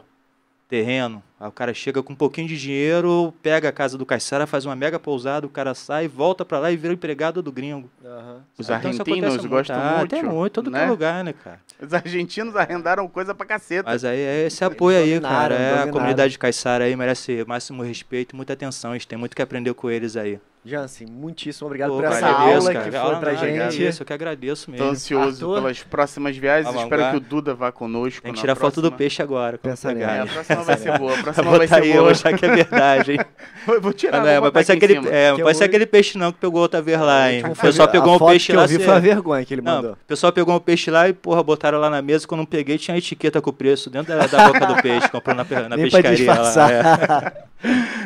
terreno. 0.68 1.24
Aí 1.40 1.48
o 1.48 1.52
cara 1.52 1.74
chega 1.74 2.02
com 2.02 2.14
um 2.14 2.16
pouquinho 2.16 2.48
de 2.48 2.58
dinheiro, 2.58 3.34
pega 3.44 3.70
a 3.70 3.72
casa 3.72 3.98
do 3.98 4.06
Caiçara, 4.06 4.48
faz 4.48 4.66
uma 4.66 4.76
mega 4.76 5.00
pousada, 5.00 5.46
o 5.46 5.50
cara 5.50 5.74
sai, 5.76 6.08
volta 6.08 6.44
pra 6.44 6.58
lá 6.60 6.72
e 6.72 6.78
vira 6.78 6.94
empregado 6.94 7.42
do 7.44 7.52
gringo. 7.52 7.90
Aham. 8.04 8.42
Os 8.58 8.66
Então 8.66 8.76
argentinos 8.76 9.00
acontece 9.24 9.48
gostam 9.48 9.76
Ah, 9.80 9.98
muito. 10.00 10.10
Tem 10.10 10.24
muito, 10.24 10.54
todo 10.54 10.66
que 10.72 10.78
né? 10.78 10.88
lugar, 10.88 11.24
né, 11.24 11.34
cara? 11.34 11.62
Os 11.80 11.94
argentinos 11.94 12.56
arrendaram 12.56 13.08
coisa 13.08 13.36
pra 13.36 13.46
caceta. 13.46 13.90
Mas 13.90 14.04
aí 14.04 14.20
é 14.20 14.48
esse 14.48 14.64
apoio 14.64 14.98
aí, 14.98 15.20
cara. 15.22 15.54
É, 15.56 15.84
a 15.84 15.88
comunidade 15.92 16.32
de 16.32 16.40
Caiçara 16.40 16.86
aí 16.86 16.96
merece 16.96 17.46
máximo 17.48 17.84
respeito 17.84 18.34
e 18.34 18.36
muita 18.36 18.54
atenção. 18.54 18.92
A 18.92 18.94
gente 18.96 19.08
tem 19.08 19.18
muito 19.18 19.36
que 19.36 19.42
aprender 19.42 19.74
com 19.76 19.90
eles 19.92 20.18
aí. 20.18 20.40
Jansen, 20.68 21.08
muitíssimo 21.08 21.68
obrigado 21.68 21.92
Pô, 21.92 21.96
por 21.96 22.04
essa 22.06 22.18
agradeço, 22.28 22.58
aula 22.58 22.74
cara. 22.74 22.86
que 22.86 22.92
foi 22.92 23.00
Aula 23.00 23.20
pra 23.20 23.32
nada, 23.32 23.46
gente. 23.48 23.56
agradeço, 23.56 24.02
eu 24.02 24.06
que 24.06 24.14
agradeço 24.14 24.66
Tô 24.66 24.72
mesmo. 24.74 24.88
ansioso 24.90 25.46
Arthur? 25.46 25.62
pelas 25.62 25.84
próximas 25.84 26.36
viagens. 26.38 26.66
Vamos 26.66 26.84
Espero 26.84 27.02
lá. 27.02 27.12
que 27.12 27.18
o 27.18 27.20
Duda 27.22 27.54
vá 27.54 27.72
conosco. 27.72 28.22
Tem 28.22 28.34
que 28.34 28.40
tirar 28.42 28.56
foto 28.56 28.76
do 28.76 28.82
próxima. 28.82 28.98
peixe 28.98 29.22
agora. 29.22 29.58
Pensa. 29.58 29.92
É, 29.94 30.20
a 30.22 30.26
próxima 30.26 30.64
vai 30.64 30.78
ser 30.78 30.98
boa. 31.00 31.14
A 31.18 31.24
próxima 31.24 31.44
vou 31.50 31.58
vai 31.58 31.68
botar 31.68 31.76
ser 31.78 31.84
aí, 31.84 31.88
eu 31.90 31.94
boa. 31.94 32.04
vou 32.04 32.12
achar 32.12 32.38
que 32.38 32.46
é 32.46 32.50
verdade, 32.56 33.12
hein? 33.14 33.20
Eu 33.68 33.82
vou 33.82 33.92
tirar, 33.92 34.20
Não, 34.20 34.24
vou 34.24 34.32
é, 34.32 34.40
mas 34.40 34.52
pode 34.52 34.66
ser 34.66 34.72
aquele, 34.74 34.94
é, 35.10 35.34
Que 35.36 35.42
pode 35.44 35.58
ser 35.58 35.64
eu- 35.64 35.68
aquele 35.68 35.86
peixe 35.86 36.18
não 36.18 36.32
que 36.32 36.40
pegou 36.40 36.62
outra 36.62 36.82
vez 36.82 36.98
lá, 37.02 37.32
hein? 37.32 37.44
O 37.46 37.56
pessoal 37.56 37.88
pegou 37.90 38.16
um 38.16 38.20
peixe 38.20 38.48
que 38.48 38.54
lá. 38.54 38.64
eu 38.64 38.68
vi 38.70 38.80
foi 38.80 38.94
a 38.94 39.00
vergonha 39.00 39.44
que 39.44 39.54
ele 39.54 39.62
Não, 39.62 39.76
mandou. 39.76 39.92
o 39.92 39.98
pessoal 40.08 40.32
pegou 40.32 40.56
um 40.56 40.60
peixe 40.60 40.90
lá 40.90 41.10
e, 41.10 41.14
porra, 41.14 41.44
botaram 41.44 41.78
lá 41.78 41.90
na 41.90 42.02
mesa. 42.02 42.26
Quando 42.26 42.42
eu 42.42 42.48
peguei, 42.48 42.78
tinha 42.78 42.96
a 42.96 42.98
etiqueta 42.98 43.42
com 43.42 43.50
o 43.50 43.54
preço 43.54 43.90
dentro 43.90 44.16
da, 44.18 44.48
boca 44.48 44.66
do 44.68 44.82
peixe. 44.82 45.10
Comprou 45.10 45.36
na, 45.36 45.44
pescaria. 45.44 46.10
lá, 46.10 46.16
disfarçar. 46.16 46.72
é. 46.72 47.48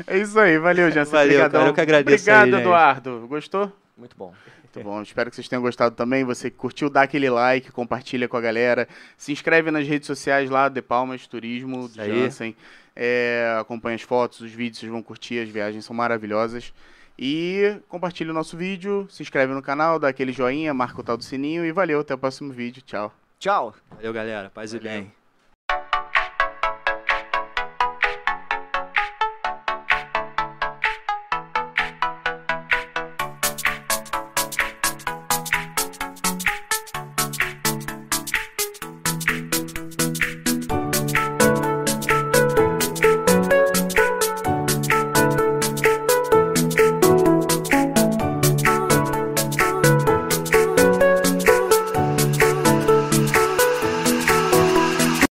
É 0.07 0.17
isso 0.17 0.39
aí. 0.39 0.57
Valeu, 0.57 0.89
Jansen. 0.89 1.11
Valeu, 1.11 1.49
cara, 1.49 1.67
eu 1.67 1.73
que 1.73 1.81
agradeço 1.81 2.23
Obrigado, 2.23 2.50
aí, 2.55 2.61
gente. 2.63 2.69
Eduardo. 2.69 3.27
Gostou? 3.27 3.71
Muito 3.97 4.15
bom. 4.17 4.33
Muito 4.73 4.87
bom, 4.87 5.01
espero 5.01 5.29
que 5.29 5.35
vocês 5.35 5.47
tenham 5.49 5.61
gostado 5.61 5.95
também. 5.95 6.23
Você 6.23 6.49
que 6.49 6.57
curtiu, 6.57 6.89
dá 6.89 7.01
aquele 7.01 7.29
like, 7.29 7.71
compartilha 7.71 8.27
com 8.27 8.37
a 8.37 8.41
galera. 8.41 8.87
Se 9.17 9.31
inscreve 9.31 9.69
nas 9.69 9.85
redes 9.85 10.07
sociais 10.07 10.49
lá, 10.49 10.69
De 10.69 10.81
Palmas 10.81 11.27
Turismo, 11.27 11.85
Isso 11.85 12.01
aí. 12.01 12.09
Jansen. 12.09 12.55
É, 12.95 13.57
acompanha 13.59 13.95
as 13.95 14.01
fotos, 14.01 14.41
os 14.41 14.51
vídeos, 14.51 14.79
vocês 14.79 14.91
vão 14.91 15.03
curtir, 15.03 15.39
as 15.39 15.49
viagens 15.49 15.85
são 15.85 15.95
maravilhosas. 15.95 16.73
E 17.19 17.77
compartilha 17.87 18.31
o 18.31 18.33
nosso 18.33 18.57
vídeo, 18.57 19.05
se 19.09 19.21
inscreve 19.21 19.53
no 19.53 19.61
canal, 19.61 19.99
dá 19.99 20.07
aquele 20.07 20.31
joinha, 20.31 20.73
marca 20.73 20.99
o 20.99 21.03
tal 21.03 21.17
do 21.17 21.23
sininho 21.23 21.65
e 21.65 21.71
valeu, 21.71 21.99
até 21.99 22.13
o 22.13 22.17
próximo 22.17 22.51
vídeo. 22.51 22.81
Tchau. 22.81 23.13
Tchau. 23.37 23.75
Valeu, 23.91 24.13
galera. 24.13 24.49
Paz 24.49 24.73
e 24.73 24.77
Valeu. 24.77 24.91
bem. 24.91 25.20